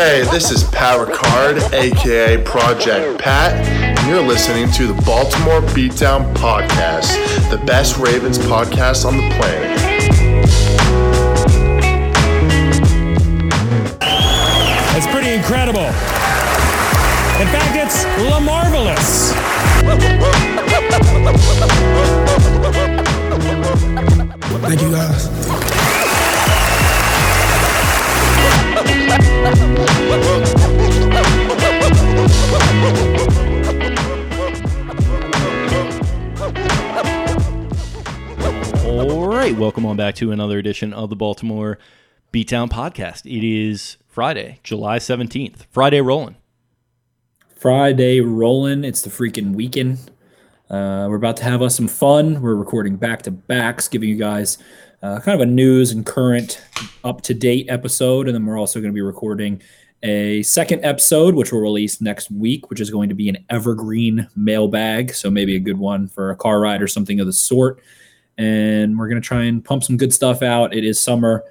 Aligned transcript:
Hey, 0.00 0.22
this 0.30 0.50
is 0.50 0.64
Power 0.64 1.04
Card, 1.04 1.58
aka 1.74 2.42
Project 2.42 3.20
Pat, 3.20 3.52
and 3.52 4.08
you're 4.08 4.26
listening 4.26 4.70
to 4.72 4.86
the 4.86 4.94
Baltimore 5.02 5.60
Beatdown 5.60 6.34
Podcast, 6.36 7.18
the 7.50 7.58
best 7.66 7.98
Ravens 7.98 8.38
podcast 8.38 9.04
on 9.04 9.18
the 9.18 9.28
planet. 9.36 9.78
It's 14.96 15.06
pretty 15.08 15.34
incredible. 15.34 15.84
In 17.36 17.48
fact, 17.52 17.76
it's 17.76 18.06
la 18.30 18.40
marvelous. 18.40 19.34
Thank 24.62 24.80
you 24.80 24.92
guys. 24.92 25.79
All 29.50 29.56
right, 39.26 39.56
welcome 39.56 39.84
on 39.86 39.96
back 39.96 40.14
to 40.16 40.30
another 40.30 40.60
edition 40.60 40.92
of 40.92 41.10
the 41.10 41.16
Baltimore 41.16 41.80
Beatdown 42.32 42.70
Podcast. 42.70 43.26
It 43.26 43.44
is 43.44 43.96
Friday, 44.06 44.60
July 44.62 44.98
17th. 44.98 45.66
Friday 45.72 46.00
rolling. 46.00 46.36
Friday 47.56 48.20
rolling. 48.20 48.84
It's 48.84 49.02
the 49.02 49.10
freaking 49.10 49.54
weekend. 49.54 50.12
Uh, 50.70 51.08
we're 51.10 51.16
about 51.16 51.36
to 51.38 51.44
have 51.44 51.60
us 51.60 51.74
some 51.74 51.88
fun. 51.88 52.40
We're 52.40 52.54
recording 52.54 52.94
back 52.94 53.22
to 53.22 53.32
backs, 53.32 53.88
giving 53.88 54.10
you 54.10 54.16
guys 54.16 54.58
uh, 55.02 55.20
kind 55.20 55.40
of 55.40 55.48
a 55.48 55.50
news 55.50 55.92
and 55.92 56.04
current, 56.04 56.60
up 57.04 57.22
to 57.22 57.34
date 57.34 57.66
episode. 57.68 58.28
And 58.28 58.34
then 58.34 58.44
we're 58.44 58.58
also 58.58 58.80
going 58.80 58.92
to 58.92 58.94
be 58.94 59.00
recording 59.00 59.62
a 60.02 60.42
second 60.42 60.84
episode, 60.84 61.34
which 61.34 61.52
will 61.52 61.60
release 61.60 62.00
next 62.00 62.30
week, 62.30 62.70
which 62.70 62.80
is 62.80 62.90
going 62.90 63.08
to 63.08 63.14
be 63.14 63.28
an 63.28 63.38
evergreen 63.50 64.28
mailbag. 64.36 65.14
So 65.14 65.30
maybe 65.30 65.56
a 65.56 65.60
good 65.60 65.78
one 65.78 66.08
for 66.08 66.30
a 66.30 66.36
car 66.36 66.60
ride 66.60 66.82
or 66.82 66.88
something 66.88 67.20
of 67.20 67.26
the 67.26 67.32
sort. 67.32 67.82
And 68.38 68.98
we're 68.98 69.08
going 69.08 69.20
to 69.20 69.26
try 69.26 69.44
and 69.44 69.64
pump 69.64 69.84
some 69.84 69.96
good 69.96 70.14
stuff 70.14 70.42
out. 70.42 70.74
It 70.74 70.84
is 70.84 71.00
summer. 71.00 71.44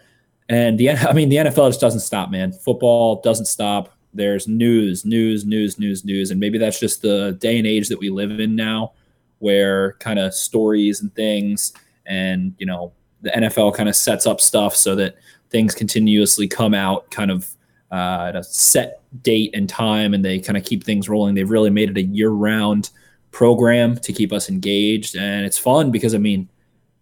And 0.48 0.80
the 0.80 0.92
I 0.92 1.14
mean 1.14 1.30
the 1.30 1.38
NFL 1.38 1.70
just 1.70 1.81
doesn't 1.81 2.02
stop, 2.02 2.30
man. 2.31 2.52
Football 2.52 3.22
doesn't 3.22 3.46
stop. 3.46 3.96
There's 4.14 4.48
news, 4.48 5.06
news, 5.06 5.46
news, 5.46 5.78
news, 5.78 6.04
news, 6.04 6.31
and 6.31 6.40
maybe 6.40 6.58
that's 6.58 6.80
just 6.80 7.04
the 7.04 7.38
day 7.40 7.60
and 7.60 7.68
age 7.68 7.90
that 7.90 8.00
we 8.00 8.10
live 8.10 8.40
in 8.40 8.56
now, 8.56 8.94
where 9.38 9.94
kind 10.00 10.18
of 10.18 10.34
stories 10.34 11.02
and 11.02 11.14
things, 11.14 11.74
and 12.08 12.56
you 12.58 12.66
know 12.66 12.92
the 13.22 13.31
NFL 13.31 13.75
kind 13.75 13.90
of 13.90 13.96
sets 13.96 14.25
up 14.25 14.41
stuff 14.41 14.75
so 14.75 14.96
that 14.96 15.16
things 15.50 15.74
continuously 15.75 16.47
come 16.47 16.74
out, 16.74 17.09
kind 17.12 17.31
of 17.31 17.50
uh, 17.91 18.28
at 18.30 18.35
a 18.35 18.44
set 18.44 19.02
date 19.22 19.52
and 19.53 19.68
time, 19.68 20.13
and 20.13 20.24
they 20.24 20.40
kind 20.40 20.57
of 20.57 20.63
keep 20.63 20.84
things 20.84 21.09
rolling. 21.09 21.35
They've 21.35 21.50
really 21.50 21.69
made 21.69 21.90
it 21.90 21.97
a 21.97 22.03
year-round 22.03 22.90
program 23.31 23.97
to 23.97 24.13
keep 24.13 24.31
us 24.31 24.50
engaged, 24.50 25.16
and 25.16 25.46
it's 25.46 25.57
fun 25.57 25.91
because 25.91 26.13
I 26.13 26.19
mean, 26.19 26.50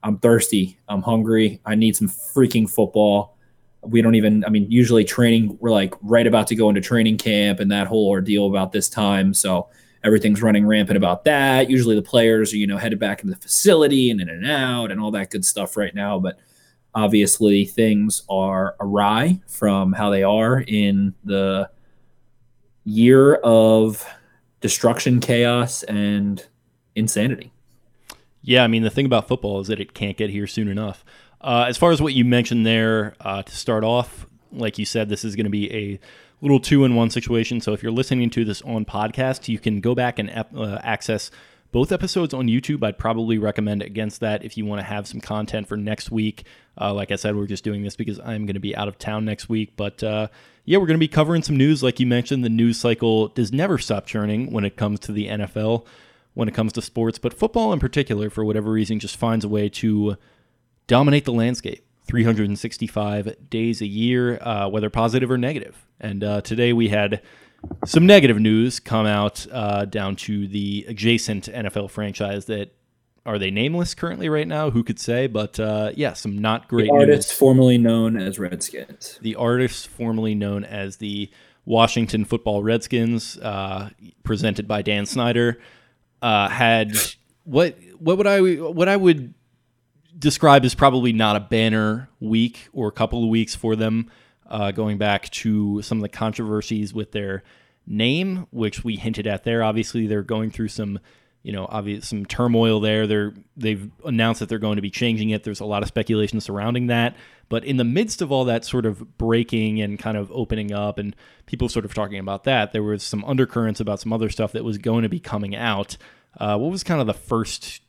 I'm 0.04 0.18
thirsty, 0.18 0.80
I'm 0.88 1.02
hungry, 1.02 1.60
I 1.66 1.76
need 1.76 1.96
some 1.96 2.08
freaking 2.08 2.70
football 2.70 3.38
we 3.82 4.02
don't 4.02 4.16
even 4.16 4.44
i 4.46 4.50
mean 4.50 4.70
usually 4.70 5.04
training 5.04 5.58
we're 5.60 5.72
like 5.72 5.94
right 6.02 6.28
about 6.28 6.48
to 6.48 6.56
go 6.56 6.70
into 6.70 6.82
training 6.82 7.18
camp 7.18 7.60
and 7.60 7.72
that 7.72 7.88
whole 7.88 8.08
ordeal 8.10 8.48
about 8.48 8.72
this 8.72 8.90
time 8.90 9.34
so 9.34 9.68
everything's 10.08 10.42
running 10.42 10.66
rampant 10.66 10.98
about 10.98 11.24
that 11.26 11.70
usually 11.70 11.96
the 11.96 12.02
players 12.02 12.54
are 12.54 12.58
you 12.58 12.66
know 12.66 12.78
headed 12.78 13.00
back 13.00 13.22
into 13.22 13.34
the 13.34 13.40
facility 13.40 14.10
and 14.10 14.20
in 14.20 14.30
and 14.30 14.50
out 14.50 14.92
and 14.92 15.00
all 15.00 15.12
that 15.12 15.30
good 15.30 15.46
stuff 15.46 15.78
right 15.78 15.94
now 15.94 16.18
but 16.18 16.40
obviously 16.96 17.66
things 17.66 18.24
are 18.30 18.76
awry 18.80 19.40
from 19.48 19.94
how 19.94 20.10
they 20.10 20.24
are 20.24 20.62
in 20.62 21.14
the 21.24 21.70
year 22.86 23.36
of 23.36 24.04
destruction 24.62 25.20
chaos 25.20 25.84
and 25.84 26.48
insanity 26.96 27.52
Yeah, 28.42 28.64
I 28.64 28.68
mean, 28.68 28.84
the 28.84 28.90
thing 28.90 29.06
about 29.06 29.28
football 29.28 29.60
is 29.60 29.68
that 29.68 29.82
it 29.82 29.94
can't 29.94 30.16
get 30.16 30.30
here 30.30 30.48
soon 30.48 30.70
enough. 30.70 31.04
Uh, 31.42 31.66
as 31.68 31.78
far 31.78 31.92
as 31.92 32.02
what 32.02 32.14
you 32.14 32.24
mentioned 32.24 32.66
there 32.66 33.14
uh, 33.20 33.44
to 33.44 33.56
start 33.56 33.84
off, 33.84 34.26
like 34.54 34.80
you 34.80 34.86
said, 34.86 35.10
this 35.10 35.26
is 35.26 35.36
going 35.36 35.44
to 35.44 35.50
be 35.50 35.70
a 35.74 36.00
little 36.42 36.60
two 36.60 36.86
in 36.86 36.96
one 36.96 37.10
situation. 37.10 37.62
So 37.62 37.74
if 37.74 37.82
you're 37.82 37.92
listening 37.92 38.30
to 38.32 38.46
this 38.46 38.62
on 38.62 38.86
podcast, 38.86 39.48
you 39.48 39.60
can 39.60 39.82
go 39.82 39.96
back 39.96 40.20
and 40.20 40.30
uh, 40.30 40.80
access 40.84 41.32
both 41.72 41.92
episodes 41.92 42.34
on 42.34 42.48
YouTube. 42.48 42.84
I'd 42.84 42.98
probably 42.98 43.38
recommend 43.38 43.82
against 43.82 44.22
that 44.22 44.44
if 44.44 44.58
you 44.58 44.66
want 44.66 44.80
to 44.80 44.86
have 44.86 45.08
some 45.08 45.20
content 45.20 45.68
for 45.68 45.78
next 45.78 46.12
week. 46.12 46.46
Uh, 46.80 46.94
like 46.94 47.12
I 47.12 47.16
said, 47.16 47.36
we're 47.36 47.48
just 47.48 47.64
doing 47.64 47.84
this 47.84 47.96
because 47.96 48.20
I'm 48.20 48.46
going 48.46 48.54
to 48.54 48.60
be 48.60 48.76
out 48.76 48.88
of 48.88 48.98
town 48.98 49.26
next 49.26 49.50
week. 49.50 49.74
But 49.76 50.04
uh, 50.04 50.28
yeah, 50.66 50.78
we're 50.78 50.86
going 50.86 51.00
to 51.00 51.00
be 51.00 51.08
covering 51.08 51.44
some 51.44 51.58
news. 51.58 51.84
Like 51.84 52.00
you 52.00 52.08
mentioned, 52.08 52.44
the 52.44 52.50
news 52.50 52.80
cycle 52.80 53.30
does 53.30 53.52
never 53.52 53.78
stop 53.78 54.06
churning 54.06 54.52
when 54.52 54.64
it 54.64 54.78
comes 54.78 55.00
to 55.02 55.12
the 55.12 55.28
NFL, 55.28 55.86
when 56.36 56.48
it 56.48 56.54
comes 56.54 56.74
to 56.74 56.82
sports, 56.82 57.18
but 57.18 57.34
football 57.34 57.74
in 57.74 57.80
particular, 57.80 58.30
for 58.30 58.46
whatever 58.46 58.72
reason, 58.72 59.00
just 59.00 59.18
finds 59.18 59.44
a 59.44 59.50
way 59.50 59.70
to 59.70 60.18
dominate 60.86 61.26
the 61.26 61.34
landscape 61.34 61.87
365 62.08 63.50
days 63.50 63.82
a 63.82 63.86
year, 63.86 64.40
uh, 64.42 64.68
whether 64.70 64.90
positive 64.90 65.30
or 65.30 65.38
negative. 65.38 65.86
And 66.00 66.24
uh, 66.24 66.42
today 66.42 66.74
we 66.74 66.90
had 66.90 67.22
some 67.86 68.06
negative 68.06 68.40
news 68.40 68.80
come 68.80 69.06
out 69.06 69.46
uh, 69.52 69.86
down 69.86 70.16
to 70.18 70.48
the 70.48 70.86
adjacent 70.88 71.46
NFL 71.46 71.90
franchise 71.90 72.46
that 72.46 72.74
are 73.26 73.38
they 73.38 73.52
nameless 73.52 73.94
currently 73.94 74.30
right 74.30 74.48
now? 74.48 74.72
Who 74.72 74.84
could 74.84 75.00
say? 75.00 75.28
But 75.28 75.60
uh, 75.60 75.92
yeah, 75.96 76.14
some 76.14 76.38
not 76.38 76.70
great 76.70 76.86
the 76.86 76.96
artist 76.96 77.30
news. 77.30 77.38
formerly 77.38 77.78
known 77.78 78.16
as 78.16 78.40
redskins 78.40 79.20
The 79.22 79.36
artists 79.36 79.86
formerly 79.86 80.34
known 80.34 80.64
as 80.64 80.98
the 80.98 81.30
Washington 81.66 82.24
Football 82.24 82.64
Redskins, 82.64 83.38
uh, 83.40 83.90
presented 84.24 84.66
by 84.70 84.82
Dan 84.82 85.06
Snyder, 85.06 85.60
uh, 86.22 86.48
had 86.48 86.98
what 87.44 87.78
what 88.00 88.18
would 88.18 88.28
I 88.28 88.40
what 88.40 88.88
I 88.88 88.96
would 88.96 89.34
describe 90.18 90.66
as 90.66 90.76
probably 90.76 91.14
not 91.14 91.36
a 91.36 91.40
banner 91.40 92.10
week 92.20 92.68
or 92.74 92.88
a 92.88 92.92
couple 92.92 93.24
of 93.24 93.30
weeks 93.30 93.56
for 93.56 93.76
them, 93.76 94.10
uh, 94.50 94.72
going 94.72 94.98
back 94.98 95.30
to 95.30 95.82
some 95.82 95.98
of 95.98 96.02
the 96.02 96.10
controversies 96.10 96.94
with 96.94 97.12
their 97.12 97.44
name, 97.86 98.48
which 98.52 98.84
we 98.84 98.96
hinted 98.96 99.28
at 99.28 99.44
there. 99.44 99.64
Obviously, 99.64 100.08
they're 100.08 100.24
going 100.24 100.52
through 100.52 100.70
some, 100.70 101.00
you 101.44 101.52
know, 101.52 101.68
obvious 101.70 102.08
some 102.08 102.26
turmoil 102.26 102.80
there. 102.80 103.08
They're 103.08 103.34
they've 103.56 103.90
announced 104.06 104.40
that 104.40 104.50
they're 104.50 104.60
going 104.60 104.78
to 104.78 104.82
be 104.82 104.90
changing 104.90 105.30
it. 105.30 105.44
There's 105.44 105.60
a 105.60 105.66
lot 105.66 105.84
of 105.84 105.88
speculation 105.88 106.42
surrounding 106.42 106.88
that. 106.88 107.16
But 107.50 107.64
in 107.64 107.78
the 107.78 107.86
midst 107.86 108.22
of 108.22 108.32
all 108.32 108.46
that 108.46 108.66
sort 108.66 108.86
of 108.86 109.18
breaking 109.18 109.82
and 109.82 109.98
kind 109.98 110.18
of 110.18 110.30
opening 110.32 110.74
up 110.74 110.98
and 110.98 111.16
people 111.46 111.70
sort 111.70 111.86
of 111.86 111.94
talking 111.94 112.20
about 112.20 112.44
that, 112.44 112.74
there 112.74 112.84
was 112.84 113.04
some 113.04 113.24
undercurrents 113.24 113.80
about 113.80 114.02
some 114.02 114.12
other 114.12 114.30
stuff 114.30 114.52
that 114.52 114.66
was 114.66 114.78
going 114.78 115.04
to 115.04 115.10
be 115.10 115.20
coming 115.20 115.56
out. 115.56 115.98
Uh, 116.38 116.58
what 116.58 116.72
was 116.72 116.84
kind 116.84 117.00
of 117.00 117.08
the 117.08 117.14
first 117.14 117.82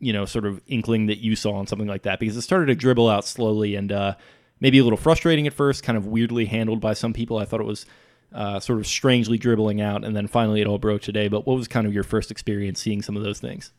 you 0.00 0.12
know, 0.12 0.24
sort 0.24 0.46
of 0.46 0.60
inkling 0.66 1.06
that 1.06 1.18
you 1.18 1.34
saw 1.36 1.52
on 1.54 1.66
something 1.66 1.88
like 1.88 2.02
that? 2.02 2.18
Because 2.20 2.36
it 2.36 2.42
started 2.42 2.66
to 2.66 2.74
dribble 2.74 3.08
out 3.08 3.24
slowly 3.24 3.74
and 3.74 3.90
uh, 3.92 4.14
maybe 4.60 4.78
a 4.78 4.84
little 4.84 4.96
frustrating 4.96 5.46
at 5.46 5.52
first, 5.52 5.82
kind 5.82 5.96
of 5.98 6.06
weirdly 6.06 6.44
handled 6.46 6.80
by 6.80 6.94
some 6.94 7.12
people. 7.12 7.38
I 7.38 7.44
thought 7.44 7.60
it 7.60 7.66
was 7.66 7.86
uh, 8.32 8.60
sort 8.60 8.78
of 8.78 8.86
strangely 8.86 9.38
dribbling 9.38 9.80
out, 9.80 10.04
and 10.04 10.14
then 10.14 10.26
finally 10.26 10.60
it 10.60 10.66
all 10.66 10.78
broke 10.78 11.02
today. 11.02 11.28
But 11.28 11.46
what 11.46 11.56
was 11.56 11.66
kind 11.68 11.86
of 11.86 11.94
your 11.94 12.04
first 12.04 12.30
experience 12.30 12.80
seeing 12.80 13.02
some 13.02 13.16
of 13.16 13.22
those 13.22 13.40
things? 13.40 13.72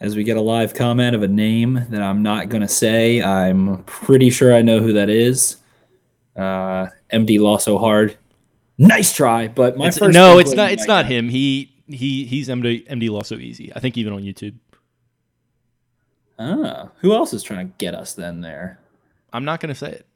as 0.00 0.16
we 0.16 0.24
get 0.24 0.36
a 0.36 0.40
live 0.40 0.74
comment 0.74 1.14
of 1.14 1.22
a 1.22 1.28
name 1.28 1.86
that 1.90 2.02
I'm 2.02 2.20
not 2.22 2.48
going 2.48 2.60
to 2.62 2.68
say. 2.68 3.22
I'm 3.22 3.84
pretty 3.84 4.28
sure 4.28 4.52
I 4.52 4.60
know 4.60 4.80
who 4.80 4.92
that 4.94 5.08
is. 5.08 5.56
Uh, 6.36 6.88
MD 7.12 7.38
Law 7.38 7.58
so 7.58 7.78
hard. 7.78 8.16
Nice 8.76 9.14
try, 9.14 9.46
but 9.46 9.76
my 9.78 9.84
It's- 9.86 9.98
first 9.98 10.12
no, 10.12 10.38
it's 10.40 10.52
not. 10.52 10.72
It's 10.72 10.86
not 10.88 11.06
him. 11.06 11.28
He 11.28 11.72
he 11.86 12.24
he's 12.24 12.48
MD 12.48 12.86
MD 12.88 13.10
lost 13.10 13.28
so 13.28 13.36
easy. 13.36 13.72
I 13.74 13.80
think 13.80 13.96
even 13.96 14.12
on 14.12 14.22
YouTube. 14.22 14.54
Ah, 16.38 16.90
who 16.98 17.14
else 17.14 17.32
is 17.32 17.42
trying 17.42 17.68
to 17.68 17.74
get 17.78 17.94
us 17.94 18.14
then 18.14 18.40
there? 18.40 18.80
I'm 19.32 19.44
not 19.44 19.60
gonna 19.60 19.74
say 19.74 19.90
it. 19.90 20.06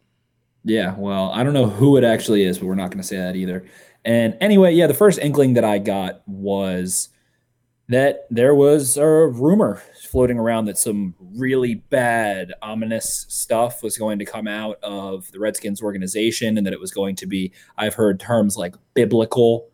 Yeah, 0.65 0.95
well, 0.99 1.31
I 1.33 1.45
don't 1.45 1.55
know 1.55 1.67
who 1.67 1.97
it 1.97 2.05
actually 2.05 2.45
is, 2.45 2.59
but 2.59 2.67
we're 2.67 2.75
not 2.75 2.91
going 2.91 3.01
to 3.01 3.07
say 3.07 3.17
that 3.17 3.37
either. 3.37 3.65
And 4.05 4.37
anyway, 4.41 4.75
yeah, 4.75 4.87
the 4.87 4.95
first 4.95 5.19
inkling 5.19 5.55
that 5.55 5.65
I 5.65 5.79
got 5.79 6.23
was 6.27 7.09
that 7.89 8.27
there 8.29 8.55
was 8.55 8.99
a 8.99 9.07
rumor 9.07 9.83
floating 10.03 10.39
around 10.39 10.67
that 10.67 10.77
some 10.77 11.15
really 11.37 11.77
bad, 11.77 12.53
ominous 12.61 13.25
stuff 13.29 13.83
was 13.83 13.97
going 13.97 14.19
to 14.19 14.27
come 14.27 14.47
out 14.47 14.79
of 14.83 15.31
the 15.33 15.41
Redskins 15.41 15.81
organization 15.81 16.59
and 16.59 16.67
that 16.67 16.75
it 16.75 16.81
was 16.81 16.91
going 16.91 17.17
to 17.17 17.27
be, 17.27 17.51
I've 17.79 17.95
heard 17.95 18.21
terms 18.21 18.59
like 18.59 18.75
biblical 18.93 19.71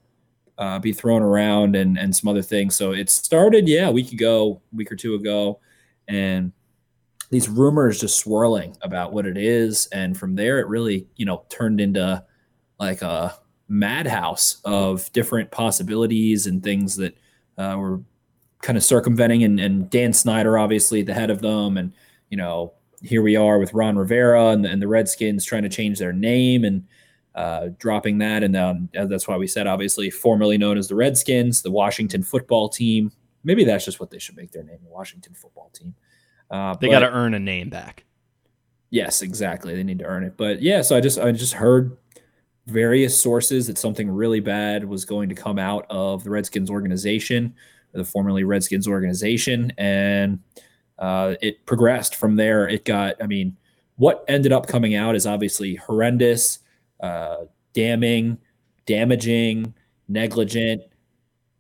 uh, 0.59 0.79
be 0.79 0.93
thrown 0.93 1.23
around 1.23 1.77
and, 1.77 1.99
and 1.99 2.15
some 2.15 2.29
other 2.29 2.43
things. 2.43 2.77
So 2.77 2.93
it 2.93 3.11
started, 3.11 3.69
yeah, 3.69 3.89
a 3.89 3.93
week 3.93 4.13
ago, 4.13 4.61
a 4.73 4.77
week 4.77 4.93
or 4.93 4.97
two 4.97 5.15
ago. 5.15 5.61
And 6.09 6.53
these 7.31 7.49
rumors 7.49 8.01
just 8.01 8.19
swirling 8.19 8.77
about 8.83 9.13
what 9.13 9.27
it 9.27 9.37
is. 9.37 9.87
And 9.87 10.17
from 10.17 10.37
there, 10.37 10.61
it 10.61 10.69
really, 10.69 11.07
you 11.17 11.27
know, 11.27 11.45
turned 11.49 11.81
into 11.81 12.23
like 12.79 13.03
a 13.03 13.35
madhouse 13.69 14.61
of 14.65 15.11
different 15.13 15.51
possibilities 15.51 16.47
and 16.47 16.63
things 16.63 16.97
that 16.97 17.17
uh, 17.59 17.77
were 17.79 18.01
kind 18.63 18.77
of 18.77 18.85
circumventing. 18.85 19.43
And, 19.43 19.59
and, 19.59 19.91
Dan 19.91 20.13
Snyder, 20.13 20.59
obviously, 20.59 21.03
the 21.03 21.15
head 21.15 21.31
of 21.31 21.41
them. 21.41 21.77
And, 21.77 21.93
you 22.31 22.37
know, 22.37 22.73
here 23.03 23.23
we 23.23 23.37
are 23.37 23.59
with 23.59 23.75
Ron 23.75 23.97
Rivera 23.97 24.49
and 24.49 24.65
the, 24.65 24.71
and 24.71 24.81
the 24.81 24.89
Redskins 24.89 25.45
trying 25.45 25.63
to 25.63 25.69
change 25.69 25.99
their 25.99 26.13
name 26.13 26.65
and 26.65 26.85
uh, 27.35 27.69
dropping 27.79 28.19
that. 28.19 28.43
And 28.43 28.55
then 28.55 28.89
that's 28.93 29.27
why 29.27 29.37
we 29.37 29.47
said, 29.47 29.67
obviously, 29.67 30.11
formerly 30.11 30.59
known 30.59 30.79
as 30.79 30.89
the 30.89 30.95
Redskins, 30.95 31.63
the 31.63 31.71
Washington 31.71 32.23
football 32.23 32.69
team. 32.69 33.11
Maybe 33.43 33.65
that's 33.65 33.85
just 33.85 34.01
what 34.01 34.11
they 34.11 34.19
should 34.19 34.37
make 34.37 34.53
their 34.53 34.63
name, 34.63 34.79
the 34.83 34.91
Washington 34.91 35.35
football 35.35 35.71
team. 35.75 35.95
Uh, 36.51 36.75
they 36.77 36.89
got 36.89 37.01
to 37.01 37.11
earn 37.11 37.35
a 37.35 37.41
name 37.41 37.71
back. 37.71 38.05
Yes, 38.91 39.23
exactly. 39.23 39.75
They 39.75 39.83
need 39.83 39.99
to 39.99 40.05
earn 40.05 40.25
it. 40.25 40.37
But 40.37 40.63
yeah, 40.63 40.83
so 40.83 40.97
I 40.97 41.01
just 41.01 41.19
I 41.19 41.33
just 41.33 41.55
heard 41.55 41.97
various 42.67 43.21
sources 43.21 43.67
that 43.67 43.77
something 43.77 44.09
really 44.09 44.41
bad 44.41 44.85
was 44.85 45.05
going 45.05 45.29
to 45.29 45.35
come 45.35 45.59
out 45.59 45.87
of 45.91 46.25
the 46.25 46.31
Redskins 46.31 46.71
organization, 46.71 47.55
the 47.93 48.05
formerly 48.05 48.45
Redskins 48.45 48.89
organization, 48.89 49.73
and 49.77 50.39
uh, 50.99 51.35
it 51.43 51.67
progressed 51.67 52.15
from 52.15 52.37
there. 52.37 52.69
It 52.69 52.85
got, 52.85 53.17
I 53.23 53.27
mean, 53.27 53.57
what 53.97 54.25
ended 54.29 54.53
up 54.53 54.67
coming 54.67 54.95
out 54.95 55.15
is 55.15 55.27
obviously 55.27 55.75
horrendous, 55.75 56.61
uh, 57.01 57.45
damning, 57.73 58.39
damaging, 58.87 59.75
negligent, 60.09 60.83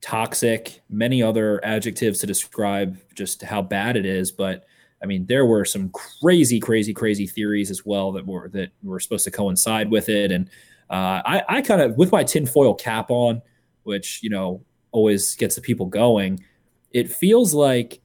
toxic, 0.00 0.82
many 0.90 1.22
other 1.22 1.64
adjectives 1.64 2.18
to 2.20 2.26
describe 2.26 2.98
just 3.14 3.42
how 3.42 3.62
bad 3.62 3.96
it 3.96 4.04
is. 4.04 4.30
But 4.30 4.64
I 5.02 5.06
mean, 5.06 5.26
there 5.26 5.46
were 5.46 5.64
some 5.64 5.90
crazy, 5.90 6.60
crazy, 6.60 6.94
crazy 6.94 7.26
theories 7.26 7.70
as 7.70 7.84
well 7.84 8.12
that 8.12 8.26
were 8.26 8.48
that 8.50 8.70
were 8.82 9.00
supposed 9.00 9.24
to 9.24 9.30
coincide 9.30 9.90
with 9.90 10.08
it. 10.08 10.30
And 10.32 10.48
uh, 10.90 11.22
I, 11.24 11.42
I 11.48 11.62
kind 11.62 11.80
of, 11.80 11.96
with 11.96 12.12
my 12.12 12.24
tinfoil 12.24 12.74
cap 12.74 13.10
on, 13.10 13.42
which 13.82 14.22
you 14.22 14.30
know 14.30 14.62
always 14.92 15.34
gets 15.36 15.56
the 15.56 15.60
people 15.60 15.86
going, 15.86 16.42
it 16.90 17.10
feels 17.10 17.52
like 17.52 18.00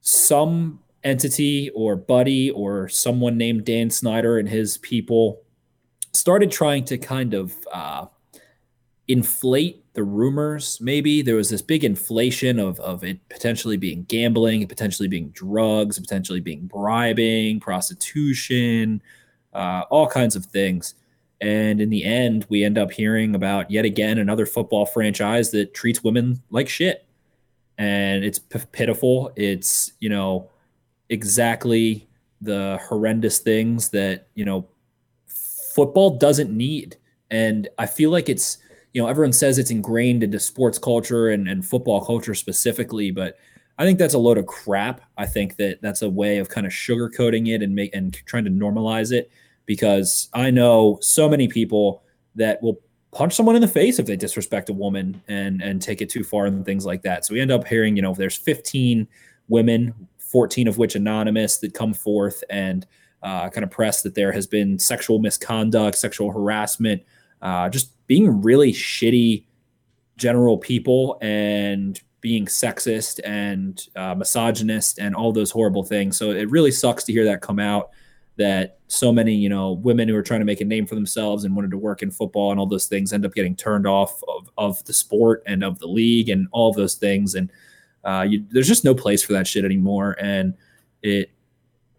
some 0.00 0.80
entity 1.04 1.70
or 1.74 1.96
buddy 1.96 2.50
or 2.50 2.88
someone 2.88 3.36
named 3.36 3.64
Dan 3.64 3.90
Snyder 3.90 4.38
and 4.38 4.48
his 4.48 4.78
people 4.78 5.42
started 6.18 6.50
trying 6.50 6.84
to 6.86 6.98
kind 6.98 7.34
of 7.34 7.54
uh, 7.72 8.06
inflate 9.06 9.84
the 9.94 10.04
rumors 10.04 10.78
maybe. 10.80 11.22
There 11.22 11.36
was 11.36 11.50
this 11.50 11.62
big 11.62 11.84
inflation 11.84 12.58
of, 12.58 12.78
of 12.80 13.02
it 13.04 13.26
potentially 13.28 13.76
being 13.76 14.04
gambling 14.04 14.66
potentially 14.68 15.08
being 15.08 15.30
drugs 15.30 15.98
potentially 15.98 16.40
being 16.40 16.66
bribing 16.66 17.58
prostitution 17.60 19.02
uh, 19.54 19.82
all 19.90 20.06
kinds 20.06 20.36
of 20.36 20.44
things. 20.46 20.94
And 21.40 21.80
in 21.80 21.88
the 21.90 22.04
end 22.04 22.46
we 22.48 22.62
end 22.64 22.78
up 22.78 22.92
hearing 22.92 23.34
about 23.34 23.70
yet 23.70 23.84
again 23.84 24.18
another 24.18 24.46
football 24.46 24.86
franchise 24.86 25.50
that 25.52 25.74
treats 25.74 26.04
women 26.04 26.42
like 26.50 26.68
shit. 26.68 27.04
And 27.78 28.24
it's 28.24 28.40
p- 28.40 28.58
pitiful. 28.72 29.30
It's 29.36 29.92
you 30.00 30.08
know 30.08 30.50
exactly 31.08 32.08
the 32.40 32.78
horrendous 32.88 33.38
things 33.38 33.88
that 33.90 34.26
you 34.34 34.44
know 34.44 34.68
football 35.78 36.18
doesn't 36.18 36.50
need 36.50 36.96
and 37.30 37.68
i 37.78 37.86
feel 37.86 38.10
like 38.10 38.28
it's 38.28 38.58
you 38.92 39.02
know, 39.02 39.08
everyone 39.08 39.32
says 39.32 39.58
it's 39.58 39.70
ingrained 39.70 40.22
into 40.22 40.40
sports 40.40 40.78
culture 40.78 41.28
and, 41.28 41.48
and 41.48 41.64
football 41.64 42.04
culture 42.04 42.34
specifically, 42.34 43.10
but 43.10 43.36
I 43.78 43.84
think 43.84 43.98
that's 43.98 44.14
a 44.14 44.18
load 44.18 44.38
of 44.38 44.46
crap. 44.46 45.02
I 45.16 45.26
think 45.26 45.56
that 45.56 45.80
that's 45.82 46.02
a 46.02 46.10
way 46.10 46.38
of 46.38 46.48
kind 46.48 46.66
of 46.66 46.72
sugarcoating 46.72 47.54
it 47.54 47.62
and 47.62 47.74
make 47.74 47.94
and 47.94 48.14
trying 48.26 48.44
to 48.44 48.50
normalize 48.50 49.12
it 49.12 49.30
because 49.66 50.28
I 50.34 50.50
know 50.50 50.98
so 51.00 51.28
many 51.28 51.46
people 51.48 52.02
that 52.34 52.62
will 52.62 52.80
punch 53.12 53.34
someone 53.34 53.54
in 53.54 53.62
the 53.62 53.68
face 53.68 53.98
if 53.98 54.06
they 54.06 54.16
disrespect 54.16 54.68
a 54.68 54.72
woman 54.72 55.22
and 55.28 55.62
and 55.62 55.80
take 55.80 56.02
it 56.02 56.10
too 56.10 56.24
far 56.24 56.46
and 56.46 56.64
things 56.64 56.84
like 56.84 57.02
that. 57.02 57.24
So 57.24 57.34
we 57.34 57.40
end 57.40 57.52
up 57.52 57.68
hearing, 57.68 57.94
you 57.94 58.02
know, 58.02 58.10
if 58.10 58.18
there's 58.18 58.36
15 58.36 59.06
women, 59.48 59.94
14 60.18 60.66
of 60.66 60.78
which 60.78 60.96
anonymous 60.96 61.58
that 61.58 61.72
come 61.72 61.94
forth 61.94 62.42
and 62.50 62.86
uh, 63.22 63.48
kind 63.48 63.64
of 63.64 63.70
press 63.70 64.02
that 64.02 64.14
there 64.14 64.32
has 64.32 64.46
been 64.46 64.78
sexual 64.78 65.18
misconduct, 65.18 65.96
sexual 65.96 66.30
harassment, 66.30 67.02
uh, 67.42 67.68
just 67.68 67.90
being 68.06 68.42
really 68.42 68.72
shitty 68.72 69.44
general 70.16 70.58
people 70.58 71.18
and 71.20 72.00
being 72.20 72.46
sexist 72.46 73.20
and 73.24 73.86
uh, 73.96 74.14
misogynist 74.14 74.98
and 74.98 75.14
all 75.14 75.32
those 75.32 75.50
horrible 75.50 75.84
things. 75.84 76.16
So 76.16 76.30
it 76.32 76.50
really 76.50 76.72
sucks 76.72 77.04
to 77.04 77.12
hear 77.12 77.24
that 77.26 77.42
come 77.42 77.58
out 77.58 77.90
that 78.36 78.78
so 78.86 79.12
many, 79.12 79.34
you 79.34 79.48
know, 79.48 79.72
women 79.72 80.08
who 80.08 80.16
are 80.16 80.22
trying 80.22 80.40
to 80.40 80.46
make 80.46 80.60
a 80.60 80.64
name 80.64 80.86
for 80.86 80.94
themselves 80.94 81.44
and 81.44 81.54
wanted 81.54 81.70
to 81.72 81.78
work 81.78 82.02
in 82.02 82.10
football 82.10 82.50
and 82.50 82.58
all 82.58 82.66
those 82.66 82.86
things 82.86 83.12
end 83.12 83.26
up 83.26 83.34
getting 83.34 83.54
turned 83.54 83.86
off 83.86 84.20
of, 84.28 84.48
of 84.56 84.84
the 84.84 84.92
sport 84.92 85.42
and 85.46 85.62
of 85.62 85.78
the 85.78 85.86
league 85.86 86.28
and 86.28 86.48
all 86.52 86.70
of 86.70 86.76
those 86.76 86.94
things. 86.94 87.34
And 87.34 87.50
uh, 88.04 88.24
you, 88.28 88.44
there's 88.50 88.68
just 88.68 88.84
no 88.84 88.94
place 88.94 89.22
for 89.22 89.32
that 89.34 89.46
shit 89.46 89.64
anymore. 89.64 90.16
And 90.20 90.54
it 91.02 91.30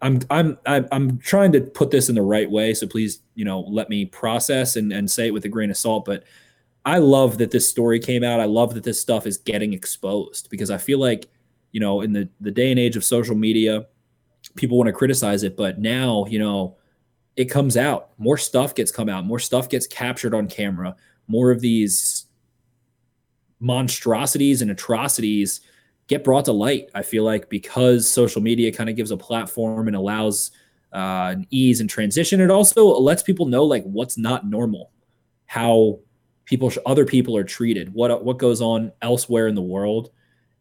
I'm 0.02 0.20
I'm 0.30 0.58
I'm 0.66 1.18
trying 1.18 1.52
to 1.52 1.60
put 1.60 1.90
this 1.90 2.08
in 2.08 2.14
the 2.14 2.22
right 2.22 2.50
way. 2.50 2.74
So 2.74 2.86
please, 2.86 3.20
you 3.34 3.44
know, 3.44 3.60
let 3.60 3.88
me 3.90 4.06
process 4.06 4.76
and, 4.76 4.92
and 4.92 5.10
say 5.10 5.26
it 5.26 5.34
with 5.34 5.44
a 5.44 5.48
grain 5.48 5.70
of 5.70 5.76
salt. 5.76 6.04
But 6.04 6.24
I 6.84 6.98
love 6.98 7.38
that 7.38 7.50
this 7.50 7.68
story 7.68 7.98
came 7.98 8.24
out. 8.24 8.40
I 8.40 8.46
love 8.46 8.74
that 8.74 8.84
this 8.84 9.00
stuff 9.00 9.26
is 9.26 9.36
getting 9.36 9.74
exposed 9.74 10.48
because 10.50 10.70
I 10.70 10.78
feel 10.78 10.98
like, 10.98 11.28
you 11.72 11.80
know, 11.80 12.00
in 12.00 12.12
the 12.12 12.28
the 12.40 12.50
day 12.50 12.70
and 12.70 12.80
age 12.80 12.96
of 12.96 13.04
social 13.04 13.36
media, 13.36 13.86
people 14.56 14.78
want 14.78 14.88
to 14.88 14.92
criticize 14.92 15.42
it, 15.42 15.56
but 15.56 15.78
now, 15.78 16.24
you 16.28 16.38
know, 16.38 16.76
it 17.36 17.46
comes 17.46 17.76
out. 17.76 18.10
More 18.18 18.38
stuff 18.38 18.74
gets 18.74 18.90
come 18.90 19.08
out. 19.08 19.24
More 19.24 19.38
stuff 19.38 19.68
gets 19.68 19.86
captured 19.86 20.34
on 20.34 20.48
camera. 20.48 20.96
More 21.28 21.50
of 21.50 21.60
these 21.60 22.26
monstrosities 23.60 24.62
and 24.62 24.70
atrocities 24.70 25.60
get 26.10 26.24
brought 26.24 26.44
to 26.44 26.52
light. 26.52 26.90
I 26.92 27.02
feel 27.02 27.22
like 27.22 27.48
because 27.48 28.10
social 28.10 28.42
media 28.42 28.72
kind 28.72 28.90
of 28.90 28.96
gives 28.96 29.12
a 29.12 29.16
platform 29.16 29.86
and 29.86 29.94
allows 29.94 30.50
uh, 30.92 31.30
an 31.36 31.46
ease 31.50 31.80
and 31.80 31.88
transition, 31.88 32.40
it 32.40 32.50
also 32.50 32.84
lets 32.98 33.22
people 33.22 33.46
know 33.46 33.64
like 33.64 33.84
what's 33.84 34.18
not 34.18 34.44
normal, 34.44 34.90
how 35.46 36.00
people, 36.46 36.72
other 36.84 37.06
people 37.06 37.36
are 37.36 37.44
treated, 37.44 37.94
what 37.94 38.24
what 38.24 38.38
goes 38.38 38.60
on 38.60 38.90
elsewhere 39.00 39.46
in 39.46 39.54
the 39.54 39.62
world, 39.62 40.10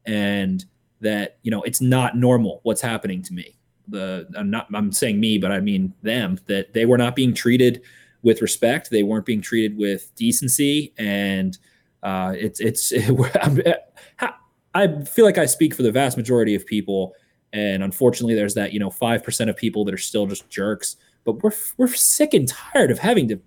and 0.06 0.64
that 1.02 1.40
you 1.42 1.50
know 1.50 1.64
it's 1.64 1.82
not 1.82 2.16
normal 2.16 2.60
what's 2.62 2.82
happening 2.82 3.24
to 3.24 3.34
me. 3.34 3.58
The 3.88 4.28
I'm 4.38 4.52
not 4.52 4.68
I'm 4.72 4.92
saying 4.92 5.20
me, 5.20 5.40
but 5.40 5.52
I 5.52 5.62
mean 5.62 5.96
them 6.04 6.40
that 6.46 6.74
they 6.74 6.86
were 6.86 6.98
not 7.00 7.16
being 7.16 7.34
treated 7.34 7.82
with 8.22 8.44
respect. 8.44 8.92
They 8.92 9.02
weren't 9.02 9.26
being 9.26 9.42
treated 9.42 9.76
with 9.80 10.14
decency, 10.14 10.94
and 11.00 11.58
uh, 12.04 12.36
it's 12.38 12.60
it's. 12.60 12.94
It, 13.02 13.86
I 14.80 15.04
feel 15.04 15.26
like 15.26 15.38
I 15.38 15.46
speak 15.46 15.76
for 15.76 15.84
the 15.84 15.92
vast 15.92 16.16
majority 16.18 16.56
of 16.56 16.66
people, 16.66 17.14
and 17.52 17.84
unfortunately, 17.84 18.36
there's 18.36 18.54
that 18.54 18.74
you 18.74 18.80
know 18.80 18.90
five 18.90 19.24
percent 19.24 19.50
of 19.50 19.58
people 19.58 19.84
that 19.86 19.94
are 19.94 19.98
still 19.98 20.26
just 20.26 20.50
jerks. 20.50 20.96
But 21.26 21.44
we're 21.44 21.52
we're 21.78 21.88
sick 21.88 22.34
and 22.34 22.48
tired 22.48 22.92
of 22.92 23.00
having 23.00 23.28
to 23.30 23.40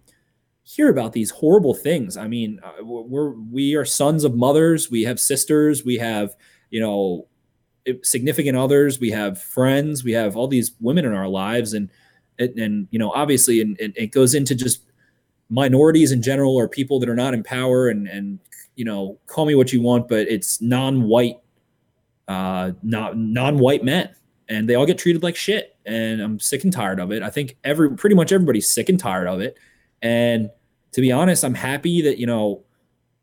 hear 0.64 0.88
about 0.88 1.12
these 1.12 1.30
horrible 1.30 1.74
things. 1.74 2.16
I 2.16 2.28
mean, 2.28 2.60
uh, 2.62 2.84
we're 2.84 3.30
we 3.30 3.74
are 3.74 3.84
sons 3.84 4.24
of 4.24 4.34
mothers. 4.34 4.90
We 4.90 5.02
have 5.04 5.18
sisters. 5.18 5.84
We 5.84 5.96
have 5.96 6.36
you 6.70 6.80
know 6.80 7.26
significant 8.02 8.56
others. 8.56 9.00
We 9.00 9.10
have 9.10 9.40
friends. 9.40 10.04
We 10.04 10.12
have 10.12 10.36
all 10.36 10.48
these 10.48 10.72
women 10.80 11.04
in 11.04 11.14
our 11.14 11.28
lives, 11.28 11.72
and 11.72 11.88
and, 12.38 12.58
and 12.58 12.88
you 12.90 12.98
know 12.98 13.10
obviously, 13.12 13.60
and, 13.60 13.78
and 13.80 13.92
it 13.96 14.12
goes 14.12 14.34
into 14.34 14.54
just 14.54 14.82
minorities 15.48 16.12
in 16.12 16.22
general 16.22 16.56
or 16.56 16.68
people 16.68 16.98
that 16.98 17.08
are 17.08 17.14
not 17.14 17.34
in 17.34 17.42
power 17.42 17.88
and 17.88 18.06
and 18.08 18.38
you 18.76 18.84
know, 18.84 19.18
call 19.26 19.46
me 19.46 19.54
what 19.54 19.72
you 19.72 19.82
want, 19.82 20.08
but 20.08 20.28
it's 20.28 20.60
non-white, 20.60 21.36
uh, 22.28 22.72
not 22.82 23.16
non-white 23.16 23.84
men, 23.84 24.14
and 24.48 24.68
they 24.68 24.74
all 24.74 24.86
get 24.86 24.98
treated 24.98 25.22
like 25.22 25.36
shit. 25.36 25.76
And 25.84 26.20
I'm 26.20 26.38
sick 26.38 26.64
and 26.64 26.72
tired 26.72 27.00
of 27.00 27.12
it. 27.12 27.22
I 27.22 27.30
think 27.30 27.56
every 27.64 27.96
pretty 27.96 28.14
much 28.14 28.32
everybody's 28.32 28.68
sick 28.68 28.88
and 28.88 28.98
tired 28.98 29.26
of 29.26 29.40
it. 29.40 29.58
And 30.00 30.50
to 30.92 31.00
be 31.00 31.10
honest, 31.10 31.44
I'm 31.44 31.54
happy 31.54 32.02
that 32.02 32.18
you 32.18 32.26
know 32.26 32.64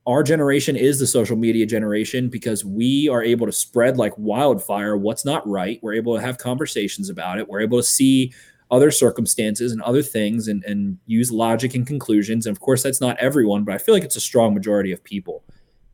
our 0.07 0.23
generation 0.23 0.75
is 0.75 0.99
the 0.99 1.05
social 1.05 1.37
media 1.37 1.65
generation 1.65 2.29
because 2.29 2.65
we 2.65 3.07
are 3.09 3.21
able 3.21 3.45
to 3.45 3.51
spread 3.51 3.97
like 3.97 4.13
wildfire 4.17 4.97
what's 4.97 5.23
not 5.23 5.47
right. 5.47 5.79
We're 5.83 5.93
able 5.93 6.15
to 6.15 6.21
have 6.21 6.37
conversations 6.37 7.09
about 7.09 7.37
it. 7.37 7.47
We're 7.47 7.61
able 7.61 7.77
to 7.77 7.83
see 7.83 8.33
other 8.71 8.91
circumstances 8.91 9.71
and 9.71 9.81
other 9.81 10.01
things 10.01 10.47
and, 10.47 10.63
and 10.63 10.97
use 11.05 11.31
logic 11.31 11.73
and 11.73 11.87
conclusions. 11.87 12.45
And 12.45 12.55
of 12.55 12.61
course, 12.61 12.83
that's 12.83 13.01
not 13.01 13.17
everyone, 13.17 13.63
but 13.63 13.73
I 13.73 13.77
feel 13.77 13.95
like 13.95 14.03
it's 14.03 14.15
a 14.15 14.21
strong 14.21 14.53
majority 14.53 14.91
of 14.91 15.03
people. 15.03 15.43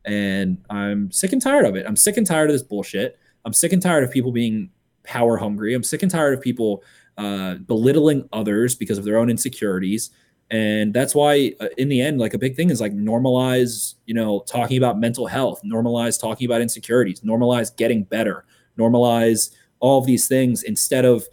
And 0.04 0.58
I'm 0.70 1.10
sick 1.10 1.32
and 1.32 1.40
tired 1.40 1.64
of 1.64 1.74
it. 1.74 1.86
I'm 1.86 1.96
sick 1.96 2.16
and 2.16 2.26
tired 2.26 2.50
of 2.50 2.54
this 2.54 2.62
bullshit. 2.62 3.18
I'm 3.44 3.52
sick 3.52 3.72
and 3.72 3.82
tired 3.82 4.04
of 4.04 4.10
people 4.10 4.30
being 4.30 4.70
power 5.04 5.36
hungry. 5.36 5.74
I'm 5.74 5.82
sick 5.82 6.02
and 6.02 6.10
tired 6.10 6.34
of 6.34 6.42
people 6.42 6.82
uh, 7.16 7.54
belittling 7.54 8.28
others 8.32 8.74
because 8.74 8.98
of 8.98 9.04
their 9.04 9.18
own 9.18 9.30
insecurities 9.30 10.10
and 10.50 10.94
that's 10.94 11.14
why 11.14 11.52
uh, 11.60 11.68
in 11.76 11.88
the 11.88 12.00
end 12.00 12.20
like 12.20 12.34
a 12.34 12.38
big 12.38 12.54
thing 12.54 12.70
is 12.70 12.80
like 12.80 12.92
normalize 12.92 13.94
you 14.06 14.14
know 14.14 14.40
talking 14.46 14.78
about 14.78 14.98
mental 14.98 15.26
health 15.26 15.60
normalize 15.64 16.20
talking 16.20 16.46
about 16.46 16.60
insecurities 16.60 17.20
normalize 17.22 17.74
getting 17.76 18.04
better 18.04 18.44
normalize 18.78 19.50
all 19.80 19.98
of 19.98 20.06
these 20.06 20.28
things 20.28 20.62
instead 20.62 21.04
of 21.04 21.26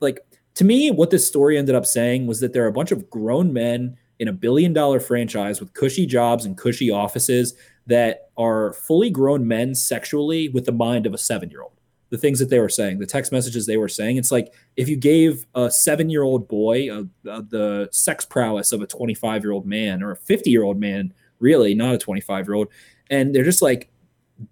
like 0.00 0.20
to 0.54 0.64
me 0.64 0.90
what 0.90 1.10
this 1.10 1.26
story 1.26 1.58
ended 1.58 1.74
up 1.74 1.86
saying 1.86 2.26
was 2.26 2.40
that 2.40 2.52
there 2.52 2.64
are 2.64 2.68
a 2.68 2.72
bunch 2.72 2.92
of 2.92 3.08
grown 3.10 3.52
men 3.52 3.96
in 4.18 4.28
a 4.28 4.32
billion 4.32 4.72
dollar 4.72 5.00
franchise 5.00 5.60
with 5.60 5.72
cushy 5.74 6.06
jobs 6.06 6.44
and 6.44 6.56
cushy 6.56 6.90
offices 6.90 7.54
that 7.86 8.30
are 8.36 8.72
fully 8.72 9.10
grown 9.10 9.46
men 9.46 9.74
sexually 9.74 10.48
with 10.48 10.64
the 10.64 10.72
mind 10.72 11.06
of 11.06 11.14
a 11.14 11.18
seven 11.18 11.50
year 11.50 11.62
old 11.62 11.74
the 12.14 12.18
things 12.18 12.38
that 12.38 12.48
they 12.48 12.60
were 12.60 12.68
saying, 12.68 13.00
the 13.00 13.06
text 13.06 13.32
messages 13.32 13.66
they 13.66 13.76
were 13.76 13.88
saying. 13.88 14.18
It's 14.18 14.30
like 14.30 14.54
if 14.76 14.88
you 14.88 14.96
gave 14.96 15.46
a 15.56 15.68
seven 15.68 16.08
year 16.08 16.22
old 16.22 16.46
boy 16.46 16.88
uh, 16.88 17.02
uh, 17.28 17.42
the 17.48 17.88
sex 17.90 18.24
prowess 18.24 18.70
of 18.70 18.82
a 18.82 18.86
25 18.86 19.42
year 19.42 19.50
old 19.50 19.66
man 19.66 20.00
or 20.00 20.12
a 20.12 20.16
50 20.16 20.48
year 20.48 20.62
old 20.62 20.78
man, 20.78 21.12
really, 21.40 21.74
not 21.74 21.92
a 21.92 21.98
25 21.98 22.46
year 22.46 22.54
old, 22.54 22.68
and 23.10 23.34
they're 23.34 23.42
just 23.42 23.62
like 23.62 23.90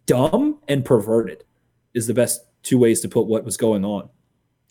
dumb 0.07 0.59
and 0.67 0.85
perverted, 0.85 1.45
is 1.95 2.09
the 2.09 2.15
best 2.15 2.45
two 2.65 2.79
ways 2.79 3.01
to 3.03 3.09
put 3.09 3.27
what 3.27 3.45
was 3.45 3.57
going 3.57 3.85
on. 3.85 4.09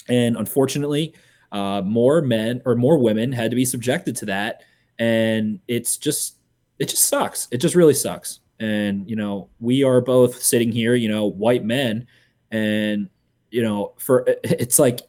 And 0.08 0.36
unfortunately, 0.36 1.14
uh, 1.52 1.82
more 1.84 2.22
men 2.22 2.62
or 2.66 2.76
more 2.76 2.98
women 2.98 3.32
had 3.32 3.52
to 3.52 3.56
be 3.56 3.66
subjected 3.66 4.16
to 4.18 4.26
that. 4.26 4.64
And 5.00 5.60
it's 5.68 5.98
just, 5.98 6.38
it 6.80 6.90
just 6.90 7.04
sucks. 7.04 7.48
It 7.52 7.58
just 7.58 7.76
really 7.76 7.94
sucks. 7.94 8.40
And, 8.60 9.10
you 9.10 9.16
know, 9.16 9.50
we 9.60 9.84
are 9.84 10.02
both 10.02 10.42
sitting 10.42 10.72
here, 10.72 10.96
you 10.96 11.10
know, 11.10 11.26
white 11.26 11.64
men 11.64 12.08
and 12.52 13.10
you 13.50 13.62
know 13.62 13.94
for 13.98 14.24
it's 14.44 14.80
like 14.80 15.02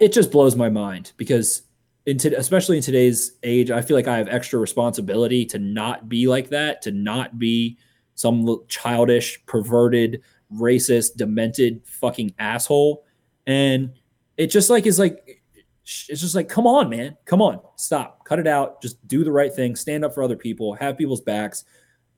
it 0.00 0.12
just 0.12 0.30
blows 0.30 0.54
my 0.54 0.68
mind 0.68 1.12
because 1.16 1.62
into 2.06 2.36
especially 2.38 2.76
in 2.76 2.82
today's 2.82 3.32
age 3.42 3.70
i 3.70 3.82
feel 3.82 3.96
like 3.96 4.08
i 4.08 4.16
have 4.16 4.28
extra 4.28 4.58
responsibility 4.58 5.44
to 5.44 5.58
not 5.58 6.08
be 6.08 6.28
like 6.28 6.48
that 6.48 6.80
to 6.82 6.92
not 6.92 7.38
be 7.38 7.76
some 8.14 8.58
childish 8.68 9.44
perverted 9.46 10.22
racist 10.54 11.16
demented 11.16 11.82
fucking 11.84 12.32
asshole 12.38 13.04
and 13.48 13.94
it 14.36 14.48
just 14.48 14.70
like 14.70 14.86
is 14.86 14.98
like 14.98 15.42
it's 15.82 16.20
just 16.20 16.34
like 16.34 16.48
come 16.48 16.66
on 16.66 16.88
man. 16.90 17.16
Come 17.24 17.42
on. 17.42 17.60
Stop. 17.76 18.24
Cut 18.24 18.38
it 18.38 18.46
out. 18.46 18.80
Just 18.80 19.04
do 19.08 19.24
the 19.24 19.32
right 19.32 19.52
thing. 19.52 19.74
Stand 19.74 20.04
up 20.04 20.14
for 20.14 20.22
other 20.22 20.36
people. 20.36 20.74
Have 20.74 20.98
people's 20.98 21.22
backs. 21.22 21.64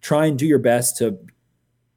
Try 0.03 0.27
and 0.27 0.39
do 0.39 0.47
your 0.47 0.59
best 0.59 0.99
to 0.99 1.19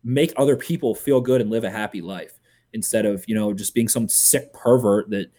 make 0.04 0.32
other 0.38 0.56
people 0.56 0.94
feel 0.94 1.20
good 1.20 1.42
and 1.42 1.50
live 1.50 1.64
a 1.64 1.70
happy 1.70 2.02
life 2.02 2.40
instead 2.74 3.06
of 3.06 3.26
you 3.28 3.36
know 3.36 3.54
just 3.54 3.74
being 3.74 3.88
some 3.88 4.08
sick 4.08 4.54
pervert 4.54 5.10
that 5.10 5.32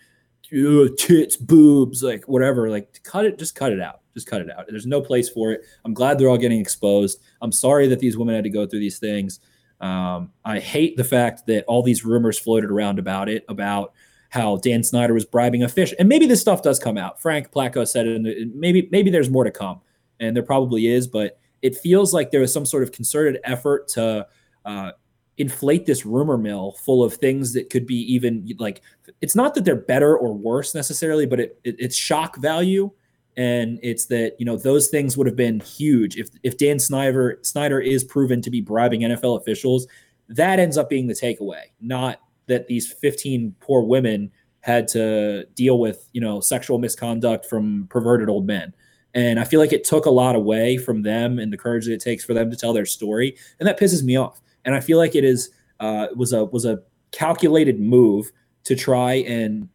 tits 0.99 1.37
boobs 1.37 2.03
like 2.03 2.25
whatever. 2.27 2.69
Like 2.69 3.01
cut 3.05 3.25
it 3.25 3.39
just 3.39 3.55
cut 3.55 3.73
it 3.73 3.81
out. 3.81 4.01
Just 4.13 4.27
cut 4.27 4.41
it 4.41 4.51
out. 4.51 4.67
There's 4.69 4.87
no 4.87 5.01
place 5.01 5.29
for 5.29 5.53
it. 5.53 5.63
I'm 5.85 5.95
glad 5.95 6.19
they're 6.19 6.29
all 6.29 6.39
getting 6.39 6.61
exposed. 6.61 7.21
I'm 7.41 7.53
sorry 7.53 7.87
that 7.89 8.01
these 8.01 8.19
women 8.19 8.35
had 8.35 8.45
to 8.45 8.51
go 8.51 8.67
through 8.67 8.81
these 8.81 8.99
things 8.99 9.39
um, 9.81 10.31
i 10.45 10.59
hate 10.59 10.97
the 10.97 11.05
fact 11.05 11.47
that 11.47 11.65
all 11.67 11.83
these 11.83 12.05
rumors 12.05 12.39
floated 12.39 12.71
around 12.71 12.99
about 12.99 13.29
it 13.29 13.45
about 13.49 13.93
how 14.35 14.57
dan 14.57 14.83
snyder 14.83 15.15
was 15.15 15.25
bribing 15.25 15.63
a 15.63 15.69
fish. 15.69 15.95
And 15.97 16.09
maybe 16.09 16.27
this 16.27 16.41
stuff 16.41 16.61
does 16.61 16.81
come 16.81 16.99
out. 16.99 17.23
Frank 17.23 17.53
placco 17.53 17.87
said 17.87 18.09
it 18.09 18.17
and 18.17 18.53
maybe 18.57 18.89
maybe 18.91 19.09
there's 19.09 19.31
more 19.31 19.45
to 19.45 19.51
come. 19.53 19.81
And 20.19 20.35
there 20.35 20.43
probably 20.43 20.89
is 20.89 21.07
but 21.07 21.39
it 21.63 21.77
feels 21.77 22.13
like 22.13 22.33
there 22.33 22.41
was 22.41 22.53
some 22.53 22.67
sort 22.67 22.83
of 22.83 22.91
concerted 22.91 23.41
effort 23.45 23.87
to 23.89 24.27
uh, 24.65 24.91
inflate 25.39 25.87
this 25.87 26.05
rumor 26.05 26.37
mill 26.37 26.73
full 26.73 27.05
of 27.05 27.15
things 27.15 27.53
that 27.53 27.71
could 27.71 27.87
be 27.87 27.95
even 28.13 28.49
like 28.59 28.83
it's 29.21 29.37
not 29.37 29.55
that 29.55 29.65
they're 29.65 29.77
better 29.77 30.17
or 30.17 30.35
worse 30.35 30.75
necessarily 30.75 31.27
but 31.27 31.39
it, 31.39 31.59
it, 31.63 31.77
it's 31.79 31.97
shock 31.97 32.37
value 32.37 32.91
and 33.37 33.79
it's 33.83 34.07
that 34.07 34.35
you 34.39 34.47
know 34.47 34.57
those 34.57 34.89
things 34.89 35.17
would 35.17 35.27
have 35.27 35.37
been 35.37 35.61
huge. 35.61 36.17
If 36.17 36.31
if 36.43 36.57
Dan 36.57 36.79
Snyder 36.79 37.39
Snyder 37.43 37.81
is 37.81 38.05
proven 38.05 38.41
to 38.43 38.51
be 38.51 38.61
bribing 38.61 39.01
NFL 39.01 39.41
officials 39.41 39.87
that 40.29 40.59
ends 40.59 40.79
up 40.79 40.89
being 40.89 41.07
the 41.07 41.15
takeaway. 41.15 41.63
Not 41.81 42.21
that 42.47 42.67
these 42.67 42.93
15 42.93 43.55
poor 43.61 43.83
women 43.83 44.31
had 44.61 44.89
to 44.89 45.45
deal 45.55 45.79
with 45.79 46.09
you 46.13 46.21
know 46.21 46.41
sexual 46.41 46.79
misconduct 46.79 47.47
from 47.47 47.87
perverted 47.89 48.29
old 48.29 48.47
men. 48.47 48.75
And 49.15 49.39
I 49.39 49.45
feel 49.45 49.61
like 49.61 49.73
it 49.73 49.85
took 49.85 50.07
a 50.07 50.11
lot 50.11 50.35
away 50.35 50.77
from 50.77 51.03
them 51.03 51.39
and 51.39 51.53
the 51.53 51.57
courage 51.57 51.85
that 51.87 51.93
it 51.93 52.01
takes 52.01 52.25
for 52.25 52.35
them 52.35 52.51
to 52.51 52.57
tell 52.57 52.73
their 52.73 52.87
story. 52.87 53.37
And 53.61 53.69
that 53.69 53.79
pisses 53.79 54.03
me 54.03 54.17
off. 54.17 54.41
And 54.65 54.75
I 54.75 54.81
feel 54.81 54.99
like 54.99 55.15
it 55.15 55.25
is 55.25 55.51
uh, 55.79 56.09
was 56.17 56.33
a 56.33 56.47
was 56.47 56.65
a 56.65 56.83
calculated 57.13 57.79
move 57.79 58.33
to 58.65 58.75
try 58.75 59.15
and 59.15 59.69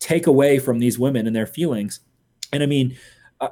take 0.00 0.26
away 0.26 0.58
from 0.58 0.80
these 0.80 0.98
women 0.98 1.26
and 1.26 1.34
their 1.34 1.46
feelings. 1.46 2.00
And 2.52 2.62
I 2.62 2.66
mean, 2.66 2.96
uh, 3.40 3.48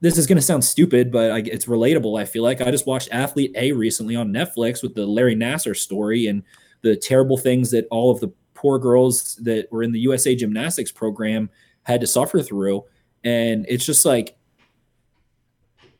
this 0.00 0.16
is 0.16 0.26
going 0.26 0.36
to 0.36 0.42
sound 0.42 0.64
stupid, 0.64 1.12
but 1.12 1.30
I, 1.30 1.38
it's 1.38 1.66
relatable. 1.66 2.20
I 2.20 2.24
feel 2.24 2.42
like 2.42 2.60
I 2.60 2.70
just 2.70 2.86
watched 2.86 3.08
Athlete 3.12 3.52
A 3.56 3.72
recently 3.72 4.16
on 4.16 4.32
Netflix 4.32 4.82
with 4.82 4.94
the 4.94 5.06
Larry 5.06 5.36
Nassar 5.36 5.76
story 5.76 6.26
and 6.26 6.42
the 6.82 6.96
terrible 6.96 7.36
things 7.36 7.70
that 7.72 7.86
all 7.90 8.10
of 8.10 8.20
the 8.20 8.32
poor 8.54 8.78
girls 8.78 9.36
that 9.36 9.70
were 9.70 9.82
in 9.82 9.92
the 9.92 10.00
USA 10.00 10.34
Gymnastics 10.34 10.90
program 10.90 11.50
had 11.82 12.00
to 12.00 12.06
suffer 12.06 12.40
through. 12.42 12.84
And 13.24 13.66
it's 13.68 13.84
just 13.84 14.04
like 14.04 14.36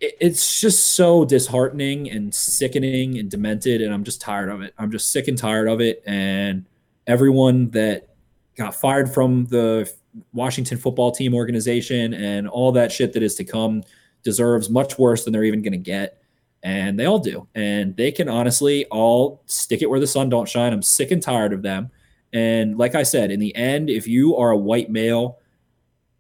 it's 0.01 0.61
just 0.61 0.95
so 0.95 1.27
disheartening 1.27 2.11
and 2.11 2.35
sickening 2.35 3.19
and 3.19 3.31
demented 3.31 3.83
and 3.83 3.93
i'm 3.93 4.03
just 4.03 4.19
tired 4.19 4.49
of 4.49 4.63
it 4.63 4.73
i'm 4.79 4.91
just 4.91 5.13
sick 5.13 5.29
and 5.29 5.37
tired 5.37 5.69
of 5.69 5.83
it 5.83 6.03
and 6.07 6.65
everyone 7.07 7.69
that 7.71 8.09
got 8.57 8.75
fired 8.75 9.13
from 9.13 9.45
the 9.47 9.93
washington 10.33 10.77
football 10.77 11.11
team 11.11 11.35
organization 11.35 12.15
and 12.15 12.49
all 12.49 12.73
that 12.73 12.91
shit 12.91 13.13
that 13.13 13.23
is 13.23 13.35
to 13.35 13.45
come 13.45 13.83
deserves 14.23 14.69
much 14.69 14.99
worse 14.99 15.25
than 15.25 15.33
they're 15.33 15.45
even 15.45 15.63
going 15.63 15.73
to 15.73 15.79
get 15.79 16.23
and 16.63 16.99
they 16.99 17.07
all 17.07 17.19
do 17.19 17.47
and 17.55 17.97
they 17.97 18.13
can 18.13 18.29
honestly 18.29 18.85
all 18.87 19.43
stick 19.47 19.83
it 19.83 19.89
where 19.89 20.01
the 20.01 20.07
sun 20.07 20.29
don't 20.29 20.49
shine 20.49 20.73
i'm 20.73 20.83
sick 20.83 21.11
and 21.11 21.23
tired 21.23 21.53
of 21.53 21.63
them 21.63 21.91
and 22.33 22.77
like 22.77 22.95
i 22.95 23.03
said 23.03 23.31
in 23.31 23.41
the 23.41 23.55
end 23.55 23.89
if 23.89 24.07
you 24.07 24.37
are 24.37 24.51
a 24.51 24.57
white 24.57 24.91
male 24.91 25.39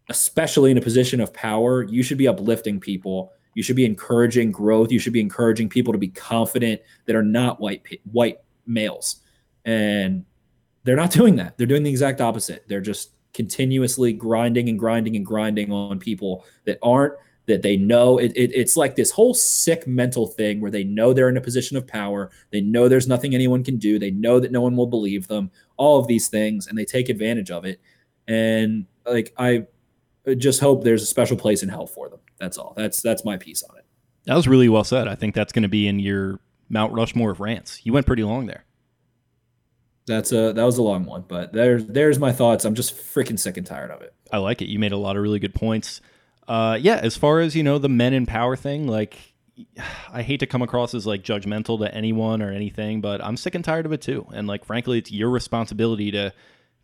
especially 0.09 0.71
in 0.71 0.79
a 0.79 0.83
position 0.83 1.21
of 1.21 1.33
power 1.35 1.83
you 1.83 2.03
should 2.03 2.19
be 2.19 2.29
uplifting 2.29 2.81
people 2.81 3.33
you 3.55 3.63
should 3.63 3.77
be 3.77 3.85
encouraging 3.85 4.53
growth. 4.53 4.93
You 4.93 4.99
should 4.99 5.13
be 5.13 5.21
encouraging 5.21 5.69
people 5.69 5.93
to 5.93 5.99
be 5.99 6.09
confident 6.09 6.81
that 7.07 7.17
are 7.17 7.23
not 7.23 7.61
white 7.61 8.01
white 8.11 8.39
males, 8.67 9.17
and 9.65 10.25
they're 10.85 10.97
not 10.97 11.11
doing 11.21 11.37
that. 11.37 11.59
They're 11.59 11.67
doing 11.67 11.83
the 11.83 11.91
exact 11.91 12.21
opposite. 12.21 12.65
They're 12.69 12.81
just 12.81 13.11
continuously 13.33 14.13
grinding 14.13 14.69
and 14.69 14.79
grinding 14.79 15.17
and 15.17 15.25
grinding 15.25 15.73
on 15.73 15.99
people 15.99 16.45
that 16.65 16.79
aren't 16.83 17.15
that 17.47 17.63
they 17.63 17.77
know 17.77 18.19
it, 18.19 18.33
it, 18.37 18.53
it's 18.55 18.77
like 18.77 18.95
this 18.95 19.11
whole 19.11 19.35
sick 19.35 19.87
mental 19.87 20.27
thing 20.27 20.61
where 20.61 20.71
they 20.71 20.85
know 20.85 21.13
they're 21.13 21.29
in 21.29 21.37
a 21.37 21.41
position 21.41 21.77
of 21.77 21.87
power 21.87 22.31
they 22.51 22.61
know 22.61 22.89
there's 22.89 23.09
nothing 23.09 23.35
anyone 23.35 23.65
can 23.65 23.77
do 23.77 23.99
they 23.99 24.11
know 24.11 24.39
that 24.39 24.53
no 24.53 24.61
one 24.61 24.77
will 24.77 24.87
believe 24.87 25.27
them 25.27 25.51
all 25.77 25.99
of 25.99 26.07
these 26.07 26.29
things 26.29 26.67
and 26.67 26.79
they 26.79 26.85
take 26.85 27.09
advantage 27.09 27.51
of 27.51 27.65
it 27.65 27.81
and 28.29 28.87
like 29.05 29.33
i 29.39 29.65
just 30.37 30.61
hope 30.61 30.85
there's 30.85 31.03
a 31.03 31.07
special 31.07 31.37
place 31.37 31.63
in 31.63 31.69
hell 31.69 31.87
for 31.87 32.09
them 32.09 32.21
that's 32.41 32.57
all. 32.59 32.73
That's 32.77 33.01
that's 33.03 33.25
my 33.25 33.37
piece 33.37 33.63
on 33.63 33.77
it. 33.77 33.85
That 34.25 34.35
was 34.35 34.49
really 34.49 34.69
well 34.69 34.83
said. 34.83 35.07
I 35.07 35.15
think 35.15 35.35
that's 35.35 35.53
going 35.53 35.63
to 35.63 35.69
be 35.69 35.87
in 35.87 36.01
your 36.01 36.41
Mount 36.69 36.93
Rushmore 36.93 37.31
of 37.31 37.41
rants. 37.41 37.81
You 37.85 37.93
went 37.93 38.07
pretty 38.07 38.25
long 38.25 38.47
there. 38.47 38.65
That's 40.11 40.33
a 40.33 40.52
that 40.52 40.64
was 40.64 40.76
a 40.76 40.83
long 40.83 41.05
one, 41.05 41.25
but 41.26 41.52
there's 41.52 41.87
there's 41.87 42.19
my 42.19 42.33
thoughts. 42.33 42.64
I'm 42.64 42.75
just 42.75 42.97
freaking 42.97 43.38
sick 43.38 43.57
and 43.57 43.67
tired 43.67 43.90
of 43.90 44.02
it. 44.02 44.12
I 44.33 44.38
like 44.38 44.61
it. 44.61 44.69
You 44.69 44.79
made 44.79 44.93
a 44.93 44.97
lot 44.97 45.17
of 45.17 45.23
really 45.23 45.38
good 45.38 45.55
points. 45.55 46.00
Uh, 46.49 46.76
yeah, 46.81 46.97
as 46.97 47.17
far 47.17 47.38
as 47.38 47.55
you 47.55 47.62
know, 47.62 47.79
the 47.79 47.88
men 47.88 48.12
in 48.12 48.26
power 48.26 48.57
thing, 48.57 48.88
like 48.88 49.17
I 50.12 50.23
hate 50.23 50.40
to 50.40 50.47
come 50.47 50.62
across 50.62 50.95
as 50.95 51.07
like 51.07 51.23
judgmental 51.23 51.79
to 51.79 51.95
anyone 51.95 52.43
or 52.43 52.50
anything, 52.50 53.00
but 53.00 53.25
I'm 53.25 53.37
sick 53.37 53.55
and 53.55 53.64
tired 53.64 53.87
of 53.87 53.93
it 53.93 54.02
too. 54.02 54.26
And 54.33 54.47
like 54.49 54.64
frankly, 54.64 54.99
it's 54.99 55.12
your 55.12 55.31
responsibility 55.31 56.11
to 56.11 56.33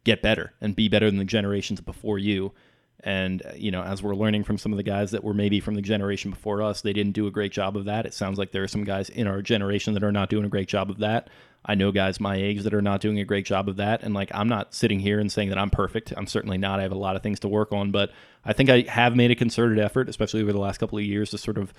get 0.05 0.23
better 0.23 0.53
and 0.61 0.77
be 0.77 0.89
better 0.89 1.11
than 1.11 1.19
the 1.19 1.25
generations 1.25 1.81
before 1.81 2.19
you. 2.19 2.53
And, 3.01 3.45
uh, 3.45 3.53
you 3.57 3.71
know, 3.71 3.83
as 3.83 4.03
we're 4.03 4.15
learning 4.15 4.45
from 4.45 4.57
some 4.57 4.73
of 4.73 4.77
the 4.77 4.83
guys 4.83 5.11
that 5.11 5.23
were 5.23 5.35
maybe 5.35 5.61
from 5.61 5.75
the 5.75 5.83
generation 5.83 6.31
before 6.31 6.63
us, 6.63 6.81
they 6.81 6.93
didn't 6.93 7.13
do 7.13 7.27
a 7.27 7.31
great 7.31 7.53
job 7.53 7.77
of 7.77 7.85
that. 7.85 8.07
It 8.07 8.15
sounds 8.15 8.39
like 8.39 8.53
there 8.53 8.63
are 8.63 8.69
some 8.69 8.85
guys 8.85 9.09
in 9.11 9.27
our 9.27 9.43
generation 9.43 9.95
that 9.95 10.03
are 10.03 10.13
not 10.13 10.31
doing 10.31 10.45
a 10.45 10.49
great 10.49 10.69
job 10.69 10.91
of 10.91 10.99
that. 10.99 11.29
I 11.67 11.75
know 11.75 11.91
guys 11.91 12.21
my 12.21 12.37
age 12.37 12.63
that 12.63 12.73
are 12.73 12.81
not 12.81 13.01
doing 13.01 13.19
a 13.19 13.25
great 13.25 13.45
job 13.45 13.69
of 13.69 13.77
that. 13.77 14.03
And, 14.03 14.15
like, 14.15 14.31
I'm 14.33 14.49
not 14.49 14.73
sitting 14.73 15.01
here 15.01 15.19
and 15.19 15.31
saying 15.31 15.49
that 15.49 15.59
I'm 15.59 15.71
perfect. 15.71 16.15
I'm 16.17 16.27
certainly 16.27 16.59
not. 16.59 16.79
I 16.79 16.85
have 16.85 16.93
a 16.93 16.99
lot 16.99 17.17
of 17.17 17.23
things 17.23 17.41
to 17.41 17.49
work 17.49 17.73
on. 17.73 17.91
But 17.91 18.13
I 18.45 18.53
think 18.53 18.71
I 18.71 18.83
have 18.89 19.17
made 19.17 19.31
a 19.31 19.35
concerted 19.35 19.79
effort, 19.79 20.09
especially 20.09 20.43
over 20.43 20.53
the 20.53 20.61
last 20.61 20.79
couple 20.79 20.97
of 20.97 21.05
years, 21.05 21.31
to 21.31 21.39
sort 21.39 21.59
of 21.59 21.75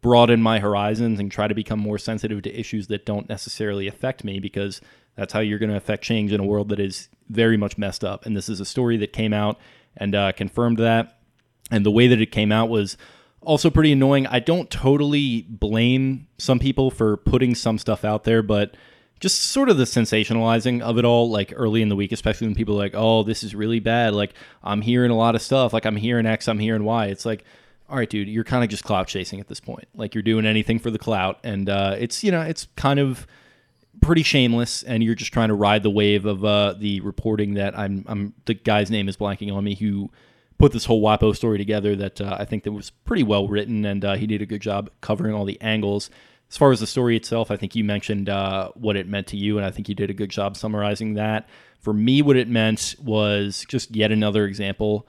broaden 0.00 0.40
my 0.40 0.58
horizons 0.58 1.20
and 1.20 1.30
try 1.30 1.48
to 1.48 1.54
become 1.54 1.78
more 1.78 1.98
sensitive 1.98 2.42
to 2.42 2.58
issues 2.58 2.86
that 2.86 3.04
don't 3.04 3.28
necessarily 3.28 3.88
affect 3.88 4.24
me 4.24 4.38
because 4.38 4.80
that's 5.16 5.32
how 5.32 5.40
you're 5.40 5.58
going 5.58 5.70
to 5.70 5.76
affect 5.76 6.04
change 6.04 6.32
in 6.32 6.40
a 6.40 6.44
world 6.44 6.68
that 6.68 6.78
is 6.78 7.08
very 7.28 7.56
much 7.56 7.76
messed 7.76 8.04
up. 8.04 8.24
And 8.24 8.36
this 8.36 8.48
is 8.48 8.60
a 8.60 8.64
story 8.64 8.96
that 8.98 9.12
came 9.12 9.32
out 9.32 9.58
and 9.96 10.14
uh, 10.14 10.32
confirmed 10.32 10.78
that. 10.78 11.18
And 11.70 11.84
the 11.84 11.90
way 11.90 12.06
that 12.06 12.20
it 12.20 12.30
came 12.30 12.52
out 12.52 12.68
was 12.68 12.96
also 13.40 13.70
pretty 13.70 13.92
annoying. 13.92 14.26
I 14.26 14.38
don't 14.38 14.70
totally 14.70 15.42
blame 15.48 16.26
some 16.38 16.58
people 16.58 16.90
for 16.90 17.16
putting 17.16 17.54
some 17.54 17.78
stuff 17.78 18.04
out 18.04 18.24
there, 18.24 18.42
but 18.42 18.76
just 19.20 19.40
sort 19.40 19.68
of 19.68 19.78
the 19.78 19.84
sensationalizing 19.84 20.82
of 20.82 20.98
it 20.98 21.04
all, 21.04 21.30
like 21.30 21.52
early 21.56 21.80
in 21.80 21.88
the 21.88 21.96
week, 21.96 22.12
especially 22.12 22.46
when 22.46 22.54
people 22.54 22.74
are 22.74 22.78
like, 22.78 22.94
oh, 22.94 23.22
this 23.22 23.42
is 23.42 23.54
really 23.54 23.80
bad. 23.80 24.14
Like, 24.14 24.34
I'm 24.62 24.82
hearing 24.82 25.10
a 25.10 25.16
lot 25.16 25.34
of 25.34 25.42
stuff. 25.42 25.72
Like, 25.72 25.86
I'm 25.86 25.96
hearing 25.96 26.26
X, 26.26 26.48
I'm 26.48 26.58
hearing 26.58 26.84
Y. 26.84 27.06
It's 27.06 27.24
like, 27.24 27.44
all 27.88 27.96
right, 27.96 28.10
dude, 28.10 28.28
you're 28.28 28.44
kind 28.44 28.62
of 28.62 28.68
just 28.68 28.84
clout 28.84 29.06
chasing 29.06 29.40
at 29.40 29.48
this 29.48 29.60
point. 29.60 29.88
Like, 29.94 30.14
you're 30.14 30.22
doing 30.22 30.44
anything 30.44 30.78
for 30.78 30.90
the 30.90 30.98
clout. 30.98 31.38
And 31.44 31.68
uh, 31.70 31.96
it's, 31.98 32.22
you 32.22 32.30
know, 32.30 32.42
it's 32.42 32.66
kind 32.76 32.98
of 32.98 33.26
pretty 34.02 34.22
shameless. 34.22 34.82
And 34.82 35.02
you're 35.02 35.14
just 35.14 35.32
trying 35.32 35.48
to 35.48 35.54
ride 35.54 35.82
the 35.82 35.90
wave 35.90 36.26
of 36.26 36.44
uh, 36.44 36.74
the 36.76 37.00
reporting 37.00 37.54
that 37.54 37.78
I'm, 37.78 38.04
I'm, 38.06 38.34
the 38.44 38.54
guy's 38.54 38.90
name 38.90 39.08
is 39.08 39.16
blanking 39.16 39.54
on 39.54 39.64
me 39.64 39.76
who 39.76 40.10
put 40.58 40.72
this 40.72 40.84
whole 40.84 41.02
WAPO 41.02 41.36
story 41.36 41.58
together 41.58 41.96
that 41.96 42.20
uh, 42.20 42.36
I 42.38 42.44
think 42.44 42.64
that 42.64 42.72
was 42.72 42.90
pretty 42.90 43.22
well 43.22 43.48
written. 43.48 43.86
And 43.86 44.04
uh, 44.04 44.16
he 44.16 44.26
did 44.26 44.42
a 44.42 44.46
good 44.46 44.62
job 44.62 44.90
covering 45.00 45.34
all 45.34 45.44
the 45.46 45.60
angles 45.62 46.10
as 46.50 46.56
far 46.56 46.70
as 46.70 46.80
the 46.80 46.86
story 46.86 47.16
itself, 47.16 47.50
I 47.50 47.56
think 47.56 47.74
you 47.74 47.82
mentioned 47.84 48.28
uh, 48.28 48.70
what 48.74 48.96
it 48.96 49.08
meant 49.08 49.26
to 49.28 49.36
you, 49.36 49.56
and 49.56 49.66
I 49.66 49.70
think 49.70 49.88
you 49.88 49.94
did 49.94 50.10
a 50.10 50.14
good 50.14 50.30
job 50.30 50.56
summarizing 50.56 51.14
that. 51.14 51.48
For 51.80 51.92
me, 51.92 52.22
what 52.22 52.36
it 52.36 52.48
meant 52.48 52.94
was 53.02 53.64
just 53.68 53.94
yet 53.94 54.12
another 54.12 54.44
example 54.44 55.06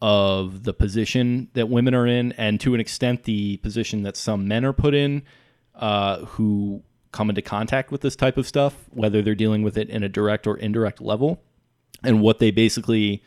of 0.00 0.62
the 0.64 0.74
position 0.74 1.48
that 1.54 1.68
women 1.68 1.94
are 1.94 2.06
in, 2.06 2.32
and 2.32 2.60
to 2.60 2.74
an 2.74 2.80
extent, 2.80 3.24
the 3.24 3.56
position 3.58 4.02
that 4.02 4.16
some 4.16 4.46
men 4.46 4.64
are 4.64 4.72
put 4.72 4.94
in 4.94 5.22
uh, 5.74 6.24
who 6.24 6.82
come 7.12 7.30
into 7.30 7.42
contact 7.42 7.90
with 7.90 8.02
this 8.02 8.14
type 8.14 8.36
of 8.36 8.46
stuff, 8.46 8.74
whether 8.90 9.22
they're 9.22 9.34
dealing 9.34 9.62
with 9.62 9.76
it 9.76 9.88
in 9.88 10.02
a 10.02 10.08
direct 10.08 10.46
or 10.46 10.56
indirect 10.56 11.00
level, 11.00 11.42
and 12.04 12.20
what 12.20 12.38
they 12.38 12.50
basically, 12.50 13.22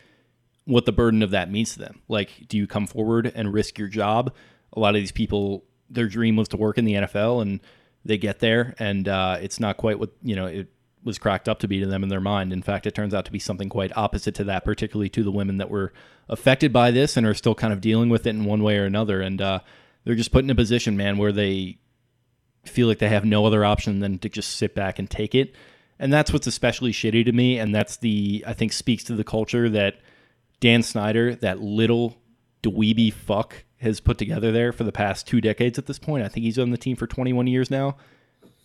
what 0.66 0.86
the 0.86 0.92
burden 0.92 1.24
of 1.24 1.32
that 1.32 1.52
means 1.52 1.74
to 1.74 1.80
them. 1.80 2.02
Like, 2.08 2.48
do 2.48 2.58
you 2.58 2.68
come 2.68 2.88
forward 2.88 3.32
and 3.36 3.52
risk 3.52 3.78
your 3.78 3.88
job? 3.88 4.34
A 4.74 4.80
lot 4.80 4.96
of 4.96 5.02
these 5.02 5.12
people 5.12 5.66
their 5.90 6.08
dream 6.08 6.36
was 6.36 6.48
to 6.50 6.58
work 6.58 6.78
in 6.78 6.86
the 6.86 6.94
NFL, 6.94 7.42
and 7.42 7.60
they 8.06 8.18
get 8.18 8.40
there, 8.40 8.76
and 8.80 9.08
uh, 9.08 9.38
it's 9.42 9.60
not 9.60 9.78
quite 9.78 10.00
what 10.00 10.12
you 10.24 10.36
know 10.36 10.46
it 10.46 10.68
was 11.04 11.18
cracked 11.18 11.48
up 11.48 11.60
to 11.60 11.68
be 11.68 11.80
to 11.80 11.86
them 11.86 12.04
in 12.04 12.10
their 12.10 12.20
mind. 12.20 12.52
In 12.52 12.62
fact, 12.62 12.86
it 12.86 12.96
turns 12.96 13.14
out 13.14 13.26
to 13.26 13.32
be 13.32 13.40
something 13.40 13.70
quite 13.70 13.96
opposite 13.96 14.36
to 14.36 14.44
that, 14.46 14.66
particularly 14.66 15.10
to 15.10 15.24
the 15.24 15.32
women 15.32 15.58
that 15.58 15.70
were 15.70 15.94
affected 16.28 16.74
by 16.74 16.92
this 16.92 17.16
and 17.16 17.26
are 17.26 17.34
still 17.34 17.56
kind 17.56 17.74
of 17.74 17.82
dealing 17.82 18.10
with 18.10 18.28
it 18.28 18.32
in 18.32 18.46
one 18.46 18.64
way 18.64 18.78
or 18.78 18.86
another. 18.86 19.22
And 19.22 19.42
uh, 19.42 19.60
they're 20.04 20.16
just 20.16 20.32
put 20.32 20.44
in 20.44 20.50
a 20.50 20.56
position, 20.56 20.98
man, 20.98 21.18
where 21.18 21.32
they 21.32 21.80
feel 22.66 22.88
like 22.88 23.00
they 23.00 23.10
have 23.10 23.26
no 23.26 23.46
other 23.46 23.64
option 23.64 24.00
than 24.00 24.20
to 24.20 24.30
just 24.30 24.58
sit 24.58 24.76
back 24.76 25.00
and 25.00 25.10
take 25.10 25.34
it. 25.34 25.56
And 25.98 26.14
that's 26.14 26.32
what's 26.32 26.48
especially 26.48 26.92
shitty 26.92 27.26
to 27.26 27.32
me. 27.32 27.58
And 27.58 27.74
that's 27.74 27.98
the, 27.98 28.44
I 28.48 28.54
think, 28.54 28.74
speaks 28.74 29.04
to 29.06 29.16
the 29.16 29.24
culture 29.24 29.70
that 29.70 30.00
Dan 30.60 30.84
Snyder, 30.84 31.36
that 31.36 31.62
little 31.62 32.18
dweeby 32.64 33.14
fuck, 33.14 33.64
has 33.82 34.00
put 34.00 34.18
together 34.18 34.52
there 34.52 34.72
for 34.72 34.84
the 34.84 34.92
past 34.92 35.28
two 35.28 35.42
decades 35.42 35.78
at 35.78 35.86
this 35.86 36.00
point. 36.00 36.24
I 36.24 36.28
think 36.28 36.44
he's 36.44 36.60
on 36.60 36.72
the 36.72 36.78
team 36.78 36.96
for 36.96 37.08
21 37.08 37.48
years 37.48 37.72
now. 37.72 37.98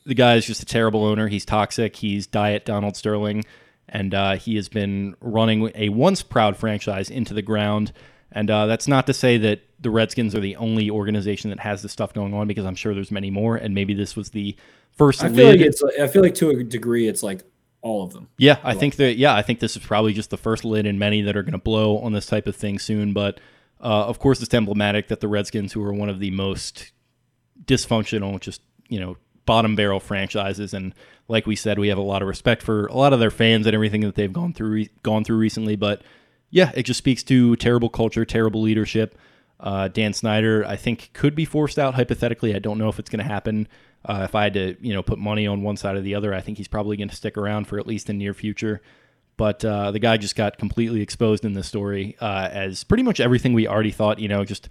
The 0.07 0.15
guy 0.15 0.35
is 0.35 0.47
just 0.47 0.63
a 0.63 0.67
terrible 0.67 1.05
owner. 1.05 1.29
He's 1.29 1.45
toxic. 1.45 1.97
He's 1.97 2.27
diet 2.27 2.65
Donald 2.65 2.97
Sterling, 2.97 3.45
and 3.89 4.13
uh, 4.13 4.37
he 4.37 4.57
has 4.57 4.69
been 4.69 5.17
running 5.21 5.71
a 5.75 5.89
once 5.89 6.23
proud 6.23 6.57
franchise 6.57 7.11
into 7.11 7.33
the 7.33 7.43
ground. 7.43 7.93
And 8.33 8.51
uh, 8.51 8.67
that's 8.67 8.89
not 8.89 9.07
to 9.07 9.15
say 9.15 9.39
that 9.39 9.61
the 9.81 9.91
Redskins 9.91 10.35
are 10.35 10.41
the 10.41 10.57
only 10.57 10.91
organization 10.91 11.51
that 11.51 11.61
has 11.61 11.83
this 11.83 11.93
stuff 11.93 12.13
going 12.13 12.35
on, 12.35 12.49
because 12.49 12.67
I'm 12.67 12.75
sure 12.75 12.93
there's 12.93 13.13
many 13.13 13.31
more. 13.31 13.57
And 13.57 13.75
maybe 13.75 13.95
this 13.95 14.17
was 14.17 14.31
the 14.31 14.57
first. 14.93 15.23
I 15.23 15.29
feel 15.29 15.47
lid. 15.47 15.61
like 15.61 15.69
it's. 15.69 15.83
I 16.01 16.09
feel 16.09 16.23
like 16.23 16.35
to 16.37 16.51
a 16.51 16.65
degree, 16.65 17.07
it's 17.07 17.23
like 17.23 17.43
all 17.81 18.03
of 18.03 18.13
them. 18.13 18.29
Yeah, 18.37 18.59
I, 18.65 18.73
I 18.73 18.75
think 18.75 18.97
that. 18.97 19.17
Yeah, 19.17 19.35
I 19.35 19.43
think 19.43 19.61
this 19.61 19.77
is 19.77 19.85
probably 19.85 20.13
just 20.13 20.31
the 20.31 20.37
first 20.37 20.65
lid 20.65 20.85
in 20.85 20.99
many 20.99 21.23
that 21.23 21.37
are 21.37 21.43
going 21.43 21.53
to 21.53 21.59
blow 21.59 21.99
on 21.99 22.13
this 22.13 22.27
type 22.27 22.47
of 22.47 22.57
thing 22.57 22.79
soon. 22.79 23.13
But 23.13 23.39
uh, 23.85 24.07
of 24.07 24.19
course, 24.19 24.43
it's 24.43 24.55
emblematic 24.55 25.09
that 25.09 25.21
the 25.21 25.29
Redskins, 25.29 25.75
who 25.75 25.85
are 25.85 25.93
one 25.93 26.09
of 26.09 26.19
the 26.19 26.31
most 26.31 26.93
dysfunctional, 27.65 28.41
just 28.41 28.63
you 28.89 28.99
know, 28.99 29.17
bottom 29.45 29.77
barrel 29.77 30.01
franchises, 30.01 30.73
and 30.73 30.95
like 31.29 31.47
we 31.47 31.55
said, 31.55 31.79
we 31.79 31.89
have 31.89 31.99
a 31.99 32.03
lot 32.03 32.23
of 32.23 32.29
respect 32.29 32.63
for 32.63 32.87
a 32.87 32.95
lot 32.95 33.13
of 33.13 33.21
their 33.21 33.31
fans 33.31 33.67
and 33.67 33.75
everything 33.75 34.01
that 34.01 34.15
they've 34.15 34.33
gone 34.33 34.55
through 34.55 34.87
gone 35.03 35.23
through 35.23 35.37
recently. 35.37 35.77
But 35.77 36.03
yeah, 36.51 36.73
it 36.75 36.85
just 36.85 36.99
speaks 36.99 37.23
to 37.25 37.57
terrible 37.57 37.91
culture, 37.91 38.25
terrible 38.25 38.63
leadership. 38.63 39.19
Uh, 39.61 39.89
Dan 39.89 40.13
Snyder, 40.13 40.65
I 40.67 40.77
think, 40.77 41.11
could 41.13 41.35
be 41.35 41.45
forced 41.45 41.79
out 41.79 41.95
hypothetically. 41.95 42.55
I 42.55 42.59
don't 42.59 42.79
know 42.79 42.89
if 42.89 42.99
it's 42.99 43.11
going 43.11 43.25
to 43.25 43.31
happen. 43.31 43.69
Uh, 44.05 44.23
if 44.25 44.35
I 44.35 44.45
had 44.45 44.55
to, 44.55 44.77
you 44.81 44.93
know, 44.93 45.03
put 45.03 45.19
money 45.19 45.47
on 45.47 45.63
one 45.63 45.77
side 45.77 45.97
or 45.97 46.01
the 46.01 46.15
other, 46.15 46.35
I 46.35 46.41
think 46.41 46.59
he's 46.59 46.69
probably 46.69 46.97
going 46.97 47.09
to 47.09 47.17
stick 47.17 47.39
around 47.39 47.67
for 47.67 47.79
at 47.79 47.87
least 47.87 48.07
the 48.07 48.13
near 48.13 48.35
future. 48.35 48.83
But 49.37 49.65
uh, 49.65 49.91
the 49.91 49.99
guy 49.99 50.17
just 50.17 50.37
got 50.37 50.59
completely 50.59 51.01
exposed 51.01 51.45
in 51.45 51.55
this 51.55 51.67
story 51.67 52.17
uh, 52.21 52.49
as 52.53 52.85
pretty 52.85 53.03
much 53.03 53.21
everything 53.21 53.53
we 53.53 53.67
already 53.67 53.91
thought. 53.91 54.19
You 54.19 54.29
know, 54.29 54.45
just 54.45 54.69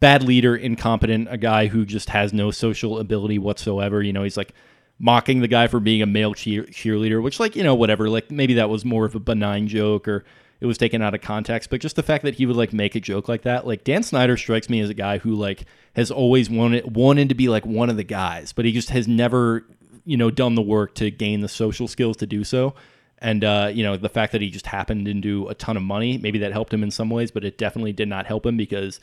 bad 0.00 0.24
leader, 0.24 0.56
incompetent, 0.56 1.28
a 1.30 1.36
guy 1.36 1.68
who 1.68 1.84
just 1.84 2.10
has 2.10 2.32
no 2.32 2.50
social 2.50 2.98
ability 2.98 3.38
whatsoever. 3.38 4.02
You 4.02 4.12
know, 4.12 4.24
he's 4.24 4.36
like 4.36 4.52
mocking 4.98 5.40
the 5.40 5.48
guy 5.48 5.68
for 5.68 5.80
being 5.80 6.02
a 6.02 6.06
male 6.06 6.34
cheer- 6.34 6.64
cheerleader, 6.64 7.22
which, 7.22 7.38
like, 7.38 7.54
you 7.54 7.62
know, 7.62 7.74
whatever. 7.74 8.08
Like, 8.08 8.30
maybe 8.30 8.54
that 8.54 8.68
was 8.68 8.84
more 8.84 9.04
of 9.04 9.14
a 9.14 9.20
benign 9.20 9.68
joke 9.68 10.08
or 10.08 10.24
it 10.62 10.66
was 10.66 10.78
taken 10.78 11.02
out 11.02 11.12
of 11.12 11.20
context. 11.20 11.70
But 11.70 11.80
just 11.80 11.96
the 11.96 12.04
fact 12.04 12.22
that 12.22 12.36
he 12.36 12.46
would 12.46 12.54
like 12.54 12.72
make 12.72 12.94
a 12.94 13.00
joke 13.00 13.28
like 13.28 13.42
that, 13.42 13.66
like 13.66 13.82
Dan 13.82 14.04
Snyder 14.04 14.36
strikes 14.36 14.70
me 14.70 14.80
as 14.80 14.90
a 14.90 14.94
guy 14.94 15.18
who 15.18 15.34
like 15.34 15.64
has 15.94 16.10
always 16.12 16.48
wanted 16.48 16.94
wanted 16.94 17.28
to 17.30 17.34
be 17.34 17.48
like 17.48 17.66
one 17.66 17.90
of 17.90 17.96
the 17.96 18.04
guys, 18.04 18.52
but 18.52 18.64
he 18.64 18.70
just 18.70 18.90
has 18.90 19.08
never, 19.08 19.66
you 20.04 20.16
know, 20.16 20.30
done 20.30 20.54
the 20.54 20.62
work 20.62 20.94
to 20.94 21.10
gain 21.10 21.40
the 21.40 21.48
social 21.48 21.88
skills 21.88 22.16
to 22.18 22.26
do 22.26 22.44
so. 22.44 22.74
And 23.22 23.44
uh, 23.44 23.70
you 23.72 23.84
know 23.84 23.96
the 23.96 24.08
fact 24.08 24.32
that 24.32 24.40
he 24.40 24.50
just 24.50 24.66
happened 24.66 25.06
into 25.06 25.46
a 25.48 25.54
ton 25.54 25.76
of 25.76 25.82
money, 25.84 26.18
maybe 26.18 26.40
that 26.40 26.52
helped 26.52 26.74
him 26.74 26.82
in 26.82 26.90
some 26.90 27.08
ways, 27.08 27.30
but 27.30 27.44
it 27.44 27.56
definitely 27.56 27.92
did 27.92 28.08
not 28.08 28.26
help 28.26 28.44
him 28.44 28.56
because 28.56 28.98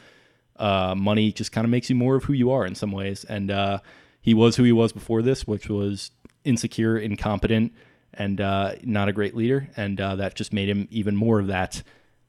uh, 0.57 0.93
money 0.95 1.31
just 1.31 1.53
kind 1.53 1.63
of 1.63 1.71
makes 1.71 1.89
you 1.89 1.95
more 1.95 2.15
of 2.15 2.25
who 2.25 2.33
you 2.33 2.51
are 2.51 2.65
in 2.65 2.75
some 2.75 2.91
ways. 2.91 3.23
And 3.23 3.49
uh, 3.49 3.79
he 4.21 4.33
was 4.33 4.57
who 4.57 4.63
he 4.63 4.73
was 4.73 4.91
before 4.91 5.21
this, 5.21 5.47
which 5.47 5.69
was 5.69 6.11
insecure, 6.43 6.97
incompetent, 6.97 7.71
and 8.13 8.41
uh, 8.41 8.73
not 8.83 9.07
a 9.07 9.13
great 9.13 9.37
leader. 9.37 9.69
And 9.77 10.01
uh, 10.01 10.17
that 10.17 10.35
just 10.35 10.51
made 10.51 10.67
him 10.67 10.89
even 10.91 11.15
more 11.15 11.39
of 11.39 11.47
that 11.47 11.81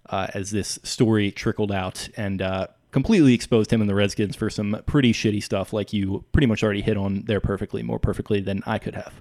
uh, 0.08 0.28
as 0.32 0.52
this 0.52 0.78
story 0.84 1.32
trickled 1.32 1.72
out 1.72 2.08
and 2.16 2.40
completely 2.92 3.34
exposed 3.34 3.72
him 3.72 3.80
and 3.80 3.90
the 3.90 3.96
Redskins 3.96 4.36
for 4.36 4.48
some 4.48 4.80
pretty 4.86 5.12
shitty 5.12 5.42
stuff, 5.42 5.72
like 5.72 5.92
you 5.92 6.24
pretty 6.30 6.46
much 6.46 6.62
already 6.62 6.82
hit 6.82 6.96
on 6.96 7.24
there 7.26 7.40
perfectly, 7.40 7.82
more 7.82 7.98
perfectly 7.98 8.40
than 8.40 8.62
I 8.64 8.78
could 8.78 8.94
have. 8.94 9.20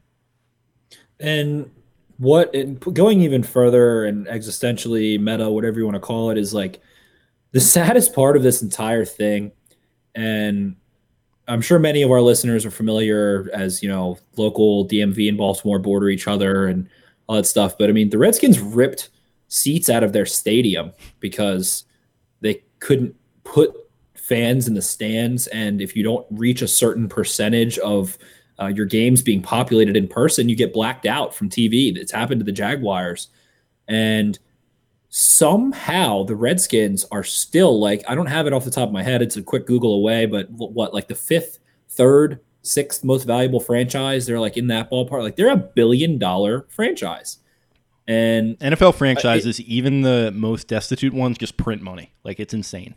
And 1.19 1.71
what 2.19 2.53
going 2.93 3.21
even 3.21 3.41
further 3.41 4.05
and 4.05 4.27
existentially 4.27 5.19
meta 5.19 5.49
whatever 5.49 5.79
you 5.79 5.85
want 5.85 5.95
to 5.95 6.01
call 6.01 6.29
it 6.29 6.37
is 6.37 6.53
like 6.53 6.81
the 7.51 7.59
saddest 7.59 8.13
part 8.13 8.35
of 8.35 8.43
this 8.43 8.61
entire 8.61 9.05
thing 9.05 9.51
and 10.15 10.75
i'm 11.47 11.61
sure 11.61 11.79
many 11.79 12.01
of 12.01 12.11
our 12.11 12.21
listeners 12.21 12.65
are 12.65 12.71
familiar 12.71 13.49
as 13.53 13.81
you 13.81 13.87
know 13.87 14.17
local 14.35 14.85
dmv 14.87 15.29
and 15.29 15.37
baltimore 15.37 15.79
border 15.79 16.09
each 16.09 16.27
other 16.27 16.67
and 16.67 16.89
all 17.27 17.37
that 17.37 17.45
stuff 17.45 17.77
but 17.77 17.89
i 17.89 17.93
mean 17.93 18.09
the 18.09 18.17
redskins 18.17 18.59
ripped 18.59 19.09
seats 19.47 19.89
out 19.89 20.03
of 20.03 20.11
their 20.11 20.25
stadium 20.25 20.91
because 21.21 21.85
they 22.41 22.61
couldn't 22.79 23.15
put 23.45 23.73
fans 24.13 24.67
in 24.67 24.73
the 24.73 24.81
stands 24.81 25.47
and 25.47 25.79
if 25.79 25.95
you 25.95 26.03
don't 26.03 26.27
reach 26.31 26.61
a 26.61 26.67
certain 26.67 27.07
percentage 27.07 27.79
of 27.79 28.17
uh, 28.59 28.67
your 28.67 28.85
games 28.85 29.21
being 29.21 29.41
populated 29.41 29.95
in 29.95 30.07
person, 30.07 30.49
you 30.49 30.55
get 30.55 30.73
blacked 30.73 31.05
out 31.05 31.33
from 31.33 31.49
TV. 31.49 31.95
It's 31.95 32.11
happened 32.11 32.39
to 32.41 32.45
the 32.45 32.51
Jaguars. 32.51 33.29
And 33.87 34.37
somehow 35.09 36.23
the 36.23 36.35
Redskins 36.35 37.05
are 37.11 37.23
still 37.23 37.79
like, 37.79 38.03
I 38.07 38.15
don't 38.15 38.27
have 38.27 38.47
it 38.47 38.53
off 38.53 38.65
the 38.65 38.71
top 38.71 38.87
of 38.87 38.93
my 38.93 39.03
head. 39.03 39.21
It's 39.21 39.37
a 39.37 39.41
quick 39.41 39.65
Google 39.65 39.93
away, 39.93 40.25
but 40.25 40.49
what, 40.49 40.93
like 40.93 41.07
the 41.07 41.15
fifth, 41.15 41.59
third, 41.89 42.39
sixth 42.61 43.03
most 43.03 43.23
valuable 43.23 43.59
franchise? 43.59 44.25
They're 44.25 44.39
like 44.39 44.57
in 44.57 44.67
that 44.67 44.91
ballpark. 44.91 45.23
Like 45.23 45.35
they're 45.35 45.51
a 45.51 45.57
billion 45.57 46.17
dollar 46.17 46.67
franchise. 46.69 47.37
And 48.07 48.57
NFL 48.59 48.95
franchises, 48.95 49.59
it, 49.59 49.67
even 49.67 50.01
the 50.01 50.31
most 50.31 50.67
destitute 50.67 51.13
ones, 51.13 51.37
just 51.37 51.57
print 51.57 51.81
money. 51.81 52.11
Like 52.23 52.39
it's 52.39 52.53
insane. 52.53 52.95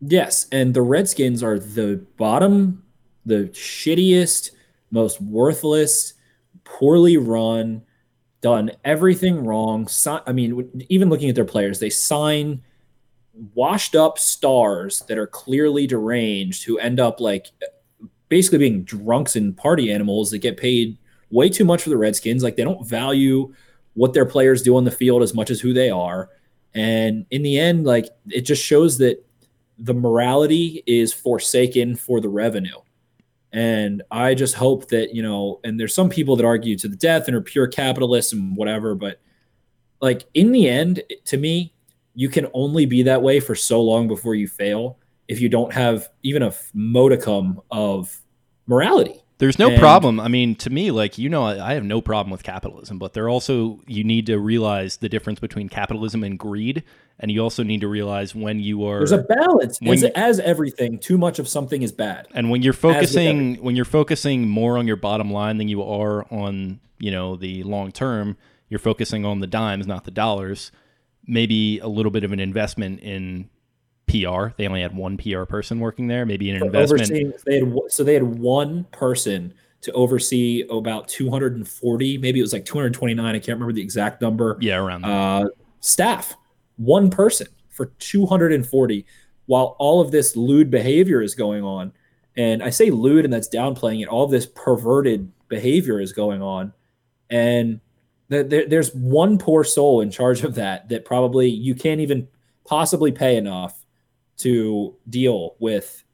Yes. 0.00 0.46
And 0.50 0.72
the 0.72 0.82
Redskins 0.82 1.42
are 1.42 1.58
the 1.58 2.06
bottom, 2.16 2.82
the 3.26 3.50
shittiest 3.52 4.50
most 4.90 5.20
worthless, 5.20 6.14
poorly 6.64 7.16
run, 7.16 7.82
done 8.40 8.70
everything 8.84 9.44
wrong. 9.44 9.88
I 10.06 10.32
mean, 10.32 10.86
even 10.88 11.08
looking 11.08 11.28
at 11.28 11.34
their 11.34 11.44
players, 11.44 11.78
they 11.78 11.90
sign 11.90 12.62
washed 13.54 13.94
up 13.94 14.18
stars 14.18 15.00
that 15.08 15.18
are 15.18 15.26
clearly 15.26 15.86
deranged 15.86 16.64
who 16.64 16.78
end 16.78 17.00
up 17.00 17.20
like 17.20 17.46
basically 18.28 18.58
being 18.58 18.82
drunks 18.82 19.36
and 19.36 19.56
party 19.56 19.92
animals 19.92 20.30
that 20.30 20.38
get 20.38 20.56
paid 20.56 20.98
way 21.30 21.48
too 21.48 21.64
much 21.64 21.82
for 21.82 21.90
the 21.90 21.96
Redskins. 21.96 22.42
Like 22.42 22.56
they 22.56 22.64
don't 22.64 22.86
value 22.86 23.54
what 23.94 24.14
their 24.14 24.26
players 24.26 24.62
do 24.62 24.76
on 24.76 24.84
the 24.84 24.90
field 24.90 25.22
as 25.22 25.34
much 25.34 25.50
as 25.50 25.60
who 25.60 25.72
they 25.72 25.90
are. 25.90 26.30
And 26.74 27.26
in 27.30 27.42
the 27.42 27.58
end, 27.58 27.84
like 27.84 28.08
it 28.28 28.42
just 28.42 28.64
shows 28.64 28.98
that 28.98 29.24
the 29.78 29.94
morality 29.94 30.82
is 30.86 31.12
forsaken 31.12 31.96
for 31.96 32.20
the 32.20 32.28
revenue. 32.28 32.76
And 33.52 34.02
I 34.10 34.34
just 34.34 34.54
hope 34.54 34.88
that, 34.88 35.14
you 35.14 35.22
know, 35.22 35.60
and 35.64 35.78
there's 35.78 35.94
some 35.94 36.08
people 36.08 36.36
that 36.36 36.44
argue 36.44 36.76
to 36.78 36.88
the 36.88 36.96
death 36.96 37.26
and 37.26 37.36
are 37.36 37.40
pure 37.40 37.66
capitalists 37.66 38.32
and 38.32 38.56
whatever, 38.56 38.94
but 38.94 39.20
like 40.00 40.24
in 40.34 40.52
the 40.52 40.68
end, 40.68 41.02
to 41.26 41.36
me, 41.36 41.74
you 42.14 42.28
can 42.28 42.46
only 42.54 42.86
be 42.86 43.02
that 43.04 43.22
way 43.22 43.40
for 43.40 43.54
so 43.54 43.80
long 43.82 44.08
before 44.08 44.34
you 44.34 44.46
fail 44.48 44.98
if 45.28 45.40
you 45.40 45.48
don't 45.48 45.72
have 45.72 46.08
even 46.22 46.42
a 46.42 46.52
modicum 46.74 47.60
of 47.70 48.20
morality. 48.66 49.22
There's 49.38 49.58
no 49.58 49.70
and, 49.70 49.78
problem. 49.80 50.20
I 50.20 50.28
mean, 50.28 50.54
to 50.56 50.70
me, 50.70 50.90
like, 50.90 51.16
you 51.16 51.30
know, 51.30 51.44
I 51.44 51.72
have 51.72 51.84
no 51.84 52.02
problem 52.02 52.30
with 52.30 52.42
capitalism, 52.42 52.98
but 52.98 53.14
there 53.14 53.28
also, 53.28 53.80
you 53.86 54.04
need 54.04 54.26
to 54.26 54.38
realize 54.38 54.98
the 54.98 55.08
difference 55.08 55.40
between 55.40 55.68
capitalism 55.70 56.22
and 56.22 56.38
greed. 56.38 56.84
And 57.20 57.30
you 57.30 57.40
also 57.40 57.62
need 57.62 57.82
to 57.82 57.88
realize 57.88 58.34
when 58.34 58.60
you 58.60 58.86
are. 58.86 58.98
There's 58.98 59.12
a 59.12 59.18
balance. 59.18 59.78
As, 59.86 60.04
as 60.14 60.40
everything, 60.40 60.98
too 60.98 61.18
much 61.18 61.38
of 61.38 61.46
something 61.46 61.82
is 61.82 61.92
bad. 61.92 62.26
And 62.34 62.50
when 62.50 62.62
you're 62.62 62.72
focusing, 62.72 63.56
when 63.56 63.76
you're 63.76 63.84
focusing 63.84 64.48
more 64.48 64.78
on 64.78 64.86
your 64.86 64.96
bottom 64.96 65.30
line 65.30 65.58
than 65.58 65.68
you 65.68 65.82
are 65.82 66.24
on, 66.32 66.80
you 66.98 67.10
know, 67.10 67.36
the 67.36 67.62
long 67.62 67.92
term, 67.92 68.38
you're 68.70 68.80
focusing 68.80 69.26
on 69.26 69.40
the 69.40 69.46
dimes, 69.46 69.86
not 69.86 70.04
the 70.04 70.10
dollars. 70.10 70.72
Maybe 71.26 71.78
a 71.80 71.88
little 71.88 72.10
bit 72.10 72.24
of 72.24 72.32
an 72.32 72.40
investment 72.40 73.00
in 73.00 73.50
PR. 74.06 74.48
They 74.56 74.66
only 74.66 74.80
had 74.80 74.96
one 74.96 75.18
PR 75.18 75.44
person 75.44 75.78
working 75.78 76.06
there. 76.08 76.24
Maybe 76.24 76.50
an 76.50 76.62
investment. 76.62 77.44
They 77.44 77.58
had, 77.58 77.74
so 77.88 78.02
they 78.02 78.14
had 78.14 78.22
one 78.22 78.84
person 78.84 79.52
to 79.82 79.92
oversee 79.92 80.64
about 80.70 81.08
240, 81.08 82.18
maybe 82.18 82.38
it 82.38 82.42
was 82.42 82.52
like 82.52 82.64
229. 82.64 83.24
I 83.24 83.38
can't 83.38 83.48
remember 83.48 83.72
the 83.72 83.80
exact 83.80 84.20
number. 84.20 84.58
Yeah, 84.60 84.76
around 84.76 85.04
uh, 85.04 85.48
staff. 85.80 86.36
One 86.80 87.10
person 87.10 87.46
for 87.68 87.86
240, 87.98 89.06
while 89.46 89.76
all 89.78 90.00
of 90.00 90.10
this 90.10 90.34
lewd 90.34 90.70
behavior 90.70 91.20
is 91.20 91.34
going 91.34 91.62
on. 91.62 91.92
And 92.36 92.62
I 92.62 92.70
say 92.70 92.90
lewd, 92.90 93.24
and 93.24 93.32
that's 93.34 93.48
downplaying 93.48 94.02
it. 94.02 94.08
All 94.08 94.24
of 94.24 94.30
this 94.30 94.46
perverted 94.46 95.30
behavior 95.48 96.00
is 96.00 96.12
going 96.12 96.42
on, 96.42 96.72
and 97.28 97.80
there, 98.28 98.44
there's 98.44 98.94
one 98.94 99.38
poor 99.38 99.64
soul 99.64 100.00
in 100.00 100.10
charge 100.10 100.42
of 100.44 100.54
that 100.54 100.88
that 100.88 101.04
probably 101.04 101.48
you 101.48 101.74
can't 101.74 102.00
even 102.00 102.28
possibly 102.64 103.10
pay 103.10 103.36
enough 103.36 103.84
to 104.38 104.96
deal 105.08 105.56
with 105.58 106.04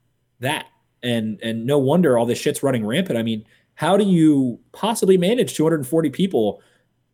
that. 0.40 0.66
And 1.02 1.38
and 1.42 1.66
no 1.66 1.78
wonder 1.78 2.18
all 2.18 2.26
this 2.26 2.38
shit's 2.38 2.62
running 2.62 2.84
rampant. 2.84 3.18
I 3.18 3.22
mean, 3.22 3.44
how 3.74 3.96
do 3.96 4.04
you 4.04 4.58
possibly 4.72 5.18
manage 5.18 5.54
240 5.54 6.10
people 6.10 6.62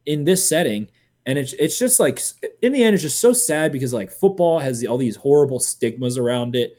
in 0.06 0.24
this 0.24 0.48
setting? 0.48 0.88
And 1.24 1.38
it's 1.38 1.52
it's 1.54 1.78
just 1.78 2.00
like 2.00 2.20
in 2.62 2.72
the 2.72 2.82
end, 2.82 2.94
it's 2.94 3.02
just 3.02 3.20
so 3.20 3.32
sad 3.32 3.72
because 3.72 3.92
like 3.92 4.10
football 4.10 4.58
has 4.58 4.84
all 4.84 4.98
these 4.98 5.16
horrible 5.16 5.60
stigmas 5.60 6.18
around 6.18 6.56
it, 6.56 6.76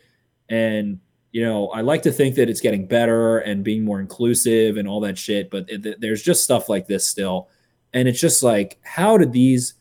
and 0.49 0.99
you 1.31 1.41
know 1.43 1.69
I 1.69 1.81
like 1.81 2.01
to 2.03 2.11
think 2.11 2.35
that 2.35 2.49
it's 2.49 2.59
getting 2.59 2.85
better 2.85 3.39
and 3.39 3.63
being 3.63 3.85
more 3.85 4.01
inclusive 4.01 4.75
and 4.77 4.87
all 4.87 4.99
that 5.01 5.17
shit, 5.17 5.49
but 5.49 5.65
it, 5.69 6.01
there's 6.01 6.21
just 6.21 6.43
stuff 6.43 6.67
like 6.67 6.87
this 6.87 7.07
still, 7.07 7.47
and 7.93 8.07
it's 8.07 8.19
just 8.19 8.43
like 8.43 8.79
how 8.83 9.17
did 9.17 9.31
these 9.31 9.75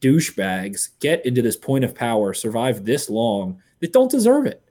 douchebags 0.00 0.90
get 1.00 1.24
into 1.24 1.42
this 1.42 1.56
point 1.56 1.84
of 1.84 1.94
power, 1.94 2.34
survive 2.34 2.84
this 2.84 3.08
long, 3.08 3.60
that 3.80 3.92
don't 3.92 4.10
deserve 4.10 4.46
it. 4.46 4.62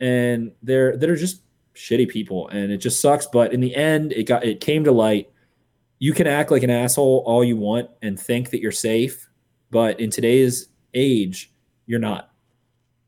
And 0.00 0.52
they're 0.62 0.96
that 0.96 1.08
are 1.08 1.16
just 1.16 1.42
shitty 1.74 2.08
people. 2.08 2.48
And 2.48 2.70
it 2.70 2.78
just 2.78 3.00
sucks. 3.00 3.26
But 3.26 3.52
in 3.52 3.60
the 3.60 3.74
end, 3.74 4.12
it 4.12 4.24
got 4.24 4.44
it 4.44 4.60
came 4.60 4.84
to 4.84 4.92
light. 4.92 5.30
You 5.98 6.12
can 6.12 6.26
act 6.26 6.50
like 6.50 6.62
an 6.62 6.70
asshole 6.70 7.22
all 7.26 7.42
you 7.42 7.56
want 7.56 7.90
and 8.02 8.18
think 8.18 8.50
that 8.50 8.60
you're 8.60 8.72
safe, 8.72 9.28
but 9.70 9.98
in 9.98 10.10
today's 10.10 10.68
age, 10.94 11.52
you're 11.86 12.00
not. 12.00 12.30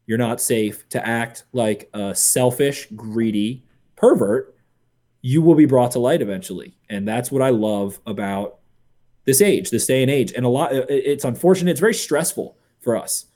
You're 0.07 0.19
not 0.19 0.41
safe 0.41 0.89
to 0.89 1.07
act 1.07 1.45
like 1.53 1.91
a 1.93 2.15
selfish, 2.15 2.89
greedy 2.97 3.65
pervert. 3.95 4.57
You 5.21 5.43
will 5.43 5.55
be 5.55 5.67
brought 5.67 5.91
to 5.93 5.99
light 5.99 6.23
eventually. 6.23 6.79
And 6.89 7.07
that's 7.07 7.31
what 7.31 7.43
I 7.43 7.51
love 7.51 8.01
about 8.07 8.59
this 9.27 9.43
age, 9.43 9.69
this 9.69 9.87
day 9.87 10.01
and 10.01 10.11
age. 10.11 10.33
And 10.33 10.47
a 10.47 10.49
lot, 10.49 10.73
it's 10.73 11.25
unfortunate. 11.25 11.73
It's 11.73 11.81
very 11.81 11.93
stressful 11.93 12.57
for 12.81 12.97
us. 12.97 13.27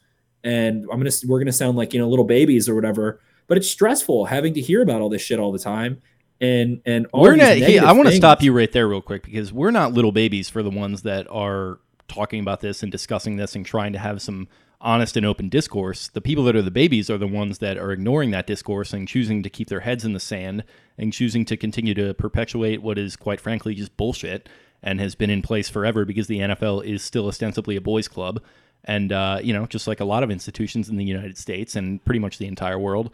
And 0.42 0.86
I'm 0.90 0.98
gonna, 0.98 1.10
we're 1.26 1.38
gonna 1.38 1.52
sound 1.52 1.76
like 1.76 1.92
you 1.92 2.00
know 2.00 2.08
little 2.08 2.24
babies 2.24 2.68
or 2.68 2.74
whatever, 2.74 3.20
but 3.46 3.58
it's 3.58 3.68
stressful 3.68 4.24
having 4.24 4.54
to 4.54 4.60
hear 4.62 4.80
about 4.80 5.02
all 5.02 5.10
this 5.10 5.20
shit 5.20 5.38
all 5.38 5.52
the 5.52 5.58
time. 5.58 6.00
And 6.42 6.82
and 6.84 7.06
we're 7.14 7.36
not. 7.36 7.56
Hey, 7.56 7.78
I 7.78 7.92
want 7.92 8.08
to 8.08 8.16
stop 8.16 8.42
you 8.42 8.52
right 8.52 8.70
there 8.70 8.88
real 8.88 9.00
quick 9.00 9.22
because 9.24 9.52
we're 9.52 9.70
not 9.70 9.92
little 9.92 10.10
babies 10.10 10.48
for 10.48 10.62
the 10.62 10.70
ones 10.70 11.02
that 11.02 11.28
are 11.30 11.78
talking 12.08 12.40
about 12.40 12.60
this 12.60 12.82
and 12.82 12.90
discussing 12.90 13.36
this 13.36 13.54
and 13.54 13.64
trying 13.64 13.92
to 13.92 13.98
have 14.00 14.20
some 14.20 14.48
honest 14.80 15.16
and 15.16 15.24
open 15.24 15.48
discourse. 15.48 16.08
The 16.08 16.20
people 16.20 16.42
that 16.44 16.56
are 16.56 16.62
the 16.62 16.72
babies 16.72 17.08
are 17.08 17.16
the 17.16 17.28
ones 17.28 17.58
that 17.58 17.78
are 17.78 17.92
ignoring 17.92 18.32
that 18.32 18.48
discourse 18.48 18.92
and 18.92 19.06
choosing 19.06 19.44
to 19.44 19.50
keep 19.50 19.68
their 19.68 19.80
heads 19.80 20.04
in 20.04 20.14
the 20.14 20.20
sand 20.20 20.64
and 20.98 21.12
choosing 21.12 21.44
to 21.44 21.56
continue 21.56 21.94
to 21.94 22.12
perpetuate 22.14 22.82
what 22.82 22.98
is 22.98 23.14
quite 23.14 23.40
frankly 23.40 23.76
just 23.76 23.96
bullshit 23.96 24.48
and 24.82 25.00
has 25.00 25.14
been 25.14 25.30
in 25.30 25.42
place 25.42 25.68
forever 25.68 26.04
because 26.04 26.26
the 26.26 26.40
NFL 26.40 26.84
is 26.84 27.02
still 27.02 27.28
ostensibly 27.28 27.76
a 27.76 27.80
boys' 27.80 28.08
club. 28.08 28.42
And, 28.84 29.12
uh, 29.12 29.38
you 29.40 29.52
know, 29.52 29.66
just 29.66 29.86
like 29.86 30.00
a 30.00 30.04
lot 30.04 30.24
of 30.24 30.30
institutions 30.32 30.88
in 30.88 30.96
the 30.96 31.04
United 31.04 31.38
States 31.38 31.76
and 31.76 32.04
pretty 32.04 32.18
much 32.18 32.38
the 32.38 32.48
entire 32.48 32.80
world, 32.80 33.12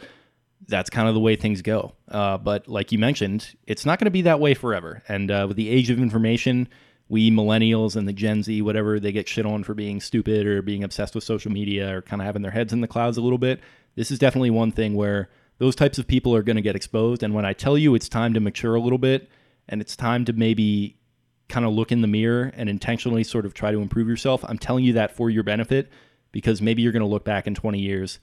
that's 0.66 0.90
kind 0.90 1.09
of 1.09 1.14
the 1.14 1.21
way 1.21 1.37
things 1.37 1.62
go. 1.62 1.92
Uh, 2.11 2.37
but 2.37 2.68
like 2.68 2.92
you 2.92 2.99
mentioned, 2.99 3.55
it's 3.66 3.87
not 3.87 3.99
going 3.99 4.07
to 4.07 4.11
be 4.11 4.23
that 4.23 4.40
way 4.40 4.55
forever. 4.55 5.03
And 5.09 5.31
uh, 5.31 5.47
with 5.49 5.57
the 5.57 5.68
age 5.68 5.90
of 5.90 5.99
information, 5.99 6.68
we 7.09 7.31
millennials 7.31 7.97
and 7.97 8.07
the 8.07 8.12
Gen 8.12 8.42
Z, 8.42 8.61
whatever, 8.62 9.01
they 9.01 9.12
get 9.12 9.29
shit 9.29 9.47
on 9.47 9.64
for 9.64 9.75
being 9.75 10.01
stupid 10.01 10.47
or 10.47 10.61
being 10.61 10.85
obsessed 10.85 11.14
with 11.14 11.25
social 11.25 11.51
media 11.51 11.97
or 11.97 12.03
kind 12.03 12.21
of 12.21 12.27
having 12.27 12.42
their 12.42 12.51
heads 12.51 12.73
in 12.73 12.81
the 12.81 12.88
clouds 12.88 13.16
a 13.16 13.23
little 13.23 13.38
bit. 13.38 13.61
This 13.94 14.11
is 14.11 14.18
definitely 14.18 14.51
one 14.51 14.73
thing 14.73 14.94
where 14.94 15.31
those 15.59 15.75
types 15.75 15.99
of 15.99 16.07
people 16.07 16.35
are 16.35 16.42
going 16.42 16.57
to 16.57 16.62
get 16.62 16.77
exposed. 16.77 17.23
And 17.23 17.35
when 17.35 17.44
I 17.44 17.53
tell 17.53 17.79
you 17.79 17.94
it's 17.94 18.09
time 18.09 18.35
to 18.35 18.40
mature 18.40 18.75
a 18.75 18.81
little 18.81 18.99
bit 18.99 19.29
and 19.68 19.81
it's 19.81 19.97
time 19.97 20.25
to 20.27 20.33
maybe 20.33 20.97
kind 21.49 21.64
of 21.64 21.73
look 21.73 21.90
in 21.90 22.03
the 22.03 22.07
mirror 22.07 22.53
and 22.57 22.68
intentionally 22.68 23.25
sort 23.25 23.47
of 23.47 23.55
try 23.55 23.73
to 23.73 23.81
improve 23.81 24.09
yourself. 24.09 24.44
I'm 24.47 24.59
telling 24.59 24.85
you 24.85 24.92
that 24.94 25.16
for 25.16 25.31
your 25.31 25.42
benefit 25.42 25.90
because 26.31 26.61
maybe 26.61 26.83
you're 26.83 26.92
going 26.92 27.01
to 27.01 27.09
look 27.09 27.25
back 27.25 27.47
in 27.47 27.55
20 27.55 27.79
years 27.79 28.18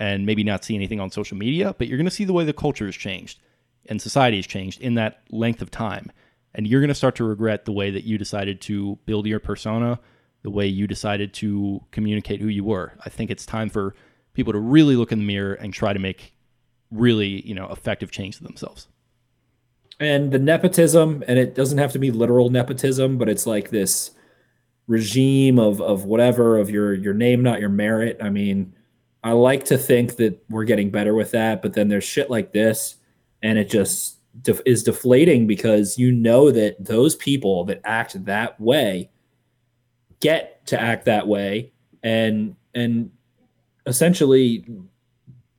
and 0.00 0.26
maybe 0.26 0.42
not 0.42 0.64
see 0.64 0.74
anything 0.74 0.98
on 0.98 1.10
social 1.10 1.36
media, 1.36 1.76
but 1.78 1.86
you're 1.86 1.98
going 1.98 2.06
to 2.06 2.10
see 2.10 2.24
the 2.24 2.32
way 2.32 2.44
the 2.44 2.52
culture 2.52 2.86
has 2.86 2.96
changed 2.96 3.38
and 3.86 4.02
society 4.02 4.38
has 4.38 4.46
changed 4.46 4.80
in 4.80 4.94
that 4.94 5.22
length 5.30 5.62
of 5.62 5.70
time. 5.70 6.10
And 6.54 6.66
you're 6.66 6.80
going 6.80 6.88
to 6.88 6.94
start 6.94 7.14
to 7.16 7.24
regret 7.24 7.64
the 7.64 7.72
way 7.72 7.90
that 7.90 8.02
you 8.02 8.18
decided 8.18 8.60
to 8.62 8.98
build 9.06 9.26
your 9.26 9.38
persona, 9.38 10.00
the 10.42 10.50
way 10.50 10.66
you 10.66 10.88
decided 10.88 11.32
to 11.34 11.80
communicate 11.92 12.40
who 12.40 12.48
you 12.48 12.64
were. 12.64 12.94
I 13.04 13.10
think 13.10 13.30
it's 13.30 13.46
time 13.46 13.70
for 13.70 13.94
people 14.32 14.52
to 14.52 14.58
really 14.58 14.96
look 14.96 15.12
in 15.12 15.20
the 15.20 15.24
mirror 15.24 15.54
and 15.54 15.72
try 15.72 15.92
to 15.92 16.00
make 16.00 16.34
really, 16.90 17.46
you 17.46 17.54
know, 17.54 17.68
effective 17.70 18.10
change 18.10 18.38
to 18.38 18.42
themselves 18.42 18.88
and 20.00 20.32
the 20.32 20.38
nepotism 20.38 21.22
and 21.28 21.38
it 21.38 21.54
doesn't 21.54 21.78
have 21.78 21.92
to 21.92 21.98
be 21.98 22.10
literal 22.10 22.48
nepotism 22.48 23.18
but 23.18 23.28
it's 23.28 23.46
like 23.46 23.68
this 23.68 24.12
regime 24.86 25.58
of 25.58 25.80
of 25.80 26.06
whatever 26.06 26.58
of 26.58 26.70
your 26.70 26.92
your 26.94 27.14
name 27.14 27.42
not 27.42 27.60
your 27.60 27.68
merit 27.68 28.16
i 28.20 28.30
mean 28.30 28.74
i 29.22 29.32
like 29.32 29.64
to 29.64 29.78
think 29.78 30.16
that 30.16 30.42
we're 30.48 30.64
getting 30.64 30.90
better 30.90 31.14
with 31.14 31.30
that 31.30 31.62
but 31.62 31.74
then 31.74 31.88
there's 31.88 32.04
shit 32.04 32.30
like 32.30 32.52
this 32.52 32.96
and 33.42 33.58
it 33.58 33.68
just 33.68 34.18
def- 34.42 34.62
is 34.66 34.82
deflating 34.82 35.46
because 35.46 35.98
you 35.98 36.12
know 36.12 36.50
that 36.50 36.82
those 36.84 37.16
people 37.16 37.64
that 37.64 37.80
act 37.84 38.24
that 38.24 38.60
way 38.60 39.10
get 40.20 40.64
to 40.66 40.80
act 40.80 41.04
that 41.06 41.26
way 41.26 41.72
and 42.02 42.54
and 42.74 43.10
essentially 43.86 44.64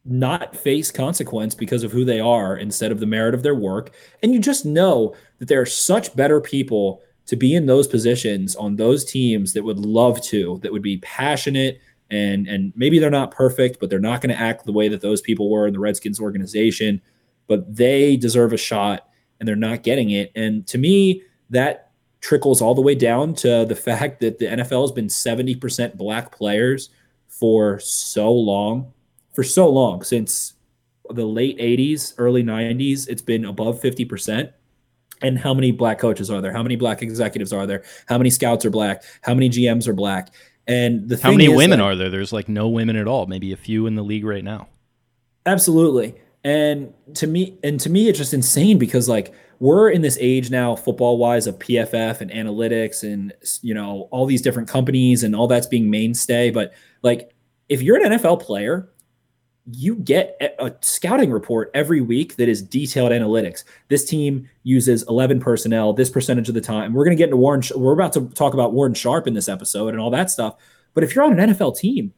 not 0.03 0.55
face 0.55 0.89
consequence 0.91 1.53
because 1.53 1.83
of 1.83 1.91
who 1.91 2.03
they 2.03 2.19
are 2.19 2.57
instead 2.57 2.91
of 2.91 2.99
the 2.99 3.05
merit 3.05 3.33
of 3.35 3.43
their 3.43 3.55
work. 3.55 3.93
And 4.23 4.33
you 4.33 4.39
just 4.39 4.65
know 4.65 5.15
that 5.37 5.47
there 5.47 5.61
are 5.61 5.65
such 5.65 6.15
better 6.15 6.41
people 6.41 7.01
to 7.27 7.35
be 7.35 7.53
in 7.55 7.67
those 7.67 7.87
positions 7.87 8.55
on 8.55 8.75
those 8.75 9.05
teams 9.05 9.53
that 9.53 9.63
would 9.63 9.79
love 9.79 10.21
to, 10.23 10.59
that 10.63 10.71
would 10.71 10.81
be 10.81 10.97
passionate 10.97 11.79
and 12.11 12.47
and 12.47 12.73
maybe 12.75 12.99
they're 12.99 13.09
not 13.09 13.31
perfect, 13.31 13.79
but 13.79 13.89
they're 13.89 13.99
not 13.99 14.21
going 14.21 14.35
to 14.35 14.39
act 14.39 14.65
the 14.65 14.71
way 14.71 14.87
that 14.87 15.01
those 15.01 15.21
people 15.21 15.49
were 15.49 15.65
in 15.65 15.73
the 15.73 15.79
Redskins 15.79 16.19
organization, 16.19 17.01
but 17.47 17.75
they 17.75 18.15
deserve 18.17 18.53
a 18.53 18.57
shot 18.57 19.07
and 19.39 19.47
they're 19.47 19.55
not 19.55 19.81
getting 19.81 20.11
it. 20.11 20.31
And 20.35 20.67
to 20.67 20.77
me, 20.77 21.23
that 21.49 21.91
trickles 22.19 22.61
all 22.61 22.75
the 22.75 22.81
way 22.81 22.93
down 22.93 23.33
to 23.35 23.65
the 23.65 23.75
fact 23.87 24.19
that 24.19 24.37
the 24.37 24.45
NFL 24.45 24.81
has 24.81 24.91
been 24.91 25.07
70% 25.07 25.97
black 25.97 26.31
players 26.31 26.89
for 27.27 27.79
so 27.79 28.31
long 28.31 28.93
for 29.33 29.43
so 29.43 29.69
long 29.69 30.03
since 30.03 30.53
the 31.09 31.25
late 31.25 31.57
80s, 31.57 32.13
early 32.17 32.43
90s, 32.43 33.07
it's 33.07 33.21
been 33.21 33.45
above 33.45 33.81
50%. 33.81 34.51
And 35.21 35.37
how 35.37 35.53
many 35.53 35.71
black 35.71 35.99
coaches 35.99 36.31
are 36.31 36.41
there? 36.41 36.51
How 36.51 36.63
many 36.63 36.75
black 36.75 37.01
executives 37.01 37.53
are 37.53 37.67
there? 37.67 37.83
How 38.07 38.17
many 38.17 38.29
scouts 38.29 38.65
are 38.65 38.71
black? 38.71 39.03
How 39.21 39.33
many 39.33 39.49
GMs 39.49 39.87
are 39.87 39.93
black? 39.93 40.33
And 40.67 41.09
the 41.09 41.17
how 41.17 41.31
many 41.31 41.49
women 41.49 41.81
are 41.81 41.95
there? 41.95 42.09
There's 42.09 42.31
like 42.31 42.47
no 42.47 42.67
women 42.67 42.95
at 42.95 43.07
all. 43.07 43.25
Maybe 43.25 43.51
a 43.51 43.57
few 43.57 43.87
in 43.87 43.95
the 43.95 44.03
league 44.03 44.25
right 44.25 44.43
now. 44.43 44.67
Absolutely. 45.45 46.15
And 46.43 46.93
to 47.15 47.27
me, 47.27 47.57
and 47.63 47.79
to 47.79 47.89
me, 47.89 48.09
it's 48.09 48.17
just 48.17 48.33
insane 48.33 48.77
because 48.77 49.07
like 49.09 49.33
we're 49.59 49.89
in 49.89 50.01
this 50.01 50.17
age 50.19 50.49
now, 50.49 50.75
football 50.75 51.17
wise, 51.17 51.45
of 51.45 51.59
PFF 51.59 52.21
and 52.21 52.31
analytics 52.31 53.03
and 53.03 53.33
you 53.61 53.73
know 53.73 54.07
all 54.11 54.25
these 54.25 54.41
different 54.41 54.67
companies 54.67 55.23
and 55.23 55.35
all 55.35 55.47
that's 55.47 55.67
being 55.67 55.89
mainstay. 55.89 56.49
But 56.49 56.73
like, 57.03 57.31
if 57.69 57.81
you're 57.81 58.03
an 58.03 58.13
NFL 58.13 58.41
player 58.41 58.90
you 59.69 59.95
get 59.95 60.37
a, 60.59 60.73
scouting 60.81 61.31
report 61.31 61.69
every 61.73 62.01
week 62.01 62.35
that 62.37 62.49
is 62.49 62.61
detailed 62.61 63.11
analytics. 63.11 63.63
This 63.89 64.05
team 64.05 64.49
uses 64.63 65.03
11 65.07 65.39
personnel 65.39 65.93
this 65.93 66.09
percentage 66.09 66.49
of 66.49 66.55
the 66.55 66.61
time. 66.61 66.93
We're 66.93 67.05
going 67.05 67.15
to 67.15 67.21
get 67.21 67.25
into 67.25 67.37
Warren. 67.37 67.61
We're 67.75 67.93
about 67.93 68.13
to 68.13 68.27
talk 68.29 68.53
about 68.53 68.73
Warren 68.73 68.93
Sharp 68.93 69.27
in 69.27 69.33
this 69.33 69.47
episode 69.47 69.89
and 69.89 69.99
all 69.99 70.09
that 70.11 70.31
stuff. 70.31 70.55
But 70.93 71.03
if 71.03 71.15
you're 71.15 71.23
on 71.23 71.39
an 71.39 71.51
NFL 71.51 71.77
team, 71.77 72.13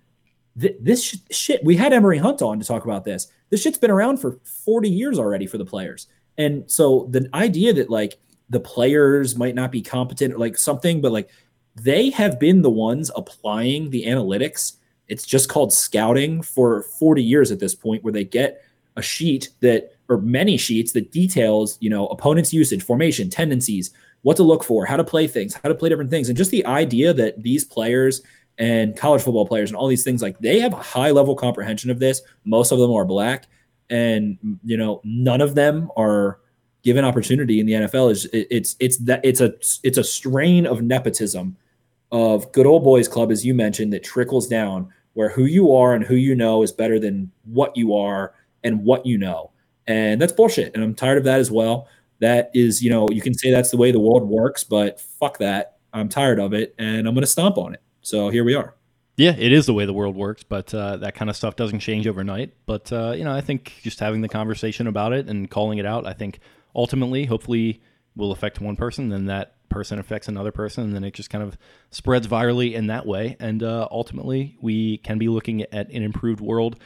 th- 0.59 0.77
this 0.79 1.03
sh- 1.03 1.15
shit, 1.31 1.63
we 1.63 1.75
had 1.75 1.93
Emory 1.93 2.17
Hunt 2.17 2.41
on 2.41 2.59
to 2.59 2.65
talk 2.65 2.85
about 2.85 3.03
this. 3.03 3.27
This 3.49 3.61
shit's 3.61 3.77
been 3.77 3.91
around 3.91 4.17
for 4.17 4.39
40 4.43 4.89
years 4.89 5.19
already 5.19 5.45
for 5.45 5.57
the 5.57 5.65
players. 5.65 6.07
And 6.37 6.69
so 6.71 7.07
the 7.11 7.29
idea 7.33 7.73
that 7.73 7.89
like 7.89 8.17
the 8.49 8.59
players 8.59 9.35
might 9.35 9.55
not 9.55 9.71
be 9.71 9.81
competent 9.81 10.33
or 10.33 10.37
like 10.37 10.57
something, 10.57 11.01
but 11.01 11.11
like 11.11 11.29
they 11.75 12.09
have 12.11 12.39
been 12.39 12.61
the 12.61 12.69
ones 12.69 13.11
applying 13.15 13.89
the 13.89 14.05
analytics. 14.05 14.77
It's 15.07 15.25
just 15.25 15.49
called 15.49 15.73
scouting 15.73 16.41
for 16.41 16.83
40 16.83 17.23
years 17.23 17.51
at 17.51 17.59
this 17.59 17.75
point, 17.75 18.03
where 18.03 18.13
they 18.13 18.23
get 18.23 18.63
a 18.95 19.01
sheet 19.01 19.49
that, 19.61 19.95
or 20.09 20.17
many 20.17 20.57
sheets 20.57 20.91
that 20.93 21.11
details, 21.11 21.77
you 21.81 21.89
know, 21.89 22.07
opponent's 22.07 22.53
usage, 22.53 22.83
formation, 22.83 23.29
tendencies, 23.29 23.91
what 24.21 24.37
to 24.37 24.43
look 24.43 24.63
for, 24.63 24.85
how 24.85 24.97
to 24.97 25.03
play 25.03 25.27
things, 25.27 25.53
how 25.53 25.69
to 25.69 25.75
play 25.75 25.89
different 25.89 26.09
things. 26.09 26.29
And 26.29 26.37
just 26.37 26.51
the 26.51 26.65
idea 26.65 27.13
that 27.13 27.41
these 27.43 27.65
players 27.65 28.21
and 28.57 28.95
college 28.95 29.21
football 29.21 29.47
players 29.47 29.69
and 29.69 29.77
all 29.77 29.87
these 29.87 30.03
things, 30.03 30.21
like 30.21 30.39
they 30.39 30.59
have 30.59 30.73
a 30.73 30.77
high 30.77 31.11
level 31.11 31.35
comprehension 31.35 31.89
of 31.89 31.99
this. 31.99 32.21
Most 32.45 32.71
of 32.71 32.79
them 32.79 32.91
are 32.91 33.05
black. 33.05 33.47
And, 33.89 34.37
you 34.63 34.77
know, 34.77 35.01
none 35.03 35.41
of 35.41 35.55
them 35.55 35.91
are 35.97 36.39
given 36.83 37.05
opportunity 37.05 37.59
in 37.59 37.65
the 37.65 37.73
NFL 37.73 38.11
is 38.11 38.27
it's 38.33 38.75
it's 38.79 38.97
that 38.97 39.21
it's 39.23 39.39
a 39.41 39.53
it's 39.83 39.97
a 39.97 40.03
strain 40.03 40.65
of 40.65 40.81
nepotism 40.81 41.55
of 42.13 42.49
good 42.51 42.67
old 42.67 42.83
boys 42.83 43.07
club 43.09 43.31
as 43.31 43.45
you 43.45 43.53
mentioned 43.53 43.91
that 43.91 44.03
trickles 44.03 44.47
down 44.47 44.87
where 45.13 45.29
who 45.29 45.45
you 45.45 45.73
are 45.73 45.93
and 45.93 46.05
who 46.05 46.15
you 46.15 46.35
know 46.35 46.63
is 46.63 46.71
better 46.71 46.99
than 46.99 47.31
what 47.43 47.75
you 47.75 47.93
are 47.95 48.33
and 48.63 48.85
what 48.85 49.05
you 49.05 49.17
know. 49.17 49.51
And 49.87 50.21
that's 50.21 50.31
bullshit 50.31 50.73
and 50.75 50.83
I'm 50.83 50.95
tired 50.95 51.17
of 51.17 51.23
that 51.25 51.39
as 51.39 51.51
well. 51.51 51.87
That 52.19 52.51
is, 52.53 52.81
you 52.81 52.89
know, 52.89 53.09
you 53.09 53.21
can 53.21 53.33
say 53.33 53.51
that's 53.51 53.71
the 53.71 53.77
way 53.77 53.91
the 53.91 53.99
world 53.99 54.29
works, 54.29 54.63
but 54.63 55.01
fuck 55.01 55.39
that. 55.39 55.77
I'm 55.91 56.07
tired 56.07 56.39
of 56.39 56.53
it 56.53 56.73
and 56.77 57.07
I'm 57.07 57.15
going 57.15 57.23
to 57.23 57.27
stomp 57.27 57.57
on 57.57 57.73
it. 57.73 57.81
So 58.01 58.29
here 58.29 58.43
we 58.43 58.53
are. 58.53 58.75
Yeah, 59.17 59.35
it 59.37 59.51
is 59.51 59.65
the 59.65 59.73
way 59.73 59.85
the 59.85 59.93
world 59.93 60.15
works, 60.15 60.43
but 60.43 60.73
uh, 60.73 60.97
that 60.97 61.15
kind 61.15 61.29
of 61.29 61.35
stuff 61.35 61.55
doesn't 61.55 61.79
change 61.79 62.07
overnight. 62.07 62.53
But 62.65 62.91
uh, 62.91 63.13
you 63.15 63.23
know, 63.23 63.31
I 63.31 63.41
think 63.41 63.73
just 63.81 63.99
having 63.99 64.21
the 64.21 64.29
conversation 64.29 64.87
about 64.87 65.13
it 65.13 65.27
and 65.29 65.49
calling 65.49 65.77
it 65.77 65.85
out, 65.85 66.07
I 66.07 66.13
think 66.13 66.39
ultimately, 66.75 67.25
hopefully, 67.25 67.81
will 68.15 68.31
affect 68.31 68.59
one 68.59 68.75
person, 68.75 69.09
then 69.09 69.25
that 69.25 69.55
person 69.73 69.99
affects 69.99 70.27
another 70.27 70.51
person, 70.51 70.85
and 70.85 70.95
then 70.95 71.03
it 71.03 71.13
just 71.13 71.29
kind 71.29 71.43
of 71.43 71.57
spreads 71.89 72.27
virally 72.27 72.73
in 72.73 72.87
that 72.87 73.05
way. 73.05 73.35
And 73.39 73.61
uh, 73.63 73.87
ultimately, 73.91 74.57
we 74.61 74.97
can 74.99 75.17
be 75.17 75.27
looking 75.27 75.63
at 75.63 75.89
an 75.89 76.03
improved 76.03 76.39
world. 76.39 76.77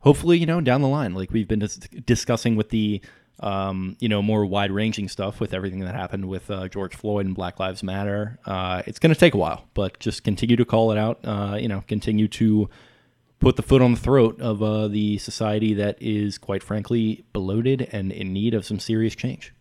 Hopefully, 0.00 0.38
you 0.38 0.46
know, 0.46 0.60
down 0.60 0.82
the 0.82 0.88
line, 0.88 1.14
like 1.14 1.32
we've 1.32 1.48
been 1.48 1.58
dis- 1.58 1.78
discussing 2.04 2.54
with 2.54 2.68
the 2.68 3.00
um, 3.40 3.96
you 4.00 4.08
know, 4.08 4.22
more 4.22 4.46
wide 4.46 4.70
ranging 4.70 5.08
stuff 5.08 5.40
with 5.40 5.52
everything 5.52 5.80
that 5.80 5.94
happened 5.94 6.26
with 6.26 6.50
uh, 6.50 6.68
George 6.68 6.94
Floyd 6.94 7.26
and 7.26 7.34
Black 7.34 7.60
Lives 7.60 7.82
Matter. 7.82 8.38
Uh, 8.46 8.82
it's 8.86 8.98
going 8.98 9.12
to 9.12 9.18
take 9.18 9.34
a 9.34 9.36
while, 9.36 9.66
but 9.74 9.98
just 9.98 10.24
continue 10.24 10.56
to 10.56 10.64
call 10.64 10.90
it 10.90 10.98
out. 10.98 11.20
Uh, 11.22 11.56
you 11.60 11.68
know, 11.68 11.84
continue 11.86 12.28
to 12.28 12.68
put 13.38 13.56
the 13.56 13.62
foot 13.62 13.82
on 13.82 13.94
the 13.94 14.00
throat 14.00 14.40
of 14.40 14.62
uh, 14.62 14.88
the 14.88 15.18
society 15.18 15.74
that 15.74 16.00
is, 16.00 16.38
quite 16.38 16.62
frankly, 16.62 17.24
bloated 17.32 17.88
and 17.92 18.10
in 18.10 18.32
need 18.32 18.54
of 18.54 18.64
some 18.64 18.78
serious 18.78 19.14
change. 19.14 19.52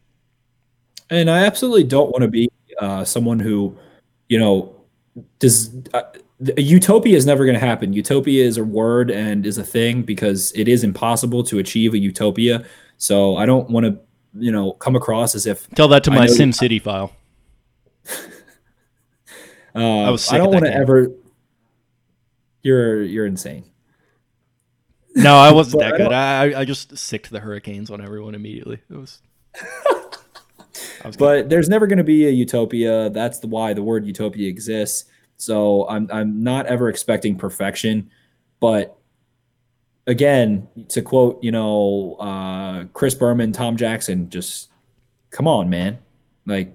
And 1.10 1.30
I 1.30 1.46
absolutely 1.46 1.84
don't 1.84 2.12
want 2.12 2.22
to 2.22 2.30
be 2.30 2.50
uh, 2.80 3.04
someone 3.04 3.40
who, 3.40 3.78
you 4.30 4.40
know, 4.40 4.76
does. 5.40 5.76
Uh, 5.94 6.04
utopia 6.58 7.16
is 7.16 7.26
never 7.26 7.46
going 7.46 7.58
to 7.60 7.66
happen. 7.66 7.94
Utopia 7.94 8.44
is 8.44 8.58
a 8.58 8.64
word 8.64 9.10
and 9.10 9.46
is 9.46 9.58
a 9.58 9.64
thing 9.64 10.04
because 10.04 10.52
it 10.54 10.68
is 10.68 10.84
impossible 10.84 11.44
to 11.44 11.60
achieve 11.60 11.94
a 11.94 11.98
utopia. 11.98 12.66
So 12.98 13.38
I 13.38 13.46
don't 13.46 13.70
want 13.70 13.86
to, 13.86 13.98
you 14.38 14.52
know, 14.52 14.74
come 14.74 14.96
across 14.96 15.36
as 15.36 15.46
if 15.46 15.70
tell 15.72 15.88
that 15.90 16.04
to 16.06 16.12
my 16.12 16.28
Sim 16.28 16.52
City 16.64 16.80
file. 16.80 17.14
uh, 19.76 19.80
I 19.80 20.10
was. 20.10 20.32
I 20.32 20.38
don't 20.38 20.52
want 20.52 20.66
to 20.66 20.74
ever 20.74 21.12
you're 22.66 23.04
you're 23.04 23.28
insane. 23.28 23.64
No, 25.16 25.38
I 25.38 25.52
wasn't 25.52 25.80
that 25.84 25.98
good. 25.98 26.12
I 26.12 26.60
I 26.60 26.66
just 26.66 26.98
sicked 26.98 27.30
the 27.30 27.40
hurricanes 27.40 27.92
on 27.92 28.02
everyone 28.02 28.34
immediately. 28.34 28.82
It 28.90 28.96
was. 28.96 29.22
but 31.18 31.50
there's 31.50 31.70
never 31.70 31.88
going 31.88 31.98
to 31.98 32.04
be 32.04 32.28
a 32.28 32.32
utopia. 32.32 33.10
That's 33.10 33.40
the 33.40 33.48
why 33.48 33.74
the 33.74 33.84
word 33.84 34.06
utopia 34.06 34.48
exists. 34.50 35.06
So 35.38 35.88
I'm 35.90 36.10
I'm 36.12 36.44
not 36.44 36.66
ever 36.66 36.90
expecting 36.90 37.38
perfection, 37.38 38.10
but 38.60 38.98
again, 40.08 40.68
to 40.90 41.02
quote, 41.02 41.44
you 41.44 41.52
know, 41.52 42.16
uh, 42.20 42.86
Chris 42.94 43.16
Berman, 43.16 43.52
Tom 43.52 43.76
Jackson, 43.76 44.30
just 44.30 44.70
come 45.32 45.48
on, 45.48 45.70
man. 45.70 46.00
Like 46.46 46.74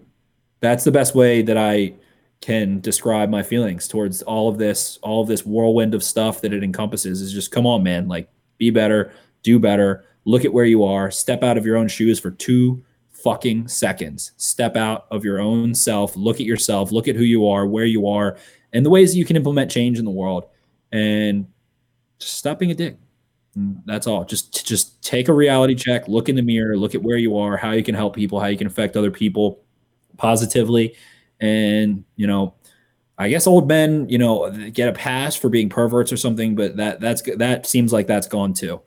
that's 0.60 0.84
the 0.84 0.92
best 0.92 1.14
way 1.14 1.42
that 1.42 1.56
I 1.56 1.94
can 2.40 2.80
describe 2.80 3.28
my 3.28 3.42
feelings 3.42 3.86
towards 3.86 4.22
all 4.22 4.48
of 4.48 4.58
this, 4.58 4.98
all 5.02 5.22
of 5.22 5.28
this 5.28 5.44
whirlwind 5.44 5.94
of 5.94 6.02
stuff 6.02 6.40
that 6.40 6.52
it 6.52 6.64
encompasses 6.64 7.20
is 7.20 7.32
just 7.32 7.50
come 7.50 7.66
on, 7.66 7.82
man, 7.82 8.08
like 8.08 8.28
be 8.58 8.70
better, 8.70 9.12
do 9.42 9.58
better, 9.58 10.04
look 10.24 10.44
at 10.44 10.52
where 10.52 10.64
you 10.64 10.84
are, 10.84 11.10
step 11.10 11.42
out 11.42 11.58
of 11.58 11.66
your 11.66 11.76
own 11.76 11.88
shoes 11.88 12.18
for 12.18 12.30
two 12.30 12.82
fucking 13.22 13.68
seconds. 13.68 14.32
Step 14.36 14.76
out 14.76 15.06
of 15.10 15.24
your 15.24 15.40
own 15.40 15.74
self, 15.74 16.16
look 16.16 16.36
at 16.36 16.46
yourself, 16.46 16.92
look 16.92 17.08
at 17.08 17.16
who 17.16 17.24
you 17.24 17.48
are, 17.48 17.66
where 17.66 17.84
you 17.84 18.08
are, 18.08 18.36
and 18.72 18.84
the 18.84 18.90
ways 18.90 19.12
that 19.12 19.18
you 19.18 19.24
can 19.24 19.36
implement 19.36 19.70
change 19.70 19.98
in 19.98 20.04
the 20.04 20.10
world. 20.10 20.46
And 20.92 21.46
just 22.18 22.38
stop 22.38 22.58
being 22.58 22.70
a 22.70 22.74
dick. 22.74 22.96
That's 23.84 24.06
all. 24.06 24.24
Just 24.24 24.66
just 24.66 25.02
take 25.02 25.28
a 25.28 25.32
reality 25.32 25.74
check, 25.74 26.06
look 26.08 26.28
in 26.28 26.36
the 26.36 26.42
mirror, 26.42 26.76
look 26.76 26.94
at 26.94 27.02
where 27.02 27.16
you 27.16 27.36
are, 27.36 27.56
how 27.56 27.72
you 27.72 27.82
can 27.82 27.94
help 27.94 28.14
people, 28.14 28.40
how 28.40 28.46
you 28.46 28.56
can 28.56 28.66
affect 28.66 28.96
other 28.96 29.10
people 29.10 29.60
positively 30.16 30.94
and 31.40 32.04
you 32.16 32.26
know 32.26 32.54
I 33.20 33.28
guess 33.28 33.46
old 33.46 33.68
men, 33.68 34.08
you 34.08 34.16
know, 34.16 34.50
get 34.70 34.88
a 34.88 34.94
pass 34.94 35.36
for 35.36 35.50
being 35.50 35.68
perverts 35.68 36.10
or 36.10 36.16
something, 36.16 36.54
but 36.54 36.78
that 36.78 37.00
that's 37.00 37.20
that 37.36 37.66
seems 37.66 37.92
like 37.92 38.06
that's 38.06 38.26
gone 38.26 38.54
too. 38.54 38.80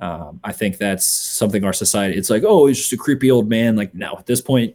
Um, 0.00 0.40
I 0.42 0.52
think 0.52 0.78
that's 0.78 1.06
something 1.06 1.62
our 1.62 1.74
society. 1.74 2.16
It's 2.16 2.30
like, 2.30 2.42
oh, 2.44 2.66
he's 2.66 2.78
just 2.78 2.92
a 2.92 2.96
creepy 2.96 3.30
old 3.30 3.48
man. 3.48 3.76
Like, 3.76 3.94
no, 3.94 4.16
at 4.18 4.26
this 4.26 4.40
point, 4.40 4.74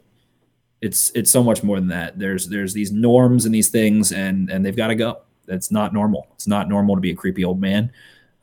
it's 0.81 1.11
it's 1.15 1.31
so 1.31 1.43
much 1.43 1.63
more 1.63 1.79
than 1.79 1.89
that. 1.89 2.19
There's 2.19 2.47
there's 2.47 2.73
these 2.73 2.91
norms 2.91 3.45
and 3.45 3.53
these 3.53 3.69
things, 3.69 4.11
and 4.11 4.49
and 4.51 4.63
they've 4.63 4.75
got 4.75 4.87
to 4.87 4.95
go. 4.95 5.21
That's 5.47 5.71
not 5.71 5.93
normal. 5.93 6.27
It's 6.35 6.47
not 6.47 6.69
normal 6.69 6.95
to 6.95 7.01
be 7.01 7.11
a 7.11 7.15
creepy 7.15 7.43
old 7.43 7.59
man. 7.59 7.91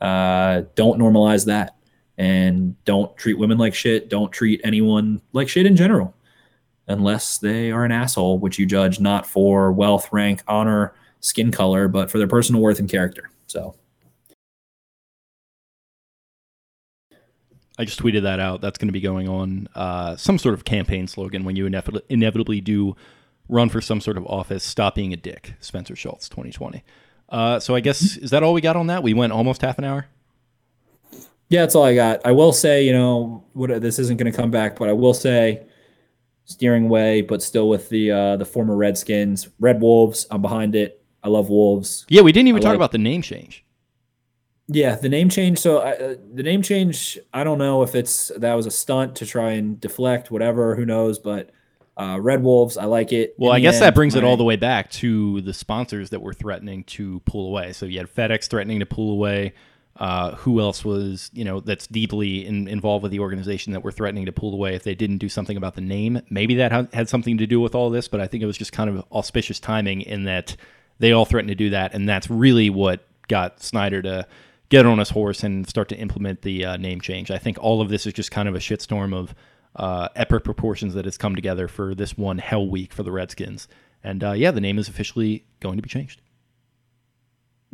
Uh, 0.00 0.62
don't 0.74 0.98
normalize 0.98 1.46
that, 1.46 1.76
and 2.18 2.82
don't 2.84 3.16
treat 3.16 3.38
women 3.38 3.58
like 3.58 3.74
shit. 3.74 4.08
Don't 4.08 4.32
treat 4.32 4.60
anyone 4.64 5.22
like 5.32 5.48
shit 5.48 5.66
in 5.66 5.76
general 5.76 6.14
unless 6.88 7.38
they 7.38 7.70
are 7.70 7.84
an 7.84 7.92
asshole, 7.92 8.40
which 8.40 8.58
you 8.58 8.66
judge 8.66 8.98
not 8.98 9.24
for 9.24 9.70
wealth, 9.70 10.08
rank, 10.12 10.42
honor, 10.48 10.94
skin 11.20 11.52
color, 11.52 11.86
but 11.86 12.10
for 12.10 12.18
their 12.18 12.26
personal 12.26 12.60
worth 12.60 12.80
and 12.80 12.90
character. 12.90 13.30
So. 13.46 13.76
I 17.78 17.84
just 17.84 18.00
tweeted 18.00 18.22
that 18.22 18.38
out. 18.38 18.60
That's 18.60 18.78
going 18.78 18.88
to 18.88 18.92
be 18.92 19.00
going 19.00 19.28
on 19.28 19.68
uh, 19.74 20.16
some 20.16 20.38
sort 20.38 20.54
of 20.54 20.64
campaign 20.64 21.06
slogan 21.06 21.44
when 21.44 21.56
you 21.56 21.66
inevitably, 21.66 22.02
inevitably 22.08 22.60
do 22.60 22.96
run 23.48 23.68
for 23.68 23.80
some 23.80 24.00
sort 24.00 24.16
of 24.16 24.26
office. 24.26 24.62
Stop 24.62 24.94
being 24.94 25.12
a 25.12 25.16
dick, 25.16 25.54
Spencer 25.60 25.96
Schultz, 25.96 26.28
2020. 26.28 26.84
Uh, 27.28 27.58
so 27.58 27.74
I 27.74 27.80
guess 27.80 28.16
is 28.18 28.30
that 28.30 28.42
all 28.42 28.52
we 28.52 28.60
got 28.60 28.76
on 28.76 28.88
that? 28.88 29.02
We 29.02 29.14
went 29.14 29.32
almost 29.32 29.62
half 29.62 29.78
an 29.78 29.84
hour. 29.84 30.06
Yeah, 31.48 31.60
that's 31.62 31.74
all 31.74 31.84
I 31.84 31.94
got. 31.94 32.20
I 32.24 32.32
will 32.32 32.52
say, 32.52 32.84
you 32.84 32.92
know, 32.92 33.44
what 33.52 33.80
this 33.80 33.98
isn't 33.98 34.16
going 34.16 34.30
to 34.30 34.36
come 34.36 34.50
back, 34.50 34.78
but 34.78 34.88
I 34.88 34.92
will 34.92 35.14
say 35.14 35.64
steering 36.44 36.88
way, 36.88 37.22
but 37.22 37.42
still 37.42 37.68
with 37.68 37.88
the 37.88 38.10
uh, 38.10 38.36
the 38.36 38.44
former 38.44 38.76
Redskins, 38.76 39.48
Red 39.58 39.80
Wolves. 39.80 40.26
I'm 40.30 40.42
behind 40.42 40.74
it. 40.74 41.02
I 41.22 41.28
love 41.28 41.48
Wolves. 41.48 42.04
Yeah, 42.08 42.22
we 42.22 42.32
didn't 42.32 42.48
even 42.48 42.60
I 42.60 42.62
talk 42.62 42.70
like, 42.70 42.76
about 42.76 42.92
the 42.92 42.98
name 42.98 43.22
change. 43.22 43.64
Yeah, 44.72 44.96
the 44.96 45.08
name 45.08 45.28
change. 45.28 45.58
So 45.58 45.78
uh, 45.78 46.16
the 46.32 46.42
name 46.42 46.62
change. 46.62 47.18
I 47.32 47.44
don't 47.44 47.58
know 47.58 47.82
if 47.82 47.94
it's 47.94 48.30
that 48.36 48.54
was 48.54 48.66
a 48.66 48.70
stunt 48.70 49.16
to 49.16 49.26
try 49.26 49.52
and 49.52 49.80
deflect, 49.80 50.30
whatever. 50.30 50.74
Who 50.74 50.86
knows? 50.86 51.18
But 51.18 51.50
uh, 51.96 52.18
Red 52.20 52.42
Wolves, 52.42 52.76
I 52.76 52.84
like 52.86 53.12
it. 53.12 53.34
Well, 53.38 53.52
I 53.52 53.60
guess 53.60 53.74
end, 53.74 53.82
that 53.84 53.94
brings 53.94 54.14
it 54.14 54.24
all 54.24 54.36
the 54.36 54.44
way 54.44 54.56
back 54.56 54.90
to 54.92 55.40
the 55.42 55.52
sponsors 55.52 56.10
that 56.10 56.22
were 56.22 56.32
threatening 56.32 56.84
to 56.84 57.20
pull 57.20 57.48
away. 57.48 57.72
So 57.72 57.86
you 57.86 57.98
had 57.98 58.12
FedEx 58.12 58.48
threatening 58.48 58.80
to 58.80 58.86
pull 58.86 59.10
away. 59.12 59.54
Uh, 59.94 60.34
who 60.36 60.58
else 60.58 60.86
was 60.86 61.30
you 61.34 61.44
know 61.44 61.60
that's 61.60 61.86
deeply 61.86 62.46
in, 62.46 62.66
involved 62.66 63.02
with 63.02 63.12
the 63.12 63.20
organization 63.20 63.74
that 63.74 63.84
were 63.84 63.92
threatening 63.92 64.24
to 64.24 64.32
pull 64.32 64.54
away 64.54 64.74
if 64.74 64.82
they 64.84 64.94
didn't 64.94 65.18
do 65.18 65.28
something 65.28 65.54
about 65.54 65.74
the 65.74 65.82
name 65.82 66.18
maybe 66.30 66.54
that 66.54 66.72
ha- 66.72 66.86
had 66.94 67.10
something 67.10 67.36
to 67.36 67.46
do 67.46 67.60
with 67.60 67.74
all 67.74 67.90
this 67.90 68.08
but 68.08 68.18
i 68.18 68.26
think 68.26 68.42
it 68.42 68.46
was 68.46 68.56
just 68.56 68.72
kind 68.72 68.88
of 68.88 69.04
auspicious 69.12 69.60
timing 69.60 70.00
in 70.00 70.24
that 70.24 70.56
they 70.98 71.12
all 71.12 71.26
threatened 71.26 71.50
to 71.50 71.54
do 71.54 71.68
that 71.68 71.92
and 71.92 72.08
that's 72.08 72.30
really 72.30 72.70
what 72.70 73.06
got 73.28 73.62
snyder 73.62 74.00
to 74.00 74.26
get 74.72 74.86
on 74.86 74.98
his 74.98 75.10
horse 75.10 75.42
and 75.42 75.68
start 75.68 75.88
to 75.88 75.96
implement 75.96 76.42
the 76.42 76.64
uh, 76.64 76.76
name 76.76 77.00
change 77.00 77.30
i 77.30 77.38
think 77.38 77.58
all 77.60 77.80
of 77.80 77.88
this 77.88 78.06
is 78.06 78.12
just 78.12 78.30
kind 78.30 78.48
of 78.48 78.54
a 78.54 78.58
shitstorm 78.58 79.14
of 79.14 79.34
uh, 79.76 80.08
epic 80.16 80.44
proportions 80.44 80.94
that 80.94 81.04
has 81.04 81.16
come 81.16 81.34
together 81.34 81.68
for 81.68 81.94
this 81.94 82.16
one 82.16 82.38
hell 82.38 82.66
week 82.66 82.92
for 82.92 83.02
the 83.02 83.12
redskins 83.12 83.68
and 84.02 84.24
uh, 84.24 84.32
yeah 84.32 84.50
the 84.50 84.60
name 84.60 84.78
is 84.78 84.88
officially 84.88 85.46
going 85.60 85.76
to 85.76 85.82
be 85.82 85.88
changed 85.88 86.20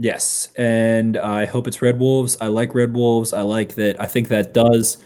Yes, 0.01 0.51
and 0.57 1.17
I 1.17 1.45
hope 1.45 1.67
it's 1.67 1.83
Red 1.83 1.99
Wolves. 1.99 2.37
I 2.41 2.47
like 2.47 2.73
Red 2.73 2.95
Wolves. 2.95 3.33
I 3.33 3.41
like 3.41 3.75
that. 3.75 4.01
I 4.01 4.07
think 4.07 4.29
that 4.29 4.55
does 4.55 4.97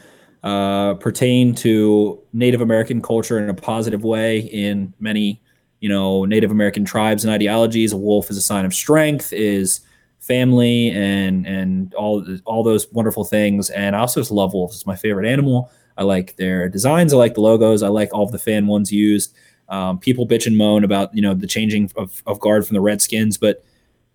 uh, 0.42 0.94
pertain 0.94 1.55
to 1.57 2.20
Native 2.35 2.61
American 2.61 3.00
culture 3.00 3.38
in 3.38 3.48
a 3.48 3.55
positive 3.55 4.05
way 4.05 4.40
in 4.40 4.92
many, 5.00 5.40
you 5.81 5.88
know, 5.88 6.26
Native 6.26 6.50
American 6.50 6.85
tribes 6.85 7.24
and 7.24 7.33
ideologies. 7.33 7.92
A 7.92 7.96
wolf 7.96 8.31
is 8.31 8.37
a 8.37 8.42
sign 8.42 8.66
of 8.66 8.74
strength, 8.74 9.33
is 9.33 9.81
family, 10.22 10.90
and 10.90 11.46
and 11.46 11.94
all 11.94 12.24
all 12.44 12.62
those 12.62 12.90
wonderful 12.92 13.24
things. 13.24 13.68
And 13.70 13.94
I 13.94 14.00
also 14.00 14.20
just 14.20 14.30
love 14.30 14.54
wolves. 14.54 14.76
It's 14.76 14.87
my 14.87 14.96
favorite 14.96 15.28
animal. 15.28 15.70
I 15.98 16.04
like 16.04 16.37
their 16.37 16.68
designs. 16.68 17.12
I 17.12 17.18
like 17.18 17.35
the 17.35 17.42
logos. 17.42 17.82
I 17.82 17.88
like 17.88 18.14
all 18.14 18.26
the 18.26 18.38
fan 18.38 18.66
ones 18.66 18.90
used. 18.90 19.37
Um, 19.68 19.98
people 19.98 20.26
bitch 20.26 20.46
and 20.46 20.56
moan 20.56 20.85
about 20.85 21.14
you 21.14 21.22
know 21.22 21.35
the 21.35 21.46
changing 21.46 21.90
of, 21.96 22.22
of 22.26 22.40
guard 22.40 22.66
from 22.66 22.74
the 22.74 22.80
Redskins, 22.80 23.37
but 23.37 23.64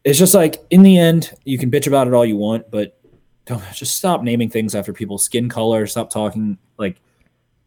it's 0.04 0.18
just 0.18 0.34
like 0.34 0.58
in 0.70 0.84
the 0.84 0.98
end, 0.98 1.34
you 1.44 1.58
can 1.58 1.70
bitch 1.70 1.88
about 1.88 2.08
it 2.08 2.14
all 2.14 2.26
you 2.26 2.38
want, 2.38 2.72
but 2.72 3.00
don't 3.46 3.64
just 3.74 3.96
stop 3.96 4.24
naming 4.24 4.50
things 4.50 4.76
after 4.76 4.94
people's 4.94 5.24
skin 5.24 5.50
color. 5.50 5.86
Stop 5.88 6.10
talking 6.10 6.58
like 6.78 7.02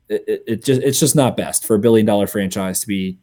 it, 0.08 0.24
it, 0.26 0.44
it 0.46 0.64
just 0.64 0.82
it's 0.82 1.00
just 1.00 1.14
not 1.14 1.36
best 1.36 1.64
for 1.64 1.76
a 1.76 1.78
billion 1.78 2.06
dollar 2.06 2.26
franchise 2.26 2.80
to 2.80 2.86
be 2.86 3.18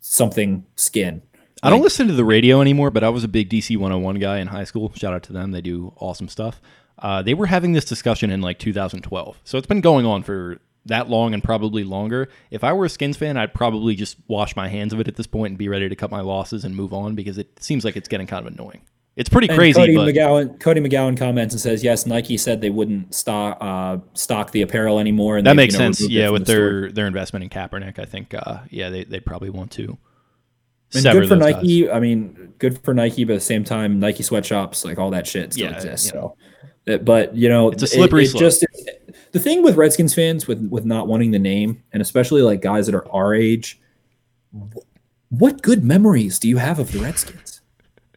something 0.00 0.64
skin. 0.76 1.22
I 1.64 1.70
don't 1.70 1.82
listen 1.82 2.08
to 2.08 2.12
the 2.12 2.24
radio 2.24 2.60
anymore, 2.60 2.90
but 2.90 3.02
I 3.02 3.08
was 3.08 3.24
a 3.24 3.28
big 3.28 3.48
DC 3.48 3.76
101 3.76 4.16
guy 4.16 4.38
in 4.38 4.48
high 4.48 4.64
school. 4.64 4.92
Shout 4.94 5.14
out 5.14 5.22
to 5.24 5.32
them. 5.32 5.52
They 5.52 5.62
do 5.62 5.94
awesome 5.96 6.28
stuff. 6.28 6.60
Uh, 6.98 7.22
they 7.22 7.34
were 7.34 7.46
having 7.46 7.72
this 7.72 7.84
discussion 7.84 8.30
in 8.30 8.40
like 8.40 8.58
2012. 8.58 9.40
So 9.44 9.58
it's 9.58 9.66
been 9.66 9.80
going 9.80 10.06
on 10.06 10.22
for 10.22 10.60
that 10.86 11.08
long 11.08 11.32
and 11.32 11.42
probably 11.42 11.82
longer. 11.82 12.28
If 12.50 12.62
I 12.62 12.72
were 12.72 12.84
a 12.84 12.88
Skins 12.90 13.16
fan, 13.16 13.36
I'd 13.36 13.54
probably 13.54 13.94
just 13.94 14.18
wash 14.28 14.54
my 14.54 14.68
hands 14.68 14.92
of 14.92 15.00
it 15.00 15.08
at 15.08 15.16
this 15.16 15.26
point 15.26 15.52
and 15.52 15.58
be 15.58 15.68
ready 15.68 15.88
to 15.88 15.96
cut 15.96 16.10
my 16.10 16.20
losses 16.20 16.64
and 16.64 16.76
move 16.76 16.92
on 16.92 17.14
because 17.14 17.38
it 17.38 17.62
seems 17.62 17.84
like 17.84 17.96
it's 17.96 18.08
getting 18.08 18.26
kind 18.26 18.46
of 18.46 18.52
annoying. 18.52 18.82
It's 19.16 19.28
pretty 19.28 19.48
And 19.48 19.56
crazy, 19.56 19.80
Cody 19.80 19.96
but 19.96 20.08
McGowan 20.08 20.58
Cody 20.58 20.80
McGowan 20.80 21.16
comments 21.16 21.54
and 21.54 21.60
says, 21.60 21.84
"Yes, 21.84 22.04
Nike 22.04 22.36
said 22.36 22.60
they 22.60 22.70
wouldn't 22.70 23.14
stock 23.14 23.58
uh, 23.60 23.98
stock 24.14 24.50
the 24.50 24.62
apparel 24.62 24.98
anymore." 24.98 25.38
And 25.38 25.46
that 25.46 25.54
makes 25.54 25.74
you 25.74 25.78
know, 25.78 25.92
sense. 25.92 26.08
Yeah, 26.08 26.30
with 26.30 26.46
the 26.46 26.52
store. 26.52 26.70
their 26.80 26.92
their 26.92 27.06
investment 27.06 27.44
in 27.44 27.48
Kaepernick, 27.48 28.00
I 28.00 28.06
think 28.06 28.34
uh, 28.34 28.62
yeah, 28.70 28.90
they 28.90 29.04
they 29.04 29.20
probably 29.20 29.50
want 29.50 29.70
to 29.72 29.98
And 30.94 31.04
good 31.04 31.28
for. 31.28 31.36
Nike. 31.36 31.90
I 31.90 32.00
mean, 32.00 32.52
good 32.58 32.82
for 32.84 32.94
Nike, 32.94 33.24
but 33.24 33.34
at 33.34 33.36
the 33.36 33.40
same 33.40 33.64
time, 33.64 33.98
Nike 34.00 34.22
sweatshops, 34.22 34.84
like 34.84 34.98
all 34.98 35.10
that 35.10 35.26
shit, 35.26 35.52
still 35.52 35.70
Yeah, 35.70 35.76
exists. 35.76 36.12
yeah. 36.14 36.28
So, 36.86 36.98
but 36.98 37.34
you 37.34 37.48
know, 37.48 37.70
It's 37.70 37.82
a 37.82 37.86
slippery 37.86 38.26
slope. 38.26 38.40
Just 38.40 38.64
the 39.32 39.40
thing 39.40 39.62
with 39.62 39.76
Redskins 39.76 40.14
fans 40.14 40.46
with 40.46 40.66
with 40.68 40.84
not 40.84 41.08
wanting 41.08 41.30
the 41.30 41.38
name, 41.38 41.82
and 41.92 42.00
especially 42.00 42.42
like 42.42 42.60
guys 42.62 42.86
that 42.86 42.94
are 42.94 43.10
our 43.12 43.34
age. 43.34 43.80
What 45.30 45.62
good 45.62 45.82
memories 45.82 46.38
do 46.38 46.48
you 46.48 46.58
have 46.58 46.78
of 46.78 46.92
the 46.92 47.00
Redskins? 47.00 47.43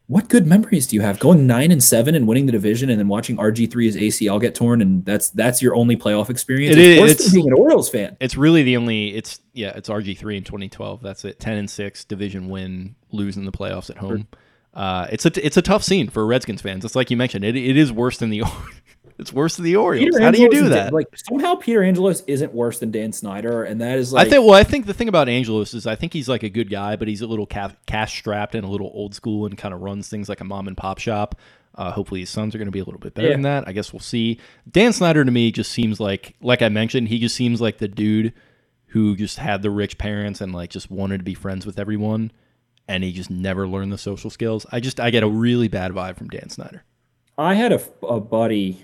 What 0.08 0.30
good 0.30 0.48
memories 0.48 0.88
do 0.88 0.96
you 0.96 1.02
have 1.02 1.20
going 1.20 1.46
nine 1.48 1.70
and 1.70 1.84
seven 1.84 2.16
and 2.16 2.26
winning 2.28 2.46
the 2.46 2.54
division, 2.54 2.90
and 2.90 2.98
then 2.98 3.10
watching 3.10 3.36
RG 3.36 3.68
3s 3.70 3.96
ACL 4.02 4.40
get 4.40 4.56
torn, 4.56 4.82
and 4.82 5.04
that's 5.04 5.30
that's 5.32 5.62
your 5.62 5.76
only 5.76 5.98
playoff 5.98 6.30
experience? 6.30 6.76
It 6.78 6.82
is- 6.82 7.12
it's- 7.12 7.34
being 7.34 7.48
an 7.48 7.54
Orioles 7.54 7.90
fan. 7.90 8.16
It's 8.22 8.38
really 8.38 8.64
the 8.64 8.78
only. 8.78 9.14
It's 9.16 9.40
yeah. 9.54 9.74
It's 9.76 9.90
RG 9.90 10.18
three 10.18 10.38
in 10.38 10.44
2012. 10.44 11.02
That's 11.02 11.26
it. 11.26 11.40
10 11.42 11.58
and 11.58 11.70
six 11.70 12.06
division 12.06 12.48
win, 12.48 12.96
losing 13.12 13.44
the 13.44 13.52
playoffs 13.52 13.90
at 13.90 13.98
home. 13.98 14.28
Uh, 14.74 15.08
it's 15.12 15.26
a 15.26 15.46
it's 15.46 15.58
a 15.58 15.62
tough 15.62 15.84
scene 15.84 16.08
for 16.08 16.26
Redskins 16.26 16.62
fans. 16.62 16.86
It's 16.86 16.96
like 16.96 17.12
you 17.12 17.18
mentioned. 17.18 17.44
It, 17.44 17.56
it 17.58 17.76
is 17.76 17.92
worse 17.92 18.18
than 18.18 18.30
the. 18.30 18.44
it's 19.20 19.34
worse 19.34 19.56
than 19.56 19.66
the 19.66 19.76
Orioles. 19.76 20.06
Peter 20.06 20.22
How 20.24 20.32
do 20.32 20.42
you 20.42 20.50
do 20.50 20.70
that? 20.70 20.94
Like 20.94 21.08
somehow 21.16 21.56
Peter 21.56 21.84
Angelos 21.84 22.24
isn't 22.28 22.54
worse 22.54 22.80
than 22.80 22.92
Dan 22.92 23.12
Snyder, 23.12 23.64
and 23.64 23.82
that 23.82 23.98
is 23.98 24.14
like 24.14 24.28
I 24.28 24.30
think. 24.30 24.46
Well, 24.46 24.54
I 24.56 24.64
think 24.64 24.86
the 24.86 24.94
thing 24.94 25.08
about 25.08 25.28
Angelos 25.30 25.74
is 25.74 25.88
I 25.88 25.96
think 25.96 26.14
he's 26.14 26.30
like 26.30 26.44
a 26.44 26.50
good 26.50 26.70
guy, 26.70 26.96
but 26.96 27.08
he's 27.08 27.22
a 27.22 27.28
little 27.28 27.46
cash 27.48 28.18
strapped 28.18 28.54
and 28.56 28.64
a 28.64 28.68
little 28.70 28.92
old 28.94 29.16
school 29.16 29.46
and 29.46 29.58
kind 29.58 29.74
of 29.74 29.82
runs 29.82 30.08
things 30.10 30.30
like 30.30 30.42
a 30.42 30.44
mom 30.46 30.68
and 30.68 30.78
pop 30.78 31.00
shop. 31.00 31.36
Uh, 31.76 31.92
hopefully, 31.92 32.22
his 32.22 32.30
sons 32.30 32.56
are 32.56 32.58
going 32.58 32.68
to 32.68 32.72
be 32.72 32.80
a 32.80 32.84
little 32.84 33.00
bit 33.00 33.14
better 33.14 33.28
Yeah. 33.28 33.34
than 33.34 33.44
that. 33.44 33.68
I 33.68 33.72
guess 33.72 33.94
we'll 33.94 34.00
see. 34.00 34.40
Dan 34.72 34.94
Snyder 34.94 35.24
to 35.24 35.32
me 35.32 35.52
just 35.52 35.72
seems 35.72 36.00
like, 36.00 36.36
like 36.42 36.62
I 36.64 36.70
mentioned, 36.70 37.08
he 37.10 37.20
just 37.20 37.36
seems 37.36 37.62
like 37.62 37.78
the 37.78 37.88
dude 37.88 38.34
who 38.88 39.16
just 39.16 39.38
had 39.38 39.62
the 39.62 39.70
rich 39.70 39.98
parents 39.98 40.42
and 40.42 40.54
like 40.54 40.70
just 40.72 40.90
wanted 40.90 41.20
to 41.20 41.24
be 41.24 41.34
friends 41.36 41.66
with 41.68 41.78
everyone, 41.78 42.32
and 42.88 43.04
he 43.04 43.12
just 43.12 43.30
never 43.30 43.68
learned 43.68 43.92
the 43.92 43.98
social 43.98 44.30
skills. 44.30 44.66
I 44.72 44.80
just 44.80 45.00
I 45.00 45.10
get 45.12 45.22
a 45.24 45.28
really 45.28 45.68
bad 45.68 45.92
vibe 45.92 46.18
from 46.18 46.30
Dan 46.30 46.50
Snyder. 46.50 46.84
I 47.38 47.54
had 47.54 47.72
a, 47.72 47.82
a 48.04 48.20
buddy 48.20 48.84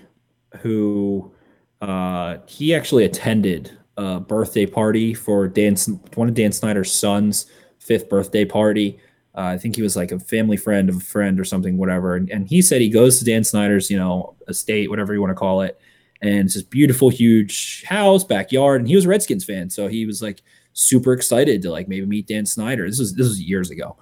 who 0.60 1.32
uh, 1.80 2.38
he 2.46 2.74
actually 2.74 3.04
attended 3.04 3.76
a 3.96 4.20
birthday 4.20 4.66
party 4.66 5.14
for 5.14 5.46
Dan, 5.48 5.76
one 6.14 6.28
of 6.28 6.34
Dan 6.34 6.52
Snyder's 6.52 6.92
sons' 6.92 7.46
fifth 7.78 8.08
birthday 8.08 8.44
party. 8.44 8.98
Uh, 9.36 9.42
I 9.42 9.58
think 9.58 9.76
he 9.76 9.82
was 9.82 9.96
like 9.96 10.12
a 10.12 10.18
family 10.18 10.56
friend 10.56 10.88
of 10.88 10.96
a 10.96 11.00
friend 11.00 11.40
or 11.40 11.44
something, 11.44 11.76
whatever. 11.76 12.14
And, 12.14 12.30
and 12.30 12.48
he 12.48 12.62
said 12.62 12.80
he 12.80 12.88
goes 12.88 13.18
to 13.18 13.24
Dan 13.24 13.44
Snyder's, 13.44 13.90
you 13.90 13.96
know, 13.96 14.36
estate, 14.48 14.90
whatever 14.90 15.12
you 15.12 15.20
want 15.20 15.32
to 15.32 15.34
call 15.34 15.62
it, 15.62 15.78
and 16.22 16.46
it's 16.46 16.54
this 16.54 16.62
beautiful, 16.62 17.08
huge 17.08 17.84
house, 17.84 18.24
backyard. 18.24 18.80
And 18.80 18.88
he 18.88 18.94
was 18.94 19.04
a 19.04 19.08
Redskins 19.08 19.44
fan, 19.44 19.70
so 19.70 19.88
he 19.88 20.06
was 20.06 20.22
like 20.22 20.42
super 20.72 21.12
excited 21.12 21.62
to 21.62 21.70
like 21.70 21.88
maybe 21.88 22.06
meet 22.06 22.26
Dan 22.26 22.46
Snyder. 22.46 22.88
This 22.88 22.98
was 22.98 23.14
this 23.14 23.28
was 23.28 23.40
years 23.40 23.70
ago, 23.70 23.96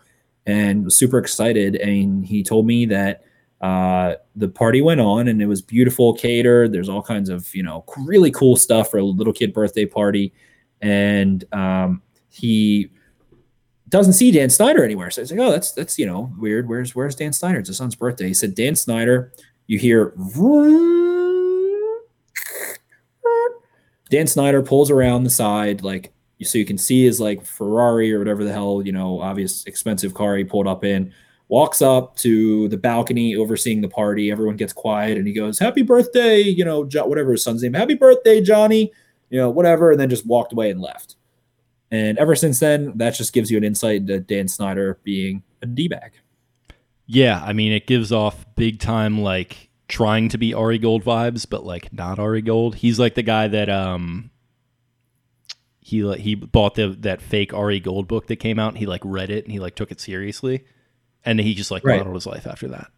and 0.47 0.85
was 0.85 0.97
super 0.97 1.19
excited. 1.19 1.77
And 1.77 2.25
he 2.25 2.43
told 2.43 2.67
me 2.67 2.87
that 2.87 3.25
uh, 3.63 4.17
the 4.35 4.49
party 4.49 4.83
went 4.83 5.01
on 5.01 5.29
and 5.29 5.41
it 5.41 5.47
was 5.47 5.63
beautiful 5.63 6.13
catered. 6.15 6.73
There's 6.73 6.89
all 6.89 7.03
kinds 7.03 7.29
of, 7.29 7.55
you 7.55 7.63
know, 7.63 7.85
really 7.99 8.33
cool 8.33 8.57
stuff 8.57 8.91
for 8.91 8.99
a 8.99 9.05
little 9.05 9.33
kid 9.33 9.53
birthday 9.53 9.87
party. 9.87 10.33
And 10.81 11.45
um, 11.55 12.03
he 12.29 12.91
doesn't 13.89 14.15
see 14.15 14.33
Dan 14.33 14.51
Snyder 14.51 14.85
anywhere. 14.85 15.13
So 15.13 15.23
it's 15.23 15.31
like, 15.31 15.39
oh, 15.39 15.53
that's, 15.53 15.71
that's, 15.73 15.97
you 15.97 16.07
know, 16.07 16.35
weird. 16.39 16.69
Where's, 16.69 16.95
where's 16.95 17.15
Dan 17.15 17.33
Snyder? 17.33 17.61
It's 17.61 17.69
his 17.69 17.77
son's 17.77 17.95
birthday. 17.95 18.27
He 18.27 18.35
said, 18.35 18.57
Dan 18.57 18.75
Snyder, 18.75 19.33
you 19.69 19.79
hear, 19.79 20.13
Dan 24.11 24.27
Snyder 24.27 24.61
pulls 24.63 24.91
around 24.91 25.23
the 25.23 25.31
side, 25.31 25.83
like, 25.83 26.13
so 26.43 26.59
you 26.59 26.65
can 26.65 26.79
see 26.79 27.05
his 27.05 27.21
like 27.21 27.45
Ferrari 27.45 28.13
or 28.13 28.19
whatever 28.19 28.43
the 28.43 28.53
hell, 28.53 28.83
you 28.85 28.91
know, 28.91 29.21
obvious 29.21 29.65
expensive 29.67 30.13
car 30.13 30.37
he 30.37 30.43
pulled 30.43 30.67
up 30.67 30.83
in 30.83 31.15
walks 31.53 31.83
up 31.83 32.17
to 32.17 32.67
the 32.69 32.79
balcony 32.79 33.37
overseeing 33.37 33.83
the 33.83 33.89
party. 33.89 34.31
Everyone 34.31 34.57
gets 34.57 34.73
quiet 34.73 35.19
and 35.19 35.27
he 35.27 35.35
goes, 35.35 35.59
Happy 35.59 35.83
birthday, 35.83 36.41
you 36.41 36.65
know, 36.65 36.87
jo- 36.87 37.05
whatever 37.05 37.33
his 37.33 37.45
son's 37.45 37.63
name, 37.63 37.75
Happy 37.75 37.93
birthday, 37.93 38.41
Johnny, 38.41 38.91
you 39.29 39.39
know, 39.39 39.51
whatever. 39.51 39.91
And 39.91 40.01
then 40.01 40.09
just 40.09 40.27
walked 40.27 40.55
away 40.55 40.71
and 40.71 40.81
left. 40.81 41.17
And 41.91 42.17
ever 42.17 42.35
since 42.35 42.59
then, 42.59 42.97
that 42.97 43.11
just 43.11 43.35
gives 43.35 43.51
you 43.51 43.59
an 43.59 43.65
insight 43.65 43.97
into 43.97 44.19
Dan 44.19 44.49
Snyder 44.49 44.99
being 45.05 45.43
a 45.61 45.67
D 45.67 45.89
bag. 45.89 46.13
Yeah, 47.05 47.43
I 47.45 47.53
mean, 47.53 47.73
it 47.73 47.87
gives 47.87 48.13
off 48.13 48.47
big 48.57 48.79
time 48.79 49.21
like 49.21 49.69
trying 49.89 50.31
to 50.31 50.39
be 50.39 50.55
Ari 50.55 50.79
Gold 50.79 51.05
vibes, 51.05 51.47
but 51.47 51.67
like 51.67 51.93
not 51.93 52.19
Ari 52.19 52.41
Gold. 52.41 52.77
He's 52.77 52.99
like 52.99 53.15
the 53.15 53.23
guy 53.23 53.49
that 53.49 53.69
um 53.69 54.31
he 55.81 56.11
he 56.15 56.35
bought 56.35 56.77
the 56.77 56.97
that 57.01 57.21
fake 57.21 57.53
Ari 57.53 57.81
Gold 57.81 58.09
book 58.09 58.29
that 58.29 58.37
came 58.37 58.59
out. 58.59 58.79
He 58.79 58.87
like 58.87 59.03
read 59.05 59.29
it 59.29 59.45
and 59.45 59.53
he 59.53 59.59
like 59.59 59.75
took 59.75 59.91
it 59.91 60.01
seriously, 60.01 60.65
and 61.25 61.41
he 61.41 61.55
just 61.55 61.71
like 61.71 61.85
Right. 61.85 61.99
modeled 61.99 62.15
his 62.17 62.27
life 62.27 62.47
after 62.47 62.69
that. 62.69 62.89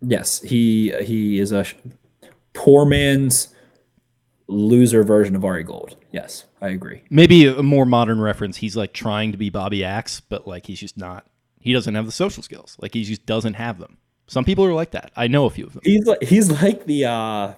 Yes, 0.00 0.40
he 0.42 0.92
he 1.02 1.38
is 1.40 1.52
a 1.52 1.64
poor 2.54 2.84
man's 2.84 3.54
loser 4.46 5.02
version 5.04 5.36
of 5.36 5.44
Ari 5.44 5.64
Gold. 5.64 5.96
Yes, 6.12 6.44
I 6.60 6.68
agree. 6.68 7.02
Maybe 7.10 7.46
a 7.46 7.62
more 7.62 7.84
modern 7.84 8.20
reference. 8.20 8.58
He's 8.58 8.76
like 8.76 8.92
trying 8.92 9.32
to 9.32 9.38
be 9.38 9.50
Bobby 9.50 9.84
Axe, 9.84 10.20
but 10.20 10.46
like 10.46 10.66
he's 10.66 10.80
just 10.80 10.96
not. 10.96 11.26
He 11.60 11.72
doesn't 11.72 11.94
have 11.94 12.06
the 12.06 12.12
social 12.12 12.42
skills. 12.42 12.76
Like 12.80 12.94
he 12.94 13.04
just 13.04 13.26
doesn't 13.26 13.54
have 13.54 13.78
them. 13.78 13.98
Some 14.26 14.44
people 14.44 14.64
are 14.64 14.72
like 14.72 14.92
that. 14.92 15.10
I 15.16 15.26
know 15.26 15.46
a 15.46 15.50
few 15.50 15.66
of 15.66 15.72
them. 15.74 15.82
He's 15.84 16.06
like 16.06 16.22
he's 16.22 16.50
like 16.62 16.86
the 16.86 17.04
uh 17.06 17.54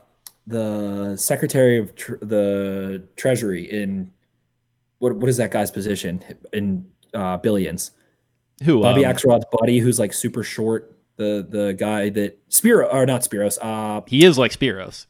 the 0.46 1.16
secretary 1.16 1.78
of 1.78 1.94
tr- 1.94 2.16
the 2.22 3.04
treasury 3.16 3.70
in 3.70 4.10
what 4.98 5.14
what 5.16 5.28
is 5.28 5.36
that 5.36 5.50
guy's 5.50 5.70
position 5.70 6.24
in 6.52 6.86
uh 7.14 7.36
billions? 7.36 7.92
Who? 8.64 8.82
Bobby 8.82 9.04
um, 9.04 9.14
Axelrod's 9.14 9.46
buddy 9.52 9.78
who's 9.78 9.98
like 9.98 10.12
super 10.12 10.42
short, 10.42 10.96
the 11.16 11.46
the 11.48 11.72
guy 11.72 12.10
that 12.10 12.38
Spiro 12.48 12.88
or 12.88 13.06
not 13.06 13.22
Spiros, 13.22 13.58
uh 13.60 14.02
he 14.06 14.24
is 14.24 14.38
like 14.38 14.52
Spiros, 14.52 15.06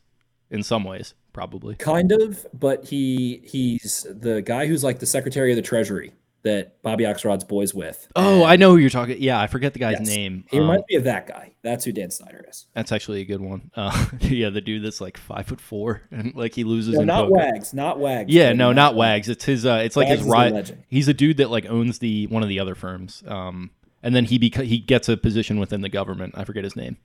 in 0.50 0.62
some 0.62 0.84
ways, 0.84 1.14
probably. 1.32 1.74
kind 1.76 2.12
of, 2.12 2.46
but 2.52 2.84
he 2.84 3.42
he's 3.44 4.06
the 4.10 4.42
guy 4.42 4.66
who's 4.66 4.84
like 4.84 4.98
the 4.98 5.06
secretary 5.06 5.50
of 5.52 5.56
the 5.56 5.62
treasury 5.62 6.12
that 6.42 6.82
Bobby 6.82 7.04
Oxrod's 7.04 7.44
boys 7.44 7.74
with. 7.74 8.08
Oh, 8.16 8.42
I 8.44 8.56
know 8.56 8.70
who 8.70 8.78
you're 8.78 8.88
talking. 8.90 9.16
Yeah, 9.20 9.38
I 9.38 9.46
forget 9.46 9.72
the 9.74 9.78
guy's 9.78 9.98
Yes. 10.00 10.08
name. 10.08 10.44
He 10.50 10.56
Um, 10.56 10.62
reminds 10.62 10.84
me 10.88 10.96
of 10.96 11.04
that 11.04 11.26
guy. 11.26 11.52
That's 11.62 11.84
who 11.84 11.92
Dan 11.92 12.10
Snyder 12.10 12.44
is. 12.48 12.66
That's 12.74 12.92
actually 12.92 13.20
a 13.20 13.24
good 13.26 13.40
one. 13.42 13.70
Uh, 13.74 14.06
yeah, 14.20 14.48
the 14.48 14.60
dude 14.62 14.82
that's 14.82 15.00
like 15.02 15.18
five 15.18 15.46
foot 15.46 15.60
four 15.60 16.02
and 16.10 16.34
like 16.34 16.54
he 16.54 16.64
loses 16.64 16.94
No, 16.94 17.00
in 17.00 17.06
not 17.06 17.22
poker. 17.28 17.32
Wags, 17.34 17.74
not 17.74 17.98
Wags. 17.98 18.32
Yeah, 18.32 18.52
no, 18.54 18.72
not 18.72 18.94
Wags. 18.94 19.28
It's 19.28 19.44
his. 19.44 19.66
Uh, 19.66 19.82
it's 19.84 19.96
like 19.96 20.08
Wags 20.08 20.20
his 20.20 20.28
right. 20.28 20.72
He's 20.88 21.08
a 21.08 21.14
dude 21.14 21.36
that 21.36 21.50
like 21.50 21.66
owns 21.66 21.98
the 21.98 22.26
one 22.28 22.42
of 22.42 22.48
the 22.48 22.58
other 22.60 22.74
firms. 22.74 23.22
Um, 23.26 23.70
and 24.02 24.14
then 24.14 24.24
he 24.24 24.38
beca- 24.38 24.64
he 24.64 24.78
gets 24.78 25.10
a 25.10 25.16
position 25.18 25.58
within 25.60 25.82
the 25.82 25.90
government. 25.90 26.34
I 26.36 26.44
forget 26.44 26.64
his 26.64 26.74
name. 26.76 26.96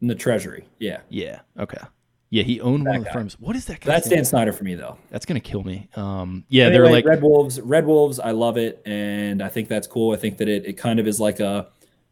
in 0.00 0.08
the 0.08 0.14
treasury. 0.14 0.64
Yeah. 0.78 1.00
Yeah. 1.10 1.40
Okay. 1.58 1.76
Yeah, 2.30 2.44
he 2.44 2.60
owned 2.60 2.86
one 2.86 2.96
of 2.96 3.02
the 3.02 3.08
guy. 3.08 3.12
firms. 3.12 3.36
What 3.40 3.56
is 3.56 3.64
that? 3.66 3.80
That's? 3.80 4.08
Dan 4.08 4.24
Snyder 4.24 4.52
for 4.52 4.62
me 4.62 4.76
though. 4.76 4.96
That's 5.10 5.26
gonna 5.26 5.40
kill 5.40 5.64
me. 5.64 5.88
Um, 5.96 6.44
yeah, 6.48 6.66
Anyway, 6.66 6.72
they're 6.78 6.92
like 6.92 7.04
Red 7.04 7.22
Wolves. 7.22 7.60
Red 7.60 7.86
Wolves. 7.86 8.20
I 8.20 8.30
love 8.30 8.56
it, 8.56 8.80
and 8.86 9.42
I 9.42 9.48
think 9.48 9.68
that's 9.68 9.88
cool. 9.88 10.14
I 10.14 10.16
think 10.16 10.38
that 10.38 10.48
it, 10.48 10.64
it 10.64 10.74
kind 10.74 11.00
of 11.00 11.08
is 11.08 11.18
like 11.18 11.40
a 11.40 11.68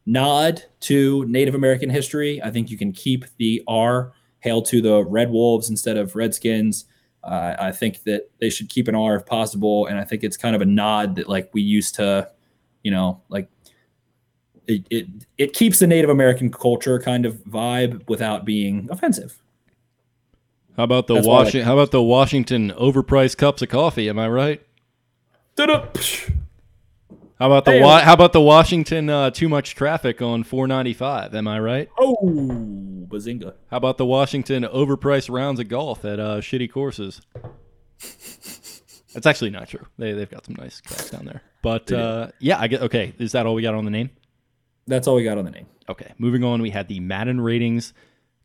nod 0.07 0.65
to 0.81 1.25
Native 1.27 1.55
American 1.55 1.89
history. 1.89 2.43
I 2.43 2.51
think 2.51 2.69
you 2.69 2.77
can 2.77 2.91
keep 2.91 3.27
the 3.37 3.63
R, 3.69 4.13
hail 4.41 4.61
to 4.63 4.83
the 4.83 5.05
Red 5.05 5.31
Wolves 5.31 5.71
instead 5.71 5.97
of 5.97 6.17
Redskins. 6.17 6.87
Uh, 7.23 7.55
I 7.59 7.71
think 7.71 8.03
that 8.05 8.29
they 8.41 8.51
should 8.51 8.69
keep 8.69 8.89
an 8.89 8.97
R 8.97 9.15
if 9.15 9.25
possible, 9.25 9.87
and 9.87 9.99
I 9.99 10.05
think 10.05 10.25
it's 10.25 10.37
kind 10.37 10.57
of 10.57 10.63
a 10.63 10.67
nod 10.67 11.15
that 11.17 11.29
like 11.29 11.49
we 11.53 11.63
used 11.63 11.95
to, 11.95 12.29
you 12.83 12.91
know, 12.91 13.23
like 13.29 13.49
it 14.67 14.85
it, 14.91 15.07
it 15.37 15.53
keeps 15.53 15.79
the 15.79 15.87
Native 15.87 16.11
American 16.11 16.51
culture 16.51 16.99
kind 16.99 17.25
of 17.25 17.37
vibe 17.45 18.09
without 18.09 18.45
being 18.45 18.89
offensive. 18.91 19.41
How 20.79 20.85
about 20.85 21.09
the 21.09 21.15
That's 21.15 21.27
like- 21.27 21.39
Washington? 21.39 21.67
How 21.67 21.73
about 21.75 21.91
the 21.91 22.03
Washington 22.03 22.71
overpriced 22.71 23.37
cups 23.37 23.63
of 23.63 23.69
coffee? 23.69 24.09
Am 24.09 24.17
I 24.17 24.29
right? 24.29 24.63
How 25.59 25.67
about 27.47 27.65
the 27.65 27.81
wa- 27.83 28.01
How 28.01 28.13
about 28.13 28.33
the 28.33 28.41
Washington 28.41 29.11
uh, 29.11 29.31
too 29.31 29.49
much 29.49 29.75
traffic 29.75 30.23
on 30.23 30.45
495? 30.45 31.35
Am 31.35 31.49
I 31.49 31.59
right? 31.59 31.89
Oh, 31.99 32.17
bazinga! 33.09 33.55
How 33.73 33.77
about 33.77 33.99
the 33.99 34.07
Washington 34.07 34.63
overpriced 34.63 35.29
rounds 35.29 35.59
of 35.59 35.67
golf 35.69 36.05
at 36.05 36.21
uh, 36.21 36.37
shitty 36.37 36.71
courses? 36.71 37.21
That's 39.15 39.27
actually 39.27 39.51
not 39.51 39.69
true. 39.69 39.85
They 39.99 40.13
they've 40.13 40.31
got 40.31 40.47
some 40.47 40.55
nice 40.57 40.81
tracks 40.81 41.11
down 41.11 41.25
there. 41.25 41.43
But 41.61 41.91
uh, 41.91 42.29
yeah, 42.39 42.61
I 42.61 42.69
get 42.69 42.83
okay. 42.83 43.15
Is 43.19 43.33
that 43.33 43.47
all 43.47 43.55
we 43.55 43.63
got 43.63 43.75
on 43.75 43.85
the 43.85 43.91
name? 43.91 44.11
That's 44.87 45.09
all 45.09 45.17
we 45.17 45.25
got 45.25 45.39
on 45.39 45.45
the 45.45 45.51
name. 45.51 45.67
Okay, 45.89 46.13
moving 46.19 46.45
on. 46.45 46.63
We 46.63 46.71
had 46.71 46.87
the 46.87 47.01
Madden 47.01 47.41
ratings 47.41 47.93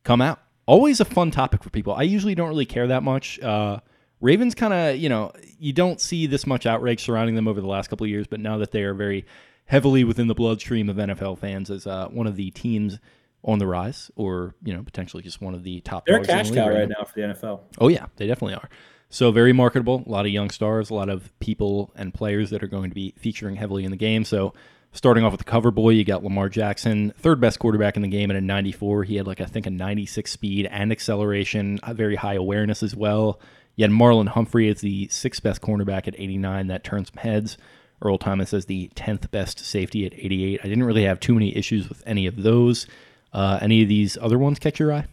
come 0.03 0.19
out. 0.19 0.39
Always 0.65 0.99
a 0.99 1.05
fun 1.05 1.31
topic 1.31 1.63
for 1.63 1.69
people. 1.69 1.93
I 1.93 2.03
usually 2.03 2.35
don't 2.35 2.47
really 2.47 2.65
care 2.65 2.87
that 2.87 3.03
much. 3.03 3.39
Uh, 3.39 3.79
Ravens 4.21 4.55
kind 4.55 4.73
of, 4.73 4.95
you 4.97 5.09
know, 5.09 5.33
you 5.59 5.73
don't 5.73 5.99
see 5.99 6.27
this 6.27 6.47
much 6.47 6.65
outrage 6.65 7.03
surrounding 7.03 7.35
them 7.35 7.47
over 7.47 7.59
the 7.59 7.67
last 7.67 7.89
couple 7.89 8.05
of 8.05 8.09
years, 8.09 8.27
but 8.27 8.39
now 8.39 8.57
that 8.59 8.71
they 8.71 8.83
are 8.83 8.93
very 8.93 9.25
heavily 9.65 10.03
within 10.03 10.27
the 10.27 10.35
bloodstream 10.35 10.89
of 10.89 10.95
NFL 10.95 11.39
fans 11.39 11.69
as 11.69 11.85
uh, 11.85 12.07
one 12.07 12.27
of 12.27 12.35
the 12.35 12.51
teams 12.51 12.99
on 13.43 13.59
the 13.59 13.67
rise, 13.67 14.09
or 14.15 14.55
you 14.63 14.73
know, 14.73 14.81
potentially 14.81 15.21
just 15.21 15.41
one 15.41 15.53
of 15.53 15.63
the 15.63 15.81
top. 15.81 16.05
They're 16.05 16.21
a 16.21 16.25
cash 16.25 16.51
cow 16.51 16.69
right 16.69 16.87
now 16.87 17.03
for 17.03 17.13
the 17.15 17.21
NFL. 17.21 17.59
Oh 17.79 17.89
yeah, 17.89 18.05
they 18.15 18.27
definitely 18.27 18.55
are. 18.55 18.69
So 19.09 19.31
very 19.31 19.53
marketable. 19.53 20.03
A 20.07 20.09
lot 20.09 20.25
of 20.25 20.31
young 20.31 20.49
stars, 20.49 20.89
a 20.89 20.93
lot 20.93 21.09
of 21.09 21.37
people 21.39 21.91
and 21.95 22.13
players 22.13 22.49
that 22.49 22.63
are 22.63 22.67
going 22.67 22.89
to 22.89 22.95
be 22.95 23.13
featuring 23.17 23.57
heavily 23.57 23.83
in 23.83 23.91
the 23.91 23.97
game. 23.97 24.23
So 24.23 24.53
starting 24.93 25.23
off 25.23 25.31
with 25.31 25.39
the 25.39 25.45
cover 25.45 25.71
boy, 25.71 25.89
you 25.89 26.05
got 26.05 26.23
Lamar 26.23 26.49
Jackson, 26.49 27.13
third 27.17 27.41
best 27.41 27.59
quarterback 27.59 27.95
in 27.95 28.01
the 28.01 28.07
game 28.07 28.31
at 28.31 28.37
a 28.37 28.41
94. 28.41 29.03
He 29.03 29.17
had 29.17 29.27
like 29.27 29.41
I 29.41 29.45
think 29.45 29.65
a 29.65 29.69
96 29.69 30.31
speed 30.31 30.67
and 30.71 30.91
acceleration, 30.91 31.79
a 31.83 31.93
very 31.93 32.15
high 32.15 32.35
awareness 32.35 32.81
as 32.83 32.95
well. 32.95 33.39
You 33.75 33.83
had 33.83 33.91
Marlon 33.91 34.29
Humphrey 34.29 34.69
as 34.69 34.81
the 34.81 35.07
sixth 35.09 35.41
best 35.43 35.61
cornerback 35.61 36.07
at 36.07 36.15
89. 36.17 36.67
That 36.67 36.83
turned 36.83 37.07
some 37.07 37.17
heads. 37.17 37.57
Earl 38.01 38.17
Thomas 38.17 38.53
as 38.53 38.65
the 38.65 38.89
10th 38.95 39.31
best 39.31 39.59
safety 39.59 40.05
at 40.05 40.13
88. 40.13 40.59
I 40.63 40.67
didn't 40.67 40.83
really 40.83 41.05
have 41.05 41.19
too 41.19 41.33
many 41.33 41.55
issues 41.55 41.87
with 41.89 42.03
any 42.05 42.27
of 42.27 42.43
those. 42.43 42.85
Uh, 43.31 43.59
any 43.61 43.81
of 43.81 43.87
these 43.87 44.17
other 44.21 44.37
ones 44.37 44.59
catch 44.59 44.79
your 44.79 44.93
eye? 44.93 45.05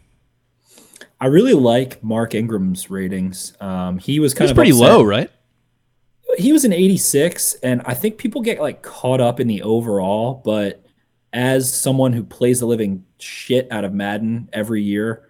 I 1.20 1.26
really 1.26 1.54
like 1.54 2.02
Mark 2.02 2.34
Ingram's 2.34 2.90
ratings. 2.90 3.54
Um, 3.60 3.98
he 3.98 4.20
was 4.20 4.34
kind 4.34 4.50
of 4.50 4.56
pretty 4.56 4.72
upset. 4.72 4.88
low, 4.88 5.02
right? 5.02 5.30
He 6.38 6.52
was 6.52 6.64
an 6.64 6.72
86, 6.72 7.54
and 7.62 7.82
I 7.84 7.94
think 7.94 8.18
people 8.18 8.42
get 8.42 8.60
like 8.60 8.82
caught 8.82 9.20
up 9.20 9.40
in 9.40 9.48
the 9.48 9.62
overall. 9.62 10.40
But 10.44 10.84
as 11.32 11.72
someone 11.72 12.12
who 12.12 12.24
plays 12.24 12.60
the 12.60 12.66
living 12.66 13.04
shit 13.18 13.68
out 13.70 13.84
of 13.84 13.92
Madden 13.92 14.48
every 14.52 14.82
year, 14.82 15.28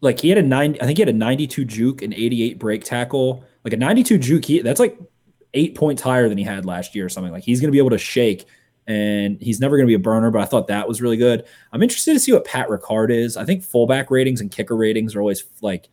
like 0.00 0.20
he 0.20 0.28
had 0.28 0.38
a 0.38 0.42
nine, 0.42 0.76
I 0.80 0.86
think 0.86 0.98
he 0.98 1.02
had 1.02 1.08
a 1.08 1.12
92 1.12 1.64
juke, 1.64 2.02
and 2.02 2.12
88 2.12 2.58
break 2.58 2.84
tackle, 2.84 3.44
like 3.64 3.72
a 3.72 3.76
92 3.76 4.18
juke. 4.18 4.44
He, 4.44 4.60
that's 4.60 4.80
like 4.80 4.98
eight 5.54 5.74
points 5.74 6.02
higher 6.02 6.28
than 6.28 6.38
he 6.38 6.44
had 6.44 6.64
last 6.64 6.94
year 6.94 7.06
or 7.06 7.08
something. 7.08 7.32
Like 7.32 7.44
he's 7.44 7.60
going 7.60 7.68
to 7.68 7.72
be 7.72 7.78
able 7.78 7.90
to 7.90 7.98
shake, 7.98 8.46
and 8.86 9.40
he's 9.40 9.60
never 9.60 9.76
going 9.76 9.86
to 9.86 9.90
be 9.90 9.94
a 9.94 9.98
burner. 9.98 10.30
But 10.30 10.42
I 10.42 10.46
thought 10.46 10.66
that 10.68 10.88
was 10.88 11.00
really 11.00 11.16
good. 11.16 11.44
I'm 11.72 11.82
interested 11.82 12.14
to 12.14 12.20
see 12.20 12.32
what 12.32 12.44
Pat 12.44 12.68
Ricard 12.68 13.10
is. 13.10 13.36
I 13.36 13.44
think 13.44 13.62
fullback 13.62 14.10
ratings 14.10 14.40
and 14.40 14.50
kicker 14.50 14.76
ratings 14.76 15.14
are 15.14 15.20
always 15.20 15.44
like, 15.60 15.88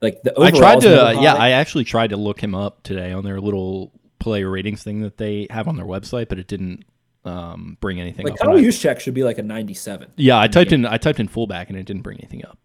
like 0.00 0.22
the. 0.22 0.38
I 0.38 0.50
tried 0.50 0.80
to, 0.82 1.08
uh, 1.08 1.20
yeah. 1.20 1.34
I 1.34 1.50
actually 1.50 1.84
tried 1.84 2.10
to 2.10 2.16
look 2.16 2.40
him 2.40 2.54
up 2.54 2.82
today 2.82 3.12
on 3.12 3.24
their 3.24 3.40
little 3.40 3.92
player 4.18 4.50
ratings 4.50 4.82
thing 4.82 5.00
that 5.00 5.16
they 5.16 5.46
have 5.50 5.68
on 5.68 5.76
their 5.76 5.86
website, 5.86 6.28
but 6.28 6.38
it 6.38 6.46
didn't 6.46 6.84
um, 7.24 7.76
bring 7.80 8.00
anything 8.00 8.26
like 8.26 8.34
up. 8.34 8.40
Kyle 8.40 8.56
Juszczyk 8.56 9.00
should 9.00 9.14
be 9.14 9.24
like 9.24 9.38
a 9.38 9.42
97. 9.42 10.12
yeah, 10.16 10.38
I 10.38 10.48
typed 10.48 10.72
in 10.72 10.86
I 10.86 10.96
typed 10.96 11.20
in 11.20 11.28
fullback 11.28 11.68
and 11.68 11.78
it 11.78 11.84
didn't 11.84 12.02
bring 12.02 12.18
anything 12.18 12.44
up. 12.44 12.58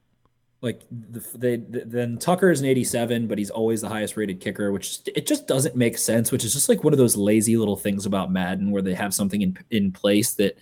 Like 0.62 0.82
the, 0.90 1.24
they 1.36 1.58
then 1.58 2.18
Tucker 2.18 2.50
is 2.50 2.62
an 2.62 2.68
87, 2.68 3.28
but 3.28 3.38
he's 3.38 3.50
always 3.50 3.82
the 3.82 3.90
highest 3.90 4.18
rated 4.18 4.40
kicker, 4.40 4.72
which 4.72 5.00
it 5.14 5.28
just 5.28 5.48
doesn't 5.48 5.76
make 5.76 5.98
sense. 5.98 6.32
Which 6.32 6.44
is 6.44 6.54
just 6.54 6.70
like 6.70 6.84
one 6.84 6.94
of 6.94 6.98
those 6.98 7.16
lazy 7.16 7.58
little 7.58 7.76
things 7.76 8.06
about 8.06 8.32
Madden 8.32 8.72
where 8.72 8.82
they 8.82 8.94
have 8.94 9.14
something 9.14 9.42
in 9.42 9.58
in 9.70 9.92
place 9.92 10.34
that 10.36 10.58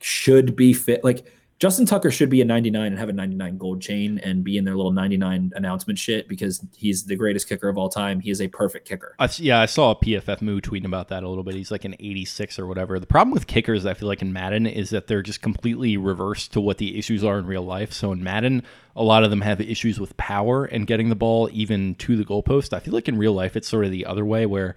should 0.00 0.56
be 0.56 0.72
fit. 0.72 1.04
Like 1.04 1.26
Justin 1.58 1.86
Tucker 1.86 2.12
should 2.12 2.30
be 2.30 2.40
a 2.40 2.44
99 2.44 2.86
and 2.86 2.98
have 3.00 3.08
a 3.08 3.12
99 3.12 3.58
gold 3.58 3.82
chain 3.82 4.20
and 4.22 4.44
be 4.44 4.56
in 4.56 4.64
their 4.64 4.76
little 4.76 4.92
99 4.92 5.52
announcement 5.56 5.98
shit 5.98 6.28
because 6.28 6.64
he's 6.76 7.06
the 7.06 7.16
greatest 7.16 7.48
kicker 7.48 7.68
of 7.68 7.76
all 7.76 7.88
time. 7.88 8.20
He 8.20 8.30
is 8.30 8.40
a 8.40 8.46
perfect 8.46 8.86
kicker. 8.88 9.16
I, 9.18 9.28
yeah, 9.38 9.60
I 9.60 9.66
saw 9.66 9.90
a 9.90 9.96
PFF 9.96 10.40
Moo 10.40 10.60
tweeting 10.60 10.84
about 10.84 11.08
that 11.08 11.24
a 11.24 11.28
little 11.28 11.42
bit. 11.42 11.56
He's 11.56 11.72
like 11.72 11.84
an 11.84 11.96
86 11.98 12.60
or 12.60 12.66
whatever. 12.68 13.00
The 13.00 13.06
problem 13.06 13.32
with 13.32 13.48
kickers, 13.48 13.86
I 13.86 13.94
feel 13.94 14.06
like 14.06 14.22
in 14.22 14.32
Madden, 14.32 14.66
is 14.66 14.90
that 14.90 15.08
they're 15.08 15.20
just 15.20 15.42
completely 15.42 15.96
reversed 15.96 16.52
to 16.52 16.60
what 16.60 16.78
the 16.78 16.96
issues 16.96 17.24
are 17.24 17.40
in 17.40 17.46
real 17.46 17.64
life. 17.64 17.92
So 17.92 18.12
in 18.12 18.22
Madden, 18.22 18.62
a 18.94 19.02
lot 19.02 19.24
of 19.24 19.30
them 19.30 19.40
have 19.40 19.60
issues 19.60 19.98
with 19.98 20.16
power 20.16 20.64
and 20.64 20.86
getting 20.86 21.08
the 21.08 21.16
ball 21.16 21.48
even 21.52 21.96
to 21.96 22.16
the 22.16 22.24
goalpost. 22.24 22.72
I 22.72 22.78
feel 22.78 22.94
like 22.94 23.08
in 23.08 23.18
real 23.18 23.32
life, 23.32 23.56
it's 23.56 23.68
sort 23.68 23.84
of 23.84 23.90
the 23.90 24.06
other 24.06 24.24
way 24.24 24.46
where 24.46 24.76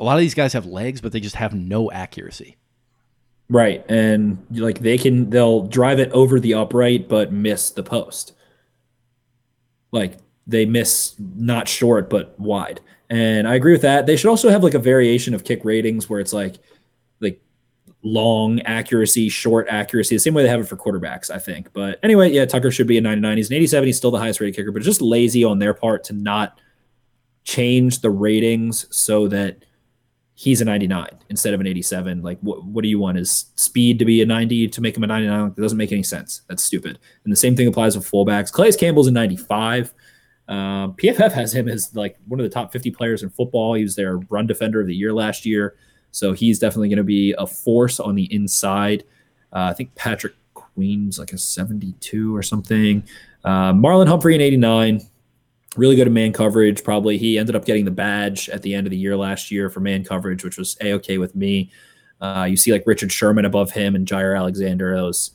a 0.00 0.04
lot 0.04 0.14
of 0.14 0.20
these 0.20 0.34
guys 0.34 0.54
have 0.54 0.64
legs, 0.64 1.02
but 1.02 1.12
they 1.12 1.20
just 1.20 1.36
have 1.36 1.52
no 1.52 1.90
accuracy. 1.90 2.56
Right. 3.48 3.84
And 3.90 4.44
like 4.50 4.78
they 4.78 4.96
can 4.96 5.30
they'll 5.30 5.66
drive 5.66 5.98
it 5.98 6.10
over 6.12 6.40
the 6.40 6.54
upright 6.54 7.08
but 7.08 7.32
miss 7.32 7.70
the 7.70 7.82
post. 7.82 8.32
Like 9.90 10.18
they 10.46 10.64
miss 10.64 11.14
not 11.18 11.68
short 11.68 12.08
but 12.08 12.38
wide. 12.40 12.80
And 13.10 13.46
I 13.46 13.54
agree 13.54 13.72
with 13.72 13.82
that. 13.82 14.06
They 14.06 14.16
should 14.16 14.30
also 14.30 14.48
have 14.48 14.64
like 14.64 14.74
a 14.74 14.78
variation 14.78 15.34
of 15.34 15.44
kick 15.44 15.64
ratings 15.64 16.08
where 16.08 16.18
it's 16.18 16.32
like 16.32 16.56
like 17.20 17.42
long 18.02 18.60
accuracy, 18.62 19.28
short 19.28 19.66
accuracy, 19.68 20.16
the 20.16 20.20
same 20.20 20.32
way 20.32 20.42
they 20.42 20.48
have 20.48 20.60
it 20.60 20.68
for 20.68 20.76
quarterbacks, 20.76 21.30
I 21.30 21.38
think. 21.38 21.72
But 21.74 21.98
anyway, 22.02 22.32
yeah, 22.32 22.46
Tucker 22.46 22.70
should 22.70 22.86
be 22.86 22.96
a 22.96 23.02
99. 23.02 23.36
He's 23.36 23.50
an 23.50 23.56
87. 23.56 23.86
He's 23.86 23.96
still 23.98 24.10
the 24.10 24.18
highest 24.18 24.40
rated 24.40 24.56
kicker, 24.56 24.72
but 24.72 24.82
just 24.82 25.02
lazy 25.02 25.44
on 25.44 25.58
their 25.58 25.74
part 25.74 26.04
to 26.04 26.14
not 26.14 26.58
change 27.44 28.00
the 28.00 28.10
ratings 28.10 28.86
so 28.96 29.28
that 29.28 29.64
he's 30.42 30.60
a 30.60 30.64
99 30.64 31.06
instead 31.28 31.54
of 31.54 31.60
an 31.60 31.68
87. 31.68 32.20
Like, 32.20 32.36
what, 32.40 32.64
what 32.64 32.82
do 32.82 32.88
you 32.88 32.98
want? 32.98 33.16
Is 33.16 33.46
speed 33.54 34.00
to 34.00 34.04
be 34.04 34.22
a 34.22 34.26
90 34.26 34.66
to 34.70 34.80
make 34.80 34.96
him 34.96 35.04
a 35.04 35.06
99? 35.06 35.54
That 35.54 35.62
doesn't 35.62 35.78
make 35.78 35.92
any 35.92 36.02
sense. 36.02 36.42
That's 36.48 36.64
stupid. 36.64 36.98
And 37.22 37.32
the 37.32 37.36
same 37.36 37.54
thing 37.54 37.68
applies 37.68 37.96
with 37.96 38.10
fullbacks. 38.10 38.52
Calais 38.52 38.72
Campbell's 38.72 39.06
a 39.06 39.12
95. 39.12 39.94
Um, 40.48 40.94
PFF 40.94 41.30
has 41.30 41.54
him 41.54 41.68
as 41.68 41.94
like 41.94 42.16
one 42.26 42.40
of 42.40 42.44
the 42.44 42.50
top 42.50 42.72
50 42.72 42.90
players 42.90 43.22
in 43.22 43.30
football. 43.30 43.74
He 43.74 43.84
was 43.84 43.94
their 43.94 44.16
run 44.16 44.48
defender 44.48 44.80
of 44.80 44.88
the 44.88 44.96
year 44.96 45.12
last 45.12 45.46
year. 45.46 45.76
So 46.10 46.32
he's 46.32 46.58
definitely 46.58 46.88
going 46.88 46.96
to 46.96 47.04
be 47.04 47.36
a 47.38 47.46
force 47.46 48.00
on 48.00 48.16
the 48.16 48.24
inside. 48.34 49.04
Uh, 49.52 49.70
I 49.70 49.74
think 49.74 49.94
Patrick 49.94 50.34
Queen's 50.54 51.20
like 51.20 51.32
a 51.32 51.38
72 51.38 52.34
or 52.34 52.42
something. 52.42 53.04
Uh, 53.44 53.72
Marlon 53.72 54.08
Humphrey 54.08 54.34
an 54.34 54.40
89 54.40 55.02
really 55.76 55.96
good 55.96 56.06
at 56.06 56.12
man 56.12 56.32
coverage. 56.32 56.84
Probably 56.84 57.18
he 57.18 57.38
ended 57.38 57.56
up 57.56 57.64
getting 57.64 57.84
the 57.84 57.90
badge 57.90 58.48
at 58.48 58.62
the 58.62 58.74
end 58.74 58.86
of 58.86 58.90
the 58.90 58.96
year 58.96 59.16
last 59.16 59.50
year 59.50 59.70
for 59.70 59.80
man 59.80 60.04
coverage, 60.04 60.44
which 60.44 60.58
was 60.58 60.76
a 60.80 60.92
okay 60.94 61.18
with 61.18 61.34
me. 61.34 61.70
Uh, 62.20 62.46
you 62.48 62.56
see 62.56 62.72
like 62.72 62.84
Richard 62.86 63.10
Sherman 63.10 63.44
above 63.44 63.72
him 63.72 63.94
and 63.94 64.06
Jaire 64.06 64.36
Alexander. 64.36 64.94
Was 64.94 65.32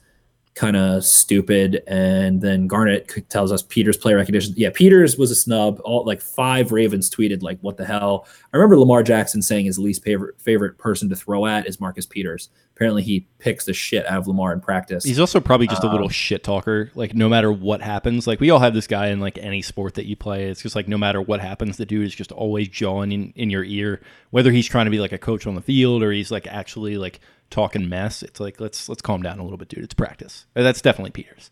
kind 0.57 0.75
of 0.75 1.05
stupid. 1.05 1.83
And 1.87 2.41
then 2.41 2.67
Garnett 2.67 3.29
tells 3.29 3.51
us 3.51 3.61
Peters 3.61 3.95
play 3.95 4.13
recognition. 4.13 4.53
Yeah, 4.57 4.71
Peters 4.73 5.17
was 5.17 5.31
a 5.31 5.35
snub. 5.35 5.79
All 5.83 6.03
like 6.05 6.21
five 6.21 6.71
Ravens 6.71 7.09
tweeted 7.09 7.43
like, 7.43 7.59
"What 7.61 7.77
the 7.77 7.85
hell?" 7.85 8.27
I 8.53 8.57
remember 8.57 8.77
Lamar 8.77 9.03
Jackson 9.03 9.41
saying 9.41 9.65
his 9.65 9.77
least 9.79 10.03
favorite 10.03 10.41
favorite 10.41 10.77
person 10.77 11.09
to 11.09 11.15
throw 11.15 11.45
at 11.45 11.67
is 11.67 11.79
Marcus 11.79 12.05
Peters. 12.05 12.49
Apparently, 12.75 13.01
he 13.01 13.27
picks 13.39 13.65
the 13.65 13.73
shit 13.73 14.05
out 14.05 14.19
of 14.19 14.27
Lamar 14.27 14.53
in 14.53 14.59
practice. 14.61 15.03
He's 15.03 15.19
also 15.19 15.39
probably 15.39 15.65
just 15.65 15.83
a 15.83 15.87
Um, 15.87 15.93
little 15.93 16.09
shit 16.09 16.43
talker. 16.43 16.91
Like 16.93 17.15
no 17.15 17.27
matter 17.27 17.51
what 17.51 17.81
happens, 17.81 18.27
like 18.27 18.39
we 18.39 18.49
all 18.51 18.59
have 18.59 18.73
this 18.75 18.85
guy 18.87 19.07
in 19.07 19.19
like 19.19 19.37
any 19.39 19.61
sport 19.63 19.95
that 19.95 20.05
you 20.05 20.15
play. 20.15 20.45
It's 20.45 20.61
just 20.61 20.75
like 20.75 20.87
no 20.87 20.97
matter 20.97 21.19
what 21.21 21.39
happens, 21.39 21.77
the 21.77 21.85
dude 21.87 22.05
is 22.05 22.13
just 22.13 22.31
always 22.31 22.67
jawing 22.67 23.11
in, 23.11 23.33
in 23.35 23.49
your 23.49 23.63
ear. 23.63 24.01
Whether 24.29 24.51
he's 24.51 24.67
trying 24.67 24.85
to 24.85 24.91
be 24.91 24.99
like 24.99 25.11
a 25.11 25.17
coach 25.17 25.47
on 25.47 25.55
the 25.55 25.61
field 25.61 26.03
or 26.03 26.11
he's 26.11 26.29
like 26.31 26.45
actually 26.47 26.97
like 26.97 27.19
talking 27.49 27.89
mess. 27.89 28.23
It's 28.23 28.39
like 28.39 28.59
let's 28.59 28.89
let's 28.89 29.01
calm 29.01 29.21
down 29.21 29.39
a 29.39 29.43
little 29.43 29.57
bit, 29.57 29.69
dude. 29.69 29.83
It's 29.83 29.93
practice. 29.93 30.45
Uh, 30.55 30.63
That's 30.63 30.81
definitely 30.81 31.11
Peters. 31.11 31.51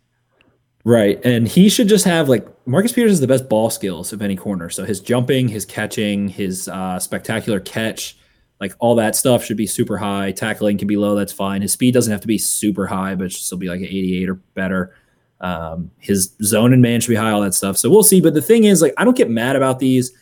Right. 0.83 1.19
And 1.25 1.47
he 1.47 1.67
should 1.67 1.87
just 1.87 2.05
have 2.05 2.29
like 2.29 2.47
Marcus 2.67 2.93
Peters 2.93 3.13
has 3.13 3.19
the 3.19 3.27
best 3.27 3.49
ball 3.49 3.71
skills 3.71 4.13
of 4.13 4.21
any 4.21 4.35
corner. 4.35 4.69
So 4.69 4.85
his 4.85 4.99
jumping, 4.99 5.47
his 5.47 5.65
catching, 5.65 6.27
his 6.27 6.67
uh, 6.67 6.99
spectacular 6.99 7.59
catch, 7.59 8.17
like 8.59 8.73
all 8.77 8.93
that 8.95 9.15
stuff 9.15 9.43
should 9.43 9.57
be 9.57 9.65
super 9.65 9.97
high. 9.97 10.31
Tackling 10.31 10.77
can 10.77 10.87
be 10.87 10.95
low. 10.95 11.15
That's 11.15 11.33
fine. 11.33 11.63
His 11.63 11.73
speed 11.73 11.95
doesn't 11.95 12.11
have 12.11 12.21
to 12.21 12.27
be 12.27 12.37
super 12.37 12.85
high, 12.85 13.15
but 13.15 13.25
it 13.25 13.31
should 13.31 13.41
still 13.41 13.57
be 13.57 13.67
like 13.67 13.79
an 13.79 13.87
88 13.87 14.29
or 14.29 14.35
better. 14.35 14.95
Um, 15.41 15.89
his 15.97 16.35
zone 16.43 16.71
and 16.71 16.83
man 16.83 17.01
should 17.01 17.09
be 17.09 17.15
high, 17.15 17.31
all 17.31 17.41
that 17.41 17.55
stuff. 17.55 17.77
So 17.77 17.89
we'll 17.89 18.03
see. 18.03 18.21
But 18.21 18.35
the 18.35 18.41
thing 18.41 18.65
is, 18.65 18.81
like, 18.81 18.93
I 18.97 19.03
don't 19.03 19.17
get 19.17 19.29
mad 19.29 19.55
about 19.55 19.79
these. 19.79 20.13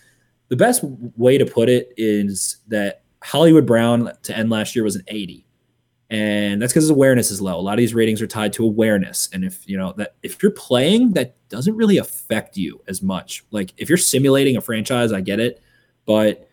The 0.47 0.55
best 0.55 0.81
way 1.17 1.37
to 1.37 1.45
put 1.45 1.67
it 1.67 1.93
is 1.97 2.57
that 2.67 3.03
Hollywood 3.21 3.65
Brown 3.65 4.11
to 4.23 4.37
end 4.37 4.49
last 4.49 4.75
year 4.75 4.83
was 4.83 4.95
an 4.95 5.03
80 5.07 5.45
and 6.13 6.61
that's 6.61 6.71
because 6.71 6.83
his 6.83 6.91
awareness 6.91 7.31
is 7.31 7.41
low. 7.41 7.59
A 7.59 7.61
lot 7.61 7.73
of 7.73 7.79
these 7.79 7.95
ratings 7.95 8.21
are 8.21 8.27
tied 8.27 8.53
to 8.53 8.63
awareness, 8.63 9.27
and 9.33 9.43
if 9.43 9.67
you 9.67 9.77
know 9.77 9.93
that 9.97 10.15
if 10.21 10.41
you're 10.41 10.51
playing, 10.51 11.11
that 11.13 11.35
doesn't 11.49 11.75
really 11.75 11.97
affect 11.97 12.55
you 12.55 12.81
as 12.87 13.01
much. 13.01 13.43
Like 13.51 13.73
if 13.77 13.89
you're 13.89 13.97
simulating 13.97 14.55
a 14.55 14.61
franchise, 14.61 15.11
I 15.11 15.21
get 15.21 15.39
it, 15.39 15.61
but 16.05 16.47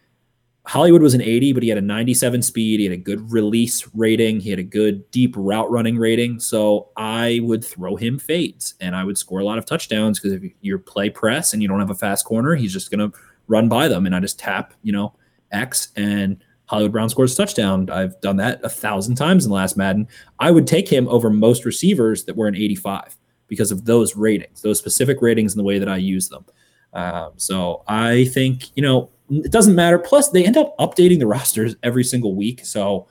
Hollywood 0.67 1.03
was 1.03 1.15
an 1.15 1.23
80, 1.23 1.53
but 1.53 1.63
he 1.63 1.69
had 1.69 1.79
a 1.79 1.83
97 1.83 2.43
speed. 2.43 2.81
He 2.81 2.87
had 2.87 2.93
a 2.93 2.97
good 2.97 3.33
release 3.33 3.89
rating. 3.95 4.41
He 4.41 4.51
had 4.51 4.59
a 4.59 4.65
good 4.65 5.11
deep 5.11 5.35
route 5.37 5.71
running 5.71 5.99
rating. 5.99 6.39
So 6.39 6.91
I 6.97 7.41
would 7.43 7.65
throw 7.65 7.97
him 7.97 8.19
fades 8.19 8.75
and 8.81 8.95
I 8.95 9.05
would 9.05 9.17
score 9.17 9.41
a 9.41 9.45
lot 9.45 9.59
of 9.59 9.65
touchdowns 9.65 10.21
because 10.21 10.35
if 10.35 10.53
you're 10.61 10.79
play 10.79 11.11
press 11.11 11.53
and 11.53 11.63
you 11.63 11.69
don't 11.69 11.81
have 11.81 11.91
a 11.91 11.95
fast 11.95 12.25
corner, 12.25 12.55
he's 12.55 12.73
just 12.73 12.91
going 12.91 13.11
to 13.11 13.19
run 13.49 13.69
by 13.69 13.89
them. 13.89 14.07
And 14.07 14.15
I 14.15 14.21
just 14.21 14.39
tap, 14.39 14.75
you 14.83 14.93
know, 14.93 15.15
X 15.51 15.89
and 15.97 16.43
Hollywood 16.71 16.93
Brown 16.93 17.09
scores 17.09 17.35
touchdown. 17.35 17.91
I've 17.91 18.21
done 18.21 18.37
that 18.37 18.61
a 18.63 18.69
thousand 18.69 19.17
times 19.17 19.45
in 19.45 19.49
the 19.49 19.57
last 19.57 19.77
Madden. 19.77 20.07
I 20.39 20.53
would 20.53 20.69
take 20.69 20.89
him 20.89 21.09
over 21.09 21.29
most 21.29 21.65
receivers 21.65 22.25
that 22.27 22.37
were 22.37 22.47
in 22.47 22.55
85 22.55 23.17
because 23.49 23.73
of 23.73 23.87
those 23.87 24.15
ratings, 24.15 24.63
those 24.63 24.79
specific 24.79 25.21
ratings 25.21 25.53
and 25.53 25.59
the 25.59 25.65
way 25.65 25.81
that 25.81 25.89
I 25.89 25.97
use 25.97 26.29
them. 26.29 26.45
Um, 26.93 27.33
so 27.39 27.83
I 27.89 28.27
think, 28.27 28.69
you 28.77 28.85
know, 28.85 29.11
it 29.31 29.51
doesn't 29.51 29.75
matter. 29.75 29.99
Plus, 29.99 30.29
they 30.29 30.47
end 30.47 30.57
up 30.57 30.79
updating 30.79 31.19
the 31.19 31.27
rosters 31.37 31.75
every 31.83 32.05
single 32.05 32.37
week. 32.37 32.65
So 32.65 33.09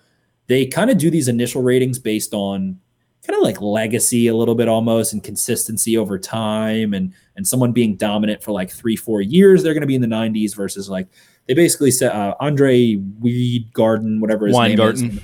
they 0.48 0.66
kind 0.66 0.90
of 0.90 0.98
do 0.98 1.12
these 1.12 1.28
initial 1.28 1.62
ratings 1.62 2.00
based 2.00 2.34
on 2.34 2.80
kind 3.28 3.36
of 3.36 3.44
like 3.44 3.60
legacy 3.60 4.28
a 4.28 4.36
little 4.36 4.56
bit 4.56 4.70
almost 4.70 5.12
and 5.12 5.22
consistency 5.22 5.98
over 5.98 6.18
time 6.18 6.94
and 6.94 7.14
and 7.36 7.46
someone 7.46 7.74
being 7.74 7.98
dominant 7.98 8.42
for 8.42 8.54
like 8.54 8.72
three 8.72 8.96
four 8.96 9.22
years 9.22 9.62
they're 9.62 9.74
going 9.74 9.82
to 9.82 9.88
be 9.88 9.94
in 9.94 10.02
the 10.02 10.08
90s 10.08 10.56
versus 10.56 10.90
like 10.90 11.10
they 11.50 11.54
basically 11.54 11.92
said 11.92 12.14
uh, 12.14 12.36
andre 12.40 12.96
weed 13.20 13.74
garden 13.74 14.22
whatever 14.22 14.48
his 14.48 14.54
name 14.54 14.78
Weingarten. 14.78 15.18
is 15.18 15.20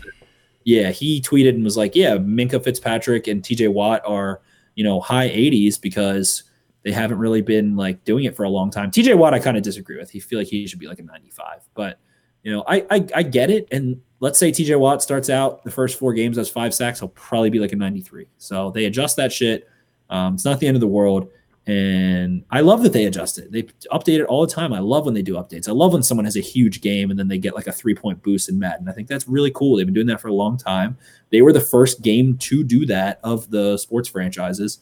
yeah 0.66 0.92
he 0.92 1.22
tweeted 1.22 1.52
and 1.52 1.64
was 1.64 1.78
like 1.78 1.96
yeah 1.96 2.18
minkah 2.18 2.62
fitzpatrick 2.62 3.28
and 3.28 3.42
tj 3.44 3.72
watt 3.72 4.02
are 4.06 4.42
you 4.76 4.84
know 4.84 5.00
high 5.00 5.30
80s 5.30 5.80
because 5.80 6.44
they 6.86 6.92
haven't 6.92 7.18
really 7.18 7.42
been 7.42 7.76
like 7.76 8.04
doing 8.06 8.26
it 8.26 8.36
for 8.36 8.44
a 8.44 8.50
long 8.50 8.70
time. 8.70 8.92
TJ 8.92 9.18
Watt, 9.18 9.34
I 9.34 9.40
kind 9.40 9.58
of 9.58 9.64
disagree 9.64 9.98
with. 9.98 10.12
He 10.12 10.20
feel 10.20 10.38
like 10.38 10.48
he 10.48 10.68
should 10.68 10.80
be 10.80 10.88
like 10.88 11.00
a 11.00 11.04
95, 11.04 11.62
but 11.74 12.00
you 12.44 12.52
know, 12.52 12.64
I, 12.68 12.86
I 12.92 13.08
I 13.16 13.24
get 13.24 13.50
it. 13.50 13.68
And 13.72 14.00
let's 14.20 14.38
say 14.38 14.52
TJ 14.52 14.80
Watt 14.80 15.02
starts 15.02 15.32
out 15.32 15.64
the 15.64 15.72
first 15.72 15.98
four 15.98 16.14
games 16.14 16.38
as 16.38 16.48
five 16.48 16.76
sacks, 16.76 17.00
he'll 17.00 17.10
probably 17.10 17.50
be 17.50 17.58
like 17.58 17.72
a 17.72 17.76
93. 17.76 18.28
So 18.38 18.70
they 18.70 18.86
adjust 18.86 19.16
that 19.18 19.34
shit. 19.34 19.68
Um, 20.12 20.36
it's 20.36 20.46
not 20.46 20.60
the 20.60 20.68
end 20.68 20.78
of 20.78 20.82
the 20.82 20.88
world. 20.88 21.28
And 21.68 22.44
I 22.52 22.62
love 22.62 22.84
that 22.84 22.94
they 22.94 23.06
adjust 23.06 23.40
it. 23.40 23.52
They 23.52 23.64
update 23.92 24.20
it 24.20 24.26
all 24.26 24.46
the 24.46 24.54
time. 24.54 24.72
I 24.72 24.80
love 24.80 25.06
when 25.06 25.16
they 25.16 25.24
do 25.24 25.34
updates. 25.34 25.68
I 25.68 25.72
love 25.72 25.94
when 25.94 26.04
someone 26.04 26.26
has 26.26 26.38
a 26.38 26.42
huge 26.42 26.80
game 26.82 27.10
and 27.10 27.18
then 27.18 27.28
they 27.28 27.40
get 27.40 27.56
like 27.56 27.66
a 27.66 27.72
three 27.72 27.96
point 27.96 28.22
boost 28.22 28.50
in 28.50 28.60
Madden. 28.60 28.88
I 28.88 28.92
think 28.92 29.08
that's 29.08 29.28
really 29.28 29.50
cool. 29.50 29.76
They've 29.76 29.86
been 29.86 29.96
doing 29.96 30.08
that 30.08 30.22
for 30.22 30.28
a 30.28 30.34
long 30.34 30.58
time. 30.58 30.96
They 31.32 31.42
were 31.42 31.54
the 31.54 31.60
first 31.60 32.04
game 32.04 32.38
to 32.38 32.64
do 32.64 32.86
that 32.86 33.20
of 33.24 33.50
the 33.50 33.78
sports 33.78 34.08
franchises 34.08 34.80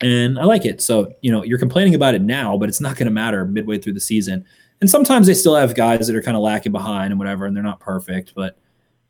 and 0.00 0.38
I 0.38 0.44
like 0.44 0.64
it. 0.64 0.80
So, 0.80 1.12
you 1.20 1.30
know, 1.30 1.44
you're 1.44 1.58
complaining 1.58 1.94
about 1.94 2.14
it 2.14 2.22
now, 2.22 2.56
but 2.56 2.68
it's 2.68 2.80
not 2.80 2.96
going 2.96 3.06
to 3.06 3.12
matter 3.12 3.44
midway 3.44 3.78
through 3.78 3.92
the 3.92 4.00
season. 4.00 4.44
And 4.80 4.88
sometimes 4.88 5.26
they 5.26 5.34
still 5.34 5.54
have 5.54 5.74
guys 5.74 6.06
that 6.06 6.16
are 6.16 6.22
kind 6.22 6.36
of 6.36 6.42
lacking 6.42 6.72
behind 6.72 7.12
and 7.12 7.18
whatever, 7.18 7.44
and 7.44 7.54
they're 7.54 7.62
not 7.62 7.80
perfect, 7.80 8.32
but 8.34 8.56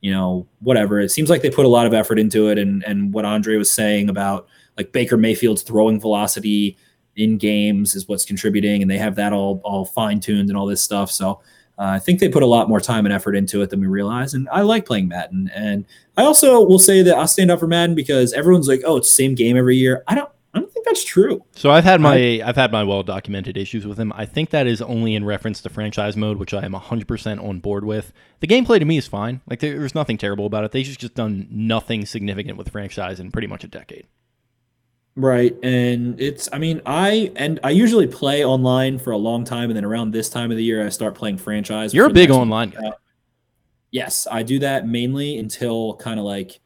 you 0.00 0.10
know, 0.10 0.46
whatever. 0.60 0.98
It 0.98 1.10
seems 1.10 1.30
like 1.30 1.42
they 1.42 1.50
put 1.50 1.66
a 1.66 1.68
lot 1.68 1.86
of 1.86 1.94
effort 1.94 2.18
into 2.18 2.48
it. 2.48 2.58
And 2.58 2.82
and 2.84 3.12
what 3.12 3.24
Andre 3.24 3.56
was 3.56 3.70
saying 3.70 4.08
about 4.08 4.48
like 4.76 4.92
Baker 4.92 5.16
Mayfield's 5.16 5.62
throwing 5.62 6.00
velocity 6.00 6.76
in 7.16 7.38
games 7.38 7.94
is 7.94 8.06
what's 8.08 8.24
contributing, 8.24 8.82
and 8.82 8.90
they 8.90 8.98
have 8.98 9.16
that 9.16 9.32
all 9.32 9.60
all 9.64 9.84
fine 9.84 10.20
tuned 10.20 10.48
and 10.48 10.58
all 10.58 10.66
this 10.66 10.82
stuff. 10.82 11.10
So. 11.10 11.40
Uh, 11.78 11.92
I 11.94 11.98
think 11.98 12.20
they 12.20 12.28
put 12.28 12.42
a 12.42 12.46
lot 12.46 12.68
more 12.68 12.78
time 12.78 13.06
and 13.06 13.12
effort 13.14 13.34
into 13.34 13.62
it 13.62 13.70
than 13.70 13.80
we 13.80 13.86
realize, 13.86 14.34
and 14.34 14.46
I 14.52 14.60
like 14.60 14.84
playing 14.84 15.08
Madden. 15.08 15.50
And 15.54 15.86
I 16.14 16.24
also 16.24 16.62
will 16.62 16.78
say 16.78 17.00
that 17.00 17.16
I'll 17.16 17.26
stand 17.26 17.50
up 17.50 17.58
for 17.58 17.66
Madden 17.66 17.94
because 17.96 18.34
everyone's 18.34 18.68
like, 18.68 18.82
"Oh, 18.84 18.98
it's 18.98 19.08
the 19.08 19.14
same 19.14 19.34
game 19.34 19.56
every 19.56 19.78
year." 19.78 20.04
I 20.06 20.14
don't 20.14 20.28
I 20.52 20.58
don't 20.58 20.70
think 20.70 20.84
that's 20.84 21.02
true. 21.02 21.42
So 21.52 21.70
I've 21.70 21.84
had 21.84 22.02
my 22.02 22.42
I've 22.44 22.56
had 22.56 22.70
my 22.70 22.84
well 22.84 23.02
documented 23.02 23.56
issues 23.56 23.86
with 23.86 23.98
him. 23.98 24.12
I 24.14 24.26
think 24.26 24.50
that 24.50 24.66
is 24.66 24.82
only 24.82 25.14
in 25.14 25.24
reference 25.24 25.62
to 25.62 25.70
franchise 25.70 26.18
mode, 26.18 26.36
which 26.36 26.52
I 26.52 26.66
am 26.66 26.72
100% 26.74 27.42
on 27.42 27.60
board 27.60 27.84
with. 27.86 28.12
The 28.40 28.46
gameplay 28.46 28.78
to 28.78 28.84
me 28.84 28.98
is 28.98 29.06
fine. 29.06 29.40
Like 29.48 29.60
there- 29.60 29.78
there's 29.78 29.94
nothing 29.94 30.18
terrible 30.18 30.44
about 30.44 30.64
it. 30.64 30.72
They've 30.72 30.84
just 30.84 31.00
just 31.00 31.14
done 31.14 31.48
nothing 31.50 32.04
significant 32.04 32.58
with 32.58 32.68
franchise 32.68 33.18
in 33.20 33.30
pretty 33.30 33.48
much 33.48 33.64
a 33.64 33.68
decade. 33.68 34.06
Right. 35.16 35.56
And 35.62 36.20
it's 36.20 36.48
I 36.52 36.58
mean, 36.58 36.80
I 36.86 37.32
and 37.36 37.60
I 37.62 37.70
usually 37.70 38.06
play 38.06 38.44
online 38.44 38.98
for 38.98 39.10
a 39.10 39.16
long 39.16 39.44
time 39.44 39.70
and 39.70 39.76
then 39.76 39.84
around 39.84 40.12
this 40.12 40.28
time 40.28 40.50
of 40.50 40.56
the 40.56 40.64
year 40.64 40.84
I 40.84 40.88
start 40.88 41.14
playing 41.14 41.38
franchise. 41.38 41.92
You're 41.92 42.06
a 42.06 42.12
big 42.12 42.30
online 42.30 42.70
guy. 42.70 42.88
Uh, 42.88 42.92
yes, 43.90 44.26
I 44.30 44.42
do 44.42 44.58
that 44.60 44.86
mainly 44.86 45.38
until 45.38 45.96
kind 45.96 46.18
of 46.18 46.24
like 46.24 46.60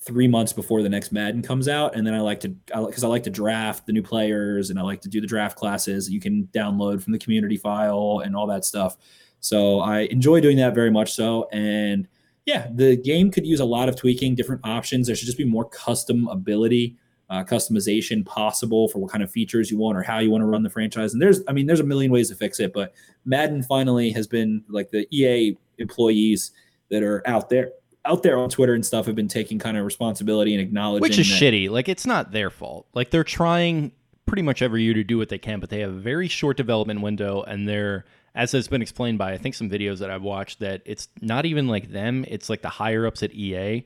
three 0.00 0.28
months 0.28 0.52
before 0.52 0.82
the 0.82 0.88
next 0.88 1.10
Madden 1.10 1.42
comes 1.42 1.68
out, 1.68 1.96
and 1.96 2.06
then 2.06 2.14
I 2.14 2.20
like 2.20 2.40
to 2.40 2.48
because 2.48 3.02
I, 3.02 3.08
like 3.08 3.24
to 3.24 3.30
draft 3.30 3.86
the 3.86 3.92
new 3.92 4.02
players 4.02 4.70
and 4.70 4.78
I 4.78 4.82
like 4.82 5.00
to 5.02 5.08
do 5.08 5.20
the 5.20 5.26
draft 5.26 5.56
classes 5.56 6.08
you 6.10 6.20
can 6.20 6.48
download 6.52 7.02
from 7.02 7.12
the 7.12 7.18
community 7.18 7.56
file 7.56 8.22
and 8.24 8.36
all 8.36 8.46
that 8.48 8.64
stuff. 8.64 8.96
So 9.40 9.80
I 9.80 10.00
enjoy 10.00 10.40
doing 10.40 10.58
that 10.58 10.74
very 10.74 10.90
much 10.90 11.12
so, 11.12 11.48
and 11.50 12.06
yeah, 12.44 12.68
the 12.74 12.96
game 12.96 13.30
could 13.30 13.46
use 13.46 13.60
a 13.60 13.64
lot 13.64 13.88
of 13.88 13.96
tweaking, 13.96 14.34
different 14.34 14.60
options. 14.64 15.06
There 15.06 15.16
should 15.16 15.26
just 15.26 15.38
be 15.38 15.44
more 15.44 15.68
custom 15.68 16.28
ability. 16.28 16.96
Uh, 17.30 17.44
customization 17.44 18.24
possible 18.24 18.88
for 18.88 19.00
what 19.00 19.10
kind 19.12 19.22
of 19.22 19.30
features 19.30 19.70
you 19.70 19.76
want 19.76 19.98
or 19.98 20.02
how 20.02 20.18
you 20.18 20.30
want 20.30 20.40
to 20.40 20.46
run 20.46 20.62
the 20.62 20.70
franchise. 20.70 21.12
And 21.12 21.20
there's, 21.20 21.42
I 21.46 21.52
mean, 21.52 21.66
there's 21.66 21.80
a 21.80 21.84
million 21.84 22.10
ways 22.10 22.30
to 22.30 22.34
fix 22.34 22.58
it, 22.58 22.72
but 22.72 22.94
Madden 23.26 23.62
finally 23.62 24.10
has 24.12 24.26
been 24.26 24.64
like 24.70 24.90
the 24.90 25.06
EA 25.14 25.54
employees 25.76 26.52
that 26.90 27.02
are 27.02 27.22
out 27.26 27.50
there 27.50 27.72
out 28.06 28.22
there 28.22 28.38
on 28.38 28.48
Twitter 28.48 28.72
and 28.72 28.86
stuff 28.86 29.04
have 29.04 29.14
been 29.14 29.28
taking 29.28 29.58
kind 29.58 29.76
of 29.76 29.84
responsibility 29.84 30.54
and 30.54 30.62
acknowledging 30.62 31.02
Which 31.02 31.18
is 31.18 31.28
that- 31.28 31.34
shitty. 31.38 31.68
Like 31.68 31.88
it's 31.90 32.06
not 32.06 32.32
their 32.32 32.48
fault. 32.48 32.86
Like 32.94 33.10
they're 33.10 33.24
trying 33.24 33.92
pretty 34.24 34.40
much 34.42 34.62
every 34.62 34.82
year 34.82 34.94
to 34.94 35.04
do 35.04 35.18
what 35.18 35.28
they 35.28 35.36
can, 35.38 35.60
but 35.60 35.68
they 35.68 35.80
have 35.80 35.90
a 35.90 35.98
very 35.98 36.28
short 36.28 36.56
development 36.56 37.02
window 37.02 37.42
and 37.42 37.68
they're 37.68 38.06
as 38.34 38.52
has 38.52 38.68
been 38.68 38.80
explained 38.80 39.18
by 39.18 39.32
I 39.32 39.36
think 39.38 39.54
some 39.54 39.68
videos 39.68 39.98
that 39.98 40.10
I've 40.10 40.22
watched 40.22 40.60
that 40.60 40.80
it's 40.86 41.08
not 41.20 41.44
even 41.44 41.68
like 41.68 41.90
them, 41.90 42.24
it's 42.26 42.48
like 42.48 42.62
the 42.62 42.68
higher 42.70 43.06
ups 43.06 43.22
at 43.22 43.34
EA 43.34 43.84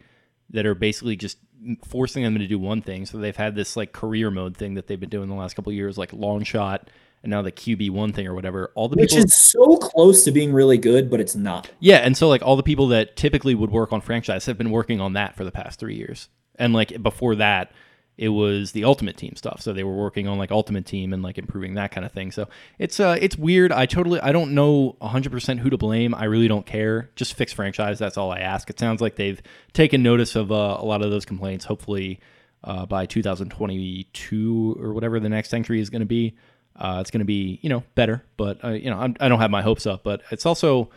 that 0.53 0.67
are 0.67 0.75
basically 0.75 1.17
just 1.17 1.39
forcing 1.87 2.23
them 2.23 2.39
to 2.39 2.47
do 2.47 2.59
one 2.59 2.83
thing. 2.83 3.07
So 3.07 3.19
they've 3.19 3.37
had 3.37 3.55
this 3.55 3.77
like 3.77 3.93
career 3.93 4.31
mode 4.31 4.57
thing 4.57 4.75
that 4.75 4.87
they've 4.87 5.01
been 5.01 5.09
doing 5.09 5.29
the 5.29 5.35
last 5.35 5.55
couple 5.55 5.71
of 5.71 5.77
years, 5.77 5.99
like 5.99 6.13
long 6.13 6.45
shot 6.45 6.89
and 7.23 7.31
now 7.31 7.43
the 7.43 7.53
QB 7.53 7.91
one 7.91 8.13
thing 8.13 8.27
or 8.27 8.35
whatever. 8.35 8.73
All 8.75 8.89
the 8.89 8.97
which 8.97 9.11
people 9.11 9.25
is 9.25 9.35
so 9.35 9.77
close 9.77 10.25
to 10.25 10.33
being 10.33 10.53
really 10.53 10.79
good, 10.79 11.11
but 11.11 11.21
it's 11.21 11.37
not. 11.37 11.71
Yeah, 11.81 11.99
and 11.99 12.17
so 12.17 12.29
like 12.29 12.43
all 12.43 12.57
the 12.57 12.63
people 12.63 12.89
that 12.89 13.17
typically 13.17 13.55
would 13.55 13.71
work 13.71 13.93
on 13.93 14.01
franchise 14.01 14.47
have 14.47 14.59
been 14.59 14.71
working 14.71 15.01
on 15.01 15.13
that 15.15 15.37
for 15.37 15.45
the 15.45 15.53
past 15.53 15.79
three 15.79 15.97
years, 15.97 16.29
and 16.57 16.73
like 16.73 17.03
before 17.03 17.37
that, 17.37 17.73
it 18.19 18.29
was 18.29 18.73
the 18.73 18.85
Ultimate 18.85 19.17
Team 19.17 19.35
stuff. 19.37 19.63
So 19.63 19.73
they 19.73 19.85
were 19.85 19.97
working 19.97 20.29
on 20.29 20.39
like 20.39 20.51
Ultimate 20.51 20.87
Team 20.87 21.13
and 21.13 21.23
like 21.23 21.39
improving 21.39 21.75
that 21.75 21.91
kind 21.91 22.05
of 22.05 22.13
thing. 22.13 22.31
So 22.31 22.49
it's 22.79 23.01
uh 23.01 23.17
it's 23.21 23.37
weird. 23.37 23.73
I 23.73 23.87
totally 23.87 24.21
I 24.21 24.33
don't 24.33 24.53
know 24.53 24.97
100 24.99 25.33
percent 25.33 25.61
who 25.61 25.71
to 25.71 25.79
blame. 25.79 26.15
I 26.15 26.25
really 26.25 26.49
don't 26.49 26.67
care. 26.67 27.11
Just 27.17 27.35
fix 27.35 27.53
franchise. 27.53 27.99
That's 27.99 28.17
all 28.17 28.31
I 28.31 28.41
ask. 28.41 28.69
It 28.71 28.79
sounds 28.79 29.01
like 29.01 29.17
they've 29.17 29.41
taken 29.73 30.03
notice 30.03 30.37
of 30.37 30.53
uh, 30.53 30.77
a 30.79 30.85
lot 30.85 31.03
of 31.03 31.11
those 31.11 31.25
complaints. 31.25 31.65
Hopefully, 31.65 32.21
uh, 32.65 32.87
by 32.87 33.07
2022 33.07 34.77
or 34.81 34.93
whatever 34.93 35.19
the 35.19 35.29
next 35.29 35.53
entry 35.53 35.81
is 35.81 35.91
going 35.91 36.01
to 36.01 36.07
be. 36.07 36.37
Uh, 36.77 36.99
it's 37.01 37.11
going 37.11 37.21
to 37.21 37.27
be, 37.27 37.59
you 37.63 37.69
know, 37.69 37.83
better, 37.95 38.25
but 38.37 38.65
uh, 38.65 38.71
you 38.71 38.89
know, 38.89 38.99
I'm, 38.99 39.15
I 39.21 39.29
don't 39.29 39.41
have 39.41 39.51
my 39.51 39.63
hopes 39.63 39.87
up. 39.87 40.03
But 40.03 40.23
it's 40.31 40.47
also, 40.47 40.91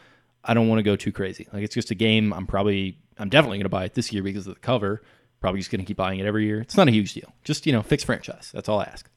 I 0.43 0.53
don't 0.53 0.69
want 0.69 0.79
to 0.79 0.83
go 0.83 0.95
too 0.95 1.11
crazy. 1.11 1.47
Like 1.51 1.63
it's 1.63 1.75
just 1.75 1.91
a 1.91 1.95
game. 1.95 2.33
I'm 2.33 2.47
probably, 2.47 2.97
I'm 3.17 3.29
definitely 3.29 3.57
going 3.57 3.65
to 3.65 3.69
buy 3.69 3.83
it 3.85 3.93
this 3.93 4.13
year 4.13 4.23
because 4.23 4.47
of 4.47 4.53
the 4.53 4.59
cover. 4.61 5.01
Probably 5.45 5.59
just 5.59 5.69
going 5.69 5.79
to 5.79 5.85
keep 5.85 5.97
buying 5.97 6.17
it 6.19 6.25
every 6.25 6.43
year. 6.45 6.59
It's 6.59 6.75
not 6.75 6.87
a 6.87 6.91
huge 6.91 7.13
deal. 7.13 7.31
Just 7.43 7.67
you 7.67 7.71
know, 7.71 7.83
fix 7.83 8.03
franchise. 8.03 8.49
That's 8.51 8.67
all 8.67 8.79
I 8.79 8.85
ask. 8.85 9.07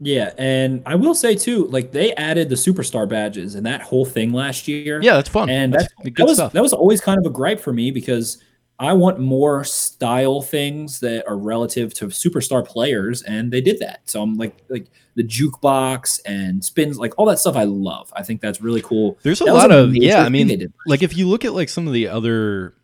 Yeah, 0.00 0.32
and 0.36 0.82
I 0.84 0.96
will 0.96 1.14
say 1.14 1.36
too, 1.36 1.66
like 1.66 1.92
they 1.92 2.12
added 2.14 2.48
the 2.48 2.56
superstar 2.56 3.08
badges 3.08 3.54
and 3.54 3.64
that 3.64 3.80
whole 3.80 4.04
thing 4.04 4.32
last 4.32 4.66
year. 4.66 5.00
Yeah, 5.00 5.14
that's 5.14 5.28
fun. 5.28 5.48
and 5.48 5.72
that's 5.72 5.86
that's, 6.02 6.16
that 6.16 6.26
was 6.26 6.36
stuff. 6.38 6.52
that 6.54 6.62
was 6.62 6.72
always 6.72 7.00
kind 7.00 7.20
of 7.20 7.24
a 7.24 7.30
gripe 7.30 7.60
for 7.60 7.72
me 7.72 7.92
because 7.92 8.42
I 8.80 8.94
want 8.94 9.20
more 9.20 9.62
style 9.62 10.42
things 10.42 10.98
that 10.98 11.24
are 11.28 11.38
relative 11.38 11.94
to 11.94 12.06
superstar 12.06 12.66
players, 12.66 13.22
and 13.22 13.52
they 13.52 13.60
did 13.60 13.78
that. 13.78 14.00
So 14.06 14.20
I'm 14.20 14.34
like 14.34 14.56
like 14.68 14.88
the 15.14 15.22
jukebox 15.22 16.18
and 16.26 16.64
spins, 16.64 16.98
like 16.98 17.14
all 17.16 17.26
that 17.26 17.38
stuff. 17.38 17.54
I 17.54 17.62
love. 17.62 18.12
I 18.16 18.24
think 18.24 18.40
that's 18.40 18.60
really 18.60 18.82
cool. 18.82 19.16
There's 19.22 19.40
a 19.40 19.44
That 19.44 19.54
lot 19.54 19.70
of 19.70 19.94
yeah. 19.94 20.24
I 20.24 20.28
mean, 20.30 20.72
like 20.88 21.04
if 21.04 21.16
you 21.16 21.28
look 21.28 21.44
at 21.44 21.54
like 21.54 21.68
some 21.68 21.86
of 21.86 21.92
the 21.92 22.08
other 22.08 22.74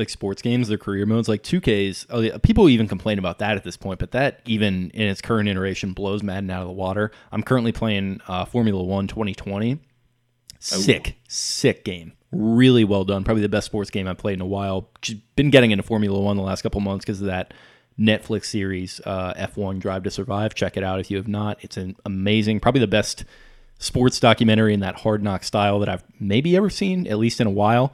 like 0.00 0.08
sports 0.08 0.42
games, 0.42 0.66
their 0.66 0.78
career 0.78 1.06
modes, 1.06 1.28
like 1.28 1.44
2Ks, 1.44 2.06
oh, 2.10 2.38
people 2.40 2.68
even 2.68 2.88
complain 2.88 3.18
about 3.18 3.38
that 3.38 3.56
at 3.56 3.62
this 3.62 3.76
point, 3.76 4.00
but 4.00 4.10
that 4.10 4.40
even 4.46 4.90
in 4.90 5.06
its 5.06 5.20
current 5.20 5.48
iteration 5.48 5.92
blows 5.92 6.22
Madden 6.22 6.50
out 6.50 6.62
of 6.62 6.66
the 6.66 6.72
water. 6.72 7.12
I'm 7.30 7.44
currently 7.44 7.70
playing 7.70 8.20
uh, 8.26 8.44
Formula 8.44 8.82
One 8.82 9.06
2020. 9.06 9.78
Sick, 10.58 11.16
sick 11.28 11.84
game. 11.84 12.12
Really 12.32 12.84
well 12.84 13.04
done. 13.04 13.24
Probably 13.24 13.42
the 13.42 13.48
best 13.48 13.66
sports 13.66 13.90
game 13.90 14.06
I've 14.06 14.18
played 14.18 14.34
in 14.34 14.40
a 14.40 14.46
while. 14.46 14.90
Just 15.00 15.18
been 15.36 15.50
getting 15.50 15.70
into 15.70 15.82
Formula 15.82 16.20
One 16.20 16.36
the 16.36 16.42
last 16.42 16.62
couple 16.62 16.80
months 16.80 17.04
because 17.04 17.20
of 17.20 17.28
that 17.28 17.54
Netflix 17.98 18.46
series, 18.46 19.00
uh, 19.04 19.34
F1 19.34 19.78
Drive 19.78 20.02
to 20.04 20.10
Survive. 20.10 20.54
Check 20.54 20.76
it 20.76 20.84
out 20.84 21.00
if 21.00 21.10
you 21.10 21.16
have 21.16 21.28
not. 21.28 21.58
It's 21.62 21.76
an 21.76 21.96
amazing, 22.04 22.60
probably 22.60 22.80
the 22.80 22.86
best 22.86 23.24
sports 23.78 24.20
documentary 24.20 24.74
in 24.74 24.80
that 24.80 25.00
hard 25.00 25.22
knock 25.22 25.42
style 25.42 25.80
that 25.80 25.88
I've 25.88 26.04
maybe 26.20 26.56
ever 26.56 26.70
seen, 26.70 27.06
at 27.06 27.18
least 27.18 27.40
in 27.40 27.46
a 27.46 27.50
while. 27.50 27.92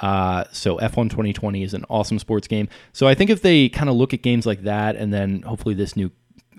Uh, 0.00 0.44
so 0.52 0.76
F1 0.78 1.10
2020 1.10 1.62
is 1.62 1.74
an 1.74 1.84
awesome 1.88 2.18
sports 2.18 2.48
game. 2.48 2.68
So 2.92 3.06
I 3.06 3.14
think 3.14 3.30
if 3.30 3.42
they 3.42 3.68
kind 3.68 3.88
of 3.88 3.96
look 3.96 4.12
at 4.12 4.22
games 4.22 4.46
like 4.46 4.62
that, 4.62 4.96
and 4.96 5.12
then 5.12 5.42
hopefully 5.42 5.74
this 5.74 5.96
new 5.96 6.10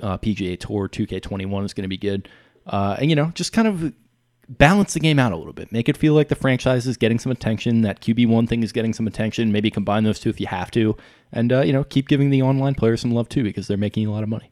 uh, 0.02 0.18
PGA 0.18 0.60
Tour 0.60 0.88
2K21 0.88 1.66
is 1.66 1.74
going 1.74 1.84
to 1.84 1.90
be 1.90 1.98
good, 1.98 2.30
uh, 2.68 2.96
and 3.00 3.10
you 3.10 3.16
know, 3.16 3.32
just 3.36 3.54
kind 3.54 3.68
of 3.68 3.94
balance 4.48 4.94
the 4.94 5.00
game 5.00 5.20
out 5.20 5.32
a 5.32 5.38
little 5.38 5.54
bit. 5.54 5.72
Make 5.72 5.90
it 5.90 5.98
feel 5.98 6.14
like 6.14 6.30
the 6.30 6.36
franchise 6.36 6.88
is 6.88 6.98
getting 6.98 7.20
some 7.20 7.32
attention. 7.32 7.82
That 7.82 8.02
QB 8.02 8.28
one 8.28 8.48
thing 8.48 8.64
is 8.64 8.72
getting 8.72 8.94
some 8.94 9.08
attention. 9.08 9.52
Maybe 9.52 9.70
combine 9.72 10.04
those 10.04 10.20
two 10.20 10.30
if 10.30 10.40
you 10.40 10.48
have 10.48 10.72
to, 10.72 10.96
and 11.32 11.52
uh, 11.52 11.62
you 11.62 11.74
know, 11.74 11.84
keep 11.84 12.08
giving 12.08 12.30
the 12.30 12.42
online 12.42 12.76
players 12.76 13.02
some 13.02 13.12
love 13.12 13.30
too 13.30 13.44
because 13.44 13.68
they're 13.68 13.78
making 13.78 14.08
a 14.08 14.12
lot 14.12 14.24
of 14.24 14.30
money. 14.30 14.52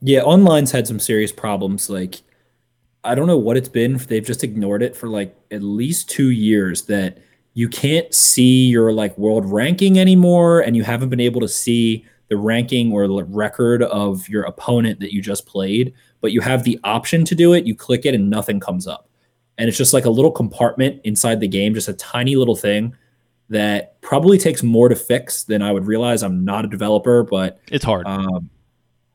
Yeah, 0.00 0.20
online's 0.20 0.72
had 0.72 0.86
some 0.86 1.00
serious 1.00 1.32
problems. 1.32 1.88
Like, 1.88 2.16
I 3.02 3.14
don't 3.14 3.26
know 3.26 3.38
what 3.38 3.56
it's 3.56 3.70
been. 3.70 3.96
They've 3.96 4.24
just 4.24 4.44
ignored 4.44 4.82
it 4.82 4.96
for 4.96 5.08
like 5.08 5.34
at 5.50 5.62
least 5.62 6.10
two 6.10 6.30
years. 6.30 6.82
That 6.82 7.18
you 7.54 7.68
can't 7.68 8.12
see 8.12 8.66
your 8.66 8.92
like 8.92 9.16
world 9.16 9.44
ranking 9.50 9.98
anymore, 9.98 10.60
and 10.60 10.76
you 10.76 10.82
haven't 10.84 11.08
been 11.08 11.20
able 11.20 11.40
to 11.40 11.48
see 11.48 12.04
the 12.28 12.36
ranking 12.36 12.92
or 12.92 13.06
the 13.06 13.24
record 13.24 13.82
of 13.82 14.28
your 14.28 14.44
opponent 14.44 15.00
that 15.00 15.12
you 15.12 15.20
just 15.22 15.46
played 15.46 15.94
but 16.24 16.32
you 16.32 16.40
have 16.40 16.64
the 16.64 16.80
option 16.84 17.22
to 17.22 17.34
do 17.34 17.52
it. 17.52 17.66
You 17.66 17.74
click 17.74 18.06
it 18.06 18.14
and 18.14 18.30
nothing 18.30 18.58
comes 18.58 18.86
up. 18.86 19.10
And 19.58 19.68
it's 19.68 19.76
just 19.76 19.92
like 19.92 20.06
a 20.06 20.10
little 20.10 20.30
compartment 20.30 21.02
inside 21.04 21.38
the 21.38 21.46
game, 21.46 21.74
just 21.74 21.86
a 21.86 21.92
tiny 21.92 22.34
little 22.34 22.56
thing 22.56 22.96
that 23.50 24.00
probably 24.00 24.38
takes 24.38 24.62
more 24.62 24.88
to 24.88 24.96
fix 24.96 25.44
than 25.44 25.60
I 25.60 25.70
would 25.70 25.86
realize. 25.86 26.22
I'm 26.22 26.42
not 26.42 26.64
a 26.64 26.68
developer, 26.68 27.24
but 27.24 27.60
it's 27.70 27.84
hard. 27.84 28.06
Um, 28.06 28.48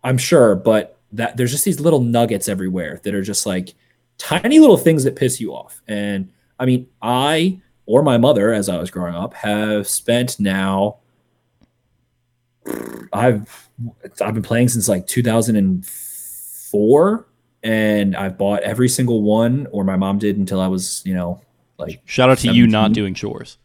I'm 0.04 0.20
sure, 0.20 0.54
but 0.54 1.00
that 1.14 1.36
there's 1.36 1.50
just 1.50 1.66
these 1.66 1.80
little 1.80 2.02
nuggets 2.02 2.48
everywhere 2.48 3.02
that 3.02 3.16
are 3.16 3.24
just 3.24 3.48
like 3.48 3.74
tiny 4.20 4.60
little 4.60 4.78
things 4.78 5.04
that 5.06 5.16
piss 5.16 5.42
you 5.42 5.52
off. 5.52 5.82
And 5.88 6.32
I 6.60 6.68
mean, 6.68 6.88
I 7.02 7.60
or 7.90 8.04
my 8.04 8.18
mother, 8.20 8.54
as 8.54 8.70
I 8.70 8.78
was 8.78 8.92
growing 8.92 9.16
up, 9.16 9.34
have 9.34 9.88
spent 9.88 10.40
now. 10.40 10.98
I've 13.12 13.68
I've 14.22 14.36
been 14.36 14.44
playing 14.44 14.70
since 14.70 14.88
like 14.88 15.08
2004 15.08 17.28
and 17.64 18.16
I've 18.16 18.38
bought 18.38 18.62
every 18.62 18.90
single 18.90 19.24
one, 19.24 19.66
or 19.72 19.84
my 19.84 19.96
mom 19.96 20.20
did 20.20 20.38
until 20.38 20.62
I 20.62 20.68
was, 20.68 21.02
you 21.04 21.16
know, 21.16 21.42
like. 21.80 22.00
Shout 22.06 22.30
out 22.30 22.38
to 22.40 22.54
you 22.54 22.68
not 22.68 22.94
doing 22.94 23.16
chores. 23.16 23.58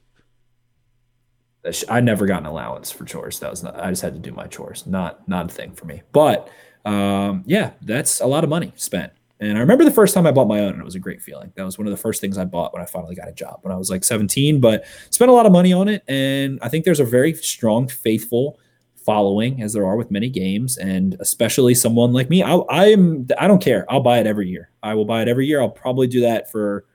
I 1.88 2.00
never 2.00 2.24
got 2.24 2.40
an 2.40 2.46
allowance 2.46 2.90
for 2.90 3.04
chores. 3.04 3.40
That 3.40 3.50
was 3.50 3.62
not. 3.62 3.78
I 3.78 3.90
just 3.90 4.00
had 4.00 4.14
to 4.14 4.20
do 4.20 4.32
my 4.32 4.46
chores. 4.46 4.86
Not 4.86 5.28
not 5.28 5.50
a 5.50 5.54
thing 5.54 5.72
for 5.72 5.84
me. 5.84 6.00
But 6.12 6.48
um, 6.86 7.44
yeah, 7.46 7.72
that's 7.82 8.20
a 8.20 8.26
lot 8.26 8.42
of 8.42 8.48
money 8.48 8.72
spent. 8.76 9.12
And 9.44 9.58
I 9.58 9.60
remember 9.60 9.84
the 9.84 9.90
first 9.90 10.14
time 10.14 10.26
I 10.26 10.32
bought 10.32 10.48
my 10.48 10.60
own, 10.60 10.72
and 10.72 10.80
it 10.80 10.84
was 10.84 10.94
a 10.94 11.00
great 11.00 11.20
feeling. 11.20 11.52
That 11.56 11.64
was 11.64 11.76
one 11.76 11.86
of 11.86 11.90
the 11.90 11.98
first 11.98 12.20
things 12.20 12.38
I 12.38 12.44
bought 12.44 12.72
when 12.72 12.82
I 12.82 12.86
finally 12.86 13.14
got 13.14 13.28
a 13.28 13.32
job 13.32 13.58
when 13.62 13.72
I 13.72 13.76
was 13.76 13.90
like 13.90 14.04
17. 14.04 14.60
But 14.60 14.84
spent 15.10 15.30
a 15.30 15.34
lot 15.34 15.46
of 15.46 15.52
money 15.52 15.72
on 15.72 15.88
it, 15.88 16.02
and 16.08 16.58
I 16.62 16.68
think 16.68 16.84
there's 16.84 17.00
a 17.00 17.04
very 17.04 17.34
strong, 17.34 17.88
faithful 17.88 18.58
following 19.04 19.62
as 19.62 19.74
there 19.74 19.84
are 19.84 19.96
with 19.96 20.10
many 20.10 20.30
games 20.30 20.78
and 20.78 21.14
especially 21.20 21.74
someone 21.74 22.14
like 22.14 22.30
me. 22.30 22.42
I, 22.42 22.58
i'm 22.70 23.26
i 23.38 23.46
don't 23.46 23.62
care. 23.62 23.84
I'll 23.88 24.00
buy 24.00 24.18
it 24.18 24.26
every 24.26 24.48
year. 24.48 24.70
I 24.82 24.94
will 24.94 25.04
buy 25.04 25.20
it 25.20 25.28
every 25.28 25.46
year. 25.46 25.60
I'll 25.60 25.68
probably 25.68 26.06
do 26.06 26.22
that 26.22 26.50
for 26.50 26.86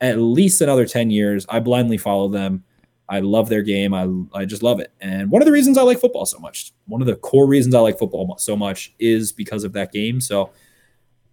at 0.00 0.18
least 0.18 0.62
another 0.62 0.86
10 0.86 1.10
years. 1.10 1.44
I 1.50 1.60
blindly 1.60 1.98
follow 1.98 2.28
them. 2.28 2.64
I 3.10 3.20
love 3.20 3.50
their 3.50 3.60
game. 3.60 3.92
I, 3.92 4.08
I 4.32 4.46
just 4.46 4.62
love 4.62 4.80
it. 4.80 4.92
And 5.00 5.30
one 5.30 5.42
of 5.42 5.46
the 5.46 5.52
reasons 5.52 5.76
i 5.76 5.82
like 5.82 6.00
football 6.00 6.24
so 6.24 6.38
much 6.38 6.72
one 6.86 7.02
of 7.02 7.06
the 7.06 7.16
core 7.16 7.46
reasons 7.46 7.74
i 7.74 7.80
like 7.80 7.98
football 7.98 8.36
so 8.38 8.56
much 8.56 8.94
is 8.98 9.30
because 9.30 9.64
of 9.64 9.74
that 9.74 9.92
game. 9.92 10.20
So 10.20 10.50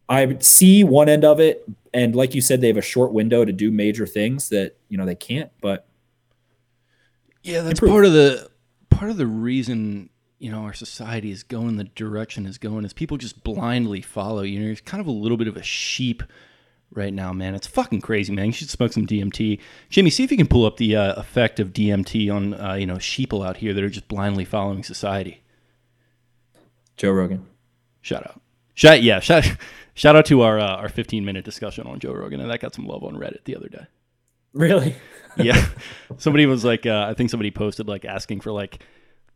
i 0.10 0.38
see 0.40 0.84
one 0.84 1.10
end 1.10 1.26
of 1.26 1.40
it 1.40 1.68
and 1.94 2.16
like 2.16 2.34
you 2.34 2.42
said 2.42 2.62
they 2.62 2.68
have 2.68 2.78
a 2.78 2.82
short 2.82 3.12
window 3.12 3.44
to 3.44 3.52
do 3.52 3.72
major 3.72 4.06
things 4.06 4.50
that 4.50 4.76
you 4.90 4.98
know 4.98 5.06
they 5.06 5.16
can't 5.16 5.52
but 5.62 5.88
yeah 7.44 7.62
that's 7.62 7.80
improve. 7.80 7.92
part 7.92 8.06
of 8.06 8.14
the 8.14 8.50
part 8.90 9.12
of 9.12 9.18
the 9.18 9.28
reason 9.28 10.10
you 10.40 10.52
know 10.52 10.60
our 10.60 10.74
society 10.74 11.32
is 11.32 11.44
going 11.44 11.78
the 11.78 11.84
direction 11.84 12.46
is 12.46 12.58
going 12.58 12.86
is 12.86 12.94
people 12.94 13.18
just 13.18 13.44
blindly 13.44 14.02
follow 14.02 14.42
you 14.42 14.60
know 14.60 14.72
it's 14.72 14.82
kind 14.82 15.02
of 15.02 15.08
a 15.08 15.12
little 15.12 15.38
bit 15.38 15.48
of 15.48 15.58
a 15.58 15.64
sheep 15.64 16.24
right 16.92 17.14
now 17.14 17.34
man. 17.34 17.56
It's 17.56 17.68
fucking 17.68 18.02
crazy 18.02 18.34
man. 18.34 18.48
You 18.48 18.52
should 18.54 18.70
smoke 18.70 18.94
some 18.94 19.06
dmt 19.06 19.60
Jimmy, 19.90 20.10
see 20.10 20.24
if 20.24 20.32
you 20.32 20.38
can 20.38 20.48
pull 20.48 20.66
up 20.66 20.78
the 20.78 20.96
uh, 20.96 21.14
effect 21.16 21.60
of 21.60 21.74
dmt 21.74 22.34
on 22.34 22.54
uh, 22.54 22.74
you 22.76 22.86
know 22.86 22.96
sheeple 22.96 23.46
out 23.46 23.58
here 23.58 23.74
that 23.74 23.84
are 23.84 23.90
just 23.90 24.08
blindly 24.08 24.46
following 24.46 24.84
society. 24.84 25.42
Joe 26.96 27.12
rogan. 27.12 27.46
Shout 28.02 28.26
out 28.26 28.42
shout 28.74 29.02
yeah 29.02 29.20
shout, 29.20 29.46
shout 29.98 30.16
out 30.16 30.26
to 30.26 30.42
our 30.42 30.60
uh, 30.60 30.76
our 30.76 30.90
15 30.90 31.26
minute 31.26 31.44
discussion 31.44 31.86
on 31.88 32.00
joe 32.00 32.14
rogan 32.14 32.40
and 32.40 32.50
that 32.50 32.60
got 32.60 32.74
some 32.74 32.86
love 32.86 33.04
on 33.04 33.16
reddit 33.16 33.44
the 33.44 33.56
other 33.56 33.68
day 33.68 33.86
really 34.54 34.96
yeah 35.38 35.68
somebody 36.18 36.46
was 36.46 36.64
like 36.64 36.86
uh, 36.86 37.08
i 37.10 37.14
think 37.14 37.30
somebody 37.30 37.52
posted 37.52 37.88
like 37.88 38.06
asking 38.06 38.40
for 38.40 38.52
like 38.52 38.84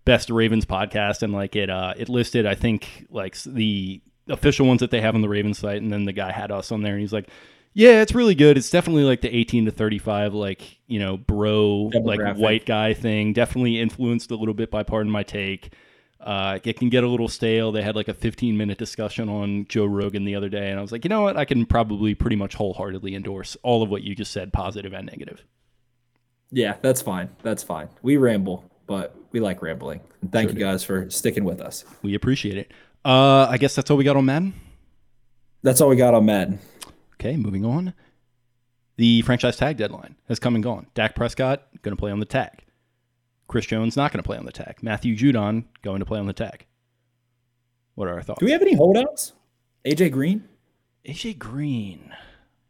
best 0.05 0.29
Ravens 0.29 0.65
podcast, 0.65 1.23
and 1.23 1.33
like 1.33 1.55
it 1.55 1.69
uh, 1.69 1.93
it 1.97 2.09
listed 2.09 2.45
I 2.45 2.55
think 2.55 3.07
like 3.09 3.41
the 3.43 4.01
official 4.27 4.67
ones 4.67 4.79
that 4.79 4.91
they 4.91 5.01
have 5.01 5.15
on 5.15 5.21
the 5.21 5.29
Ravens 5.29 5.59
site, 5.59 5.81
and 5.81 5.91
then 5.91 6.05
the 6.05 6.13
guy 6.13 6.31
had 6.31 6.51
us 6.51 6.71
on 6.71 6.81
there, 6.81 6.93
and 6.93 7.01
he's 7.01 7.13
like. 7.13 7.29
Yeah, 7.73 8.01
it's 8.01 8.13
really 8.13 8.35
good. 8.35 8.57
It's 8.57 8.69
definitely 8.69 9.03
like 9.03 9.21
the 9.21 9.33
18 9.33 9.63
to 9.63 9.71
35, 9.71 10.33
like, 10.33 10.79
you 10.87 10.99
know, 10.99 11.15
bro, 11.15 11.89
like 12.03 12.35
white 12.35 12.65
guy 12.65 12.93
thing. 12.93 13.31
Definitely 13.31 13.79
influenced 13.79 14.29
a 14.29 14.35
little 14.35 14.53
bit 14.53 14.69
by 14.69 14.83
Pardon 14.83 15.09
My 15.09 15.23
Take. 15.23 15.73
Uh, 16.21 16.59
it 16.63 16.77
can 16.77 16.89
get 16.89 17.03
a 17.03 17.07
little 17.07 17.27
stale. 17.27 17.71
They 17.71 17.81
had 17.81 17.95
like 17.95 18.07
a 18.07 18.13
15 18.13 18.57
minute 18.57 18.77
discussion 18.77 19.27
on 19.29 19.65
Joe 19.67 19.85
Rogan 19.85 20.25
the 20.25 20.35
other 20.35 20.49
day, 20.49 20.69
and 20.69 20.77
I 20.77 20.81
was 20.81 20.91
like, 20.91 21.03
you 21.03 21.09
know 21.09 21.21
what? 21.21 21.37
I 21.37 21.45
can 21.45 21.65
probably 21.65 22.15
pretty 22.15 22.35
much 22.35 22.55
wholeheartedly 22.55 23.15
endorse 23.15 23.57
all 23.63 23.83
of 23.83 23.89
what 23.89 24.03
you 24.03 24.15
just 24.15 24.31
said, 24.31 24.53
positive 24.53 24.93
and 24.93 25.07
negative. 25.07 25.43
Yeah, 26.51 26.75
that's 26.81 27.01
fine. 27.01 27.29
That's 27.43 27.63
fine. 27.63 27.89
We 28.01 28.17
ramble 28.17 28.71
but 28.91 29.15
we 29.31 29.39
like 29.39 29.61
rambling. 29.61 30.01
And 30.21 30.33
thank 30.33 30.49
sure 30.49 30.59
you 30.59 30.65
guys 30.65 30.81
do. 30.81 30.87
for 30.87 31.09
sticking 31.09 31.45
with 31.45 31.61
us. 31.61 31.85
We 32.01 32.13
appreciate 32.13 32.57
it. 32.57 32.73
Uh, 33.05 33.47
I 33.49 33.57
guess 33.57 33.73
that's 33.73 33.89
all 33.89 33.95
we 33.95 34.03
got 34.03 34.17
on 34.17 34.25
Madden. 34.25 34.53
That's 35.63 35.79
all 35.79 35.87
we 35.87 35.95
got 35.95 36.13
on 36.13 36.25
Madden. 36.25 36.59
Okay, 37.13 37.37
moving 37.37 37.63
on. 37.63 37.93
The 38.97 39.21
franchise 39.21 39.55
tag 39.55 39.77
deadline 39.77 40.17
has 40.27 40.39
come 40.39 40.55
and 40.55 40.63
gone. 40.63 40.87
Dak 40.93 41.15
Prescott 41.15 41.69
going 41.83 41.95
to 41.95 41.99
play 41.99 42.11
on 42.11 42.19
the 42.19 42.25
tag. 42.25 42.65
Chris 43.51 43.65
Jones 43.65 43.97
not 43.97 44.13
going 44.13 44.23
to 44.23 44.25
play 44.25 44.37
on 44.37 44.45
the 44.45 44.51
tag. 44.53 44.77
Matthew 44.81 45.13
Judon 45.13 45.65
going 45.81 45.99
to 45.99 46.05
play 46.05 46.17
on 46.17 46.25
the 46.25 46.31
tag. 46.31 46.65
What 47.95 48.07
are 48.07 48.13
our 48.13 48.21
thoughts? 48.21 48.39
Do 48.39 48.45
we 48.45 48.53
have 48.53 48.61
any 48.61 48.75
holdouts? 48.75 49.33
AJ 49.85 50.13
Green. 50.13 50.47
AJ 51.05 51.37
Green. 51.37 52.15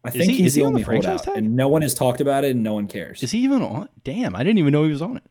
I 0.03 0.07
is 0.07 0.15
think 0.15 0.31
he, 0.31 0.37
he's 0.41 0.55
the 0.55 0.63
only 0.63 0.81
the 0.81 0.91
holdout, 0.91 1.21
tag? 1.21 1.37
and 1.37 1.55
no 1.55 1.67
one 1.67 1.83
has 1.83 1.93
talked 1.93 2.19
about 2.19 2.43
it, 2.45 2.51
and 2.51 2.63
no 2.63 2.73
one 2.73 2.87
cares. 2.87 3.21
Is 3.21 3.29
he 3.29 3.39
even 3.41 3.61
on? 3.61 3.89
Damn, 4.03 4.35
I 4.35 4.39
didn't 4.39 4.57
even 4.57 4.73
know 4.73 4.83
he 4.83 4.89
was 4.89 5.03
on 5.03 5.17
it. 5.17 5.23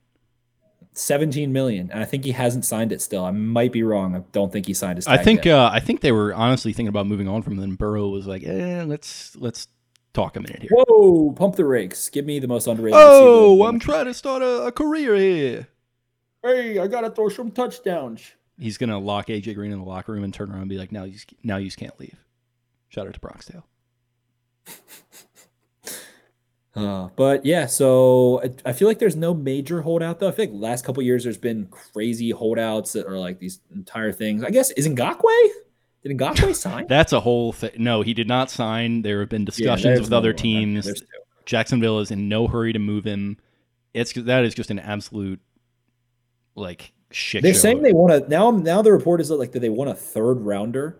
17 0.92 1.53
million 1.53 1.88
and 1.92 2.03
i 2.03 2.05
think 2.05 2.24
he 2.24 2.32
hasn't 2.32 2.64
signed 2.64 2.90
it 2.90 3.01
still 3.01 3.24
i 3.24 3.30
might 3.30 3.70
be 3.70 3.84
wrong 3.84 4.16
i 4.16 4.18
don't 4.32 4.53
think 4.53 4.66
he 4.66 4.74
signed 4.74 4.98
his 4.98 5.07
i 5.07 5.16
think 5.16 5.46
uh, 5.46 5.70
i 5.72 5.78
think 5.78 6.01
they 6.01 6.11
were 6.11 6.34
honestly 6.34 6.72
thinking 6.72 6.88
about 6.88 7.07
moving 7.07 7.28
on 7.28 7.42
from 7.42 7.57
then 7.57 7.76
burrow 7.76 8.09
was 8.09 8.26
like 8.26 8.42
eh, 8.42 8.82
let's 8.82 9.36
let's 9.36 9.68
talk 10.12 10.36
a 10.36 10.40
minute 10.40 10.62
here 10.62 10.70
whoa 10.72 11.32
pump 11.32 11.56
the 11.56 11.64
rakes 11.64 12.08
give 12.08 12.24
me 12.24 12.38
the 12.38 12.48
most 12.48 12.66
underrated 12.66 12.98
oh 13.00 13.64
i'm 13.64 13.78
trying 13.78 14.06
to 14.06 14.14
start 14.14 14.42
a, 14.42 14.66
a, 14.66 14.72
career 14.72 15.14
here 15.16 15.68
hey 16.42 16.78
i 16.78 16.86
gotta 16.86 17.11
throw 17.11 17.28
some 17.28 17.50
touchdowns 17.50 18.32
he's 18.58 18.76
gonna 18.76 18.98
lock 18.98 19.28
aj 19.28 19.54
green 19.54 19.72
in 19.72 19.78
the 19.78 19.84
locker 19.84 20.12
room 20.12 20.24
and 20.24 20.34
turn 20.34 20.50
around 20.50 20.62
and 20.62 20.70
be 20.70 20.78
like 20.78 20.92
now 20.92 21.04
you 21.04 21.18
now 21.44 21.56
you 21.56 21.70
can't 21.70 21.98
leave 22.00 22.18
shout 22.88 23.06
out 23.06 23.14
to 23.14 23.20
bronxdale 23.20 23.62
Uh, 26.76 27.08
but 27.16 27.44
yeah, 27.44 27.66
so 27.66 28.40
I, 28.42 28.70
I, 28.70 28.72
feel 28.72 28.86
like 28.86 29.00
there's 29.00 29.16
no 29.16 29.34
major 29.34 29.82
holdout 29.82 30.20
though. 30.20 30.28
I 30.28 30.30
feel 30.30 30.46
like 30.46 30.54
last 30.54 30.84
couple 30.84 31.02
years 31.02 31.24
there's 31.24 31.36
been 31.36 31.66
crazy 31.66 32.30
holdouts 32.30 32.92
that 32.92 33.06
are 33.06 33.18
like 33.18 33.40
these 33.40 33.61
entire 33.74 34.12
things. 34.12 34.44
I 34.44 34.50
guess 34.50 34.70
is 34.72 34.86
Ngakoue? 34.86 35.48
Did 36.03 36.16
Ngakoue 36.16 36.55
sign? 36.55 36.86
That's 36.88 37.12
a 37.12 37.20
whole 37.20 37.53
thing. 37.53 37.72
No, 37.76 38.03
he 38.03 38.14
did 38.14 38.28
not 38.28 38.51
sign. 38.51 39.03
There 39.03 39.20
have 39.20 39.28
been 39.28 39.44
discussions 39.44 39.98
yeah, 39.98 40.01
with 40.01 40.12
other 40.12 40.32
teams. 40.32 40.90
Jacksonville 41.44 42.01
is 42.01 42.11
in 42.11 42.28
no 42.28 42.46
hurry 42.46 42.72
to 42.72 42.78
move 42.78 43.05
him. 43.05 43.36
It's 43.92 44.12
that 44.12 44.44
is 44.44 44.55
just 44.55 44.70
an 44.70 44.78
absolute 44.78 45.40
like 46.55 46.92
shit. 47.11 47.42
They're 47.42 47.55
show. 47.55 47.61
saying 47.61 47.82
they 47.82 47.92
want 47.92 48.24
to 48.24 48.30
now. 48.30 48.51
Now 48.51 48.82
the 48.82 48.92
report 48.92 49.20
is 49.20 49.30
like 49.30 49.53
that 49.53 49.61
they 49.61 49.68
want 49.68 49.90
a 49.90 49.94
third 49.94 50.40
rounder, 50.40 50.98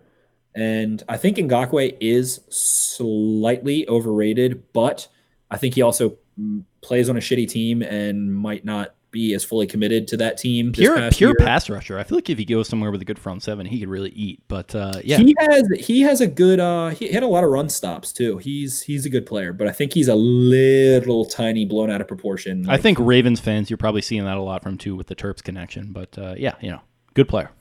and 0.53 1.01
I 1.07 1.17
think 1.17 1.37
Ngakoue 1.37 1.97
is 1.99 2.41
slightly 2.49 3.87
overrated, 3.87 4.73
but 4.73 5.07
I 5.49 5.57
think 5.57 5.75
he 5.75 5.81
also 5.81 6.17
mm, 6.39 6.63
plays 6.81 7.09
on 7.09 7.17
a 7.17 7.21
shitty 7.21 7.49
team 7.49 7.81
and 7.81 8.35
might 8.35 8.65
not 8.65 8.93
be 9.11 9.33
as 9.33 9.43
fully 9.43 9.67
committed 9.67 10.07
to 10.07 10.17
that 10.17 10.37
team. 10.37 10.71
Pure, 10.71 11.11
pure 11.11 11.29
year. 11.31 11.35
pass 11.39 11.69
rusher. 11.69 11.99
I 11.99 12.03
feel 12.03 12.17
like 12.17 12.29
if 12.29 12.37
he 12.37 12.45
goes 12.45 12.67
somewhere 12.67 12.91
with 12.91 13.01
a 13.01 13.05
good 13.05 13.19
front 13.19 13.43
seven, 13.43 13.65
he 13.65 13.79
could 13.79 13.89
really 13.89 14.11
eat. 14.11 14.41
But 14.47 14.73
uh, 14.73 14.93
yeah, 15.03 15.17
he 15.17 15.35
has 15.39 15.67
he 15.77 16.01
has 16.01 16.21
a 16.21 16.27
good. 16.27 16.59
Uh, 16.59 16.89
he 16.89 17.11
had 17.11 17.23
a 17.23 17.27
lot 17.27 17.43
of 17.43 17.51
run 17.51 17.69
stops 17.69 18.11
too. 18.11 18.37
He's 18.37 18.81
he's 18.81 19.05
a 19.05 19.09
good 19.09 19.25
player, 19.25 19.53
but 19.53 19.67
I 19.67 19.71
think 19.71 19.93
he's 19.93 20.07
a 20.07 20.15
little 20.15 21.25
tiny, 21.25 21.65
blown 21.65 21.91
out 21.91 22.01
of 22.01 22.07
proportion. 22.07 22.63
Like, 22.63 22.79
I 22.79 22.81
think 22.81 22.97
Ravens 22.99 23.39
fans, 23.39 23.69
you're 23.69 23.77
probably 23.77 24.01
seeing 24.01 24.25
that 24.25 24.37
a 24.37 24.41
lot 24.41 24.63
from 24.63 24.77
too 24.77 24.95
with 24.95 25.07
the 25.07 25.15
Terps 25.15 25.43
connection. 25.43 25.91
But 25.91 26.17
uh, 26.17 26.35
yeah, 26.37 26.55
you 26.61 26.71
know, 26.71 26.81
good 27.13 27.27
player. 27.27 27.51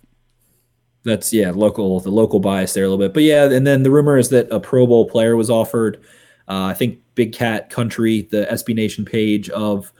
That's 1.03 1.33
yeah, 1.33 1.51
local 1.51 2.01
the 2.01 2.11
local 2.11 2.41
bias 2.41 2.75
there 2.75 2.85
a 2.85 2.89
little 2.89 3.05
bit. 3.05 3.15
But 3.15 3.25
yeah, 3.25 3.45
and 3.51 3.67
then 3.67 3.83
the 3.83 3.91
rumor 3.91 4.17
is 4.19 4.29
that 4.31 4.51
a 4.51 4.61
Pro 4.61 4.87
Bowl 4.87 5.09
player 5.09 5.37
was 5.37 5.51
offered. 5.51 6.01
Uh, 6.49 6.65
I 6.65 6.75
think 6.75 6.99
Big 7.15 7.33
Cat 7.33 7.71
Country, 7.71 8.23
the 8.23 8.47
SB 8.51 8.75
Nation 8.75 9.05
page 9.05 9.49
of 9.51 9.93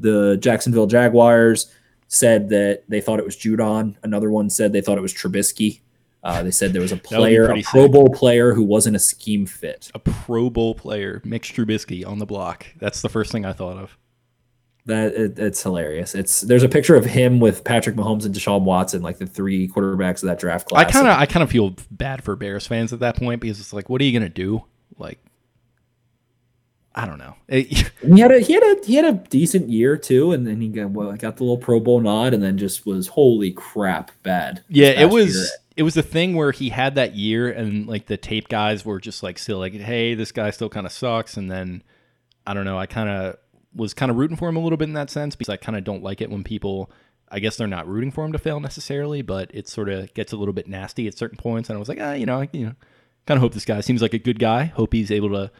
the 0.00 0.36
Jacksonville 0.38 0.86
Jaguars 0.86 1.72
said 2.08 2.48
that 2.48 2.82
they 2.88 3.00
thought 3.00 3.18
it 3.18 3.24
was 3.24 3.36
Judon. 3.36 3.96
Another 4.02 4.30
one 4.30 4.50
said 4.50 4.72
they 4.72 4.80
thought 4.80 4.98
it 4.98 5.02
was 5.02 5.14
Trubisky. 5.14 5.80
Uh, 6.22 6.42
they 6.42 6.50
said 6.50 6.72
there 6.72 6.82
was 6.82 6.92
a 6.92 6.96
player, 6.96 7.44
a 7.44 7.62
Pro 7.62 7.84
sick. 7.84 7.92
Bowl 7.92 8.08
player 8.08 8.52
who 8.52 8.62
wasn't 8.62 8.96
a 8.96 8.98
scheme 8.98 9.46
fit. 9.46 9.90
A 9.94 9.98
Pro 9.98 10.50
Bowl 10.50 10.74
player, 10.74 11.22
Mitch 11.24 11.54
Trubisky 11.54 12.06
on 12.06 12.18
the 12.18 12.26
block. 12.26 12.66
That's 12.78 13.00
the 13.00 13.08
first 13.08 13.32
thing 13.32 13.46
I 13.46 13.52
thought 13.52 13.78
of. 13.78 13.96
That 14.86 15.14
it, 15.14 15.38
it's 15.38 15.62
hilarious. 15.62 16.14
It's 16.14 16.40
there's 16.42 16.62
a 16.62 16.68
picture 16.68 16.96
of 16.96 17.04
him 17.04 17.38
with 17.38 17.64
Patrick 17.64 17.96
Mahomes 17.96 18.26
and 18.26 18.34
Deshaun 18.34 18.62
Watson, 18.62 19.02
like 19.02 19.18
the 19.18 19.26
three 19.26 19.68
quarterbacks 19.68 20.22
of 20.22 20.28
that 20.28 20.38
draft 20.40 20.68
class. 20.68 20.86
I 20.86 20.90
kind 20.90 21.06
of 21.06 21.18
I 21.18 21.26
kind 21.26 21.42
of 21.42 21.50
feel 21.50 21.74
bad 21.90 22.22
for 22.24 22.36
Bears 22.36 22.66
fans 22.66 22.92
at 22.92 23.00
that 23.00 23.16
point 23.16 23.40
because 23.40 23.60
it's 23.60 23.72
like, 23.72 23.88
what 23.88 24.00
are 24.00 24.04
you 24.04 24.12
gonna 24.12 24.28
do? 24.28 24.64
Like, 24.98 25.20
I 26.94 27.06
don't 27.06 27.18
know. 27.18 27.36
It- 27.48 27.92
he 28.02 28.20
had 28.20 28.32
a 28.32 28.40
he 28.40 28.52
had 28.54 28.62
a 28.62 28.76
he 28.84 28.94
had 28.96 29.04
a 29.04 29.12
decent 29.12 29.68
year 29.68 29.96
too, 29.96 30.32
and 30.32 30.46
then 30.46 30.60
he 30.60 30.68
got 30.68 30.90
well, 30.90 31.12
got 31.16 31.36
the 31.36 31.44
little 31.44 31.58
Pro 31.58 31.80
Bowl 31.80 32.00
nod, 32.00 32.34
and 32.34 32.42
then 32.42 32.58
just 32.58 32.84
was 32.86 33.08
holy 33.08 33.52
crap 33.52 34.10
bad. 34.22 34.64
yeah, 34.68 34.88
it 34.88 35.10
was 35.10 35.34
year. 35.34 35.46
it 35.76 35.82
was 35.84 35.94
the 35.94 36.02
thing 36.02 36.34
where 36.34 36.52
he 36.52 36.70
had 36.70 36.96
that 36.96 37.14
year, 37.14 37.50
and 37.50 37.86
like 37.86 38.06
the 38.06 38.16
tape 38.16 38.48
guys 38.48 38.84
were 38.84 39.00
just 39.00 39.22
like 39.22 39.38
still 39.38 39.58
like, 39.58 39.72
hey, 39.72 40.14
this 40.14 40.32
guy 40.32 40.50
still 40.50 40.68
kind 40.68 40.86
of 40.86 40.92
sucks, 40.92 41.36
and 41.36 41.50
then 41.50 41.82
I 42.46 42.54
don't 42.54 42.64
know. 42.64 42.78
I 42.78 42.86
kind 42.86 43.08
of 43.08 43.36
was 43.74 43.94
kind 43.94 44.10
of 44.10 44.16
rooting 44.16 44.36
for 44.36 44.48
him 44.48 44.56
a 44.56 44.60
little 44.60 44.76
bit 44.76 44.88
in 44.88 44.94
that 44.94 45.10
sense 45.10 45.36
because 45.36 45.48
I 45.48 45.56
kind 45.56 45.78
of 45.78 45.84
don't 45.84 46.02
like 46.02 46.20
it 46.20 46.30
when 46.30 46.44
people. 46.44 46.90
I 47.32 47.38
guess 47.38 47.56
they're 47.56 47.68
not 47.68 47.86
rooting 47.86 48.10
for 48.10 48.24
him 48.24 48.32
to 48.32 48.38
fail 48.40 48.58
necessarily, 48.58 49.22
but 49.22 49.52
it 49.54 49.68
sort 49.68 49.88
of 49.88 50.12
gets 50.14 50.32
a 50.32 50.36
little 50.36 50.52
bit 50.52 50.66
nasty 50.66 51.06
at 51.06 51.16
certain 51.16 51.38
points. 51.38 51.68
And 51.70 51.76
I 51.76 51.78
was 51.78 51.88
like, 51.88 51.98
ah, 52.00 52.14
you 52.14 52.26
know, 52.26 52.40
I, 52.40 52.48
you 52.50 52.66
know, 52.66 52.74
kind 53.24 53.38
of 53.38 53.42
hope 53.42 53.54
this 53.54 53.64
guy 53.64 53.80
seems 53.82 54.02
like 54.02 54.14
a 54.14 54.18
good 54.18 54.40
guy. 54.40 54.64
Hope 54.64 54.92
he's 54.92 55.12
able 55.12 55.28
to 55.28 55.52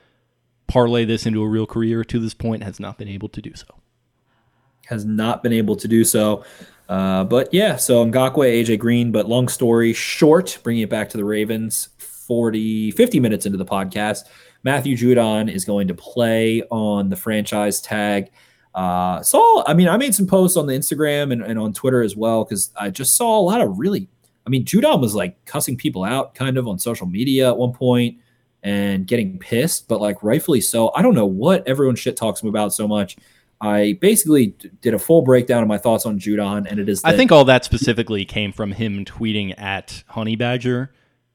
parlay 0.70 1.04
this 1.04 1.26
into 1.26 1.42
a 1.42 1.48
real 1.48 1.66
career. 1.66 2.04
To 2.04 2.18
this 2.18 2.32
point, 2.32 2.62
has 2.62 2.80
not 2.80 2.96
been 2.96 3.08
able 3.08 3.28
to 3.30 3.42
do 3.42 3.52
so. 3.54 3.66
has 4.86 5.04
not 5.04 5.42
been 5.42 5.52
able 5.52 5.76
to 5.76 5.88
do 5.88 6.04
so. 6.04 6.44
Uh, 6.88 7.22
but 7.24 7.52
yeah, 7.52 7.76
so 7.76 8.04
Ngakoue, 8.04 8.64
AJ 8.64 8.78
Green. 8.78 9.12
But 9.12 9.28
long 9.28 9.48
story 9.48 9.92
short, 9.92 10.58
bringing 10.62 10.82
it 10.82 10.90
back 10.90 11.08
to 11.10 11.16
the 11.16 11.24
Ravens, 11.24 11.90
40, 11.98 12.92
50 12.92 13.20
minutes 13.20 13.46
into 13.46 13.58
the 13.58 13.64
podcast, 13.64 14.24
Matthew 14.62 14.96
Judon 14.96 15.52
is 15.52 15.64
going 15.64 15.88
to 15.88 15.94
play 15.94 16.62
on 16.70 17.08
the 17.08 17.16
franchise 17.16 17.80
tag. 17.80 18.30
Uh, 18.74 19.22
I 19.66 19.74
mean, 19.74 19.88
I 19.88 19.96
made 19.96 20.14
some 20.14 20.26
posts 20.26 20.56
on 20.56 20.66
the 20.66 20.74
Instagram 20.74 21.32
and, 21.32 21.42
and 21.42 21.58
on 21.58 21.72
Twitter 21.72 22.02
as 22.02 22.16
well 22.16 22.44
because 22.44 22.70
I 22.78 22.90
just 22.90 23.16
saw 23.16 23.38
a 23.38 23.42
lot 23.42 23.60
of 23.60 23.78
really, 23.78 24.08
I 24.46 24.50
mean, 24.50 24.64
Judon 24.64 25.00
was 25.00 25.14
like 25.14 25.44
cussing 25.44 25.76
people 25.76 26.04
out 26.04 26.34
kind 26.34 26.56
of 26.56 26.68
on 26.68 26.78
social 26.78 27.06
media 27.06 27.48
at 27.48 27.56
one 27.56 27.72
point 27.72 28.18
and 28.62 29.06
getting 29.06 29.38
pissed, 29.38 29.88
but 29.88 30.00
like 30.00 30.22
rightfully 30.22 30.60
so. 30.60 30.92
I 30.94 31.02
don't 31.02 31.14
know 31.14 31.26
what 31.26 31.66
everyone 31.66 31.96
shit 31.96 32.16
talks 32.16 32.42
him 32.42 32.48
about 32.48 32.72
so 32.72 32.86
much. 32.86 33.16
I 33.62 33.98
basically 34.00 34.48
d- 34.48 34.70
did 34.80 34.94
a 34.94 34.98
full 34.98 35.22
breakdown 35.22 35.62
of 35.62 35.68
my 35.68 35.78
thoughts 35.78 36.06
on 36.06 36.18
Judon, 36.18 36.66
and 36.70 36.80
it 36.80 36.88
is. 36.88 37.02
I 37.04 37.14
think 37.16 37.30
all 37.30 37.44
that 37.44 37.64
specifically 37.64 38.24
came 38.24 38.52
from 38.52 38.72
him 38.72 39.04
tweeting 39.04 39.54
at 39.58 40.02
Honey 40.08 40.34
Badger, 40.34 40.92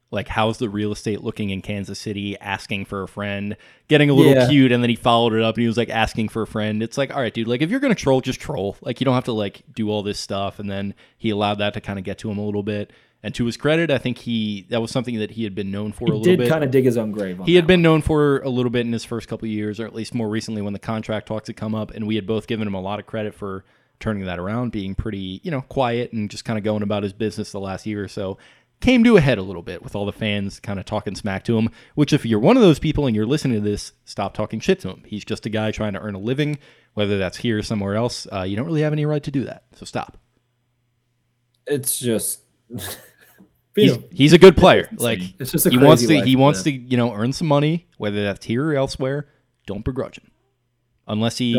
like 0.09 0.28
how's 0.28 0.57
the 0.57 0.67
real 0.69 0.91
estate 0.91 1.21
looking 1.21 1.51
in 1.51 1.61
Kansas 1.61 1.99
City, 1.99 2.36
asking 2.39 2.86
for 2.86 3.03
a 3.03 3.07
friend, 3.07 3.55
getting 3.88 4.09
a 4.09 4.13
little 4.13 4.34
Yeah. 4.34 4.47
cute, 4.49 4.71
and 4.71 4.82
then 4.82 4.89
he 4.89 4.95
followed 4.95 5.34
it 5.34 5.41
up 5.43 5.55
and 5.55 5.61
he 5.61 5.67
was 5.67 5.78
like 5.78 5.89
asking 5.89 6.30
for 6.30 6.41
a 6.41 6.47
friend. 6.47 6.82
It's 6.82 6.97
like, 6.97 7.13
all 7.13 7.21
right, 7.21 7.34
dude, 7.34 7.47
like 7.47 7.61
if 7.61 7.69
you're 7.69 7.80
gonna 7.80 7.93
troll, 7.95 8.21
just 8.21 8.39
troll. 8.39 8.76
Like 8.82 8.99
you 8.99 9.05
don't 9.05 9.15
have 9.15 9.26
to 9.26 9.32
like 9.34 9.61
do 9.73 9.89
all 9.91 10.01
this 10.01 10.19
stuff. 10.19 10.57
And 10.57 10.69
then 10.69 10.95
he 11.17 11.30
allowed 11.32 11.55
that 11.59 11.73
to 11.76 11.82
kind 11.82 11.99
of 11.99 12.05
get 12.05 12.17
to 12.19 12.32
him 12.32 12.38
a 12.39 12.45
little 12.45 12.63
bit. 12.63 12.91
And 13.26 13.34
to 13.34 13.45
his 13.47 13.57
credit, 13.57 13.89
I 13.89 13.97
think 13.97 14.19
he 14.19 14.67
that 14.69 14.84
was 14.84 14.91
something 14.91 15.17
that 15.17 15.32
he 15.32 15.45
had 15.45 15.55
been 15.55 15.71
known 15.71 15.93
for 15.93 16.03
a 16.03 16.07
he 16.09 16.11
little 16.11 16.23
did 16.23 16.38
bit. 16.38 16.47
kind 16.47 16.63
of 16.63 16.69
dig 16.69 16.86
his 16.86 16.95
own 16.95 17.11
grave. 17.11 17.39
On 17.41 17.47
He 17.47 17.55
had 17.55 17.65
been 17.65 17.82
known 17.82 18.03
for 18.03 18.38
a 18.41 18.49
little 18.49 18.69
bit 18.69 18.86
in 18.86 18.93
his 18.93 19.03
first 19.03 19.28
couple 19.28 19.47
of 19.47 19.51
years, 19.51 19.80
or 19.80 19.88
at 19.88 19.95
least 19.95 20.13
more 20.13 20.30
recently 20.30 20.61
when 20.61 20.73
the 20.73 20.80
contract 20.80 21.28
talks 21.28 21.47
had 21.47 21.57
come 21.57 21.73
up, 21.73 21.89
and 21.89 22.05
we 22.05 22.17
had 22.17 22.28
both 22.28 22.45
given 22.45 22.67
him 22.67 22.76
a 22.76 22.80
lot 22.80 22.99
of 22.99 23.07
credit 23.07 23.34
for 23.34 23.65
turning 23.99 24.26
that 24.26 24.38
around, 24.38 24.71
being 24.71 24.93
pretty, 24.93 25.41
you 25.43 25.49
know, 25.49 25.61
quiet 25.61 26.13
and 26.13 26.30
just 26.30 26.45
kind 26.45 26.59
of 26.59 26.63
going 26.63 26.84
about 26.84 27.01
his 27.01 27.13
business 27.13 27.51
the 27.51 27.59
last 27.59 27.88
year 27.88 28.03
or 28.03 28.07
so. 28.07 28.38
Came 28.80 29.03
to 29.03 29.17
a 29.17 29.21
head 29.21 29.39
a 29.39 29.41
little 29.41 29.63
bit 29.63 29.82
with 29.82 29.95
all 29.95 30.05
the 30.05 30.13
fans 30.13 30.59
kind 30.59 30.78
of 30.78 30.86
talking 30.86 31.15
smack 31.15 31.43
to 31.45 31.57
him. 31.57 31.71
Which, 31.95 32.13
if 32.13 32.28
you're 32.28 32.38
one 32.38 32.57
of 32.57 32.61
those 32.61 32.78
people 32.78 33.07
and 33.07 33.15
you're 33.15 33.26
listening 33.26 33.57
to 33.57 33.67
this, 33.67 33.93
stop 34.03 34.36
talking 34.36 34.59
shit 34.59 34.82
to 34.82 34.89
him. 34.89 35.01
He's 35.03 35.26
just 35.26 35.47
a 35.47 35.49
guy 35.49 35.71
trying 35.71 35.93
to 35.93 35.99
earn 35.99 36.13
a 36.13 36.19
living, 36.19 36.59
whether 36.93 37.17
that's 37.17 37.38
here 37.38 37.57
or 37.57 37.63
somewhere 37.63 37.95
else. 37.95 38.28
Uh, 38.32 38.43
you 38.43 38.55
don't 38.55 38.67
really 38.67 38.84
have 38.84 38.93
any 38.93 39.07
right 39.07 39.23
to 39.23 39.32
do 39.32 39.45
that, 39.45 39.63
so 39.73 39.84
stop. 39.84 40.19
It's 41.65 41.97
just. 41.97 42.41
He's, 43.76 43.97
he's 44.11 44.34
a 44.34 44.38
good 44.38 44.55
player. 44.55 44.89
Like 44.97 45.19
it's 45.39 45.51
just 45.51 45.65
a 45.65 45.69
he 45.69 45.78
wants 45.78 46.05
to 46.07 46.15
life 46.15 46.26
he 46.26 46.36
wants 46.36 46.63
to 46.63 46.71
you 46.71 46.97
know 46.97 47.13
earn 47.13 47.34
some 47.34 47.47
money, 47.47 47.88
whether 47.97 48.23
that's 48.23 48.45
here 48.45 48.65
or 48.71 48.76
elsewhere. 48.76 49.28
Don't 49.67 49.84
begrudge 49.84 50.17
him, 50.19 50.32
unless 51.07 51.38
he 51.38 51.57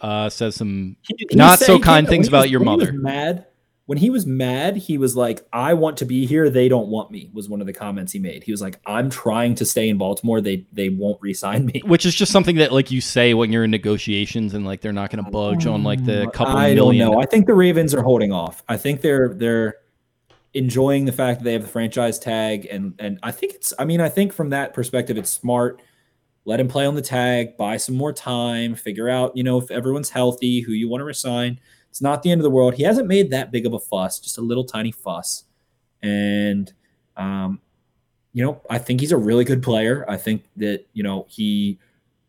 uh, 0.00 0.28
says 0.30 0.54
some 0.56 0.96
He- 1.02 1.26
he 1.30 1.36
not 1.36 1.58
so 1.58 1.78
kind 1.78 2.08
things 2.08 2.28
about 2.28 2.42
was- 2.42 2.50
your 2.50 2.60
when 2.60 2.68
he 2.68 2.76
was 2.76 2.86
mother. 2.88 2.98
mad 2.98 3.46
when 3.86 3.98
he 3.98 4.08
was 4.08 4.24
mad, 4.24 4.76
he 4.76 4.98
was 4.98 5.16
like, 5.16 5.44
"I 5.52 5.74
want 5.74 5.96
to 5.96 6.04
be 6.04 6.24
here. 6.24 6.48
They 6.48 6.68
don't 6.68 6.86
want 6.86 7.10
me." 7.10 7.28
Was 7.32 7.48
one 7.48 7.60
of 7.60 7.66
the 7.66 7.72
comments 7.72 8.12
he 8.12 8.20
made. 8.20 8.44
He 8.44 8.52
was 8.52 8.62
like, 8.62 8.78
"I'm 8.86 9.10
trying 9.10 9.56
to 9.56 9.64
stay 9.64 9.88
in 9.88 9.98
Baltimore. 9.98 10.40
They 10.40 10.64
they 10.72 10.90
won't 10.90 11.20
re-sign 11.20 11.66
me." 11.66 11.82
Which 11.84 12.06
is 12.06 12.14
just 12.14 12.30
something 12.30 12.54
that 12.58 12.70
like 12.72 12.92
you 12.92 13.00
say 13.00 13.34
when 13.34 13.50
you're 13.50 13.64
in 13.64 13.72
negotiations 13.72 14.54
and 14.54 14.64
like 14.64 14.80
they're 14.80 14.92
not 14.92 15.10
going 15.10 15.24
to 15.24 15.28
budge 15.32 15.66
on 15.66 15.82
like 15.82 16.04
the 16.04 16.30
couple 16.32 16.56
I 16.56 16.72
million. 16.72 17.04
don't 17.08 17.14
know. 17.16 17.20
I 17.20 17.26
think 17.26 17.46
the 17.48 17.54
Ravens 17.54 17.92
are 17.92 18.02
holding 18.02 18.30
off. 18.30 18.62
I 18.68 18.76
think 18.76 19.00
they're 19.00 19.34
they're 19.34 19.74
enjoying 20.54 21.04
the 21.04 21.12
fact 21.12 21.40
that 21.40 21.44
they 21.44 21.52
have 21.52 21.62
the 21.62 21.68
franchise 21.68 22.18
tag, 22.18 22.66
and 22.70 22.94
and 22.98 23.18
I 23.22 23.30
think 23.30 23.54
it's. 23.54 23.72
I 23.78 23.84
mean, 23.84 24.00
I 24.00 24.08
think 24.08 24.32
from 24.32 24.50
that 24.50 24.74
perspective, 24.74 25.16
it's 25.16 25.30
smart. 25.30 25.82
Let 26.44 26.58
him 26.58 26.68
play 26.68 26.86
on 26.86 26.94
the 26.94 27.02
tag, 27.02 27.56
buy 27.56 27.76
some 27.76 27.94
more 27.94 28.12
time, 28.12 28.74
figure 28.74 29.08
out 29.08 29.36
you 29.36 29.42
know 29.42 29.58
if 29.58 29.70
everyone's 29.70 30.10
healthy, 30.10 30.60
who 30.60 30.72
you 30.72 30.88
want 30.88 31.00
to 31.00 31.04
resign. 31.04 31.60
It's 31.88 32.00
not 32.00 32.22
the 32.22 32.30
end 32.30 32.40
of 32.40 32.44
the 32.44 32.50
world. 32.50 32.74
He 32.74 32.84
hasn't 32.84 33.08
made 33.08 33.30
that 33.30 33.50
big 33.50 33.66
of 33.66 33.72
a 33.72 33.80
fuss, 33.80 34.20
just 34.20 34.38
a 34.38 34.42
little 34.42 34.64
tiny 34.64 34.92
fuss, 34.92 35.44
and 36.02 36.72
um, 37.16 37.60
you 38.32 38.44
know, 38.44 38.60
I 38.70 38.78
think 38.78 39.00
he's 39.00 39.12
a 39.12 39.16
really 39.16 39.44
good 39.44 39.62
player. 39.62 40.04
I 40.08 40.16
think 40.16 40.44
that 40.56 40.86
you 40.92 41.02
know 41.02 41.26
he 41.28 41.78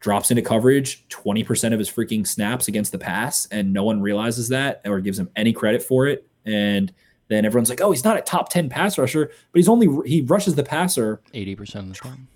drops 0.01 0.31
into 0.31 0.41
coverage 0.41 1.07
20% 1.09 1.73
of 1.73 1.79
his 1.79 1.89
freaking 1.89 2.25
snaps 2.25 2.67
against 2.67 2.91
the 2.91 2.97
pass 2.97 3.45
and 3.51 3.71
no 3.71 3.83
one 3.83 4.01
realizes 4.01 4.49
that 4.49 4.81
or 4.83 4.99
gives 4.99 5.19
him 5.19 5.29
any 5.35 5.53
credit 5.53 5.81
for 5.83 6.07
it 6.07 6.27
and 6.43 6.91
then 7.31 7.45
everyone's 7.45 7.69
like 7.69 7.81
oh 7.81 7.91
he's 7.91 8.03
not 8.03 8.17
a 8.17 8.21
top 8.21 8.49
10 8.49 8.69
pass 8.69 8.97
rusher 8.97 9.27
but 9.51 9.57
he's 9.57 9.69
only 9.69 9.87
he 10.09 10.21
rushes 10.21 10.55
the 10.55 10.63
passer 10.63 11.21
Eighty 11.33 11.55
percent 11.55 11.87
of 11.87 11.93
the 11.93 11.99
time. 11.99 12.27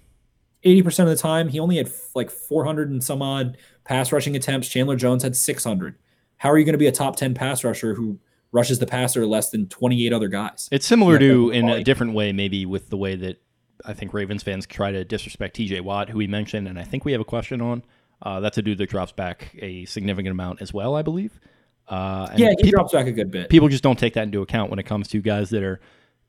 80% 0.63 0.99
of 1.03 1.09
the 1.09 1.15
time 1.15 1.49
he 1.49 1.59
only 1.59 1.77
had 1.77 1.89
like 2.15 2.31
400 2.31 2.89
and 2.89 3.03
some 3.03 3.21
odd 3.21 3.55
pass 3.83 4.11
rushing 4.11 4.35
attempts 4.35 4.67
chandler 4.67 4.95
jones 4.95 5.21
had 5.23 5.35
600 5.35 5.95
how 6.37 6.49
are 6.49 6.57
you 6.57 6.65
going 6.65 6.73
to 6.73 6.79
be 6.79 6.87
a 6.87 6.91
top 6.91 7.15
10 7.15 7.33
pass 7.35 7.63
rusher 7.63 7.93
who 7.93 8.19
rushes 8.51 8.79
the 8.79 8.87
passer 8.87 9.25
less 9.27 9.49
than 9.51 9.67
28 9.67 10.11
other 10.13 10.27
guys 10.27 10.67
It's 10.71 10.85
similar 10.87 11.13
Yeah, 11.13 11.19
to 11.19 11.49
in 11.51 11.69
a 11.69 11.83
different 11.83 12.13
way, 12.13 12.31
maybe 12.31 12.65
with 12.65 12.89
the 12.89 12.97
way 12.97 13.15
that 13.15 13.41
I 13.85 13.93
think 13.93 14.13
Ravens 14.13 14.41
fans 14.43 14.65
try 14.65 14.91
to 14.91 15.03
disrespect 15.03 15.55
T.J. 15.57 15.81
Watt, 15.81 16.09
who 16.09 16.17
we 16.17 16.25
mentioned, 16.27 16.67
and 16.67 16.79
I 16.79 16.83
think 16.83 17.03
we 17.05 17.11
have 17.11 17.19
a 17.21 17.25
question 17.25 17.61
on. 17.61 17.83
Uh, 18.21 18.39
that's 18.39 18.57
a 18.57 18.61
dude 18.61 18.77
that 18.77 18.89
drops 18.89 19.11
back 19.11 19.53
a 19.59 19.83
significant 19.85 20.31
amount 20.31 20.61
as 20.61 20.73
well, 20.73 20.95
I 20.95 21.01
believe. 21.01 21.39
Uh, 21.88 22.27
and 22.31 22.39
yeah 22.39 22.49
he 22.57 22.63
peop- 22.63 22.73
drops 22.73 22.93
back 22.93 23.05
a 23.05 23.11
good 23.11 23.29
bit 23.29 23.47
people 23.47 23.67
just 23.69 23.83
don't 23.83 23.99
take 23.99 24.15
that 24.15 24.23
into 24.23 24.41
account 24.41 24.71
when 24.71 24.79
it 24.79 24.88
comes 24.88 25.07
to 25.07 25.21
guys 25.21 25.51
that 25.51 25.61
are, 25.61 25.79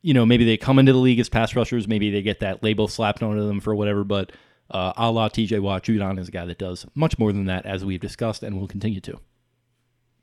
you 0.02 0.12
know, 0.12 0.26
maybe 0.26 0.44
they 0.44 0.56
come 0.56 0.78
into 0.78 0.92
the 0.92 0.98
league 0.98 1.18
as 1.18 1.28
pass 1.28 1.56
rushers, 1.56 1.88
maybe 1.88 2.10
they 2.10 2.22
get 2.22 2.40
that 2.40 2.62
label 2.62 2.88
slapped 2.88 3.22
onto 3.22 3.46
them 3.46 3.60
for 3.60 3.74
whatever, 3.74 4.04
but 4.04 4.32
uh, 4.70 4.92
a 4.96 5.10
la 5.10 5.28
TJ 5.28 5.60
Watt, 5.60 5.84
Judon 5.84 6.18
is 6.18 6.28
a 6.28 6.30
guy 6.30 6.44
that 6.44 6.58
does 6.58 6.86
much 6.94 7.18
more 7.18 7.32
than 7.32 7.46
that, 7.46 7.66
as 7.66 7.84
we've 7.84 8.00
discussed 8.00 8.42
and 8.42 8.58
will 8.58 8.68
continue 8.68 9.00
to. 9.00 9.18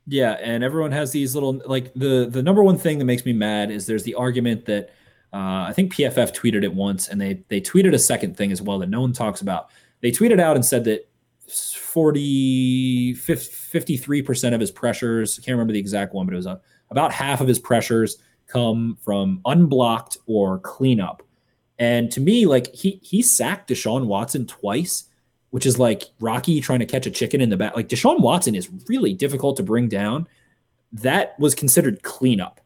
Yeah, 0.06 0.32
and 0.32 0.62
everyone 0.62 0.92
has 0.92 1.12
these 1.12 1.34
little 1.34 1.62
like 1.64 1.92
the 1.94 2.28
the 2.30 2.42
number 2.42 2.62
one 2.62 2.76
thing 2.76 2.98
that 2.98 3.06
makes 3.06 3.24
me 3.24 3.32
mad 3.32 3.70
is 3.70 3.86
there's 3.86 4.02
the 4.02 4.14
argument 4.14 4.66
that 4.66 4.90
uh, 5.32 5.64
I 5.68 5.72
think 5.74 5.94
PFF 5.94 6.34
tweeted 6.34 6.62
it 6.62 6.74
once, 6.74 7.08
and 7.08 7.20
they 7.20 7.42
they 7.48 7.60
tweeted 7.60 7.94
a 7.94 7.98
second 7.98 8.36
thing 8.36 8.52
as 8.52 8.60
well 8.60 8.78
that 8.80 8.90
no 8.90 9.00
one 9.00 9.14
talks 9.14 9.40
about. 9.40 9.70
They 10.02 10.10
tweeted 10.10 10.40
out 10.40 10.56
and 10.56 10.64
said 10.64 10.84
that 10.84 11.08
40 11.48 13.14
53 13.14 14.22
percent 14.22 14.54
of 14.54 14.60
his 14.60 14.70
pressures, 14.70 15.38
I 15.38 15.42
can't 15.44 15.54
remember 15.54 15.72
the 15.72 15.78
exact 15.78 16.14
one, 16.14 16.26
but 16.26 16.34
it 16.34 16.36
was 16.36 16.46
uh 16.46 16.58
about 16.90 17.12
half 17.12 17.40
of 17.40 17.48
his 17.48 17.58
pressures 17.58 18.18
come 18.46 18.96
from 19.02 19.40
unblocked 19.46 20.18
or 20.26 20.58
cleanup. 20.60 21.22
And 21.78 22.10
to 22.12 22.20
me, 22.20 22.46
like 22.46 22.72
he 22.74 23.00
he 23.02 23.22
sacked 23.22 23.70
Deshaun 23.70 24.06
Watson 24.06 24.46
twice, 24.46 25.04
which 25.50 25.66
is 25.66 25.78
like 25.78 26.04
Rocky 26.20 26.60
trying 26.60 26.80
to 26.80 26.86
catch 26.86 27.06
a 27.06 27.10
chicken 27.10 27.40
in 27.40 27.50
the 27.50 27.56
back. 27.56 27.74
Like 27.74 27.88
Deshaun 27.88 28.20
Watson 28.20 28.54
is 28.54 28.70
really 28.88 29.12
difficult 29.12 29.56
to 29.56 29.62
bring 29.62 29.88
down. 29.88 30.28
That 30.92 31.38
was 31.40 31.54
considered 31.54 32.02
cleanup. 32.02 32.60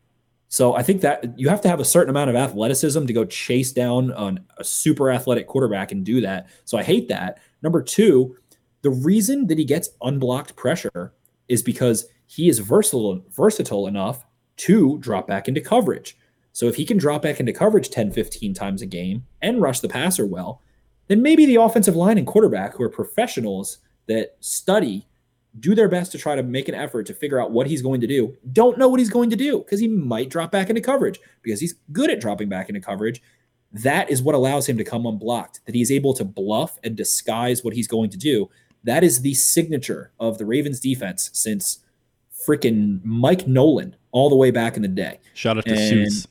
So 0.48 0.74
I 0.74 0.82
think 0.82 1.02
that 1.02 1.38
you 1.38 1.48
have 1.48 1.60
to 1.62 1.68
have 1.68 1.80
a 1.80 1.84
certain 1.84 2.10
amount 2.10 2.30
of 2.30 2.36
athleticism 2.36 3.04
to 3.04 3.12
go 3.12 3.24
chase 3.24 3.72
down 3.72 4.12
on 4.12 4.40
a 4.56 4.64
super 4.64 5.10
athletic 5.10 5.46
quarterback 5.46 5.92
and 5.92 6.04
do 6.04 6.22
that. 6.22 6.48
So 6.64 6.78
I 6.78 6.82
hate 6.82 7.08
that. 7.08 7.38
Number 7.62 7.82
two, 7.82 8.36
the 8.82 8.90
reason 8.90 9.46
that 9.48 9.58
he 9.58 9.64
gets 9.64 9.90
unblocked 10.02 10.56
pressure 10.56 11.12
is 11.48 11.62
because 11.62 12.06
he 12.26 12.48
is 12.48 12.58
versatile 12.58 13.24
versatile 13.30 13.86
enough 13.86 14.24
to 14.58 14.98
drop 14.98 15.26
back 15.26 15.48
into 15.48 15.60
coverage. 15.60 16.16
So 16.52 16.66
if 16.66 16.76
he 16.76 16.84
can 16.84 16.98
drop 16.98 17.22
back 17.22 17.40
into 17.40 17.52
coverage 17.52 17.90
10, 17.90 18.10
15 18.10 18.54
times 18.54 18.82
a 18.82 18.86
game 18.86 19.24
and 19.40 19.62
rush 19.62 19.80
the 19.80 19.88
passer 19.88 20.26
well, 20.26 20.60
then 21.06 21.22
maybe 21.22 21.46
the 21.46 21.56
offensive 21.56 21.96
line 21.96 22.18
and 22.18 22.26
quarterback, 22.26 22.74
who 22.74 22.82
are 22.82 22.90
professionals 22.90 23.78
that 24.06 24.36
study 24.40 25.06
do 25.60 25.74
their 25.74 25.88
best 25.88 26.12
to 26.12 26.18
try 26.18 26.34
to 26.34 26.42
make 26.42 26.68
an 26.68 26.74
effort 26.74 27.06
to 27.06 27.14
figure 27.14 27.40
out 27.40 27.50
what 27.50 27.66
he's 27.66 27.82
going 27.82 28.00
to 28.00 28.06
do, 28.06 28.36
don't 28.52 28.78
know 28.78 28.88
what 28.88 29.00
he's 29.00 29.10
going 29.10 29.30
to 29.30 29.36
do 29.36 29.58
because 29.58 29.80
he 29.80 29.88
might 29.88 30.30
drop 30.30 30.50
back 30.50 30.68
into 30.68 30.82
coverage 30.82 31.18
because 31.42 31.60
he's 31.60 31.74
good 31.92 32.10
at 32.10 32.20
dropping 32.20 32.48
back 32.48 32.68
into 32.68 32.80
coverage. 32.80 33.22
That 33.72 34.10
is 34.10 34.22
what 34.22 34.34
allows 34.34 34.68
him 34.68 34.78
to 34.78 34.84
come 34.84 35.06
unblocked, 35.06 35.60
that 35.66 35.74
he's 35.74 35.90
able 35.90 36.14
to 36.14 36.24
bluff 36.24 36.78
and 36.82 36.96
disguise 36.96 37.62
what 37.62 37.74
he's 37.74 37.88
going 37.88 38.10
to 38.10 38.18
do. 38.18 38.48
That 38.84 39.04
is 39.04 39.22
the 39.22 39.34
signature 39.34 40.12
of 40.20 40.38
the 40.38 40.46
Ravens 40.46 40.80
defense 40.80 41.30
since 41.32 41.80
freaking 42.46 43.00
Mike 43.04 43.46
Nolan 43.46 43.96
all 44.12 44.30
the 44.30 44.36
way 44.36 44.50
back 44.50 44.76
in 44.76 44.82
the 44.82 44.88
day. 44.88 45.20
Shout 45.34 45.58
out 45.58 45.66
to 45.66 45.72
And- 45.72 46.10
Suits. 46.10 46.26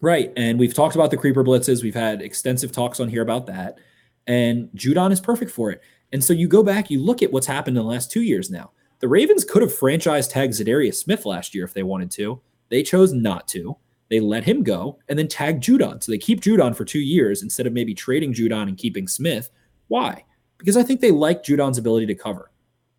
Right. 0.00 0.32
And 0.36 0.58
we've 0.58 0.74
talked 0.74 0.94
about 0.94 1.10
the 1.10 1.16
creeper 1.16 1.42
blitzes. 1.42 1.82
We've 1.82 1.94
had 1.94 2.20
extensive 2.20 2.70
talks 2.70 3.00
on 3.00 3.08
here 3.08 3.22
about 3.22 3.46
that. 3.46 3.78
And 4.26 4.68
Judon 4.76 5.10
is 5.10 5.20
perfect 5.20 5.50
for 5.50 5.70
it. 5.70 5.80
And 6.12 6.22
so 6.22 6.32
you 6.32 6.48
go 6.48 6.62
back, 6.62 6.90
you 6.90 7.02
look 7.02 7.22
at 7.22 7.32
what's 7.32 7.46
happened 7.46 7.76
in 7.76 7.82
the 7.82 7.88
last 7.88 8.10
two 8.10 8.22
years 8.22 8.50
now. 8.50 8.72
The 9.00 9.08
Ravens 9.08 9.44
could 9.44 9.62
have 9.62 9.74
franchise 9.74 10.28
tagged 10.28 10.54
Za'Darius 10.54 10.94
Smith 10.94 11.26
last 11.26 11.54
year 11.54 11.64
if 11.64 11.74
they 11.74 11.82
wanted 11.82 12.10
to. 12.12 12.40
They 12.68 12.82
chose 12.82 13.12
not 13.12 13.48
to. 13.48 13.76
They 14.08 14.20
let 14.20 14.44
him 14.44 14.62
go 14.62 14.98
and 15.08 15.18
then 15.18 15.28
tag 15.28 15.60
Judon. 15.60 16.02
So 16.02 16.12
they 16.12 16.18
keep 16.18 16.40
Judon 16.40 16.76
for 16.76 16.84
two 16.84 17.00
years 17.00 17.42
instead 17.42 17.66
of 17.66 17.72
maybe 17.72 17.94
trading 17.94 18.32
Judon 18.32 18.68
and 18.68 18.78
keeping 18.78 19.08
Smith. 19.08 19.50
Why? 19.88 20.24
Because 20.66 20.76
I 20.76 20.82
think 20.82 21.00
they 21.00 21.12
like 21.12 21.44
Judon's 21.44 21.78
ability 21.78 22.06
to 22.06 22.14
cover. 22.16 22.50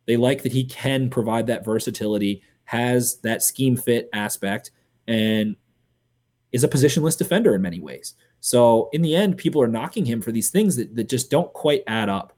They 0.06 0.16
like 0.16 0.44
that 0.44 0.54
he 0.54 0.64
can 0.64 1.10
provide 1.10 1.48
that 1.48 1.66
versatility, 1.66 2.42
has 2.64 3.18
that 3.24 3.44
scheme 3.44 3.76
fit 3.76 4.08
aspect, 4.14 4.72
and 5.06 5.58
is 6.54 6.64
a 6.64 6.70
positionless 6.70 7.18
defender 7.18 7.54
in 7.54 7.62
many 7.62 7.82
ways. 7.82 8.14
So 8.40 8.90
in 8.94 9.02
the 9.02 9.18
end, 9.18 9.36
people 9.36 9.62
are 9.62 9.68
knocking 9.68 10.06
him 10.06 10.22
for 10.22 10.32
these 10.32 10.50
things 10.50 10.78
that, 10.78 10.96
that 10.96 11.10
just 11.10 11.30
don't 11.30 11.52
quite 11.52 11.84
add 11.88 12.08
up. 12.08 12.32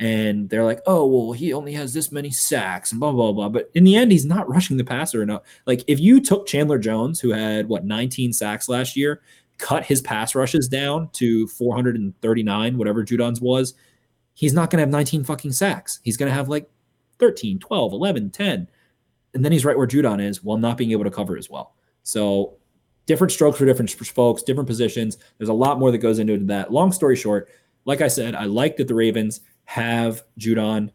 And 0.00 0.50
they're 0.50 0.64
like, 0.64 0.80
oh, 0.84 1.06
well, 1.06 1.30
he 1.30 1.52
only 1.52 1.74
has 1.74 1.94
this 1.94 2.10
many 2.10 2.32
sacks 2.32 2.90
and 2.90 2.98
blah, 2.98 3.12
blah, 3.12 3.30
blah. 3.30 3.50
But 3.50 3.70
in 3.74 3.84
the 3.84 3.94
end, 3.94 4.10
he's 4.10 4.26
not 4.26 4.48
rushing 4.48 4.78
the 4.78 4.84
passer 4.84 5.22
enough. 5.22 5.42
Like 5.64 5.84
if 5.86 6.00
you 6.00 6.20
took 6.20 6.48
Chandler 6.48 6.80
Jones, 6.80 7.20
who 7.20 7.30
had 7.30 7.68
what, 7.68 7.84
19 7.84 8.32
sacks 8.32 8.68
last 8.68 8.96
year, 8.96 9.22
cut 9.58 9.84
his 9.84 10.02
pass 10.02 10.34
rushes 10.34 10.66
down 10.66 11.08
to 11.12 11.46
439, 11.46 12.76
whatever 12.76 13.04
Judon's 13.04 13.40
was, 13.40 13.74
he's 14.34 14.52
not 14.52 14.70
going 14.70 14.78
to 14.78 14.82
have 14.82 14.90
19 14.90 15.24
fucking 15.24 15.52
sacks. 15.52 16.00
He's 16.02 16.16
going 16.16 16.28
to 16.28 16.34
have 16.34 16.48
like 16.48 16.68
13, 17.18 17.58
12, 17.58 17.92
11, 17.92 18.30
10. 18.30 18.68
And 19.34 19.44
then 19.44 19.52
he's 19.52 19.64
right 19.64 19.76
where 19.76 19.86
Judon 19.86 20.20
is 20.22 20.42
while 20.42 20.58
not 20.58 20.76
being 20.76 20.92
able 20.92 21.04
to 21.04 21.10
cover 21.10 21.36
as 21.36 21.48
well. 21.48 21.74
So 22.02 22.56
different 23.06 23.32
strokes 23.32 23.58
for 23.58 23.66
different 23.66 23.90
folks, 23.90 24.42
different 24.42 24.68
positions. 24.68 25.18
There's 25.38 25.48
a 25.48 25.54
lot 25.54 25.78
more 25.78 25.90
that 25.90 25.98
goes 25.98 26.18
into 26.18 26.38
that. 26.46 26.72
Long 26.72 26.92
story 26.92 27.16
short, 27.16 27.48
like 27.84 28.00
I 28.00 28.08
said, 28.08 28.34
I 28.34 28.44
like 28.44 28.76
that 28.76 28.88
the 28.88 28.94
Ravens 28.94 29.40
have 29.64 30.22
Judon 30.38 30.90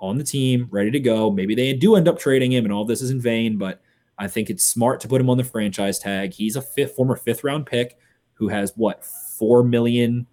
on 0.00 0.18
the 0.18 0.24
team, 0.24 0.68
ready 0.70 0.90
to 0.90 1.00
go. 1.00 1.30
Maybe 1.30 1.54
they 1.54 1.72
do 1.72 1.96
end 1.96 2.08
up 2.08 2.18
trading 2.18 2.52
him, 2.52 2.64
and 2.64 2.72
all 2.72 2.84
this 2.84 3.02
is 3.02 3.10
in 3.10 3.20
vain. 3.20 3.58
But 3.58 3.80
I 4.18 4.28
think 4.28 4.50
it's 4.50 4.64
smart 4.64 5.00
to 5.00 5.08
put 5.08 5.20
him 5.20 5.30
on 5.30 5.38
the 5.38 5.44
franchise 5.44 5.98
tag. 5.98 6.32
He's 6.32 6.56
a 6.56 6.62
fifth 6.62 6.94
former 6.94 7.16
fifth 7.16 7.44
round 7.44 7.66
pick 7.66 7.98
who 8.34 8.48
has 8.48 8.72
what 8.76 9.04
four 9.04 9.64
million 9.64 10.26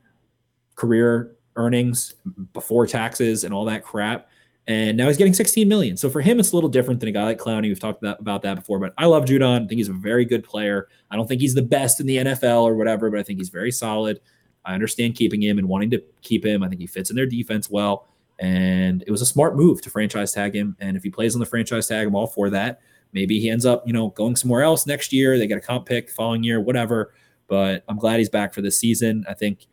career 0.75 1.34
earnings 1.55 2.15
before 2.53 2.85
taxes 2.87 3.43
and 3.43 3.53
all 3.53 3.65
that 3.65 3.83
crap. 3.83 4.29
And 4.67 4.97
now 4.97 5.07
he's 5.07 5.17
getting 5.17 5.33
16 5.33 5.67
million. 5.67 5.95
So 5.95 6.09
for 6.09 6.21
him, 6.21 6.39
it's 6.39 6.51
a 6.51 6.55
little 6.55 6.69
different 6.69 6.99
than 6.99 7.09
a 7.09 7.11
guy 7.11 7.23
like 7.23 7.37
Clowney. 7.37 7.63
We've 7.63 7.79
talked 7.79 8.01
about, 8.01 8.19
about 8.19 8.41
that 8.41 8.55
before, 8.55 8.79
but 8.79 8.93
I 8.97 9.05
love 9.05 9.25
Judon. 9.25 9.65
I 9.65 9.67
think 9.67 9.77
he's 9.77 9.89
a 9.89 9.93
very 9.93 10.25
good 10.25 10.43
player. 10.43 10.87
I 11.11 11.15
don't 11.15 11.27
think 11.27 11.41
he's 11.41 11.53
the 11.53 11.61
best 11.61 11.99
in 11.99 12.07
the 12.07 12.17
NFL 12.17 12.63
or 12.63 12.75
whatever, 12.75 13.11
but 13.11 13.19
I 13.19 13.23
think 13.23 13.37
he's 13.39 13.49
very 13.49 13.71
solid. 13.71 14.19
I 14.65 14.73
understand 14.73 15.15
keeping 15.15 15.41
him 15.41 15.59
and 15.59 15.69
wanting 15.69 15.91
to 15.91 16.03
keep 16.21 16.43
him. 16.43 16.63
I 16.63 16.69
think 16.69 16.81
he 16.81 16.87
fits 16.87 17.11
in 17.11 17.15
their 17.15 17.27
defense 17.27 17.69
well. 17.69 18.07
And 18.39 19.03
it 19.05 19.11
was 19.11 19.21
a 19.21 19.25
smart 19.25 19.55
move 19.55 19.81
to 19.83 19.89
franchise 19.91 20.33
tag 20.33 20.55
him. 20.55 20.75
And 20.79 20.97
if 20.97 21.03
he 21.03 21.11
plays 21.11 21.35
on 21.35 21.39
the 21.39 21.45
franchise 21.45 21.87
tag, 21.87 22.07
I'm 22.07 22.15
all 22.15 22.27
for 22.27 22.49
that. 22.49 22.81
Maybe 23.13 23.39
he 23.39 23.49
ends 23.49 23.65
up, 23.65 23.85
you 23.85 23.93
know, 23.93 24.09
going 24.09 24.35
somewhere 24.35 24.63
else 24.63 24.87
next 24.87 25.13
year. 25.13 25.37
They 25.37 25.47
get 25.47 25.57
a 25.57 25.61
comp 25.61 25.85
pick 25.85 26.09
following 26.09 26.43
year, 26.43 26.59
whatever. 26.59 27.13
But 27.47 27.83
I'm 27.87 27.97
glad 27.97 28.17
he's 28.17 28.29
back 28.29 28.53
for 28.53 28.61
this 28.61 28.77
season. 28.77 29.25
I 29.29 29.35
think 29.35 29.67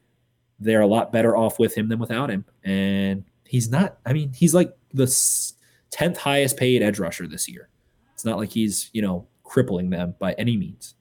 they're 0.63 0.81
a 0.81 0.87
lot 0.87 1.13
better 1.13 1.37
off 1.37 1.59
with 1.59 1.75
him 1.77 1.89
than 1.89 1.99
without 1.99 2.31
him. 2.31 2.45
And 2.65 3.25
he's 3.47 3.71
not, 3.71 3.99
I 4.07 4.13
mean, 4.13 4.33
he's 4.33 4.55
like 4.55 4.77
the 4.93 5.05
10th 5.05 6.17
highest 6.17 6.57
paid 6.57 6.83
edge 6.83 6.99
rusher 6.99 7.27
this 7.27 7.49
year. 7.49 7.69
It's 8.15 8.25
not 8.25 8.39
like 8.39 8.51
he's, 8.51 8.91
you 8.93 9.03
know, 9.03 9.27
crippling 9.43 9.91
them 9.91 10.15
by 10.19 10.33
any 10.35 10.57
means. 10.57 10.95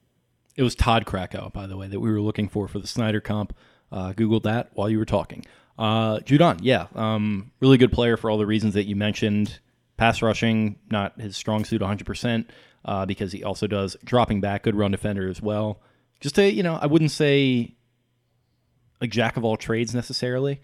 It 0.55 0.63
was 0.63 0.75
Todd 0.75 1.05
Krakow, 1.05 1.51
by 1.53 1.67
the 1.67 1.77
way, 1.77 1.87
that 1.87 1.99
we 1.99 2.11
were 2.11 2.21
looking 2.21 2.49
for 2.49 2.67
for 2.67 2.79
the 2.79 2.87
Snyder 2.87 3.21
comp. 3.21 3.55
Uh, 3.91 4.13
Googled 4.13 4.43
that 4.43 4.69
while 4.73 4.89
you 4.89 4.97
were 4.97 5.05
talking. 5.05 5.45
Uh, 5.77 6.19
Judon, 6.19 6.59
yeah, 6.61 6.87
um, 6.95 7.51
really 7.59 7.77
good 7.77 7.91
player 7.91 8.17
for 8.17 8.29
all 8.29 8.37
the 8.37 8.45
reasons 8.45 8.73
that 8.73 8.85
you 8.85 8.95
mentioned. 8.95 9.59
Pass 9.97 10.21
rushing, 10.21 10.77
not 10.89 11.19
his 11.19 11.35
strong 11.35 11.65
suit 11.65 11.81
100%, 11.81 12.45
uh, 12.85 13.05
because 13.05 13.31
he 13.31 13.43
also 13.43 13.67
does 13.67 13.97
dropping 14.03 14.41
back, 14.41 14.63
good 14.63 14.75
run 14.75 14.91
defender 14.91 15.29
as 15.29 15.41
well. 15.41 15.81
Just 16.19 16.37
a, 16.39 16.49
you 16.49 16.63
know, 16.63 16.77
I 16.81 16.85
wouldn't 16.85 17.11
say 17.11 17.75
a 19.01 19.07
jack 19.07 19.35
of 19.35 19.43
all 19.43 19.57
trades 19.57 19.93
necessarily, 19.93 20.61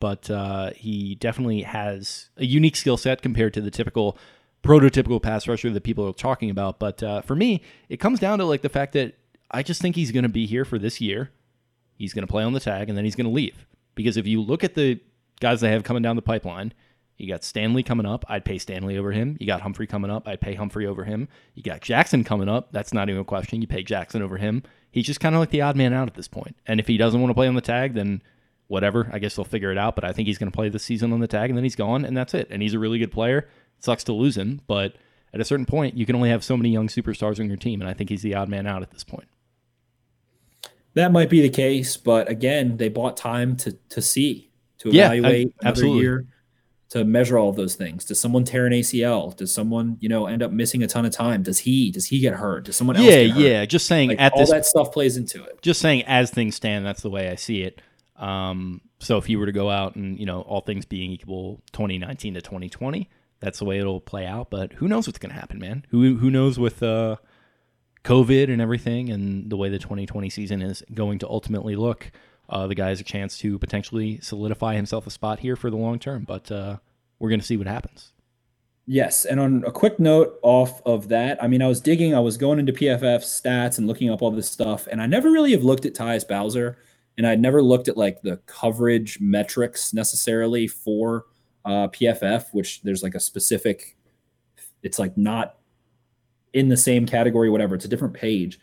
but 0.00 0.28
uh, 0.30 0.72
he 0.72 1.14
definitely 1.14 1.62
has 1.62 2.28
a 2.36 2.44
unique 2.44 2.76
skill 2.76 2.96
set 2.96 3.22
compared 3.22 3.54
to 3.54 3.60
the 3.60 3.70
typical 3.70 4.18
prototypical 4.62 5.22
pass 5.22 5.46
rusher 5.48 5.70
that 5.70 5.82
people 5.82 6.06
are 6.06 6.12
talking 6.12 6.50
about. 6.50 6.78
But 6.78 7.02
uh, 7.02 7.22
for 7.22 7.36
me, 7.36 7.62
it 7.88 7.98
comes 7.98 8.18
down 8.18 8.38
to 8.38 8.44
like 8.44 8.62
the 8.62 8.68
fact 8.68 8.92
that 8.92 9.14
I 9.50 9.62
just 9.62 9.80
think 9.80 9.96
he's 9.96 10.12
going 10.12 10.24
to 10.24 10.28
be 10.28 10.46
here 10.46 10.64
for 10.64 10.78
this 10.78 11.00
year. 11.00 11.30
He's 11.96 12.12
going 12.12 12.26
to 12.26 12.30
play 12.30 12.44
on 12.44 12.52
the 12.52 12.60
tag 12.60 12.88
and 12.88 12.98
then 12.98 13.04
he's 13.04 13.16
going 13.16 13.26
to 13.26 13.32
leave. 13.32 13.66
Because 13.94 14.16
if 14.16 14.26
you 14.26 14.42
look 14.42 14.62
at 14.62 14.74
the 14.74 15.00
guys 15.40 15.60
they 15.60 15.70
have 15.70 15.84
coming 15.84 16.02
down 16.02 16.16
the 16.16 16.22
pipeline, 16.22 16.72
you 17.16 17.28
got 17.28 17.42
Stanley 17.42 17.82
coming 17.82 18.06
up. 18.06 18.24
I'd 18.28 18.44
pay 18.44 18.58
Stanley 18.58 18.96
over 18.96 19.10
him. 19.10 19.36
You 19.40 19.46
got 19.46 19.60
Humphrey 19.60 19.88
coming 19.88 20.10
up. 20.10 20.28
I'd 20.28 20.40
pay 20.40 20.54
Humphrey 20.54 20.86
over 20.86 21.04
him. 21.04 21.28
You 21.54 21.64
got 21.64 21.80
Jackson 21.80 22.22
coming 22.22 22.48
up. 22.48 22.70
That's 22.70 22.92
not 22.92 23.08
even 23.08 23.22
a 23.22 23.24
question. 23.24 23.60
You 23.60 23.66
pay 23.66 23.82
Jackson 23.82 24.22
over 24.22 24.36
him. 24.36 24.62
He's 24.98 25.06
just 25.06 25.20
kind 25.20 25.34
of 25.34 25.38
like 25.40 25.50
the 25.50 25.62
odd 25.62 25.76
man 25.76 25.92
out 25.92 26.08
at 26.08 26.14
this 26.14 26.26
point. 26.28 26.56
And 26.66 26.80
if 26.80 26.86
he 26.88 26.96
doesn't 26.96 27.20
want 27.20 27.30
to 27.30 27.34
play 27.34 27.46
on 27.46 27.54
the 27.54 27.60
tag, 27.60 27.94
then 27.94 28.20
whatever. 28.66 29.08
I 29.12 29.18
guess 29.20 29.36
they'll 29.36 29.44
figure 29.44 29.70
it 29.70 29.78
out. 29.78 29.94
But 29.94 30.04
I 30.04 30.12
think 30.12 30.26
he's 30.26 30.38
going 30.38 30.50
to 30.50 30.56
play 30.56 30.68
this 30.68 30.82
season 30.82 31.12
on 31.12 31.20
the 31.20 31.28
tag 31.28 31.50
and 31.50 31.56
then 31.56 31.64
he's 31.64 31.76
gone 31.76 32.04
and 32.04 32.16
that's 32.16 32.34
it. 32.34 32.48
And 32.50 32.60
he's 32.62 32.74
a 32.74 32.78
really 32.78 32.98
good 32.98 33.12
player. 33.12 33.38
It 33.78 33.84
sucks 33.84 34.02
to 34.04 34.12
lose 34.12 34.36
him, 34.36 34.60
but 34.66 34.96
at 35.32 35.40
a 35.40 35.44
certain 35.44 35.66
point, 35.66 35.96
you 35.96 36.04
can 36.04 36.16
only 36.16 36.30
have 36.30 36.42
so 36.42 36.56
many 36.56 36.70
young 36.70 36.88
superstars 36.88 37.38
on 37.38 37.46
your 37.46 37.56
team. 37.56 37.80
And 37.80 37.88
I 37.88 37.94
think 37.94 38.10
he's 38.10 38.22
the 38.22 38.34
odd 38.34 38.48
man 38.48 38.66
out 38.66 38.82
at 38.82 38.90
this 38.90 39.04
point. 39.04 39.28
That 40.94 41.12
might 41.12 41.30
be 41.30 41.40
the 41.40 41.48
case, 41.50 41.96
but 41.96 42.28
again, 42.28 42.76
they 42.76 42.88
bought 42.88 43.16
time 43.16 43.56
to 43.58 43.72
to 43.90 44.02
see, 44.02 44.50
to 44.78 44.90
Yeah, 44.90 45.10
I- 45.10 45.14
evaluate 45.16 45.54
absolutely. 45.64 46.00
year, 46.00 46.26
to 46.90 47.04
measure 47.04 47.38
all 47.38 47.50
of 47.50 47.56
those 47.56 47.74
things. 47.74 48.04
Does 48.04 48.18
someone 48.18 48.44
tear 48.44 48.66
an 48.66 48.72
ACL? 48.72 49.36
Does 49.36 49.52
someone, 49.52 49.98
you 50.00 50.08
know, 50.08 50.26
end 50.26 50.42
up 50.42 50.50
missing 50.52 50.82
a 50.82 50.86
ton 50.86 51.04
of 51.04 51.12
time? 51.12 51.42
Does 51.42 51.58
he? 51.60 51.90
Does 51.90 52.06
he 52.06 52.18
get 52.20 52.34
hurt? 52.34 52.64
Does 52.64 52.76
someone 52.76 52.96
else? 52.96 53.06
Yeah, 53.06 53.18
yeah. 53.20 53.64
Just 53.66 53.86
saying 53.86 54.08
Like, 54.10 54.20
at 54.20 54.32
all 54.32 54.40
this 54.40 54.50
that 54.50 54.64
stuff 54.64 54.92
plays 54.92 55.16
into 55.16 55.44
it. 55.44 55.60
just 55.60 55.80
saying 55.80 56.04
as 56.06 56.30
things 56.30 56.56
stand, 56.56 56.86
that's 56.86 57.02
the 57.02 57.10
way 57.10 57.28
I 57.28 57.34
see 57.34 57.62
it. 57.62 57.82
Um, 58.16 58.80
so 59.00 59.18
if 59.18 59.28
you 59.28 59.38
were 59.38 59.46
to 59.46 59.52
go 59.52 59.70
out 59.70 59.94
and 59.96 60.18
you 60.18 60.26
know 60.26 60.40
all 60.42 60.60
things 60.60 60.84
being 60.86 61.10
equal, 61.12 61.62
2019 61.72 62.34
to 62.34 62.40
2020, 62.40 63.08
that's 63.40 63.58
the 63.58 63.64
way 63.64 63.78
it'll 63.78 64.00
play 64.00 64.26
out. 64.26 64.50
But 64.50 64.72
who 64.72 64.88
knows 64.88 65.06
what's 65.06 65.18
going 65.18 65.32
to 65.32 65.38
happen, 65.38 65.58
man? 65.58 65.84
Who 65.90 66.16
who 66.16 66.30
knows 66.30 66.58
with 66.58 66.82
uh, 66.82 67.16
COVID 68.04 68.50
and 68.50 68.62
everything, 68.62 69.10
and 69.10 69.50
the 69.50 69.56
way 69.56 69.68
the 69.68 69.78
2020 69.78 70.30
season 70.30 70.62
is 70.62 70.82
going 70.94 71.18
to 71.20 71.28
ultimately 71.28 71.76
look. 71.76 72.10
Uh, 72.48 72.66
the 72.66 72.74
guy 72.74 72.88
has 72.88 73.00
a 73.00 73.04
chance 73.04 73.38
to 73.38 73.58
potentially 73.58 74.18
solidify 74.22 74.74
himself 74.74 75.06
a 75.06 75.10
spot 75.10 75.40
here 75.40 75.56
for 75.56 75.70
the 75.70 75.76
long 75.76 75.98
term, 75.98 76.24
but 76.24 76.50
uh, 76.50 76.76
we're 77.18 77.28
going 77.28 77.40
to 77.40 77.46
see 77.46 77.56
what 77.56 77.66
happens. 77.66 78.12
Yes, 78.90 79.26
and 79.26 79.38
on 79.38 79.64
a 79.66 79.70
quick 79.70 80.00
note 80.00 80.38
off 80.40 80.80
of 80.86 81.08
that, 81.08 81.42
I 81.42 81.46
mean, 81.46 81.60
I 81.60 81.66
was 81.66 81.78
digging, 81.78 82.14
I 82.14 82.20
was 82.20 82.38
going 82.38 82.58
into 82.58 82.72
PFF 82.72 83.18
stats 83.18 83.76
and 83.76 83.86
looking 83.86 84.08
up 84.08 84.22
all 84.22 84.30
this 84.30 84.50
stuff, 84.50 84.88
and 84.90 85.02
I 85.02 85.06
never 85.06 85.30
really 85.30 85.52
have 85.52 85.62
looked 85.62 85.84
at 85.84 85.94
Tyus 85.94 86.26
Bowser, 86.26 86.78
and 87.18 87.26
I'd 87.26 87.40
never 87.40 87.62
looked 87.62 87.88
at 87.88 87.98
like 87.98 88.22
the 88.22 88.38
coverage 88.46 89.18
metrics 89.20 89.92
necessarily 89.92 90.66
for 90.66 91.26
uh, 91.66 91.88
PFF, 91.88 92.46
which 92.52 92.80
there's 92.80 93.02
like 93.02 93.14
a 93.14 93.20
specific, 93.20 93.94
it's 94.82 94.98
like 94.98 95.18
not 95.18 95.56
in 96.54 96.68
the 96.68 96.76
same 96.76 97.04
category, 97.04 97.50
whatever. 97.50 97.74
It's 97.74 97.84
a 97.84 97.88
different 97.88 98.14
page. 98.14 98.58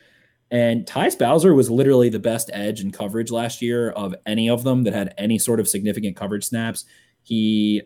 And 0.52 0.86
Tyus 0.86 1.18
Bowser 1.18 1.54
was 1.54 1.70
literally 1.72 2.10
the 2.10 2.20
best 2.20 2.50
edge 2.54 2.82
in 2.82 2.92
coverage 2.92 3.32
last 3.32 3.62
year 3.62 3.90
of 3.92 4.16
any 4.26 4.50
of 4.50 4.64
them 4.64 4.84
that 4.84 4.94
had 4.94 5.14
any 5.18 5.40
sort 5.40 5.60
of 5.60 5.68
significant 5.68 6.16
coverage 6.16 6.46
snaps. 6.46 6.86
He 7.24 7.82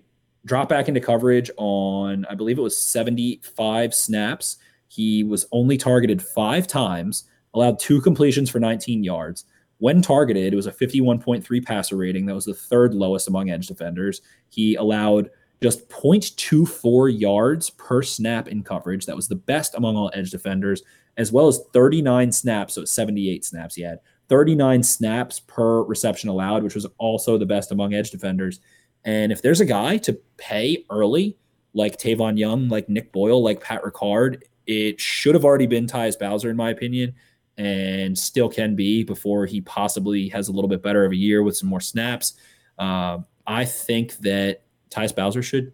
dropped 0.45 0.69
back 0.69 0.87
into 0.87 0.99
coverage 0.99 1.49
on, 1.57 2.25
I 2.29 2.35
believe 2.35 2.57
it 2.57 2.63
was 2.63 2.77
75 2.77 3.93
snaps. 3.93 4.57
He 4.87 5.23
was 5.23 5.45
only 5.51 5.77
targeted 5.77 6.21
five 6.21 6.67
times, 6.67 7.25
allowed 7.53 7.79
two 7.79 8.01
completions 8.01 8.49
for 8.49 8.59
19 8.59 9.03
yards. 9.03 9.45
When 9.77 10.01
targeted, 10.01 10.51
it 10.51 10.55
was 10.55 10.67
a 10.67 10.71
51.3 10.71 11.65
passer 11.65 11.95
rating. 11.95 12.25
That 12.25 12.35
was 12.35 12.45
the 12.45 12.53
third 12.53 12.93
lowest 12.93 13.29
among 13.29 13.49
edge 13.49 13.67
defenders. 13.67 14.21
He 14.49 14.75
allowed 14.75 15.29
just 15.61 15.89
0.24 15.89 17.19
yards 17.19 17.69
per 17.71 18.01
snap 18.01 18.47
in 18.47 18.63
coverage. 18.63 19.05
That 19.05 19.15
was 19.15 19.27
the 19.27 19.35
best 19.35 19.75
among 19.75 19.95
all 19.95 20.11
edge 20.13 20.31
defenders, 20.31 20.83
as 21.19 21.31
well 21.31 21.47
as 21.47 21.61
39 21.73 22.31
snaps. 22.31 22.73
So 22.73 22.85
78 22.85 23.45
snaps 23.45 23.75
he 23.75 23.83
had. 23.83 23.99
39 24.29 24.81
snaps 24.81 25.39
per 25.41 25.83
reception 25.83 26.29
allowed, 26.29 26.63
which 26.63 26.75
was 26.75 26.87
also 26.97 27.37
the 27.37 27.45
best 27.45 27.71
among 27.71 27.93
edge 27.93 28.09
defenders. 28.09 28.59
And 29.03 29.31
if 29.31 29.41
there's 29.41 29.59
a 29.59 29.65
guy 29.65 29.97
to 29.97 30.17
pay 30.37 30.85
early 30.89 31.37
like 31.73 31.97
Tavon 31.97 32.37
Young, 32.37 32.69
like 32.69 32.89
Nick 32.89 33.11
Boyle, 33.11 33.43
like 33.43 33.61
Pat 33.61 33.83
Ricard, 33.83 34.43
it 34.65 34.99
should 34.99 35.35
have 35.35 35.45
already 35.45 35.67
been 35.67 35.87
Tyus 35.87 36.17
Bowser, 36.17 36.49
in 36.49 36.55
my 36.55 36.69
opinion, 36.69 37.13
and 37.57 38.17
still 38.17 38.49
can 38.49 38.75
be 38.75 39.03
before 39.03 39.45
he 39.45 39.61
possibly 39.61 40.29
has 40.29 40.47
a 40.47 40.51
little 40.51 40.69
bit 40.69 40.81
better 40.81 41.05
of 41.05 41.11
a 41.11 41.17
year 41.17 41.43
with 41.43 41.57
some 41.57 41.69
more 41.69 41.81
snaps. 41.81 42.33
Uh, 42.77 43.19
I 43.45 43.65
think 43.65 44.17
that 44.17 44.61
Tyus 44.89 45.15
Bowser 45.15 45.41
should 45.41 45.73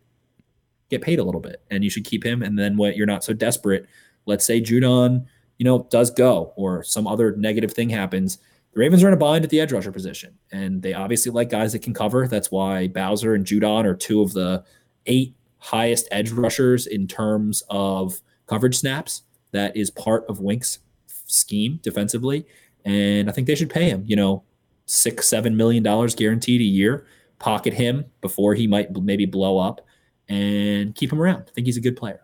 get 0.90 1.02
paid 1.02 1.20
a 1.20 1.24
little 1.24 1.42
bit, 1.42 1.62
and 1.70 1.84
you 1.84 1.90
should 1.90 2.06
keep 2.06 2.26
him. 2.26 2.42
And 2.42 2.58
then 2.58 2.78
when 2.78 2.94
you're 2.94 3.06
not 3.06 3.24
so 3.24 3.34
desperate, 3.34 3.86
let's 4.26 4.46
say 4.46 4.62
Judon, 4.62 5.26
you 5.58 5.64
know, 5.64 5.88
does 5.90 6.12
go 6.12 6.54
or 6.56 6.84
some 6.84 7.08
other 7.08 7.36
negative 7.36 7.74
thing 7.74 7.90
happens. 7.90 8.38
The 8.74 8.80
Ravens 8.80 9.04
are 9.04 9.08
in 9.08 9.14
a 9.14 9.18
bind 9.18 9.46
at 9.46 9.50
the 9.50 9.62
edge 9.62 9.72
rusher 9.72 9.92
position, 9.92 10.38
and 10.52 10.82
they 10.82 10.94
obviously 10.94 11.32
like 11.32 11.50
guys 11.50 11.72
that 11.72 11.82
can 11.82 11.94
cover. 11.94 12.28
That's 12.28 12.52
why 12.52 12.88
Bowser 12.88 13.34
and 13.34 13.46
Judon 13.46 13.86
are 13.86 13.96
two 13.96 14.22
of 14.22 14.34
the 14.34 14.64
eight 15.06 15.36
highest 15.60 16.08
edge 16.12 16.32
rushers 16.32 16.86
in 16.86 17.08
terms 17.08 17.64
of 17.70 18.22
coverage 18.48 18.78
snaps. 18.78 19.24
That 19.52 19.76
is 19.78 19.90
part 19.90 20.26
of 20.28 20.42
Wink's 20.42 20.80
scheme 21.08 21.80
defensively, 21.82 22.46
and 22.84 23.30
I 23.30 23.32
think 23.32 23.48
they 23.48 23.56
should 23.56 23.70
pay 23.70 23.90
him. 23.90 24.04
You 24.06 24.18
know, 24.18 24.44
six, 24.86 25.28
seven 25.28 25.56
million 25.56 25.82
dollars 25.82 26.14
guaranteed 26.14 26.62
a 26.62 26.66
year. 26.66 27.06
Pocket 27.40 27.74
him 27.74 28.06
before 28.22 28.56
he 28.56 28.68
might 28.68 28.94
maybe 28.94 29.26
blow 29.26 29.58
up, 29.58 29.82
and 30.28 30.94
keep 30.96 31.14
him 31.14 31.22
around. 31.22 31.46
I 31.48 31.52
think 31.52 31.68
he's 31.68 31.78
a 31.78 31.82
good 31.82 31.96
player. 31.96 32.22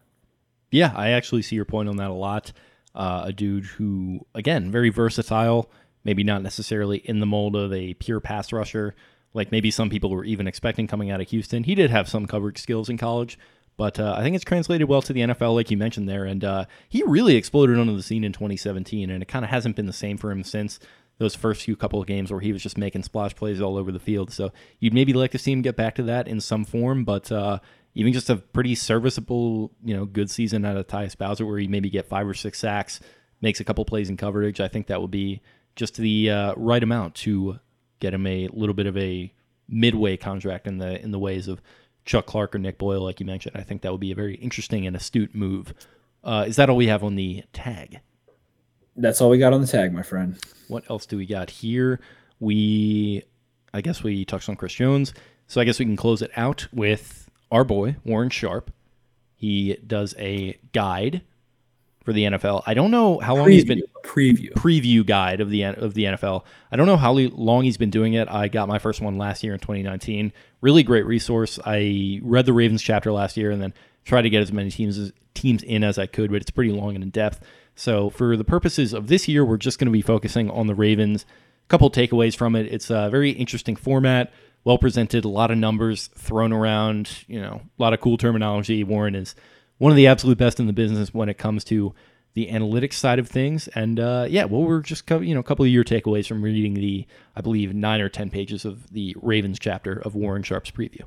Yeah, 0.72 0.92
I 0.96 1.10
actually 1.10 1.42
see 1.42 1.56
your 1.56 1.66
point 1.66 1.90
on 1.90 1.98
that 1.98 2.10
a 2.10 2.14
lot. 2.14 2.52
Uh, 2.94 3.24
a 3.26 3.34
dude 3.34 3.66
who, 3.66 4.26
again, 4.36 4.72
very 4.72 4.90
versatile. 4.90 5.70
Maybe 6.04 6.24
not 6.24 6.42
necessarily 6.42 6.98
in 6.98 7.20
the 7.20 7.26
mold 7.26 7.56
of 7.56 7.72
a 7.72 7.94
pure 7.94 8.20
pass 8.20 8.52
rusher, 8.52 8.96
like 9.34 9.52
maybe 9.52 9.72
some 9.72 9.90
people 9.90 10.10
were 10.10 10.26
even 10.26 10.48
expecting 10.48 10.88
coming 10.88 11.12
out 11.12 11.22
of 11.22 11.30
Houston. 11.30 11.64
He 11.64 11.76
did 11.76 11.92
have 11.92 12.10
some 12.10 12.26
coverage 12.26 12.58
skills 12.58 12.90
in 12.90 12.98
college, 12.98 13.38
but 13.78 14.00
uh, 14.00 14.16
I 14.18 14.24
think 14.24 14.36
it's 14.36 14.44
translated 14.44 14.88
well 14.88 15.02
to 15.04 15.14
the 15.14 15.22
NFL, 15.22 15.56
like 15.56 15.72
you 15.72 15.78
mentioned 15.78 16.10
there. 16.10 16.26
And 16.26 16.44
uh, 16.44 16.66
he 16.90 17.04
really 17.04 17.36
exploded 17.36 17.78
onto 17.78 17.96
the 17.96 18.04
scene 18.04 18.24
in 18.24 18.34
2017, 18.34 19.10
and 19.10 19.22
it 19.22 19.28
kind 19.28 19.46
of 19.46 19.52
hasn't 19.52 19.76
been 19.76 19.86
the 19.86 19.94
same 19.94 20.18
for 20.18 20.32
him 20.32 20.44
since 20.44 20.80
those 21.18 21.36
first 21.36 21.62
few 21.62 21.76
couple 21.76 22.02
of 22.02 22.08
games 22.08 22.32
where 22.32 22.42
he 22.42 22.52
was 22.52 22.64
just 22.64 22.78
making 22.78 23.04
splash 23.04 23.36
plays 23.36 23.62
all 23.62 23.78
over 23.78 23.92
the 23.92 24.00
field. 24.00 24.32
So 24.32 24.52
you'd 24.80 24.94
maybe 24.94 25.14
like 25.14 25.32
to 25.32 25.38
see 25.38 25.52
him 25.52 25.62
get 25.62 25.76
back 25.76 25.96
to 25.96 26.04
that 26.04 26.28
in 26.28 26.42
some 26.42 26.66
form, 26.66 27.04
but 27.04 27.32
uh, 27.32 27.60
even 27.94 28.14
just 28.14 28.30
a 28.30 28.38
pretty 28.38 28.76
serviceable, 28.76 29.72
you 29.84 29.96
know, 29.96 30.06
good 30.06 30.30
season 30.30 30.66
out 30.66 30.78
of 30.78 30.88
Tyus 30.88 31.18
Bowser 31.18 31.46
where 31.46 31.60
he 31.60 31.68
maybe 31.68 31.90
get 31.90 32.08
five 32.08 32.28
or 32.28 32.34
six 32.34 32.60
sacks, 32.60 33.00
makes 33.42 33.60
a 33.60 33.64
couple 33.64 33.84
plays 33.86 34.10
in 34.10 34.18
coverage. 34.18 34.62
I 34.62 34.68
think 34.68 34.88
that 34.88 35.02
would 35.02 35.12
be 35.12 35.42
just 35.76 35.98
the 35.98 36.30
uh, 36.30 36.54
right 36.56 36.82
amount 36.82 37.16
to 37.16 37.60
get 38.00 38.14
him 38.14 38.26
a 38.28 38.48
little 38.54 38.76
bit 38.76 38.88
of 38.88 38.98
a 38.98 39.34
midway 39.68 40.18
contract 40.18 40.68
in 40.68 40.78
the 40.78 41.02
in 41.02 41.12
the 41.12 41.20
ways 41.20 41.48
of 41.48 41.62
Chuck 42.06 42.26
Clark 42.26 42.56
or 42.56 42.60
Nick 42.60 42.78
Boyle, 42.78 43.02
like 43.02 43.20
you 43.20 43.26
mentioned. 43.26 43.56
I 43.56 43.64
think 43.64 43.82
that 43.82 43.92
would 43.92 44.02
be 44.02 44.12
a 44.12 44.16
very 44.16 44.36
interesting 44.36 44.86
and 44.88 44.96
astute 44.96 45.36
move. 45.36 45.74
Uh, 46.24 46.46
is 46.48 46.56
that 46.58 46.70
all 46.70 46.76
we 46.76 46.88
have 46.88 47.04
on 47.04 47.16
the 47.16 47.44
tag? 47.54 48.00
That's 48.96 49.22
all 49.22 49.30
we 49.30 49.38
got 49.38 49.54
on 49.54 49.62
the 49.62 49.68
tag, 49.68 49.94
my 49.94 50.04
friend. 50.04 50.38
What 50.68 50.90
else 50.90 51.06
do 51.06 51.18
we 51.18 51.26
got 51.26 51.50
here? 51.50 52.00
We, 52.40 53.24
I 53.74 53.82
guess 53.82 54.04
we 54.04 54.26
touched 54.26 54.50
on 54.50 54.56
Chris 54.56 54.74
Jones, 54.74 55.14
so 55.48 55.62
I 55.62 55.64
guess 55.64 55.80
we 55.80 55.86
can 55.86 55.96
close 55.96 56.22
it 56.22 56.32
out 56.36 56.68
with 56.74 57.21
our 57.52 57.64
boy 57.64 57.98
Warren 58.04 58.30
Sharp. 58.30 58.72
He 59.36 59.78
does 59.86 60.16
a 60.18 60.60
guide 60.72 61.22
for 62.04 62.14
the 62.14 62.24
NFL. 62.24 62.64
I 62.66 62.74
don't 62.74 62.92
know 62.92 63.20
how 63.20 63.36
long 63.36 63.48
preview, 63.48 63.52
he's 63.52 63.66
been 63.66 63.84
preview 64.04 64.52
preview 64.54 65.06
guide 65.06 65.42
of 65.42 65.50
the 65.50 65.64
of 65.64 65.94
the 65.94 66.06
NFL. 66.06 66.44
I 66.72 66.76
don't 66.76 66.88
know 66.88 66.98
how 66.98 67.14
long 67.14 67.64
he's 67.64 67.78
been 67.78 67.90
doing 67.90 68.14
it. 68.14 68.28
I 68.30 68.48
got 68.48 68.68
my 68.68 68.80
first 68.80 69.02
one 69.02 69.18
last 69.18 69.44
year 69.44 69.54
in 69.54 69.60
2019. 69.60 70.34
Really 70.62 70.84
great 70.84 71.06
resource. 71.06 71.60
I 71.66 72.20
read 72.24 72.46
the 72.46 72.54
Ravens 72.54 72.82
chapter 72.82 73.12
last 73.12 73.38
year 73.38 73.52
and 73.52 73.62
then 73.62 73.74
tried 74.06 74.24
to 74.24 74.30
get 74.30 74.42
as 74.42 74.52
many 74.52 74.72
teams 74.72 74.98
as, 74.98 75.12
teams 75.34 75.64
in 75.64 75.84
as 75.84 75.98
I 75.98 76.08
could, 76.08 76.32
but 76.32 76.42
it's 76.42 76.52
pretty 76.52 76.72
long 76.72 76.96
and 76.96 77.04
in 77.04 77.10
depth. 77.10 77.42
So 77.76 78.10
for 78.10 78.36
the 78.36 78.44
purposes 78.44 78.94
of 78.94 79.08
this 79.08 79.28
year, 79.28 79.46
we're 79.46 79.58
just 79.58 79.80
going 79.80 79.88
to 79.88 79.92
be 79.92 80.02
focusing 80.02 80.50
on 80.50 80.68
the 80.68 80.76
Ravens. 80.76 81.26
A 81.66 81.68
couple 81.70 81.90
takeaways 81.90 82.36
from 82.36 82.56
it. 82.56 82.68
It's 82.72 82.90
a 82.90 83.10
very 83.10 83.32
interesting 83.32 83.76
format, 83.76 84.32
well 84.64 84.78
presented, 84.78 85.26
a 85.26 85.30
lot 85.30 85.52
of 85.52 85.58
numbers 85.58 86.08
thrown 86.16 86.54
around. 86.54 87.26
You 87.28 87.42
know, 87.42 87.62
a 87.78 87.82
lot 87.82 87.94
of 87.94 88.02
cool 88.02 88.18
terminology. 88.18 88.84
Warren 88.84 89.16
is 89.16 89.36
one 89.78 89.92
of 89.92 89.96
the 89.96 90.08
absolute 90.08 90.38
best 90.38 90.60
in 90.60 90.68
the 90.68 90.74
business 90.74 91.14
when 91.14 91.30
it 91.30 91.38
comes 91.38 91.64
to 91.66 91.94
the 92.34 92.48
analytics 92.48 92.94
side 92.94 93.20
of 93.20 93.28
things. 93.28 93.68
And 93.70 94.00
uh, 94.00 94.26
yeah, 94.30 94.46
well, 94.46 94.64
we're 94.64 94.82
just 94.82 95.10
you 95.10 95.34
know 95.34 95.40
a 95.40 95.44
couple 95.44 95.66
of 95.66 95.72
your 95.72 95.84
takeaways 95.84 96.28
from 96.28 96.42
reading 96.42 96.76
the 96.76 97.06
I 97.36 97.42
believe 97.42 97.74
nine 97.74 98.02
or 98.02 98.10
ten 98.10 98.30
pages 98.30 98.66
of 98.66 98.92
the 98.92 99.16
Ravens 99.22 99.60
chapter 99.60 99.94
of 99.94 100.16
Warren 100.16 100.44
Sharp's 100.44 100.72
preview. 100.72 101.02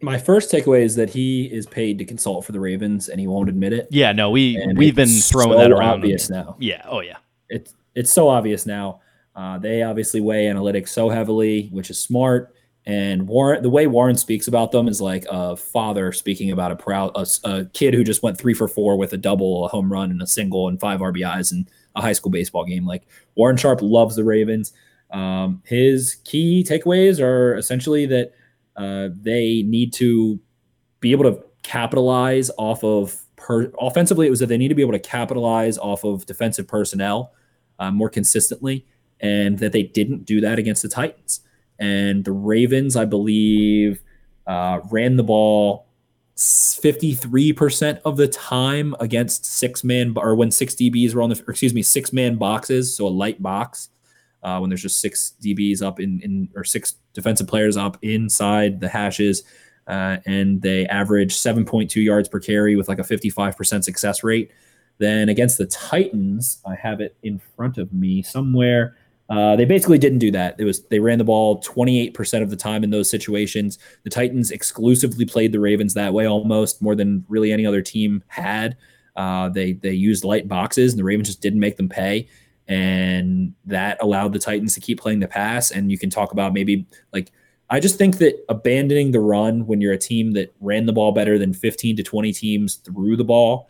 My 0.00 0.16
first 0.16 0.52
takeaway 0.52 0.82
is 0.82 0.94
that 0.94 1.10
he 1.10 1.46
is 1.46 1.66
paid 1.66 1.98
to 1.98 2.04
consult 2.04 2.44
for 2.44 2.52
the 2.52 2.60
Ravens, 2.60 3.08
and 3.08 3.18
he 3.18 3.26
won't 3.26 3.48
admit 3.48 3.72
it. 3.72 3.88
Yeah, 3.90 4.12
no, 4.12 4.30
we 4.30 4.56
and 4.56 4.78
we've 4.78 4.94
been 4.94 5.08
throwing 5.08 5.52
so 5.52 5.58
that 5.58 5.72
around. 5.72 5.94
Obvious 5.94 6.30
now. 6.30 6.56
Yeah. 6.60 6.82
Oh 6.88 7.00
yeah. 7.00 7.16
It's 7.48 7.74
it's 7.94 8.12
so 8.12 8.28
obvious 8.28 8.64
now. 8.64 9.00
Uh, 9.34 9.58
they 9.58 9.82
obviously 9.82 10.20
weigh 10.20 10.46
analytics 10.46 10.88
so 10.88 11.08
heavily, 11.08 11.68
which 11.72 11.90
is 11.90 11.98
smart. 11.98 12.54
And 12.88 13.28
Warren, 13.28 13.62
the 13.62 13.68
way 13.68 13.86
Warren 13.86 14.16
speaks 14.16 14.48
about 14.48 14.72
them 14.72 14.88
is 14.88 14.98
like 14.98 15.26
a 15.28 15.54
father 15.56 16.10
speaking 16.10 16.50
about 16.50 16.72
a 16.72 16.76
proud 16.76 17.12
a, 17.14 17.26
a, 17.44 17.64
kid 17.66 17.92
who 17.92 18.02
just 18.02 18.22
went 18.22 18.38
three 18.38 18.54
for 18.54 18.66
four 18.66 18.96
with 18.96 19.12
a 19.12 19.18
double, 19.18 19.66
a 19.66 19.68
home 19.68 19.92
run, 19.92 20.10
and 20.10 20.22
a 20.22 20.26
single, 20.26 20.68
and 20.68 20.80
five 20.80 21.00
RBIs 21.00 21.52
in 21.52 21.68
a 21.94 22.00
high 22.00 22.14
school 22.14 22.32
baseball 22.32 22.64
game. 22.64 22.86
Like 22.86 23.02
Warren 23.34 23.58
Sharp 23.58 23.80
loves 23.82 24.16
the 24.16 24.24
Ravens. 24.24 24.72
Um, 25.10 25.62
his 25.66 26.14
key 26.24 26.64
takeaways 26.66 27.20
are 27.20 27.58
essentially 27.58 28.06
that 28.06 28.32
uh, 28.74 29.10
they 29.12 29.62
need 29.66 29.92
to 29.94 30.40
be 31.00 31.12
able 31.12 31.24
to 31.24 31.44
capitalize 31.62 32.50
off 32.56 32.82
of 32.84 33.20
per, 33.36 33.70
offensively. 33.78 34.26
It 34.26 34.30
was 34.30 34.40
that 34.40 34.46
they 34.46 34.56
need 34.56 34.68
to 34.68 34.74
be 34.74 34.82
able 34.82 34.92
to 34.92 34.98
capitalize 34.98 35.76
off 35.76 36.04
of 36.04 36.24
defensive 36.24 36.66
personnel 36.66 37.34
uh, 37.78 37.90
more 37.90 38.08
consistently, 38.08 38.86
and 39.20 39.58
that 39.58 39.72
they 39.72 39.82
didn't 39.82 40.24
do 40.24 40.40
that 40.40 40.58
against 40.58 40.80
the 40.80 40.88
Titans. 40.88 41.42
And 41.78 42.24
the 42.24 42.32
Ravens, 42.32 42.96
I 42.96 43.04
believe, 43.04 44.02
uh, 44.46 44.80
ran 44.90 45.16
the 45.16 45.22
ball 45.22 45.86
53% 46.36 48.00
of 48.04 48.16
the 48.16 48.28
time 48.28 48.94
against 49.00 49.44
six 49.44 49.82
man 49.82 50.14
or 50.16 50.34
when 50.36 50.50
six 50.50 50.74
DBs 50.74 51.14
were 51.14 51.22
on 51.22 51.30
the, 51.30 51.44
excuse 51.48 51.74
me, 51.74 51.82
six 51.82 52.12
man 52.12 52.36
boxes. 52.36 52.94
So 52.94 53.06
a 53.06 53.10
light 53.10 53.42
box 53.42 53.88
uh, 54.42 54.58
when 54.58 54.70
there's 54.70 54.82
just 54.82 55.00
six 55.00 55.34
DBs 55.42 55.82
up 55.82 55.98
in, 55.98 56.20
in, 56.20 56.48
or 56.54 56.62
six 56.62 56.94
defensive 57.12 57.48
players 57.48 57.76
up 57.76 57.98
inside 58.02 58.80
the 58.80 58.88
hashes. 58.88 59.42
Uh, 59.88 60.18
and 60.26 60.62
they 60.62 60.86
average 60.86 61.34
7.2 61.34 62.04
yards 62.04 62.28
per 62.28 62.38
carry 62.38 62.76
with 62.76 62.88
like 62.88 62.98
a 62.98 63.02
55% 63.02 63.82
success 63.82 64.22
rate. 64.22 64.50
Then 64.98 65.28
against 65.28 65.58
the 65.58 65.66
Titans, 65.66 66.60
I 66.66 66.74
have 66.74 67.00
it 67.00 67.16
in 67.22 67.38
front 67.38 67.78
of 67.78 67.92
me 67.92 68.22
somewhere. 68.22 68.96
Uh, 69.28 69.56
they 69.56 69.66
basically 69.66 69.98
didn't 69.98 70.18
do 70.18 70.30
that. 70.30 70.56
It 70.58 70.64
was 70.64 70.84
they 70.86 71.00
ran 71.00 71.18
the 71.18 71.24
ball 71.24 71.60
28% 71.62 72.42
of 72.42 72.50
the 72.50 72.56
time 72.56 72.82
in 72.82 72.90
those 72.90 73.10
situations. 73.10 73.78
The 74.04 74.10
Titans 74.10 74.50
exclusively 74.50 75.26
played 75.26 75.52
the 75.52 75.60
Ravens 75.60 75.94
that 75.94 76.14
way, 76.14 76.26
almost 76.26 76.80
more 76.80 76.94
than 76.94 77.24
really 77.28 77.52
any 77.52 77.66
other 77.66 77.82
team 77.82 78.24
had. 78.28 78.76
Uh, 79.16 79.48
they 79.50 79.72
they 79.74 79.92
used 79.92 80.24
light 80.24 80.48
boxes, 80.48 80.92
and 80.92 80.98
the 80.98 81.04
Ravens 81.04 81.28
just 81.28 81.42
didn't 81.42 81.60
make 81.60 81.76
them 81.76 81.88
pay, 81.88 82.28
and 82.68 83.52
that 83.66 83.98
allowed 84.00 84.32
the 84.32 84.38
Titans 84.38 84.74
to 84.74 84.80
keep 84.80 85.00
playing 85.00 85.20
the 85.20 85.28
pass. 85.28 85.70
And 85.70 85.90
you 85.90 85.98
can 85.98 86.08
talk 86.08 86.32
about 86.32 86.54
maybe 86.54 86.86
like 87.12 87.30
I 87.68 87.80
just 87.80 87.98
think 87.98 88.16
that 88.18 88.42
abandoning 88.48 89.12
the 89.12 89.20
run 89.20 89.66
when 89.66 89.82
you're 89.82 89.92
a 89.92 89.98
team 89.98 90.32
that 90.32 90.54
ran 90.60 90.86
the 90.86 90.92
ball 90.92 91.12
better 91.12 91.38
than 91.38 91.52
15 91.52 91.96
to 91.96 92.02
20 92.02 92.32
teams 92.32 92.76
threw 92.76 93.14
the 93.14 93.24
ball 93.24 93.68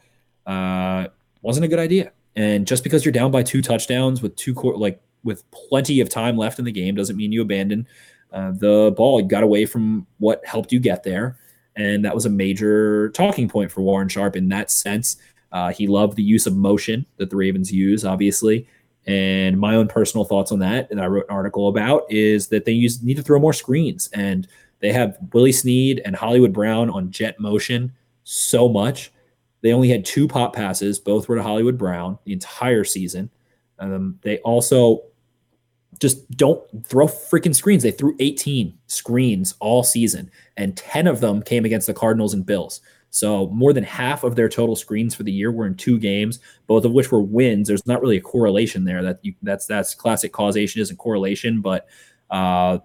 uh, 0.49 1.09
wasn't 1.43 1.65
a 1.65 1.69
good 1.69 1.79
idea. 1.79 2.13
And 2.35 2.67
just 2.67 2.83
because 2.83 3.05
you're 3.05 3.13
down 3.13 3.31
by 3.31 3.43
two 3.43 3.63
touchdowns 3.63 4.23
with 4.23 4.35
two 4.35 4.55
like 4.55 5.01
with 5.25 5.49
plenty 5.51 6.01
of 6.01 6.09
time 6.09 6.37
left 6.37 6.59
in 6.59 6.65
the 6.65 6.73
game 6.73 6.95
doesn't 6.95 7.17
mean 7.17 7.33
you 7.33 7.43
abandon 7.43 7.87
uh, 8.33 8.53
the 8.53 8.93
ball. 8.97 9.21
You 9.21 9.27
got 9.27 9.43
away 9.43 9.67
from 9.67 10.07
what 10.19 10.45
helped 10.47 10.73
you 10.73 10.81
get 10.81 11.03
there. 11.03 11.39
And 11.77 12.05
that 12.05 12.15
was 12.15 12.27
a 12.27 12.31
major 12.31 13.11
talking 13.11 13.49
point 13.49 13.71
for 13.71 13.83
Warren 13.83 14.09
Sharp 14.09 14.37
in 14.37 14.49
that 14.49 14.71
sense. 14.71 15.17
Uh, 15.53 15.71
he 15.71 15.87
loved 15.87 16.17
the 16.17 16.23
use 16.23 16.47
of 16.47 16.57
motion 16.57 17.07
that 17.17 17.31
the 17.31 17.37
Ravens 17.37 17.73
use, 17.73 18.05
obviously. 18.05 18.69
And 19.07 19.59
my 19.59 19.75
own 19.77 19.89
personal 19.89 20.25
thoughts 20.25 20.53
on 20.53 20.59
that, 20.59 20.91
and 20.91 21.01
I 21.01 21.07
wrote 21.07 21.25
an 21.29 21.35
article 21.35 21.69
about, 21.69 22.05
is 22.11 22.49
that 22.49 22.65
they 22.65 22.73
use 22.73 23.03
need 23.03 23.17
to 23.17 23.23
throw 23.23 23.39
more 23.39 23.55
screens. 23.55 24.11
And 24.13 24.47
they 24.81 24.93
have 24.93 25.17
Willie 25.33 25.53
Snead 25.53 26.03
and 26.05 26.15
Hollywood 26.15 26.53
Brown 26.53 26.91
on 26.91 27.11
jet 27.11 27.41
motion 27.41 27.93
so 28.25 28.69
much. 28.69 29.11
They 29.63 29.73
only 29.73 29.89
had 29.89 30.05
two 30.05 30.29
pop 30.29 30.55
passes, 30.55 30.99
both 30.99 31.29
were 31.29 31.37
to 31.37 31.43
Hollywood 31.43 31.79
Brown 31.79 32.19
the 32.25 32.33
entire 32.33 32.85
season. 32.85 33.31
Um, 33.79 34.19
they 34.23 34.39
also 34.39 35.03
just 36.01 36.31
don't 36.33 36.63
throw 36.87 37.07
freaking 37.07 37.55
screens. 37.55 37.83
They 37.83 37.91
threw 37.91 38.17
18 38.21 38.77
screens 38.87 39.55
all 39.61 39.83
season, 39.83 40.31
and 40.57 40.77
10 40.77 41.07
of 41.07 41.21
them 41.21 41.43
came 41.43 41.65
against 41.65 41.87
the 41.87 41.95
Cardinals 41.95 42.35
and 42.35 42.47
Bills. 42.47 42.81
So 43.11 43.49
more 43.49 43.73
than 43.73 43.85
half 43.85 44.23
of 44.23 44.37
their 44.37 44.49
total 44.49 44.77
screens 44.77 45.15
for 45.15 45.23
the 45.23 45.33
year 45.33 45.51
were 45.51 45.67
in 45.67 45.75
two 45.75 45.99
games, 45.99 46.41
both 46.67 46.85
of 46.85 46.93
which 46.93 47.11
were 47.11 47.23
wins. 47.23 47.67
There's 47.67 47.87
not 47.87 48.03
really 48.03 48.19
a 48.19 48.23
correlation 48.23 48.85
there. 48.85 49.03
That 49.03 49.19
you, 49.23 49.35
that's 49.43 49.67
that's 49.67 49.95
classic 49.95 50.33
causation 50.33 50.83
isn't 50.83 50.97
correlation, 50.99 51.63
but 51.63 51.89
uh, 52.31 52.79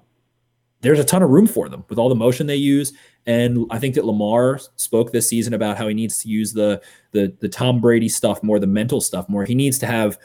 there's 0.82 1.00
a 1.00 1.04
ton 1.04 1.24
of 1.24 1.30
room 1.30 1.48
for 1.48 1.68
them 1.68 1.84
with 1.89 2.00
all 2.00 2.10
the 2.10 2.16
motion 2.16 2.48
they 2.48 2.56
use. 2.56 2.94
And 3.26 3.66
I 3.70 3.80
think 3.80 3.96
that 3.96 4.06
Lamar 4.06 4.60
spoke 4.76 5.12
this 5.12 5.30
season 5.30 5.54
about 5.54 5.78
how 5.78 5.88
he 5.88 5.94
needs 5.94 6.20
to 6.20 6.30
use 6.30 6.54
the 6.54 6.82
the 7.12 7.36
the 7.39 7.50
Tom 7.50 7.82
Brady 7.82 8.10
stuff 8.10 8.41
more, 8.44 8.60
the 8.60 8.68
mental 8.68 9.02
stuff 9.02 9.28
more. 9.28 9.44
He 9.44 9.56
needs 9.56 9.78
to 9.80 9.88
have 9.88 10.18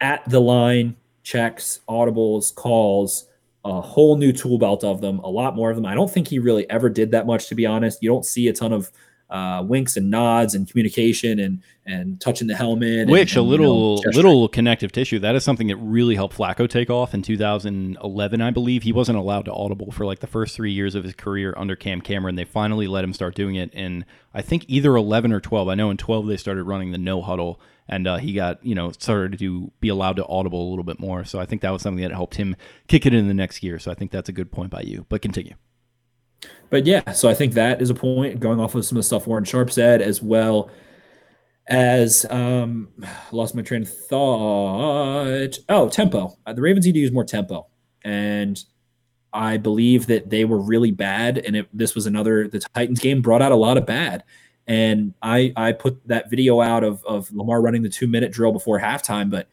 at 0.00 0.28
the 0.28 0.40
line 0.40 0.96
checks, 1.22 1.80
audibles, 1.88 2.54
calls, 2.54 3.26
a 3.64 3.80
whole 3.80 4.16
new 4.16 4.32
tool 4.32 4.58
belt 4.58 4.84
of 4.84 5.00
them, 5.00 5.18
a 5.20 5.28
lot 5.28 5.56
more 5.56 5.70
of 5.70 5.76
them. 5.76 5.84
I 5.84 5.94
don't 5.94 6.10
think 6.10 6.28
he 6.28 6.38
really 6.38 6.68
ever 6.70 6.88
did 6.88 7.10
that 7.10 7.26
much, 7.26 7.48
to 7.48 7.54
be 7.54 7.66
honest. 7.66 8.02
You 8.02 8.08
don't 8.08 8.24
see 8.24 8.46
a 8.46 8.52
ton 8.52 8.72
of 8.72 8.92
uh, 9.28 9.60
winks 9.66 9.96
and 9.96 10.08
nods 10.08 10.54
and 10.54 10.68
communication 10.68 11.40
and 11.40 11.62
and 11.84 12.20
touching 12.20 12.46
the 12.46 12.54
helmet. 12.54 13.08
Which 13.08 13.32
and, 13.32 13.38
a 13.38 13.42
little 13.42 14.00
you 14.04 14.10
know, 14.10 14.16
little 14.16 14.48
connective 14.48 14.92
tissue. 14.92 15.18
That 15.18 15.34
is 15.34 15.44
something 15.44 15.66
that 15.66 15.76
really 15.76 16.14
helped 16.14 16.36
Flacco 16.36 16.68
take 16.68 16.90
off 16.90 17.12
in 17.14 17.22
2011, 17.22 18.40
I 18.40 18.50
believe. 18.50 18.84
He 18.84 18.92
wasn't 18.92 19.18
allowed 19.18 19.46
to 19.46 19.52
audible 19.52 19.90
for 19.90 20.06
like 20.06 20.20
the 20.20 20.26
first 20.26 20.54
three 20.54 20.72
years 20.72 20.94
of 20.94 21.04
his 21.04 21.14
career 21.14 21.54
under 21.56 21.74
Cam 21.74 22.00
Cameron. 22.00 22.36
They 22.36 22.44
finally 22.44 22.86
let 22.86 23.04
him 23.04 23.12
start 23.12 23.34
doing 23.34 23.56
it 23.56 23.72
in 23.74 24.04
I 24.32 24.42
think 24.42 24.64
either 24.68 24.94
11 24.94 25.32
or 25.32 25.40
12. 25.40 25.68
I 25.68 25.74
know 25.74 25.90
in 25.90 25.96
12 25.96 26.26
they 26.26 26.36
started 26.36 26.64
running 26.64 26.92
the 26.92 26.98
no 26.98 27.20
huddle, 27.20 27.60
and 27.88 28.06
uh, 28.06 28.16
he 28.16 28.32
got 28.32 28.64
you 28.64 28.74
know 28.74 28.92
started 28.92 29.38
to 29.38 29.70
be 29.80 29.88
allowed 29.88 30.16
to 30.16 30.26
audible 30.26 30.68
a 30.68 30.70
little 30.70 30.84
bit 30.84 31.00
more. 31.00 31.24
So 31.24 31.38
I 31.40 31.46
think 31.46 31.62
that 31.62 31.70
was 31.70 31.82
something 31.82 32.02
that 32.02 32.12
helped 32.12 32.36
him 32.36 32.56
kick 32.88 33.06
it 33.06 33.14
in 33.14 33.28
the 33.28 33.34
next 33.34 33.62
year. 33.62 33.78
So 33.78 33.90
I 33.90 33.94
think 33.94 34.10
that's 34.10 34.28
a 34.28 34.32
good 34.32 34.50
point 34.50 34.70
by 34.70 34.82
you. 34.82 35.06
But 35.08 35.22
continue. 35.22 35.54
But 36.70 36.86
yeah, 36.86 37.12
so 37.12 37.28
I 37.28 37.34
think 37.34 37.54
that 37.54 37.80
is 37.80 37.90
a 37.90 37.94
point 37.94 38.40
going 38.40 38.60
off 38.60 38.74
of 38.74 38.84
some 38.84 38.96
of 38.96 39.00
the 39.00 39.06
stuff 39.06 39.26
Warren 39.26 39.44
Sharp 39.44 39.70
said, 39.70 40.02
as 40.02 40.20
well 40.20 40.70
as 41.68 42.26
um, 42.30 42.88
lost 43.32 43.54
my 43.54 43.62
train 43.62 43.82
of 43.82 43.88
thought. 43.88 45.58
Oh, 45.68 45.88
tempo. 45.88 46.36
Uh, 46.46 46.52
the 46.52 46.62
Ravens 46.62 46.86
need 46.86 46.92
to 46.92 46.98
use 46.98 47.12
more 47.12 47.24
tempo, 47.24 47.66
and 48.02 48.62
I 49.32 49.56
believe 49.58 50.06
that 50.06 50.30
they 50.30 50.44
were 50.44 50.58
really 50.58 50.90
bad. 50.90 51.38
And 51.38 51.56
it, 51.56 51.68
this 51.72 51.94
was 51.94 52.06
another 52.06 52.48
the 52.48 52.60
Titans 52.60 53.00
game 53.00 53.22
brought 53.22 53.42
out 53.42 53.52
a 53.52 53.56
lot 53.56 53.76
of 53.76 53.86
bad. 53.86 54.24
And 54.66 55.14
I 55.22 55.52
I 55.56 55.72
put 55.72 56.06
that 56.08 56.30
video 56.30 56.60
out 56.60 56.84
of 56.84 57.04
of 57.04 57.32
Lamar 57.32 57.60
running 57.62 57.82
the 57.82 57.88
two 57.88 58.08
minute 58.08 58.32
drill 58.32 58.52
before 58.52 58.80
halftime, 58.80 59.30
but 59.30 59.48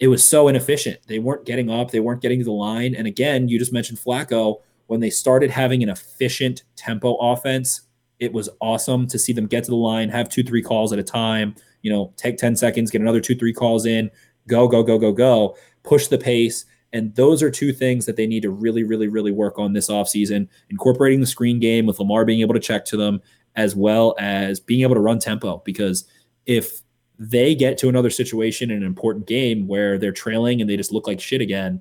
it 0.00 0.08
was 0.08 0.28
so 0.28 0.48
inefficient. 0.48 1.00
They 1.06 1.18
weren't 1.18 1.44
getting 1.44 1.70
up, 1.70 1.90
they 1.90 2.00
weren't 2.00 2.22
getting 2.22 2.40
to 2.40 2.44
the 2.44 2.52
line. 2.52 2.94
And 2.94 3.06
again, 3.06 3.48
you 3.48 3.58
just 3.58 3.72
mentioned 3.72 3.98
Flacco 3.98 4.60
when 4.86 5.00
they 5.00 5.10
started 5.10 5.50
having 5.50 5.82
an 5.82 5.88
efficient 5.88 6.62
tempo 6.76 7.14
offense, 7.16 7.82
it 8.18 8.32
was 8.32 8.48
awesome 8.60 9.06
to 9.08 9.18
see 9.18 9.32
them 9.32 9.46
get 9.46 9.64
to 9.64 9.70
the 9.70 9.76
line, 9.76 10.08
have 10.08 10.28
two, 10.28 10.42
three 10.42 10.62
calls 10.62 10.92
at 10.92 10.98
a 10.98 11.02
time, 11.02 11.54
you 11.82 11.90
know, 11.90 12.12
take 12.16 12.36
10 12.36 12.56
seconds, 12.56 12.90
get 12.90 13.00
another 13.00 13.20
two, 13.20 13.34
three 13.34 13.52
calls 13.52 13.86
in, 13.86 14.10
go, 14.46 14.68
go, 14.68 14.82
go, 14.82 14.98
go, 14.98 15.12
go, 15.12 15.56
push 15.82 16.06
the 16.08 16.18
pace. 16.18 16.64
And 16.92 17.14
those 17.16 17.42
are 17.42 17.50
two 17.50 17.72
things 17.72 18.06
that 18.06 18.16
they 18.16 18.26
need 18.26 18.42
to 18.42 18.50
really, 18.50 18.84
really, 18.84 19.08
really 19.08 19.32
work 19.32 19.58
on 19.58 19.72
this 19.72 19.88
offseason, 19.90 20.48
incorporating 20.70 21.20
the 21.20 21.26
screen 21.26 21.58
game 21.58 21.86
with 21.86 21.98
Lamar 21.98 22.24
being 22.24 22.40
able 22.40 22.54
to 22.54 22.60
check 22.60 22.84
to 22.86 22.96
them, 22.96 23.20
as 23.56 23.76
well 23.76 24.14
as 24.18 24.60
being 24.60 24.82
able 24.82 24.94
to 24.94 25.00
run 25.00 25.18
tempo. 25.18 25.62
Because 25.64 26.04
if 26.46 26.82
they 27.18 27.54
get 27.54 27.78
to 27.78 27.88
another 27.88 28.10
situation 28.10 28.70
in 28.70 28.78
an 28.78 28.82
important 28.82 29.26
game 29.26 29.66
where 29.68 29.98
they're 29.98 30.12
trailing 30.12 30.60
and 30.60 30.68
they 30.68 30.76
just 30.76 30.92
look 30.92 31.06
like 31.06 31.20
shit 31.20 31.40
again, 31.40 31.80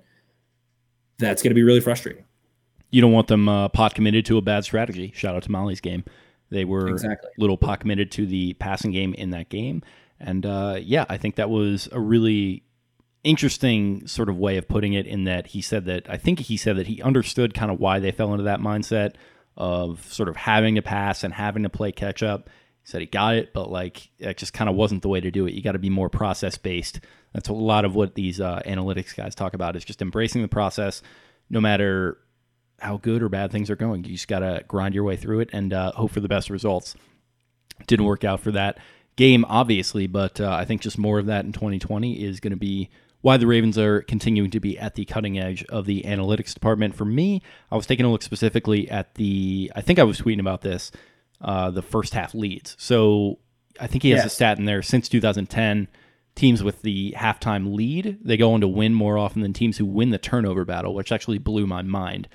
that's 1.18 1.42
going 1.42 1.52
to 1.52 1.56
be 1.56 1.64
really 1.64 1.80
frustrating 1.80 2.26
you 2.94 3.02
don't 3.02 3.12
want 3.12 3.28
them 3.28 3.50
uh, 3.50 3.68
pot 3.70 3.96
committed 3.96 4.24
to 4.24 4.38
a 4.38 4.42
bad 4.42 4.64
strategy. 4.64 5.12
Shout 5.16 5.36
out 5.36 5.42
to 5.44 5.52
Molly's 5.52 5.82
game. 5.82 6.04
They 6.52 6.64
were 6.64 6.90
exactly. 6.90 7.32
little 7.40 7.58
pot 7.58 7.80
committed 7.80 8.12
to 8.12 8.28
the 8.28 8.54
passing 8.54 8.92
game 8.92 9.16
in 9.16 9.32
that 9.32 9.50
game. 9.50 9.82
And 10.20 10.46
uh, 10.46 10.78
yeah, 10.80 11.06
I 11.10 11.18
think 11.18 11.36
that 11.36 11.50
was 11.50 11.90
a 11.92 12.00
really 12.00 12.62
interesting 13.24 14.06
sort 14.06 14.30
of 14.30 14.38
way 14.38 14.58
of 14.58 14.68
putting 14.68 14.94
it 14.94 15.08
in 15.08 15.24
that 15.24 15.48
he 15.48 15.62
said 15.62 15.86
that, 15.86 16.08
I 16.08 16.18
think 16.18 16.42
he 16.42 16.56
said 16.56 16.78
that 16.78 16.86
he 16.86 17.02
understood 17.02 17.56
kind 17.56 17.72
of 17.72 17.80
why 17.80 17.98
they 17.98 18.12
fell 18.12 18.32
into 18.32 18.44
that 18.44 18.60
mindset 18.60 19.16
of 19.56 20.12
sort 20.12 20.30
of 20.30 20.36
having 20.36 20.76
to 20.76 20.82
pass 20.82 21.24
and 21.24 21.34
having 21.34 21.64
to 21.64 21.70
play 21.70 21.92
catch 21.92 22.24
up. 22.24 22.50
He 22.82 22.90
said 22.90 23.02
he 23.02 23.08
got 23.08 23.36
it, 23.36 23.54
but 23.54 23.70
like 23.70 24.10
it 24.20 24.38
just 24.38 24.54
kind 24.54 24.70
of 24.70 24.76
wasn't 24.76 25.02
the 25.02 25.10
way 25.10 25.22
to 25.22 25.32
do 25.32 25.46
it. 25.46 25.54
You 25.54 25.62
got 25.62 25.74
to 25.74 25.80
be 25.80 25.90
more 25.90 26.10
process 26.10 26.58
based. 26.58 27.00
That's 27.34 27.50
a 27.50 27.54
lot 27.54 27.86
of 27.86 27.96
what 27.96 28.16
these 28.16 28.42
uh, 28.42 28.62
analytics 28.66 29.16
guys 29.16 29.36
talk 29.36 29.54
about 29.54 29.76
is 29.76 29.86
just 29.86 30.02
embracing 30.02 30.42
the 30.42 30.48
process 30.48 31.02
no 31.50 31.62
matter 31.62 32.18
how 32.80 32.98
good 32.98 33.24
or 33.24 33.30
bad 33.30 33.52
things 33.52 33.70
are 33.70 33.76
going. 33.76 34.04
You 34.04 34.14
just 34.14 34.28
got 34.28 34.40
to 34.40 34.64
grind 34.68 34.96
your 34.96 35.04
way 35.04 35.16
through 35.16 35.42
it 35.42 35.50
and 35.54 35.74
uh, 35.74 35.92
hope 35.94 36.12
for 36.12 36.20
the 36.20 36.28
best 36.28 36.50
results. 36.50 36.96
Didn't 37.88 38.06
work 38.06 38.24
out 38.24 38.42
for 38.42 38.52
that 38.52 38.80
game, 39.16 39.46
obviously, 39.48 40.08
but 40.08 40.42
uh, 40.42 40.52
I 40.52 40.66
think 40.66 40.82
just 40.82 40.98
more 40.98 41.20
of 41.20 41.28
that 41.28 41.46
in 41.46 41.54
2020 41.54 42.22
is 42.24 42.40
going 42.40 42.52
to 42.52 42.58
be 42.58 42.90
why 43.24 43.38
the 43.38 43.48
Ravens 43.48 43.78
are 43.78 44.02
continuing 44.02 44.52
to 44.52 44.60
be 44.60 44.78
at 44.78 44.96
the 44.96 45.06
cutting 45.06 45.40
edge 45.40 45.64
of 45.66 45.86
the 45.86 46.04
analytics 46.04 46.54
department. 46.54 46.94
For 46.94 47.06
me, 47.06 47.42
I 47.72 47.78
was 47.78 47.88
taking 47.88 48.06
a 48.06 48.12
look 48.12 48.22
specifically 48.22 48.92
at 48.92 49.16
the, 49.16 49.72
I 49.74 49.80
think 49.80 49.98
I 49.98 50.04
was 50.04 50.20
tweeting 50.20 50.42
about 50.42 50.60
this, 50.60 50.92
uh, 51.40 51.72
the 51.72 51.82
first 51.82 52.14
half 52.14 52.36
leads. 52.36 52.76
So 52.78 53.40
I 53.80 53.88
think 53.88 54.04
he 54.04 54.10
has 54.10 54.20
yes. 54.20 54.26
a 54.26 54.30
stat 54.30 54.60
in 54.60 54.66
there 54.66 54.82
since 54.82 55.08
2010 55.08 55.88
teams 56.36 56.64
with 56.64 56.82
the 56.82 57.16
halftime 57.18 57.74
lead, 57.74 58.20
they 58.22 58.36
go 58.36 58.54
on 58.54 58.60
to 58.60 58.68
win 58.68 58.94
more 58.94 59.18
often 59.18 59.42
than 59.42 59.54
teams 59.54 59.78
who 59.78 59.86
win 59.86 60.10
the 60.10 60.18
turnover 60.18 60.66
battle, 60.66 60.94
which 60.94 61.14
actually 61.14 61.38
blew 61.38 61.66
my 61.66 61.82
mind. 61.82 62.28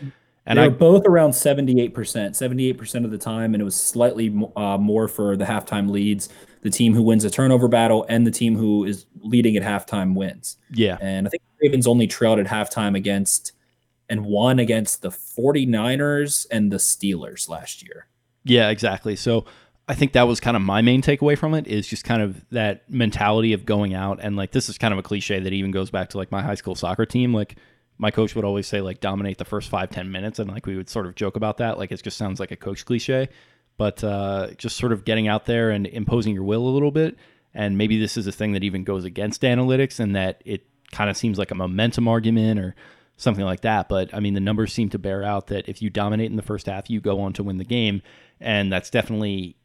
And 0.49 0.59
They're 0.59 0.65
I, 0.65 0.71
both 0.71 1.07
around 1.07 1.33
78%, 1.33 1.93
78% 1.93 3.05
of 3.05 3.11
the 3.11 3.19
time. 3.19 3.55
And 3.55 3.61
it 3.61 3.65
was 3.65 3.77
slightly 3.77 4.35
uh, 4.57 4.79
more 4.79 5.07
for 5.07 5.37
the 5.37 5.45
halftime 5.45 5.91
leads. 5.91 6.31
The 6.63 6.71
team 6.71 6.95
who 6.95 7.03
wins 7.03 7.23
a 7.23 7.31
turnover 7.31 7.69
battle 7.69 8.07
and 8.09 8.27
the 8.27 8.31
team 8.31 8.57
who 8.57 8.83
is 8.83 9.05
leading 9.21 9.59
at 9.59 9.63
halftime 9.63 10.15
wins. 10.15 10.57
Yeah. 10.73 10.97
And 11.03 11.27
I 11.27 11.31
think 11.31 11.43
the 11.43 11.69
Ravens 11.69 11.87
only 11.87 12.07
trailed 12.07 12.39
at 12.39 12.47
halftime 12.47 12.97
against 12.97 13.53
and 14.09 14.25
won 14.25 14.59
against 14.59 15.03
the 15.03 15.11
49ers 15.11 16.47
and 16.51 16.73
the 16.73 16.79
Steelers 16.79 17.51
last 17.51 17.87
year. 17.87 18.07
Yeah, 18.43 18.71
exactly. 18.71 19.17
So 19.17 19.45
I 19.87 19.95
think 19.95 20.15
that 20.15 20.23
was 20.23 20.41
kind 20.41 20.57
of 20.57 20.63
my 20.63 20.81
main 20.81 21.03
takeaway 21.03 21.37
from 21.37 21.53
it 21.53 21.67
is 21.67 21.87
just 21.87 22.05
kind 22.05 22.23
of 22.23 22.43
that 22.53 22.91
mentality 22.91 23.53
of 23.53 23.67
going 23.67 23.93
out 23.93 24.19
and 24.23 24.35
like 24.35 24.53
this 24.53 24.71
is 24.71 24.79
kind 24.79 24.95
of 24.95 24.99
a 24.99 25.03
cliche 25.03 25.41
that 25.41 25.53
even 25.53 25.73
goes 25.73 25.91
back 25.91 26.09
to 26.11 26.17
like 26.17 26.33
my 26.33 26.41
high 26.41 26.55
school 26.55 26.75
soccer 26.75 27.05
team. 27.05 27.35
Like 27.35 27.57
my 27.99 28.11
coach 28.11 28.35
would 28.35 28.45
always 28.45 28.67
say 28.67 28.81
like 28.81 29.01
dominate 29.01 29.39
the 29.39 29.45
first 29.45 29.69
five 29.69 29.91
ten 29.91 30.11
minutes. 30.11 30.39
And 30.39 30.51
like 30.51 30.67
we 30.67 30.77
would 30.77 30.89
sort 30.89 31.07
of 31.07 31.15
joke 31.15 31.37
about 31.37 31.59
that. 31.59 31.79
Like 31.79 31.93
it 31.93 32.03
just 32.03 32.17
sounds 32.17 32.41
like 32.41 32.53
a 32.53 32.57
coach 32.57 32.87
cliche. 32.87 33.29
But 33.77 34.03
uh, 34.03 34.53
just 34.57 34.77
sort 34.77 34.93
of 34.93 35.05
getting 35.05 35.29
out 35.29 35.47
there 35.47 35.71
and 35.71 35.87
imposing 35.87 36.35
your 36.35 36.45
will 36.45 36.67
a 36.67 36.71
little 36.71 36.91
bit. 36.91 37.17
And 37.55 37.79
maybe 37.79 37.99
this 37.99 38.17
is 38.17 38.27
a 38.27 38.33
thing 38.33 38.53
that 38.53 38.65
even 38.65 38.85
goes 38.85 39.05
against 39.05 39.43
analytics 39.43 40.01
and 40.01 40.17
that 40.17 40.43
it 40.45 40.67
kind 40.93 41.11
of 41.11 41.17
seems 41.17 41.39
like 41.39 41.51
a 41.51 41.55
momentum 41.55 42.09
argument 42.09 42.59
or 42.61 42.75
something 43.17 43.45
like 43.45 43.63
that. 43.63 43.89
But 43.89 44.15
i 44.15 44.21
mean 44.21 44.35
the 44.35 44.41
numbers 44.41 44.73
seem 44.73 44.91
to 44.91 44.99
bear 44.99 45.25
out 45.25 45.49
that 45.49 45.69
if 45.69 45.83
you 45.83 45.91
dominate 45.91 46.31
in 46.31 46.37
the 46.37 46.43
first 46.43 46.67
half 46.67 46.89
you 46.89 47.01
go 47.01 47.21
on 47.21 47.33
to 47.35 47.43
win 47.43 47.59
the 47.59 47.65
game. 47.65 48.03
And 48.41 48.73
that's 48.73 48.91
definitely 48.91 49.57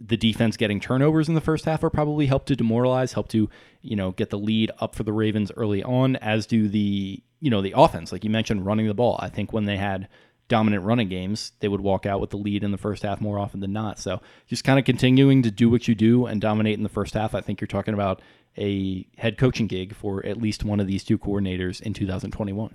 the 0.00 0.16
defense 0.16 0.56
getting 0.56 0.80
turnovers 0.80 1.28
in 1.28 1.34
the 1.34 1.40
first 1.40 1.64
half 1.64 1.82
are 1.82 1.90
probably 1.90 2.26
help 2.26 2.46
to 2.46 2.56
demoralize, 2.56 3.14
help 3.14 3.28
to, 3.28 3.50
you 3.82 3.96
know, 3.96 4.12
get 4.12 4.30
the 4.30 4.38
lead 4.38 4.70
up 4.78 4.94
for 4.94 5.02
the 5.02 5.12
Ravens 5.12 5.50
early 5.56 5.82
on, 5.82 6.16
as 6.16 6.46
do 6.46 6.68
the 6.68 7.22
you 7.40 7.50
know, 7.50 7.62
the 7.62 7.74
offense, 7.76 8.12
like 8.12 8.24
you 8.24 8.30
mentioned, 8.30 8.66
running 8.66 8.86
the 8.86 8.94
ball. 8.94 9.16
I 9.20 9.28
think 9.28 9.52
when 9.52 9.64
they 9.64 9.76
had 9.76 10.08
dominant 10.48 10.84
running 10.84 11.08
games, 11.08 11.52
they 11.60 11.68
would 11.68 11.80
walk 11.80 12.06
out 12.06 12.20
with 12.20 12.30
the 12.30 12.36
lead 12.36 12.64
in 12.64 12.70
the 12.70 12.78
first 12.78 13.02
half 13.02 13.20
more 13.20 13.38
often 13.38 13.60
than 13.60 13.72
not. 13.72 13.98
So 13.98 14.20
just 14.46 14.64
kind 14.64 14.78
of 14.78 14.84
continuing 14.84 15.42
to 15.42 15.50
do 15.50 15.68
what 15.70 15.86
you 15.86 15.94
do 15.94 16.26
and 16.26 16.40
dominate 16.40 16.78
in 16.78 16.82
the 16.82 16.88
first 16.88 17.14
half. 17.14 17.34
I 17.34 17.40
think 17.40 17.60
you're 17.60 17.68
talking 17.68 17.94
about 17.94 18.22
a 18.56 19.06
head 19.18 19.38
coaching 19.38 19.66
gig 19.66 19.94
for 19.94 20.24
at 20.24 20.38
least 20.38 20.64
one 20.64 20.80
of 20.80 20.86
these 20.86 21.04
two 21.04 21.18
coordinators 21.18 21.80
in 21.80 21.92
2021. 21.94 22.74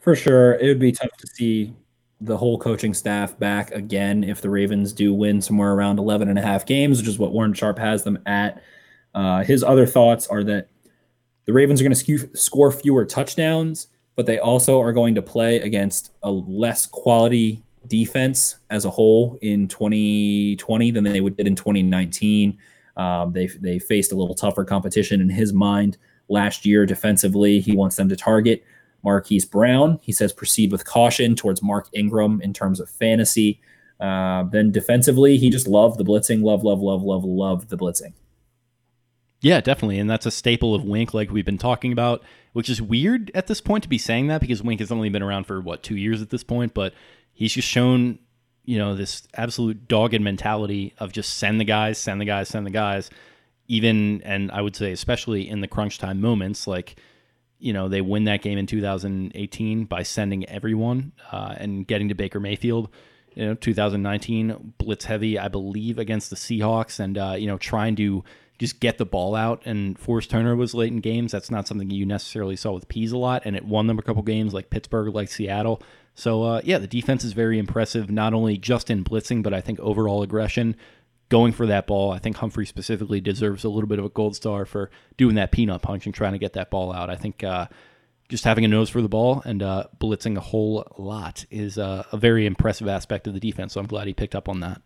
For 0.00 0.16
sure. 0.16 0.54
It 0.54 0.66
would 0.68 0.78
be 0.78 0.92
tough 0.92 1.16
to 1.18 1.26
see 1.26 1.74
the 2.20 2.36
whole 2.36 2.58
coaching 2.58 2.94
staff 2.94 3.38
back 3.38 3.70
again 3.72 4.24
if 4.24 4.40
the 4.40 4.48
Ravens 4.48 4.92
do 4.92 5.12
win 5.12 5.42
somewhere 5.42 5.72
around 5.72 5.98
11 5.98 6.28
and 6.28 6.38
a 6.38 6.42
half 6.42 6.64
games, 6.64 6.98
which 6.98 7.08
is 7.08 7.18
what 7.18 7.32
Warren 7.32 7.52
Sharp 7.52 7.78
has 7.78 8.04
them 8.04 8.18
at. 8.26 8.62
Uh, 9.14 9.42
his 9.44 9.62
other 9.62 9.86
thoughts 9.86 10.26
are 10.26 10.42
that 10.44 10.68
the 11.44 11.52
Ravens 11.52 11.80
are 11.80 11.84
going 11.84 11.94
to 11.94 12.36
score 12.36 12.72
fewer 12.72 13.04
touchdowns, 13.04 13.88
but 14.14 14.26
they 14.26 14.38
also 14.38 14.80
are 14.80 14.92
going 14.92 15.14
to 15.14 15.22
play 15.22 15.60
against 15.60 16.12
a 16.22 16.30
less 16.30 16.86
quality 16.86 17.62
defense 17.86 18.56
as 18.70 18.84
a 18.84 18.90
whole 18.90 19.38
in 19.42 19.68
2020 19.68 20.90
than 20.90 21.04
they 21.04 21.20
would 21.20 21.36
did 21.36 21.46
in 21.46 21.54
2019. 21.54 22.58
Um, 22.96 23.32
they 23.32 23.46
they 23.46 23.78
faced 23.78 24.12
a 24.12 24.16
little 24.16 24.34
tougher 24.34 24.64
competition 24.64 25.20
in 25.20 25.28
his 25.28 25.52
mind 25.52 25.98
last 26.28 26.64
year 26.64 26.86
defensively. 26.86 27.60
He 27.60 27.76
wants 27.76 27.96
them 27.96 28.08
to 28.08 28.16
target 28.16 28.64
Marquise 29.02 29.44
Brown. 29.44 29.98
He 30.02 30.12
says 30.12 30.32
proceed 30.32 30.72
with 30.72 30.84
caution 30.84 31.34
towards 31.34 31.62
Mark 31.62 31.88
Ingram 31.92 32.40
in 32.40 32.52
terms 32.52 32.80
of 32.80 32.90
fantasy. 32.90 33.60
Uh, 34.00 34.44
then 34.44 34.70
defensively, 34.70 35.38
he 35.38 35.48
just 35.48 35.66
loved 35.66 35.98
the 35.98 36.04
blitzing, 36.04 36.42
love, 36.42 36.62
love, 36.62 36.80
love, 36.80 37.02
love, 37.02 37.24
love 37.24 37.68
the 37.68 37.78
blitzing. 37.78 38.12
Yeah, 39.40 39.60
definitely. 39.60 39.98
And 39.98 40.10
that's 40.10 40.26
a 40.26 40.30
staple 40.30 40.74
of 40.74 40.84
Wink, 40.84 41.14
like 41.14 41.30
we've 41.30 41.44
been 41.44 41.58
talking 41.58 41.92
about, 41.92 42.22
which 42.52 42.68
is 42.68 42.82
weird 42.82 43.30
at 43.34 43.46
this 43.46 43.60
point 43.60 43.82
to 43.84 43.88
be 43.88 43.98
saying 43.98 44.26
that 44.26 44.40
because 44.40 44.62
Wink 44.62 44.80
has 44.80 44.90
only 44.90 45.08
been 45.08 45.22
around 45.22 45.44
for, 45.44 45.60
what, 45.60 45.82
two 45.82 45.96
years 45.96 46.20
at 46.20 46.30
this 46.30 46.42
point. 46.42 46.74
But 46.74 46.94
he's 47.32 47.52
just 47.52 47.68
shown, 47.68 48.18
you 48.64 48.78
know, 48.78 48.94
this 48.94 49.28
absolute 49.34 49.88
dogged 49.88 50.20
mentality 50.20 50.94
of 50.98 51.12
just 51.12 51.34
send 51.34 51.60
the 51.60 51.64
guys, 51.64 51.98
send 51.98 52.20
the 52.20 52.24
guys, 52.24 52.48
send 52.48 52.66
the 52.66 52.70
guys. 52.70 53.10
Even, 53.68 54.22
and 54.22 54.50
I 54.52 54.60
would 54.60 54.76
say, 54.76 54.92
especially 54.92 55.48
in 55.48 55.60
the 55.60 55.68
crunch 55.68 55.98
time 55.98 56.20
moments, 56.20 56.66
like, 56.66 56.96
you 57.58 57.72
know, 57.72 57.88
they 57.88 58.00
win 58.00 58.24
that 58.24 58.42
game 58.42 58.58
in 58.58 58.66
2018 58.66 59.84
by 59.84 60.02
sending 60.02 60.48
everyone 60.48 61.12
uh, 61.32 61.54
and 61.56 61.86
getting 61.86 62.08
to 62.08 62.14
Baker 62.14 62.40
Mayfield. 62.40 62.90
You 63.34 63.46
know, 63.46 63.54
2019 63.54 64.74
blitz 64.78 65.04
heavy, 65.04 65.38
I 65.38 65.48
believe, 65.48 65.98
against 65.98 66.30
the 66.30 66.36
Seahawks, 66.36 67.00
and 67.00 67.18
uh, 67.18 67.34
you 67.38 67.46
know, 67.46 67.58
trying 67.58 67.96
to 67.96 68.24
just 68.58 68.80
get 68.80 68.96
the 68.96 69.04
ball 69.04 69.34
out 69.34 69.62
and 69.66 69.98
force 69.98 70.26
Turner 70.26 70.56
was 70.56 70.74
late 70.74 70.90
in 70.90 71.00
games. 71.00 71.32
That's 71.32 71.50
not 71.50 71.68
something 71.68 71.90
you 71.90 72.06
necessarily 72.06 72.56
saw 72.56 72.72
with 72.72 72.88
Pees 72.88 73.12
a 73.12 73.18
lot, 73.18 73.42
and 73.44 73.54
it 73.54 73.64
won 73.64 73.86
them 73.86 73.98
a 73.98 74.02
couple 74.02 74.22
games 74.22 74.54
like 74.54 74.70
Pittsburgh, 74.70 75.14
like 75.14 75.28
Seattle. 75.28 75.82
So 76.14 76.42
uh, 76.42 76.60
yeah, 76.64 76.78
the 76.78 76.86
defense 76.86 77.24
is 77.24 77.34
very 77.34 77.58
impressive, 77.58 78.10
not 78.10 78.32
only 78.32 78.56
just 78.56 78.90
in 78.90 79.04
blitzing, 79.04 79.42
but 79.42 79.52
I 79.52 79.60
think 79.60 79.78
overall 79.80 80.22
aggression 80.22 80.76
going 81.28 81.52
for 81.52 81.66
that 81.66 81.86
ball. 81.86 82.12
I 82.12 82.18
think 82.18 82.36
Humphrey 82.36 82.66
specifically 82.66 83.20
deserves 83.20 83.64
a 83.64 83.68
little 83.68 83.88
bit 83.88 83.98
of 83.98 84.04
a 84.04 84.10
gold 84.10 84.36
star 84.36 84.64
for 84.64 84.90
doing 85.16 85.34
that 85.36 85.52
peanut 85.52 85.82
punch 85.82 86.06
and 86.06 86.14
trying 86.14 86.32
to 86.32 86.38
get 86.38 86.52
that 86.54 86.70
ball 86.70 86.92
out. 86.92 87.10
I 87.10 87.16
think 87.16 87.42
uh, 87.42 87.66
just 88.28 88.44
having 88.44 88.64
a 88.64 88.68
nose 88.68 88.88
for 88.88 89.02
the 89.02 89.08
ball 89.08 89.42
and 89.44 89.62
uh, 89.62 89.84
blitzing 89.98 90.36
a 90.36 90.40
whole 90.40 90.86
lot 90.98 91.44
is 91.50 91.78
uh, 91.78 92.04
a 92.12 92.16
very 92.16 92.46
impressive 92.46 92.88
aspect 92.88 93.26
of 93.26 93.34
the 93.34 93.40
defense. 93.40 93.74
So 93.74 93.80
I'm 93.80 93.86
glad 93.86 94.06
he 94.06 94.14
picked 94.14 94.34
up 94.34 94.48
on 94.48 94.60
that. 94.60 94.80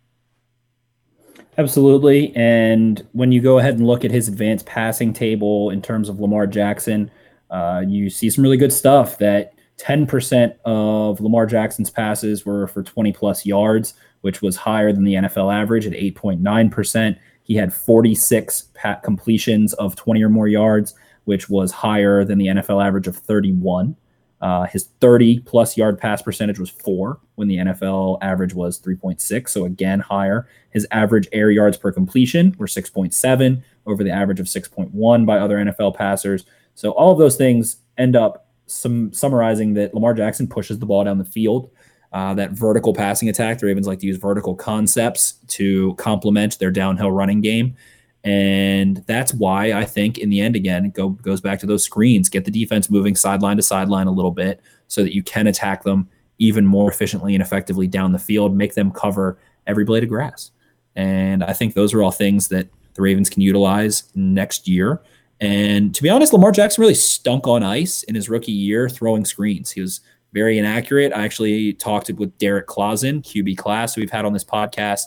Absolutely. 1.58 2.34
And 2.36 3.06
when 3.12 3.32
you 3.32 3.40
go 3.40 3.58
ahead 3.58 3.74
and 3.74 3.86
look 3.86 4.04
at 4.04 4.10
his 4.10 4.28
advanced 4.28 4.66
passing 4.66 5.12
table 5.12 5.70
in 5.70 5.82
terms 5.82 6.08
of 6.08 6.20
Lamar 6.20 6.46
Jackson, 6.46 7.10
uh, 7.50 7.82
you 7.86 8.08
see 8.08 8.30
some 8.30 8.42
really 8.42 8.56
good 8.56 8.72
stuff 8.72 9.18
that 9.18 9.54
10% 9.78 10.54
of 10.64 11.20
Lamar 11.20 11.46
Jackson's 11.46 11.90
passes 11.90 12.44
were 12.44 12.66
for 12.66 12.82
20 12.82 13.12
plus 13.12 13.46
yards 13.46 13.94
which 14.20 14.42
was 14.42 14.56
higher 14.56 14.92
than 14.92 15.04
the 15.04 15.14
NFL 15.14 15.52
average 15.54 15.86
at 15.86 15.92
8.9%. 15.92 17.18
He 17.42 17.54
had 17.54 17.72
46 17.72 18.68
pat 18.74 19.02
completions 19.02 19.72
of 19.74 19.96
20 19.96 20.22
or 20.22 20.28
more 20.28 20.48
yards, 20.48 20.94
which 21.24 21.48
was 21.48 21.72
higher 21.72 22.24
than 22.24 22.38
the 22.38 22.46
NFL 22.46 22.84
average 22.84 23.06
of 23.06 23.16
31. 23.16 23.96
Uh, 24.40 24.64
his 24.64 24.88
30 25.00 25.40
plus 25.40 25.76
yard 25.76 25.98
pass 25.98 26.22
percentage 26.22 26.58
was 26.58 26.70
four 26.70 27.20
when 27.34 27.48
the 27.48 27.58
NFL 27.58 28.18
average 28.22 28.54
was 28.54 28.80
3.6. 28.80 29.48
So 29.48 29.64
again, 29.64 30.00
higher. 30.00 30.48
His 30.70 30.86
average 30.92 31.28
air 31.32 31.50
yards 31.50 31.76
per 31.76 31.92
completion 31.92 32.54
were 32.58 32.66
6.7 32.66 33.62
over 33.86 34.02
the 34.02 34.10
average 34.10 34.40
of 34.40 34.46
6.1 34.46 35.26
by 35.26 35.38
other 35.38 35.58
NFL 35.58 35.94
passers. 35.94 36.46
So 36.74 36.92
all 36.92 37.12
of 37.12 37.18
those 37.18 37.36
things 37.36 37.78
end 37.98 38.16
up 38.16 38.46
summarizing 38.66 39.74
that 39.74 39.92
Lamar 39.94 40.14
Jackson 40.14 40.46
pushes 40.46 40.78
the 40.78 40.86
ball 40.86 41.04
down 41.04 41.18
the 41.18 41.24
field 41.24 41.70
uh, 42.12 42.34
that 42.34 42.52
vertical 42.52 42.92
passing 42.92 43.28
attack. 43.28 43.58
The 43.58 43.66
Ravens 43.66 43.86
like 43.86 44.00
to 44.00 44.06
use 44.06 44.16
vertical 44.16 44.54
concepts 44.54 45.34
to 45.48 45.94
complement 45.94 46.58
their 46.58 46.70
downhill 46.70 47.10
running 47.12 47.40
game. 47.40 47.76
And 48.22 48.98
that's 49.06 49.32
why 49.32 49.72
I 49.72 49.84
think 49.84 50.18
in 50.18 50.28
the 50.28 50.40
end, 50.40 50.54
again, 50.54 50.86
it 50.86 50.92
go, 50.92 51.10
goes 51.10 51.40
back 51.40 51.58
to 51.60 51.66
those 51.66 51.84
screens. 51.84 52.28
Get 52.28 52.44
the 52.44 52.50
defense 52.50 52.90
moving 52.90 53.16
sideline 53.16 53.56
to 53.56 53.62
sideline 53.62 54.08
a 54.08 54.12
little 54.12 54.30
bit 54.30 54.60
so 54.88 55.02
that 55.02 55.14
you 55.14 55.22
can 55.22 55.46
attack 55.46 55.84
them 55.84 56.08
even 56.38 56.66
more 56.66 56.90
efficiently 56.90 57.34
and 57.34 57.42
effectively 57.42 57.86
down 57.86 58.12
the 58.12 58.18
field, 58.18 58.54
make 58.54 58.74
them 58.74 58.90
cover 58.90 59.38
every 59.66 59.84
blade 59.84 60.02
of 60.02 60.08
grass. 60.08 60.50
And 60.96 61.44
I 61.44 61.52
think 61.52 61.74
those 61.74 61.94
are 61.94 62.02
all 62.02 62.10
things 62.10 62.48
that 62.48 62.68
the 62.94 63.02
Ravens 63.02 63.30
can 63.30 63.42
utilize 63.42 64.04
next 64.14 64.66
year. 64.66 65.00
And 65.40 65.94
to 65.94 66.02
be 66.02 66.10
honest, 66.10 66.32
Lamar 66.32 66.52
Jackson 66.52 66.82
really 66.82 66.94
stunk 66.94 67.46
on 67.46 67.62
ice 67.62 68.02
in 68.02 68.14
his 68.14 68.28
rookie 68.28 68.52
year 68.52 68.88
throwing 68.88 69.24
screens. 69.24 69.70
He 69.70 69.80
was 69.80 70.00
very 70.32 70.58
inaccurate. 70.58 71.12
I 71.12 71.24
actually 71.24 71.72
talked 71.74 72.10
with 72.10 72.36
Derrik 72.38 72.66
Klassen, 72.66 73.22
QB 73.22 73.56
class, 73.56 73.96
we've 73.96 74.10
had 74.10 74.24
on 74.24 74.32
this 74.32 74.44
podcast, 74.44 75.04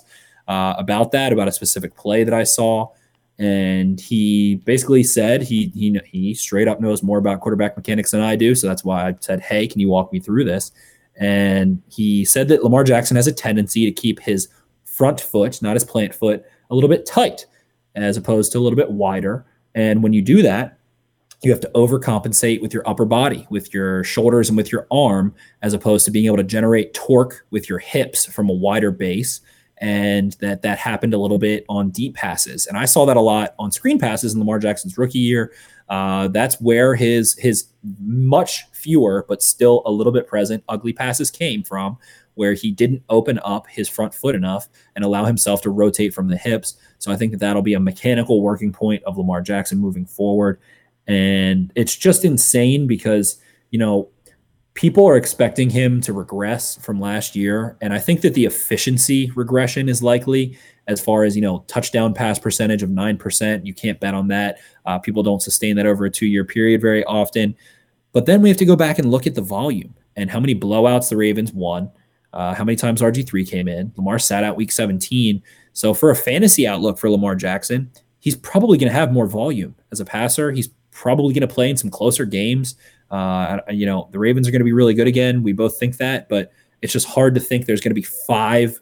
uh, 0.48 0.76
about 0.78 1.12
that, 1.12 1.32
about 1.32 1.48
a 1.48 1.52
specific 1.52 1.96
play 1.96 2.24
that 2.24 2.34
I 2.34 2.44
saw. 2.44 2.90
And 3.40 4.00
he 4.00 4.56
basically 4.66 5.04
said 5.04 5.42
he, 5.42 5.72
he 5.74 6.00
he 6.06 6.34
straight 6.34 6.68
up 6.68 6.80
knows 6.80 7.02
more 7.02 7.18
about 7.18 7.42
quarterback 7.42 7.76
mechanics 7.76 8.12
than 8.12 8.22
I 8.22 8.36
do. 8.36 8.54
So 8.54 8.68
that's 8.68 8.84
why 8.84 9.08
I 9.10 9.16
said, 9.22 9.42
"Hey, 9.42 9.68
can 9.68 9.82
you 9.82 9.90
walk 9.90 10.14
me 10.14 10.20
through 10.20 10.44
this?" 10.44 10.72
And 11.16 11.82
he 11.90 12.26
said 12.26 12.48
that 12.50 12.64
Lamar 12.64 12.84
Jackson 12.84 13.16
has 13.16 13.26
a 13.26 13.32
tendency 13.32 13.86
to 13.86 13.92
keep 13.92 14.20
his 14.20 14.50
front 14.86 15.20
foot, 15.20 15.62
not 15.62 15.76
his 15.76 15.84
plant 15.84 16.14
foot, 16.14 16.46
a 16.70 16.76
little 16.76 16.90
bit 16.90 17.06
tight, 17.08 17.48
as 17.96 18.18
opposed 18.18 18.52
to 18.52 18.60
a 18.60 18.62
little 18.62 18.78
bit 18.78 18.92
wider. 18.92 19.46
And 19.74 20.04
when 20.04 20.14
you 20.14 20.22
do 20.22 20.44
that, 20.44 20.78
you 21.44 21.52
have 21.52 21.60
to 21.62 21.72
overcompensate 21.76 22.62
with 22.62 22.74
your 22.74 22.88
upper 22.88 23.06
body, 23.06 23.46
with 23.50 23.74
your 23.74 24.04
shoulders 24.04 24.50
and 24.50 24.58
with 24.58 24.72
your 24.72 24.88
arm, 24.92 25.34
as 25.62 25.74
opposed 25.74 26.06
to 26.06 26.12
being 26.12 26.26
able 26.26 26.38
to 26.38 26.44
generate 26.44 26.94
torque 26.94 27.46
with 27.52 27.68
your 27.70 27.80
hips 27.80 28.26
from 28.26 28.50
a 28.50 28.54
wider 28.54 28.92
base. 28.92 29.42
And 29.80 30.34
that 30.34 30.62
that 30.62 30.78
happened 30.78 31.14
a 31.14 31.18
little 31.18 31.40
bit 31.40 31.66
on 31.68 31.90
deep 31.90 32.16
passes, 32.16 32.68
and 32.68 32.78
I 32.78 32.86
saw 32.86 33.06
that 33.06 33.18
a 33.18 33.22
lot 33.22 33.54
on 33.60 33.72
screen 33.72 34.00
passes 34.00 34.34
in 34.34 34.40
Lamar 34.40 34.60
Jackson's 34.60 34.98
rookie 34.98 35.20
year. 35.20 35.52
Uh, 35.90 36.30
that's 36.30 36.62
where 36.62 36.96
his 36.96 37.38
his 37.38 37.68
much 38.00 38.66
fewer 38.72 39.26
but 39.28 39.42
still 39.42 39.82
a 39.86 39.92
little 39.92 40.14
bit 40.14 40.28
present 40.28 40.64
ugly 40.70 40.94
passes 40.94 41.30
came 41.30 41.64
from, 41.64 41.98
where 42.36 42.54
he 42.54 42.72
didn't 42.72 43.04
open 43.10 43.40
up 43.44 43.68
his 43.68 43.90
front 43.90 44.14
foot 44.14 44.36
enough 44.36 44.70
and 44.96 45.04
allow 45.04 45.26
himself 45.26 45.62
to 45.64 45.70
rotate 45.70 46.14
from 46.14 46.30
the 46.30 46.38
hips. 46.38 46.78
So 47.00 47.12
I 47.12 47.18
think 47.18 47.32
that 47.32 47.40
that'll 47.40 47.62
be 47.62 47.74
a 47.74 47.80
mechanical 47.80 48.42
working 48.42 48.72
point 48.72 49.04
of 49.04 49.18
Lamar 49.18 49.42
Jackson 49.42 49.80
moving 49.80 50.06
forward. 50.06 50.60
And 51.08 51.72
it's 51.76 51.96
just 51.96 52.24
insane 52.24 52.88
because, 52.88 53.38
you 53.72 53.80
know, 53.80 54.10
people 54.74 55.06
are 55.08 55.18
expecting 55.18 55.70
him 55.70 56.02
to 56.02 56.14
regress 56.14 56.78
from 56.78 57.00
last 57.00 57.36
year. 57.36 57.78
And 57.82 57.94
I 57.94 58.00
think 58.00 58.22
that 58.22 58.34
the 58.34 58.46
efficiency 58.46 59.32
regression 59.36 59.90
is 59.90 60.02
likely 60.02 60.58
as 60.88 61.00
far 61.00 61.24
as, 61.24 61.36
you 61.36 61.42
know, 61.42 61.64
touchdown 61.68 62.14
pass 62.14 62.40
percentage 62.40 62.84
of 62.84 62.90
9%. 62.90 63.66
You 63.66 63.74
can't 63.74 64.00
bet 64.00 64.14
on 64.14 64.28
that. 64.30 64.60
Uh, 64.86 65.00
people 65.00 65.24
don't 65.24 65.42
sustain 65.42 65.76
that 65.76 65.86
over 65.86 66.06
a 66.06 66.10
two 66.10 66.26
year 66.26 66.44
period 66.44 66.82
very 66.82 67.04
often. 67.06 67.56
But 68.12 68.26
then 68.26 68.42
we 68.42 68.50
have 68.50 68.58
to 68.58 68.66
go 68.66 68.76
back 68.76 69.00
and 69.00 69.12
look 69.12 69.28
at 69.28 69.36
the 69.36 69.42
volume 69.42 69.96
and 70.16 70.30
how 70.30 70.40
many 70.40 70.56
blowouts 70.56 71.10
the 71.10 71.18
Ravens 71.18 71.52
won, 71.52 71.90
uh, 72.34 72.54
how 72.54 72.64
many 72.64 72.76
times 72.76 73.02
RG3 73.02 73.48
came 73.48 73.68
in. 73.68 73.92
Lamar 73.98 74.20
sat 74.20 74.44
out 74.44 74.58
week 74.58 74.72
17. 74.72 75.42
So 75.74 75.94
for 75.94 76.12
a 76.12 76.16
fantasy 76.16 76.68
outlook 76.68 77.00
for 77.00 77.10
Lamar 77.10 77.36
Jackson, 77.36 77.92
he's 78.20 78.36
probably 78.36 78.78
going 78.78 78.92
to 78.92 78.98
have 78.98 79.12
more 79.12 79.28
volume 79.28 79.76
as 79.92 80.00
a 80.00 80.06
passer. 80.06 80.52
He's 80.52 80.70
probably 80.94 81.34
going 81.34 81.48
to 81.48 81.54
play 81.54 81.70
in 81.70 81.78
some 81.78 81.90
closer 81.90 82.26
games. 82.26 82.76
Uh, 83.12 83.60
you 83.70 83.86
know, 83.86 84.10
the 84.12 84.20
Ravens 84.20 84.48
are 84.48 84.52
going 84.52 84.62
to 84.62 84.66
be 84.66 84.74
really 84.74 84.94
good 84.94 85.08
again. 85.08 85.44
We 85.44 85.54
both 85.54 85.78
think 85.78 85.98
that, 85.98 86.30
but 86.30 86.52
it's 86.82 86.94
just 86.94 87.08
hard 87.08 87.36
to 87.36 87.42
think 87.42 87.66
there's 87.66 87.82
going 87.82 87.92
to 87.92 87.96
be 87.96 88.02
five 88.04 88.80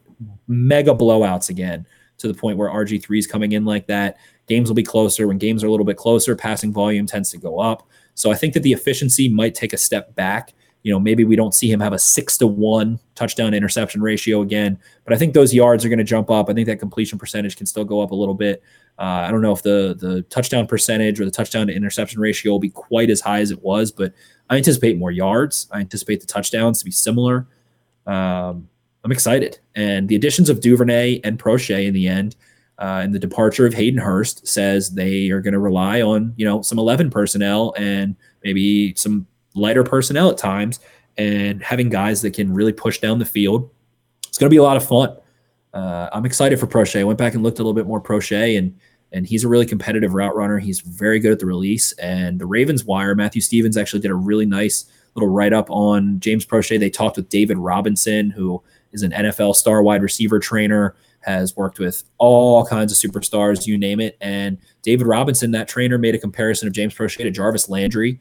mega 0.47 0.93
blowouts 0.93 1.49
again 1.49 1.85
to 2.17 2.27
the 2.27 2.33
point 2.33 2.57
where 2.57 2.69
RG3 2.69 3.19
is 3.19 3.27
coming 3.27 3.51
in 3.51 3.65
like 3.65 3.88
that. 3.88 4.17
Games 4.47 4.69
will 4.69 4.75
be 4.75 4.83
closer. 4.83 5.27
When 5.27 5.38
games 5.38 5.63
are 5.63 5.67
a 5.67 5.71
little 5.71 5.85
bit 5.85 5.97
closer, 5.97 6.35
passing 6.35 6.71
volume 6.71 7.05
tends 7.05 7.31
to 7.31 7.38
go 7.38 7.59
up. 7.59 7.88
So 8.13 8.31
I 8.31 8.35
think 8.35 8.53
that 8.53 8.63
the 8.63 8.73
efficiency 8.73 9.29
might 9.29 9.55
take 9.55 9.73
a 9.73 9.77
step 9.77 10.15
back. 10.15 10.53
You 10.83 10.91
know, 10.91 10.99
maybe 10.99 11.23
we 11.23 11.35
don't 11.35 11.53
see 11.53 11.71
him 11.71 11.79
have 11.79 11.93
a 11.93 11.99
six 11.99 12.37
to 12.39 12.47
one 12.47 12.99
touchdown 13.15 13.53
interception 13.53 14.01
ratio 14.01 14.41
again, 14.41 14.79
but 15.03 15.13
I 15.13 15.17
think 15.17 15.33
those 15.33 15.53
yards 15.53 15.85
are 15.85 15.89
going 15.89 15.99
to 15.99 16.03
jump 16.03 16.31
up. 16.31 16.49
I 16.49 16.53
think 16.53 16.67
that 16.67 16.79
completion 16.79 17.19
percentage 17.19 17.55
can 17.55 17.65
still 17.65 17.83
go 17.83 18.01
up 18.01 18.11
a 18.11 18.15
little 18.15 18.33
bit. 18.33 18.63
Uh, 18.99 19.25
I 19.25 19.31
don't 19.31 19.41
know 19.41 19.51
if 19.51 19.63
the 19.63 19.95
the 19.97 20.21
touchdown 20.23 20.67
percentage 20.67 21.19
or 21.19 21.25
the 21.25 21.31
touchdown 21.31 21.67
to 21.67 21.73
interception 21.73 22.19
ratio 22.19 22.51
will 22.51 22.59
be 22.59 22.69
quite 22.69 23.09
as 23.09 23.21
high 23.21 23.39
as 23.39 23.51
it 23.51 23.61
was, 23.61 23.91
but 23.91 24.13
I 24.49 24.57
anticipate 24.57 24.97
more 24.97 25.11
yards. 25.11 25.67
I 25.71 25.79
anticipate 25.79 26.19
the 26.21 26.27
touchdowns 26.27 26.79
to 26.79 26.85
be 26.85 26.91
similar. 26.91 27.47
Um, 28.05 28.67
I'm 29.03 29.11
excited, 29.11 29.59
and 29.75 30.07
the 30.07 30.15
additions 30.15 30.49
of 30.49 30.61
Duvernay 30.61 31.21
and 31.23 31.39
Proche 31.39 31.85
in 31.85 31.93
the 31.93 32.07
end, 32.07 32.35
uh, 32.77 33.01
and 33.03 33.13
the 33.13 33.19
departure 33.19 33.65
of 33.65 33.73
Hayden 33.73 33.99
Hurst 33.99 34.47
says 34.47 34.91
they 34.91 35.29
are 35.29 35.41
going 35.41 35.53
to 35.53 35.59
rely 35.59 36.01
on 36.01 36.33
you 36.37 36.45
know 36.45 36.61
some 36.61 36.77
11 36.77 37.09
personnel 37.09 37.73
and 37.77 38.15
maybe 38.43 38.93
some 38.95 39.25
lighter 39.53 39.84
personnel 39.84 40.30
at 40.30 40.38
times, 40.38 40.80
and 41.18 41.61
having 41.64 41.90
guys 41.90 42.22
that 42.22 42.34
can 42.34 42.53
really 42.53 42.73
push 42.73 42.99
down 42.99 43.19
the 43.19 43.26
field. 43.26 43.69
It's 44.28 44.38
going 44.38 44.49
to 44.49 44.53
be 44.53 44.57
a 44.57 44.64
lot 44.64 44.78
of 44.78 44.88
fun 44.88 45.18
uh, 45.73 46.10
I'm 46.11 46.26
excited 46.26 46.60
for 46.60 46.68
Proche. 46.68 46.99
I 46.99 47.03
went 47.03 47.19
back 47.19 47.34
and 47.34 47.44
looked 47.44 47.60
a 47.60 47.61
little 47.61 47.73
bit 47.73 47.88
more 47.88 48.02
Proche, 48.02 48.57
and 48.57 48.78
and 49.14 49.28
he's 49.28 49.44
a 49.44 49.48
really 49.48 49.65
competitive 49.65 50.14
route 50.14 50.36
runner. 50.36 50.57
He's 50.57 50.80
very 50.80 51.19
good 51.19 51.34
at 51.34 51.40
the 51.40 51.45
release. 51.45 51.91
And 51.94 52.40
the 52.40 52.45
Ravens 52.45 52.86
wire, 52.86 53.14
Matthew 53.14 53.41
Stevens 53.41 53.76
actually 53.76 53.99
did 53.99 54.11
a 54.11 54.15
really 54.15 54.45
nice 54.45 54.86
little 55.15 55.28
write 55.28 55.52
up 55.52 55.69
on 55.69 56.18
James 56.22 56.45
Proche. 56.45 56.80
They 56.80 56.90
talked 56.90 57.18
with 57.18 57.28
David 57.28 57.57
Robinson, 57.57 58.30
who 58.30 58.64
is 58.94 59.03
an 59.03 59.11
NFL 59.11 59.56
star 59.56 59.84
wide 59.84 60.02
receiver 60.02 60.40
trainer, 60.40 60.95
has 61.22 61.57
worked 61.57 61.78
with 61.78 62.06
all 62.19 62.65
kinds 62.65 62.94
of 62.94 63.11
superstars, 63.11 63.68
you 63.68 63.78
name 63.78 63.99
it. 63.99 64.18
And 64.22 64.57
David 64.82 65.07
Robinson, 65.07 65.52
that 65.52 65.68
trainer, 65.68 65.98
made 65.98 66.15
a 66.15 66.19
comparison 66.19 66.69
of 66.69 66.73
James 66.73 66.95
Proche 66.95 67.18
to 67.18 67.32
Jarvis 67.32 67.68
Landry. 67.68 68.18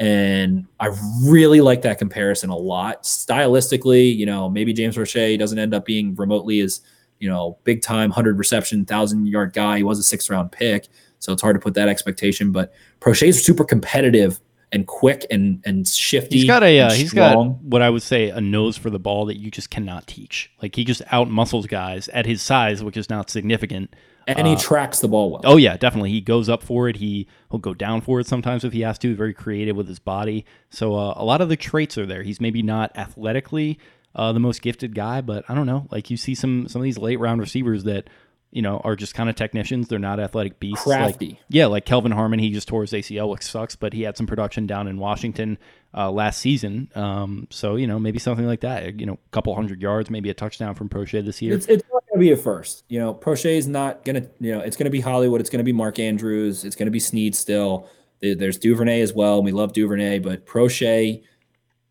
And 0.00 0.66
I 0.80 0.88
really 1.24 1.60
like 1.60 1.82
that 1.82 1.98
comparison 1.98 2.48
a 2.48 2.56
lot. 2.56 3.02
Stylistically, 3.02 4.16
you 4.16 4.24
know, 4.24 4.48
maybe 4.48 4.72
James 4.72 4.96
Proche 4.96 5.38
doesn't 5.38 5.58
end 5.58 5.74
up 5.74 5.84
being 5.84 6.14
remotely 6.14 6.60
as, 6.60 6.80
you 7.18 7.28
know, 7.28 7.58
big 7.64 7.82
time 7.82 8.08
100 8.08 8.38
reception, 8.38 8.78
1,000 8.78 9.26
yard 9.26 9.52
guy. 9.52 9.76
He 9.76 9.82
was 9.82 9.98
a 9.98 10.02
sixth 10.02 10.30
round 10.30 10.52
pick. 10.52 10.88
So 11.18 11.34
it's 11.34 11.42
hard 11.42 11.54
to 11.54 11.60
put 11.60 11.74
that 11.74 11.88
expectation. 11.88 12.50
But 12.50 12.72
Proche 13.00 13.28
is 13.28 13.44
super 13.44 13.62
competitive 13.62 14.40
and 14.72 14.86
quick 14.86 15.26
and 15.30 15.62
and 15.66 15.86
shifty. 15.86 16.38
He's 16.38 16.46
got 16.46 16.62
a 16.62 16.80
uh, 16.80 16.92
he's 16.92 17.12
got 17.12 17.60
what 17.62 17.82
I 17.82 17.90
would 17.90 18.02
say 18.02 18.30
a 18.30 18.40
nose 18.40 18.78
for 18.78 18.88
the 18.88 18.98
ball 18.98 19.26
that 19.26 19.36
you 19.36 19.50
just 19.50 19.68
cannot 19.68 20.06
teach. 20.06 20.50
Like 20.62 20.74
he 20.76 20.84
just 20.84 21.02
out 21.12 21.28
muscles 21.28 21.66
guys 21.66 22.08
at 22.08 22.24
his 22.24 22.40
size, 22.40 22.82
which 22.82 22.96
is 22.96 23.10
not 23.10 23.28
significant. 23.28 23.94
And 24.38 24.46
he 24.46 24.56
tracks 24.56 25.00
the 25.00 25.08
ball 25.08 25.30
well. 25.30 25.40
Oh 25.44 25.56
yeah, 25.56 25.76
definitely. 25.76 26.10
He 26.10 26.20
goes 26.20 26.48
up 26.48 26.62
for 26.62 26.88
it. 26.88 26.96
He 26.96 27.26
he'll 27.50 27.60
go 27.60 27.74
down 27.74 28.00
for 28.00 28.20
it 28.20 28.26
sometimes 28.26 28.64
if 28.64 28.72
he 28.72 28.80
has 28.80 28.98
to. 28.98 29.08
He's 29.08 29.16
very 29.16 29.34
creative 29.34 29.76
with 29.76 29.88
his 29.88 29.98
body. 29.98 30.44
So 30.70 30.94
uh, 30.94 31.14
a 31.16 31.24
lot 31.24 31.40
of 31.40 31.48
the 31.48 31.56
traits 31.56 31.96
are 31.98 32.06
there. 32.06 32.22
He's 32.22 32.40
maybe 32.40 32.62
not 32.62 32.96
athletically 32.96 33.78
uh, 34.14 34.32
the 34.32 34.40
most 34.40 34.62
gifted 34.62 34.94
guy, 34.94 35.20
but 35.20 35.44
I 35.48 35.54
don't 35.54 35.66
know. 35.66 35.86
Like 35.90 36.10
you 36.10 36.16
see 36.16 36.34
some 36.34 36.68
some 36.68 36.80
of 36.80 36.84
these 36.84 36.98
late 36.98 37.18
round 37.20 37.40
receivers 37.40 37.84
that 37.84 38.08
you 38.52 38.62
know 38.62 38.80
are 38.84 38.96
just 38.96 39.14
kind 39.14 39.28
of 39.30 39.36
technicians. 39.36 39.88
They're 39.88 39.98
not 39.98 40.18
athletic 40.20 40.58
beasts. 40.60 40.86
Like- 40.86 40.98
Crafty. 41.00 41.40
yeah, 41.48 41.66
like 41.66 41.84
Kelvin 41.84 42.12
Harmon. 42.12 42.38
He 42.38 42.50
just 42.50 42.68
tore 42.68 42.82
his 42.82 42.92
ACL, 42.92 43.28
which 43.30 43.42
sucks, 43.42 43.76
but 43.76 43.92
he 43.92 44.02
had 44.02 44.16
some 44.16 44.26
production 44.26 44.66
down 44.66 44.88
in 44.88 44.98
Washington 44.98 45.58
uh, 45.94 46.10
last 46.10 46.40
season. 46.40 46.90
Um, 46.94 47.46
so 47.50 47.76
you 47.76 47.86
know 47.86 47.98
maybe 47.98 48.18
something 48.18 48.46
like 48.46 48.60
that. 48.60 48.98
You 48.98 49.06
know, 49.06 49.14
a 49.14 49.30
couple 49.30 49.54
hundred 49.54 49.80
yards, 49.80 50.10
maybe 50.10 50.30
a 50.30 50.34
touchdown 50.34 50.74
from 50.74 50.88
Proche 50.88 51.24
this 51.24 51.40
year. 51.42 51.54
It's, 51.54 51.66
it's 51.66 51.84
not 51.92 52.02
going 52.08 52.18
to 52.18 52.26
be 52.26 52.32
a 52.32 52.36
first. 52.36 52.84
You 52.88 52.98
know, 52.98 53.14
Proche 53.14 53.56
is 53.56 53.66
not 53.68 54.04
going 54.04 54.22
to, 54.22 54.28
you 54.40 54.52
know, 54.52 54.60
it's 54.60 54.76
going 54.76 54.86
to 54.86 54.90
be 54.90 55.00
Hollywood. 55.00 55.40
It's 55.40 55.50
going 55.50 55.58
to 55.58 55.64
be 55.64 55.72
Mark 55.72 55.98
Andrews. 55.98 56.64
It's 56.64 56.76
going 56.76 56.86
to 56.86 56.92
be 56.92 57.00
Snead 57.00 57.34
still. 57.36 57.88
There's 58.20 58.58
Duvernay 58.58 59.00
as 59.00 59.12
well. 59.14 59.42
We 59.42 59.50
love 59.52 59.72
Duvernay, 59.72 60.18
but 60.18 60.44
Proche 60.44 61.22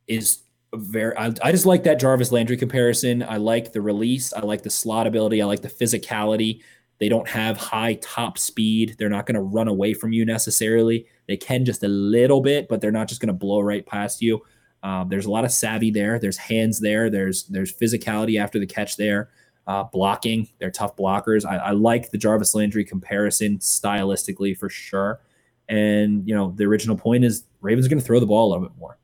is 0.07 0.39
very, 0.75 1.15
I, 1.17 1.33
I 1.43 1.51
just 1.51 1.65
like 1.65 1.83
that 1.83 1.99
Jarvis 1.99 2.31
Landry 2.31 2.57
comparison. 2.57 3.23
I 3.23 3.37
like 3.37 3.73
the 3.73 3.81
release. 3.81 4.33
I 4.33 4.41
like 4.41 4.63
the 4.63 4.69
slot 4.69 5.07
ability. 5.07 5.41
I 5.41 5.45
like 5.45 5.61
the 5.61 5.69
physicality. 5.69 6.61
They 6.99 7.09
don't 7.09 7.27
have 7.27 7.57
high 7.57 7.95
top 7.95 8.37
speed. 8.37 8.95
They're 8.99 9.09
not 9.09 9.25
going 9.25 9.35
to 9.35 9.41
run 9.41 9.67
away 9.67 9.93
from 9.93 10.11
you 10.11 10.25
necessarily. 10.25 11.07
They 11.27 11.37
can 11.37 11.65
just 11.65 11.83
a 11.83 11.87
little 11.87 12.41
bit, 12.41 12.67
but 12.67 12.81
they're 12.81 12.91
not 12.91 13.07
just 13.07 13.21
going 13.21 13.27
to 13.27 13.33
blow 13.33 13.61
right 13.61 13.85
past 13.85 14.21
you. 14.21 14.41
Um, 14.83 15.09
there's 15.09 15.25
a 15.25 15.31
lot 15.31 15.45
of 15.45 15.51
savvy 15.51 15.91
there. 15.91 16.19
There's 16.19 16.37
hands 16.37 16.79
there. 16.79 17.09
There's 17.09 17.45
there's 17.45 17.73
physicality 17.73 18.39
after 18.39 18.59
the 18.59 18.65
catch 18.65 18.97
there. 18.97 19.29
Uh, 19.67 19.83
blocking, 19.83 20.47
they're 20.57 20.71
tough 20.71 20.95
blockers. 20.95 21.45
I, 21.45 21.57
I 21.57 21.71
like 21.71 22.11
the 22.11 22.17
Jarvis 22.17 22.55
Landry 22.55 22.83
comparison 22.83 23.59
stylistically 23.59 24.57
for 24.57 24.69
sure. 24.69 25.21
And 25.67 26.27
you 26.27 26.33
know 26.33 26.53
the 26.55 26.65
original 26.65 26.97
point 26.97 27.23
is 27.23 27.45
Ravens 27.61 27.85
are 27.85 27.89
going 27.89 27.99
to 27.99 28.05
throw 28.05 28.19
the 28.19 28.25
ball 28.25 28.47
a 28.47 28.49
little 28.53 28.67
bit 28.67 28.77
more. 28.77 28.98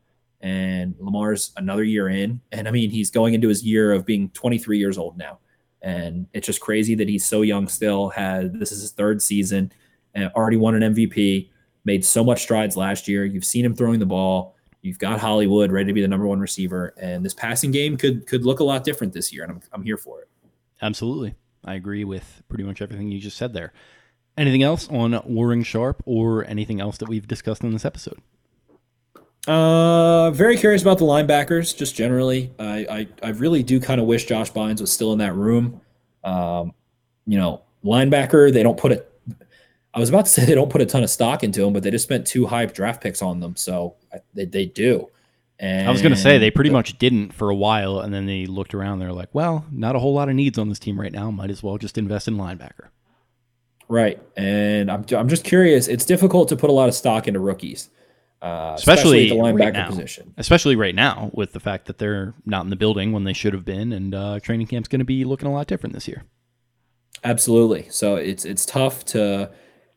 And 0.45 0.93
Lamar's 0.99 1.53
another 1.57 1.84
year 1.84 2.07
in, 2.07 2.39
and 2.51 2.67
I 2.67 2.72
mean 2.72 2.91
he's 2.91 3.09
going 3.09 3.34
into 3.34 3.47
his 3.47 3.63
year 3.63 3.91
of 3.91 4.05
being 4.05 4.30
23 4.30 4.77
years 4.77 4.95
old 4.95 5.17
now, 5.17 5.39
and 5.81 6.27
it's 6.34 6.45
just 6.45 6.61
crazy 6.61 6.93
that 6.93 7.09
he's 7.09 7.26
so 7.26 7.41
young 7.41 7.67
still. 7.67 8.09
Had 8.09 8.59
this 8.59 8.72
is 8.72 8.81
his 8.81 8.91
third 8.91 9.23
season, 9.23 9.72
and 10.13 10.30
already 10.35 10.57
won 10.57 10.76
an 10.81 10.93
MVP. 10.93 11.49
Made 11.84 12.05
so 12.05 12.23
much 12.23 12.43
strides 12.43 12.77
last 12.77 13.07
year. 13.07 13.26
You've 13.26 13.43
seen 13.43 13.65
him 13.65 13.73
throwing 13.73 13.99
the 13.99 14.05
ball. 14.05 14.55
You've 14.84 14.99
got 14.99 15.19
Hollywood 15.19 15.72
ready 15.72 15.88
to 15.88 15.93
be 15.93 16.01
the 16.01 16.07
number 16.07 16.27
one 16.27 16.39
receiver, 16.39 16.93
and 17.01 17.26
this 17.26 17.34
passing 17.34 17.72
game 17.72 17.97
could 17.97 18.27
could 18.27 18.45
look 18.45 18.59
a 18.59 18.63
lot 18.63 18.84
different 18.84 19.13
this 19.13 19.34
year, 19.34 19.41
and 19.41 19.51
I'm 19.51 19.61
I'm 19.73 19.84
here 19.84 19.97
for 19.97 20.22
it. 20.22 20.27
Absolutely. 20.80 21.34
I 21.63 21.73
agree 21.73 22.03
with 22.03 22.43
pretty 22.49 22.65
much 22.65 22.84
everything 22.84 23.09
you 23.09 23.19
just 23.19 23.38
said 23.38 23.53
there. 23.53 23.73
Anything 24.38 24.61
else 24.61 24.88
on 24.89 25.19
Warren 25.26 25.63
Sharp 25.63 26.03
or 26.05 26.45
anything 26.47 26.80
else 26.80 26.99
that 26.99 27.09
we've 27.09 27.27
discussed 27.27 27.63
in 27.63 27.72
this 27.72 27.84
episode? 27.84 28.19
Uh, 29.47 30.31
very 30.31 30.57
curious 30.57 30.81
about 30.81 30.97
the 30.97 31.05
linebackers, 31.05 31.76
just 31.76 31.95
generally. 31.95 32.51
I 32.57 33.07
I, 33.22 33.27
I 33.27 33.30
really 33.30 33.63
do 33.63 33.80
kind 33.80 34.01
of 34.01 34.07
wish 34.07 34.26
Josh 34.26 34.51
Bynes 34.51 34.81
was 34.81 34.91
still 34.91 35.13
in 35.13 35.19
that 35.19 35.35
room. 35.35 35.81
Um, 36.23 36.73
you 37.27 37.38
know, 37.38 37.61
linebacker, 37.84 38.51
they 38.51 38.63
don't 38.63 38.77
put 38.77 38.91
it. 38.91 39.11
I 39.93 39.99
was 39.99 40.09
about 40.09 40.26
to 40.26 40.31
say 40.31 40.45
they 40.45 40.55
don't 40.55 40.69
put 40.69 40.81
a 40.81 40.85
ton 40.85 41.03
of 41.03 41.09
stock 41.09 41.43
into 41.43 41.61
them, 41.61 41.73
but 41.73 41.84
they 41.84 41.91
just 41.91 42.03
spent 42.05 42.26
two 42.26 42.47
high 42.47 42.65
draft 42.65 43.01
picks 43.01 43.22
on 43.22 43.39
them, 43.39 43.55
so 43.55 43.95
I, 44.13 44.17
they 44.34 44.45
they 44.45 44.65
do. 44.65 45.09
And 45.57 45.88
I 45.88 45.91
was 45.91 46.01
going 46.01 46.13
to 46.13 46.19
say 46.19 46.38
they 46.38 46.51
pretty 46.51 46.69
much 46.69 46.97
didn't 46.97 47.31
for 47.34 47.49
a 47.49 47.55
while, 47.55 47.99
and 47.99 48.13
then 48.13 48.26
they 48.26 48.45
looked 48.45 48.73
around. 48.73 48.99
They're 48.99 49.13
like, 49.13 49.30
well, 49.34 49.65
not 49.72 49.95
a 49.95 49.99
whole 49.99 50.13
lot 50.13 50.27
of 50.27 50.35
needs 50.35 50.57
on 50.57 50.67
this 50.67 50.80
team 50.80 50.99
right 50.99 51.13
now. 51.13 51.31
Might 51.31 51.49
as 51.49 51.63
well 51.63 51.77
just 51.77 51.97
invest 51.97 52.27
in 52.27 52.35
linebacker. 52.35 52.89
right, 53.88 54.22
and 54.35 54.91
I'm 54.91 55.05
I'm 55.15 55.30
just 55.30 55.45
curious. 55.45 55.88
It's 55.88 56.03
difficult 56.03 56.49
to 56.49 56.57
put 56.57 56.69
a 56.69 56.73
lot 56.73 56.89
of 56.89 56.95
stock 56.95 57.27
into 57.27 57.39
rookies, 57.39 57.89
uh, 58.41 58.74
Especially, 58.76 59.30
the 59.30 59.38
right 59.38 59.56
linebacker 59.56 59.74
now. 59.74 59.88
position. 59.88 60.34
Especially 60.38 60.76
right 60.76 60.95
now 60.95 61.32
with 61.34 61.53
the 61.53 61.60
fact 61.60 61.86
that 61.86 61.98
they're 61.98 62.34
not 62.45 62.64
in 62.64 62.70
the 62.70 62.76
building 62.76 63.12
when 63.12 63.24
they 63.24 63.34
should 63.34 63.53
have 63.53 63.66
been, 63.66 63.91
and 63.91 64.14
uh, 64.14 64.40
training 64.40 64.68
camp's 64.68 64.88
going 64.88 64.99
to 64.99 65.06
be 65.06 65.24
looking 65.24 65.48
a 65.48 65.52
lot 65.52 65.68
different 65.68 65.94
this 65.94 66.07
year. 66.07 66.24
Absolutely. 67.24 67.88
So 67.90 68.16
it's 68.18 68.45
it's 68.45 68.66
tough 68.66 69.03
to 69.06 69.52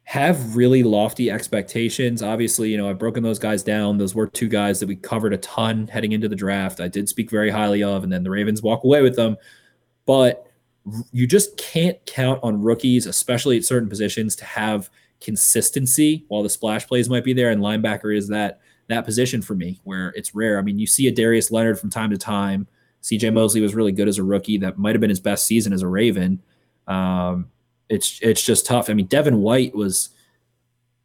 have 0.05 0.57
really 0.57 0.83
lofty 0.83 1.31
expectations. 1.31 2.23
Obviously, 2.23 2.71
you 2.71 2.79
know, 2.79 2.89
I've 2.89 2.99
broken 2.99 3.23
those 3.23 3.39
guys 3.39 3.63
down. 3.63 3.99
Those 3.99 4.15
were 4.15 4.27
two 4.27 4.49
guys 4.49 4.81
that 4.81 4.87
we 4.87 4.97
covered 4.97 5.35
a 5.35 5.39
ton 5.39 5.87
heading 5.89 6.13
into 6.13 6.29
the 6.29 6.37
draft. 6.37 6.81
I 6.81 6.89
did 6.89 7.11
speak 7.11 7.31
very 7.31 7.51
highly 7.51 7.83
of, 7.83 8.05
and 8.05 8.11
then 8.11 8.23
the 8.23 8.31
Ravens 8.31 8.63
walk 8.63 8.85
away 8.85 9.03
with 9.03 9.17
them. 9.17 9.37
But 10.07 10.47
you 11.13 11.27
just 11.27 11.59
can't 11.59 11.99
count 12.07 12.41
on 12.43 12.63
rookies, 12.63 13.05
especially 13.05 13.59
at 13.59 13.65
certain 13.65 13.91
positions, 13.91 14.35
to 14.37 14.47
have 14.47 14.89
consistency. 15.21 16.25
While 16.29 16.43
the 16.43 16.51
splash 16.51 16.87
plays 16.87 17.09
might 17.09 17.25
be 17.25 17.33
there, 17.33 17.51
and 17.51 17.61
linebacker 17.61 18.17
is 18.17 18.29
that 18.29 18.61
that 18.89 19.05
position 19.05 19.43
for 19.43 19.55
me 19.55 19.81
where 19.85 20.09
it's 20.17 20.35
rare. 20.35 20.59
I 20.59 20.63
mean, 20.63 20.79
you 20.79 20.87
see 20.87 21.09
a 21.09 21.13
Darius 21.13 21.51
Leonard 21.51 21.79
from 21.79 21.91
time 21.91 22.11
to 22.11 22.19
time. 22.19 22.67
CJ 23.03 23.33
Mosley 23.33 23.61
was 23.61 23.75
really 23.75 23.93
good 23.93 24.09
as 24.09 24.19
a 24.19 24.25
rookie. 24.25 24.59
That 24.59 24.79
might 24.79 24.95
have 24.95 25.01
been 25.01 25.11
his 25.11 25.21
best 25.21 25.47
season 25.47 25.73
as 25.73 25.83
a 25.83 25.89
Raven. 25.89 26.43
Um, 26.87 27.51
it's 27.89 28.19
it's 28.23 28.43
just 28.43 28.67
tough. 28.67 28.91
I 28.91 28.95
mean, 28.95 29.07
Devin 29.07 29.41
White 29.41 29.75
was 29.75 30.11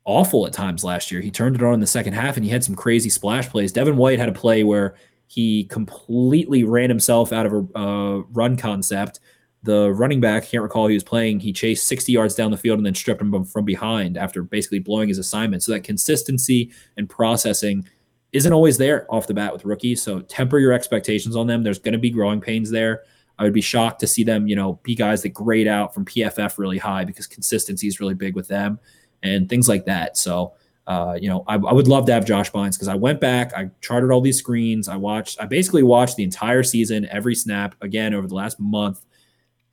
awful 0.05 0.45
at 0.45 0.53
times 0.53 0.83
last 0.83 1.11
year. 1.11 1.21
He 1.21 1.31
turned 1.31 1.55
it 1.55 1.63
on 1.63 1.75
in 1.75 1.79
the 1.79 1.87
second 1.87 2.13
half, 2.13 2.35
and 2.35 2.43
he 2.43 2.51
had 2.51 2.63
some 2.63 2.75
crazy 2.75 3.09
splash 3.09 3.49
plays. 3.49 3.71
Devin 3.71 3.97
White 3.97 4.19
had 4.19 4.29
a 4.29 4.33
play 4.33 4.63
where 4.63 4.95
he 5.27 5.65
completely 5.65 6.63
ran 6.63 6.89
himself 6.89 7.31
out 7.31 7.45
of 7.45 7.53
a 7.53 7.77
uh, 7.77 8.17
run 8.31 8.57
concept. 8.57 9.19
The 9.63 9.91
running 9.91 10.19
back, 10.19 10.45
can't 10.45 10.61
recall 10.61 10.87
he 10.87 10.93
was 10.93 11.03
playing, 11.03 11.39
he 11.39 11.53
chased 11.53 11.87
60 11.87 12.11
yards 12.11 12.35
down 12.35 12.51
the 12.51 12.57
field 12.57 12.79
and 12.79 12.85
then 12.85 12.95
stripped 12.95 13.21
him 13.21 13.45
from 13.45 13.63
behind 13.63 14.17
after 14.17 14.43
basically 14.43 14.79
blowing 14.79 15.07
his 15.07 15.17
assignment. 15.17 15.63
So 15.63 15.71
that 15.71 15.85
consistency 15.85 16.71
and 16.97 17.09
processing 17.09 17.85
isn't 18.33 18.51
always 18.51 18.77
there 18.77 19.05
off 19.13 19.27
the 19.27 19.33
bat 19.33 19.53
with 19.53 19.63
rookies. 19.63 20.01
So 20.01 20.19
temper 20.21 20.59
your 20.59 20.73
expectations 20.73 21.35
on 21.35 21.47
them. 21.47 21.63
There's 21.63 21.79
going 21.79 21.93
to 21.93 21.99
be 21.99 22.09
growing 22.09 22.41
pains 22.41 22.69
there. 22.71 23.03
I 23.39 23.43
would 23.43 23.53
be 23.53 23.61
shocked 23.61 23.99
to 24.01 24.07
see 24.07 24.23
them, 24.23 24.47
you 24.47 24.55
know, 24.55 24.79
be 24.83 24.95
guys 24.95 25.21
that 25.21 25.29
grade 25.29 25.67
out 25.67 25.93
from 25.93 26.05
PFF 26.05 26.57
really 26.57 26.77
high 26.77 27.05
because 27.05 27.25
consistency 27.25 27.87
is 27.87 27.99
really 27.99 28.13
big 28.13 28.35
with 28.35 28.47
them 28.47 28.79
and 29.23 29.49
things 29.49 29.69
like 29.69 29.85
that. 29.85 30.17
So, 30.17 30.53
uh, 30.85 31.17
you 31.19 31.29
know, 31.29 31.43
I, 31.47 31.55
I 31.55 31.73
would 31.73 31.87
love 31.87 32.05
to 32.07 32.13
have 32.13 32.25
Josh 32.25 32.51
Bynes 32.51 32.73
because 32.73 32.89
I 32.89 32.95
went 32.95 33.21
back, 33.21 33.53
I 33.53 33.69
charted 33.81 34.11
all 34.11 34.21
these 34.21 34.37
screens, 34.37 34.87
I 34.87 34.97
watched, 34.97 35.41
I 35.41 35.45
basically 35.45 35.83
watched 35.83 36.17
the 36.17 36.23
entire 36.23 36.61
season, 36.61 37.07
every 37.09 37.35
snap 37.35 37.75
again 37.81 38.13
over 38.13 38.27
the 38.27 38.35
last 38.35 38.59
month. 38.59 39.05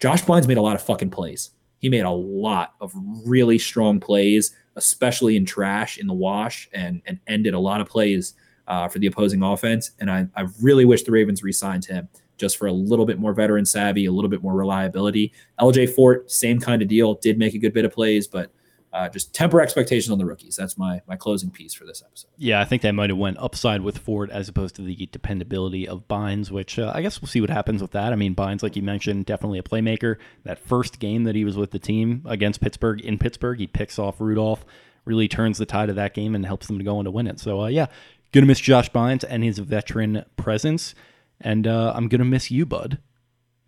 Josh 0.01 0.25
Bynes 0.25 0.49
made 0.49 0.57
a 0.57 0.63
lot 0.63 0.75
of 0.75 0.83
fucking 0.83 1.11
plays. 1.11 1.51
He 1.79 1.89
made 1.89 2.01
a 2.01 2.11
lot 2.11 2.75
of 2.81 2.93
really 3.25 3.59
strong 3.59 4.01
plays, 4.01 4.55
especially 4.77 5.37
in 5.37 5.45
trash 5.45 5.99
in 5.99 6.07
the 6.07 6.15
wash, 6.15 6.69
and 6.73 7.03
and 7.07 7.19
ended 7.27 7.55
a 7.55 7.59
lot 7.59 7.81
of 7.81 7.89
plays 7.89 8.35
uh, 8.67 8.89
for 8.89 8.99
the 8.99 9.07
opposing 9.07 9.43
offense. 9.43 9.93
And 10.01 10.11
I, 10.11 10.27
I 10.37 10.47
really 10.63 10.85
wish 10.85 11.03
the 11.03 11.11
Ravens 11.11 11.43
re-signed 11.43 11.85
him 11.85 12.09
just 12.37 12.57
for 12.57 12.67
a 12.67 12.73
little 12.73 13.05
bit 13.05 13.19
more 13.19 13.35
veteran 13.35 13.67
savvy, 13.67 14.07
a 14.07 14.13
little 14.13 14.31
bit 14.31 14.43
more 14.43 14.55
reliability. 14.55 15.33
LJ 15.61 15.91
Fort, 15.91 16.31
same 16.31 16.59
kind 16.59 16.81
of 16.81 16.89
deal, 16.89 17.15
did 17.15 17.39
make 17.39 17.55
a 17.55 17.59
good 17.59 17.75
bit 17.75 17.85
of 17.85 17.93
plays, 17.93 18.27
but 18.27 18.51
uh, 18.93 19.09
just 19.09 19.35
temper 19.35 19.61
expectations 19.61 20.11
on 20.11 20.19
the 20.19 20.25
rookies. 20.25 20.57
That's 20.57 20.77
my 20.77 21.03
my 21.07 21.17
closing 21.17 21.51
piece 21.51 21.75
for 21.75 21.85
this 21.85 22.03
episode. 22.05 22.31
Yeah, 22.37 22.61
I 22.61 22.65
think 22.65 22.83
they 22.83 22.93
might 22.93 23.11
have 23.11 23.19
went 23.19 23.39
upside 23.39 23.83
with 23.83 23.99
Fort 23.99 24.31
as 24.31 24.49
opposed 24.49 24.75
to 24.77 24.83
the 24.83 25.09
dependability 25.13 25.87
of 25.87 26.09
Bynes, 26.09 26.51
which 26.51 26.79
uh, 26.79 26.93
I 26.95 27.03
guess 27.03 27.21
we'll 27.21 27.29
see 27.29 27.41
what 27.41 27.51
happens 27.51 27.83
with 27.83 27.93
that. 27.93 28.13
I 28.13 28.17
mean, 28.17 28.35
Bynes, 28.35 28.63
like 28.63 28.77
you 28.77 28.83
mentioned, 28.83 29.27
definitely 29.27 29.59
a 29.59 29.63
playmaker. 29.63 30.17
That 30.45 30.59
first 30.59 30.99
game 30.99 31.25
that 31.25 31.35
he 31.35 31.45
was 31.45 31.57
with 31.57 31.71
the 31.71 31.79
team 31.79 32.23
against 32.27 32.61
Pittsburgh 32.61 33.01
in 33.01 33.19
Pittsburgh, 33.19 33.59
he 33.59 33.67
picks 33.67 33.99
off 33.99 34.21
Rudolph, 34.21 34.65
really 35.05 35.29
turns 35.29 35.59
the 35.59 35.67
tide 35.67 35.89
of 35.89 35.97
that 35.97 36.15
game 36.15 36.35
and 36.35 36.45
helps 36.45 36.67
them 36.67 36.79
to 36.79 36.85
go 36.85 36.99
on 36.99 37.05
to 37.05 37.11
win 37.11 37.29
it. 37.29 37.39
So 37.39 37.63
uh, 37.63 37.69
yeah, 37.69 37.87
gonna 38.33 38.47
miss 38.47 38.61
Josh 38.61 38.91
Bynes 38.91 39.25
and 39.29 39.45
his 39.45 39.59
veteran 39.59 40.25
presence, 40.37 40.95
and 41.41 41.67
uh, 41.67 41.93
I'm 41.95 42.09
gonna 42.09 42.25
miss 42.25 42.51
you, 42.51 42.67
Bud 42.67 42.99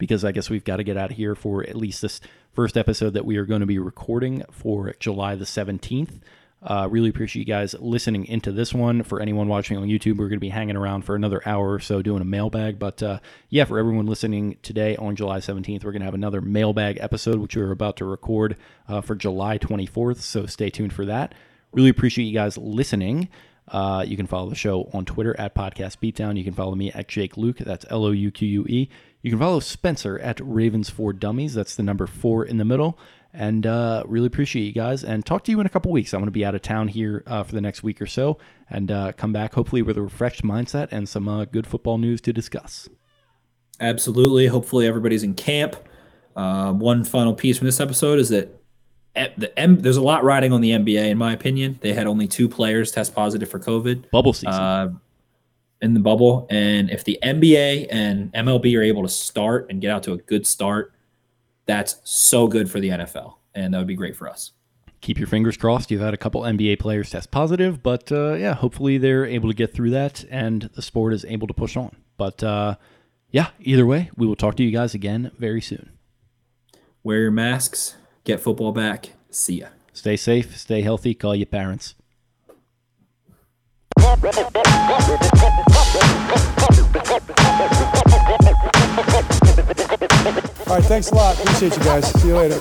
because 0.02 0.24
I 0.24 0.32
guess 0.32 0.50
we've 0.50 0.64
got 0.64 0.78
to 0.78 0.82
get 0.82 0.96
out 0.96 1.12
of 1.12 1.16
here 1.16 1.36
for 1.36 1.62
at 1.62 1.76
least 1.76 2.02
this 2.02 2.20
first 2.52 2.76
episode 2.76 3.14
that 3.14 3.24
we 3.24 3.36
are 3.36 3.46
going 3.46 3.60
to 3.60 3.66
be 3.66 3.78
recording 3.78 4.44
for 4.50 4.94
July 5.00 5.34
the 5.34 5.44
17th. 5.44 6.20
Uh, 6.62 6.86
really 6.88 7.08
appreciate 7.08 7.40
you 7.40 7.52
guys 7.52 7.74
listening 7.80 8.24
into 8.26 8.52
this 8.52 8.72
one. 8.72 9.02
For 9.02 9.20
anyone 9.20 9.48
watching 9.48 9.76
on 9.78 9.88
YouTube, 9.88 10.16
we're 10.16 10.28
going 10.28 10.38
to 10.38 10.38
be 10.38 10.48
hanging 10.48 10.76
around 10.76 11.02
for 11.02 11.16
another 11.16 11.42
hour 11.44 11.72
or 11.72 11.80
so 11.80 12.02
doing 12.02 12.22
a 12.22 12.26
mailbag. 12.26 12.78
But 12.78 13.02
uh, 13.02 13.18
yeah, 13.48 13.64
for 13.64 13.78
everyone 13.78 14.06
listening 14.06 14.58
today 14.62 14.96
on 14.96 15.16
July 15.16 15.38
17th, 15.38 15.82
we're 15.82 15.90
going 15.90 16.02
to 16.02 16.06
have 16.06 16.14
another 16.14 16.40
mailbag 16.40 16.98
episode, 17.00 17.38
which 17.38 17.56
we're 17.56 17.72
about 17.72 17.96
to 17.96 18.04
record 18.04 18.56
uh, 18.86 19.00
for 19.00 19.16
July 19.16 19.58
24th. 19.58 20.18
So 20.18 20.46
stay 20.46 20.70
tuned 20.70 20.92
for 20.92 21.06
that. 21.06 21.34
Really 21.72 21.90
appreciate 21.90 22.26
you 22.26 22.34
guys 22.34 22.56
listening. 22.56 23.28
Uh, 23.66 24.04
you 24.06 24.16
can 24.16 24.26
follow 24.26 24.50
the 24.50 24.54
show 24.54 24.88
on 24.92 25.04
Twitter 25.04 25.34
at 25.40 25.54
Podcast 25.54 25.98
Beatdown. 25.98 26.36
You 26.36 26.44
can 26.44 26.52
follow 26.52 26.74
me 26.74 26.92
at 26.92 27.08
Jake 27.08 27.34
Louque. 27.34 27.64
That's 27.64 27.86
L 27.88 28.04
O 28.04 28.10
U 28.10 28.30
Q 28.30 28.46
U 28.48 28.66
E. 28.68 28.88
You 29.22 29.30
can 29.30 29.38
follow 29.38 29.60
Spencer 29.60 30.18
at 30.18 30.40
Ravens 30.42 30.90
for 30.90 31.12
Dummies. 31.12 31.54
That's 31.54 31.76
the 31.76 31.84
number 31.84 32.08
four 32.08 32.44
in 32.44 32.58
the 32.58 32.64
middle. 32.64 32.98
And 33.32 33.66
uh, 33.66 34.02
really 34.06 34.26
appreciate 34.26 34.64
you 34.64 34.72
guys. 34.72 35.04
And 35.04 35.24
talk 35.24 35.44
to 35.44 35.52
you 35.52 35.60
in 35.60 35.66
a 35.66 35.68
couple 35.70 35.92
weeks. 35.92 36.12
I'm 36.12 36.20
going 36.20 36.26
to 36.26 36.32
be 36.32 36.44
out 36.44 36.54
of 36.54 36.62
town 36.62 36.88
here 36.88 37.22
uh, 37.26 37.44
for 37.44 37.54
the 37.54 37.60
next 37.60 37.82
week 37.82 38.02
or 38.02 38.06
so, 38.06 38.36
and 38.68 38.90
uh, 38.90 39.12
come 39.12 39.32
back 39.32 39.54
hopefully 39.54 39.80
with 39.80 39.96
a 39.96 40.02
refreshed 40.02 40.42
mindset 40.42 40.88
and 40.90 41.08
some 41.08 41.28
uh, 41.28 41.44
good 41.46 41.66
football 41.66 41.98
news 41.98 42.20
to 42.22 42.32
discuss. 42.32 42.88
Absolutely. 43.80 44.48
Hopefully, 44.48 44.86
everybody's 44.86 45.22
in 45.22 45.34
camp. 45.34 45.76
Uh, 46.36 46.72
one 46.72 47.04
final 47.04 47.32
piece 47.32 47.56
from 47.56 47.66
this 47.66 47.80
episode 47.80 48.18
is 48.18 48.28
that 48.30 48.58
the 49.14 49.52
M, 49.58 49.80
there's 49.80 49.96
a 49.96 50.02
lot 50.02 50.24
riding 50.24 50.52
on 50.52 50.60
the 50.60 50.70
NBA, 50.70 51.10
in 51.10 51.16
my 51.16 51.32
opinion. 51.32 51.78
They 51.80 51.92
had 51.94 52.06
only 52.06 52.26
two 52.26 52.48
players 52.48 52.90
test 52.90 53.14
positive 53.14 53.48
for 53.48 53.58
COVID. 53.58 54.10
Bubble 54.10 54.32
season. 54.32 55.00
In 55.82 55.94
the 55.94 56.00
bubble. 56.00 56.46
And 56.48 56.88
if 56.90 57.04
the 57.04 57.18
NBA 57.22 57.88
and 57.90 58.32
MLB 58.32 58.78
are 58.78 58.82
able 58.82 59.02
to 59.02 59.08
start 59.08 59.66
and 59.68 59.80
get 59.80 59.90
out 59.90 60.04
to 60.04 60.12
a 60.12 60.16
good 60.16 60.46
start, 60.46 60.94
that's 61.66 61.96
so 62.04 62.46
good 62.46 62.70
for 62.70 62.80
the 62.80 62.90
NFL. 62.90 63.34
And 63.54 63.74
that 63.74 63.78
would 63.78 63.86
be 63.88 63.96
great 63.96 64.16
for 64.16 64.28
us. 64.28 64.52
Keep 65.00 65.18
your 65.18 65.26
fingers 65.26 65.56
crossed. 65.56 65.90
You've 65.90 66.00
had 66.00 66.14
a 66.14 66.16
couple 66.16 66.42
NBA 66.42 66.78
players 66.78 67.10
test 67.10 67.32
positive, 67.32 67.82
but 67.82 68.12
uh, 68.12 68.34
yeah, 68.34 68.54
hopefully 68.54 68.98
they're 68.98 69.26
able 69.26 69.48
to 69.48 69.54
get 69.54 69.74
through 69.74 69.90
that 69.90 70.24
and 70.30 70.70
the 70.74 70.82
sport 70.82 71.12
is 71.12 71.24
able 71.24 71.48
to 71.48 71.54
push 71.54 71.76
on. 71.76 71.96
But 72.16 72.44
uh, 72.44 72.76
yeah, 73.32 73.48
either 73.58 73.84
way, 73.84 74.10
we 74.16 74.28
will 74.28 74.36
talk 74.36 74.54
to 74.56 74.62
you 74.62 74.70
guys 74.70 74.94
again 74.94 75.32
very 75.36 75.60
soon. 75.60 75.90
Wear 77.02 77.18
your 77.18 77.32
masks, 77.32 77.96
get 78.22 78.38
football 78.38 78.70
back. 78.70 79.10
See 79.30 79.60
ya. 79.60 79.68
Stay 79.92 80.16
safe, 80.16 80.56
stay 80.56 80.82
healthy, 80.82 81.14
call 81.14 81.34
your 81.34 81.46
parents. 81.46 81.96
All 87.12 87.18
right, 90.78 90.84
thanks 90.84 91.10
a 91.10 91.14
lot. 91.14 91.38
Appreciate 91.38 91.76
you 91.76 91.84
guys. 91.84 92.06
See 92.22 92.28
you 92.28 92.36
later. 92.36 92.58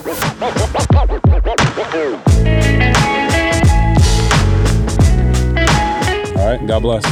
All 6.38 6.48
right, 6.48 6.68
God 6.68 6.82
bless. 6.82 7.06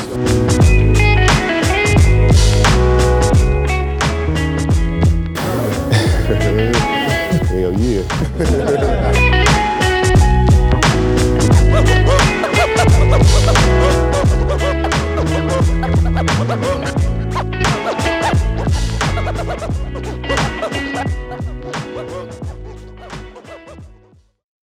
Hell 7.50 7.74
yeah. 7.80 8.04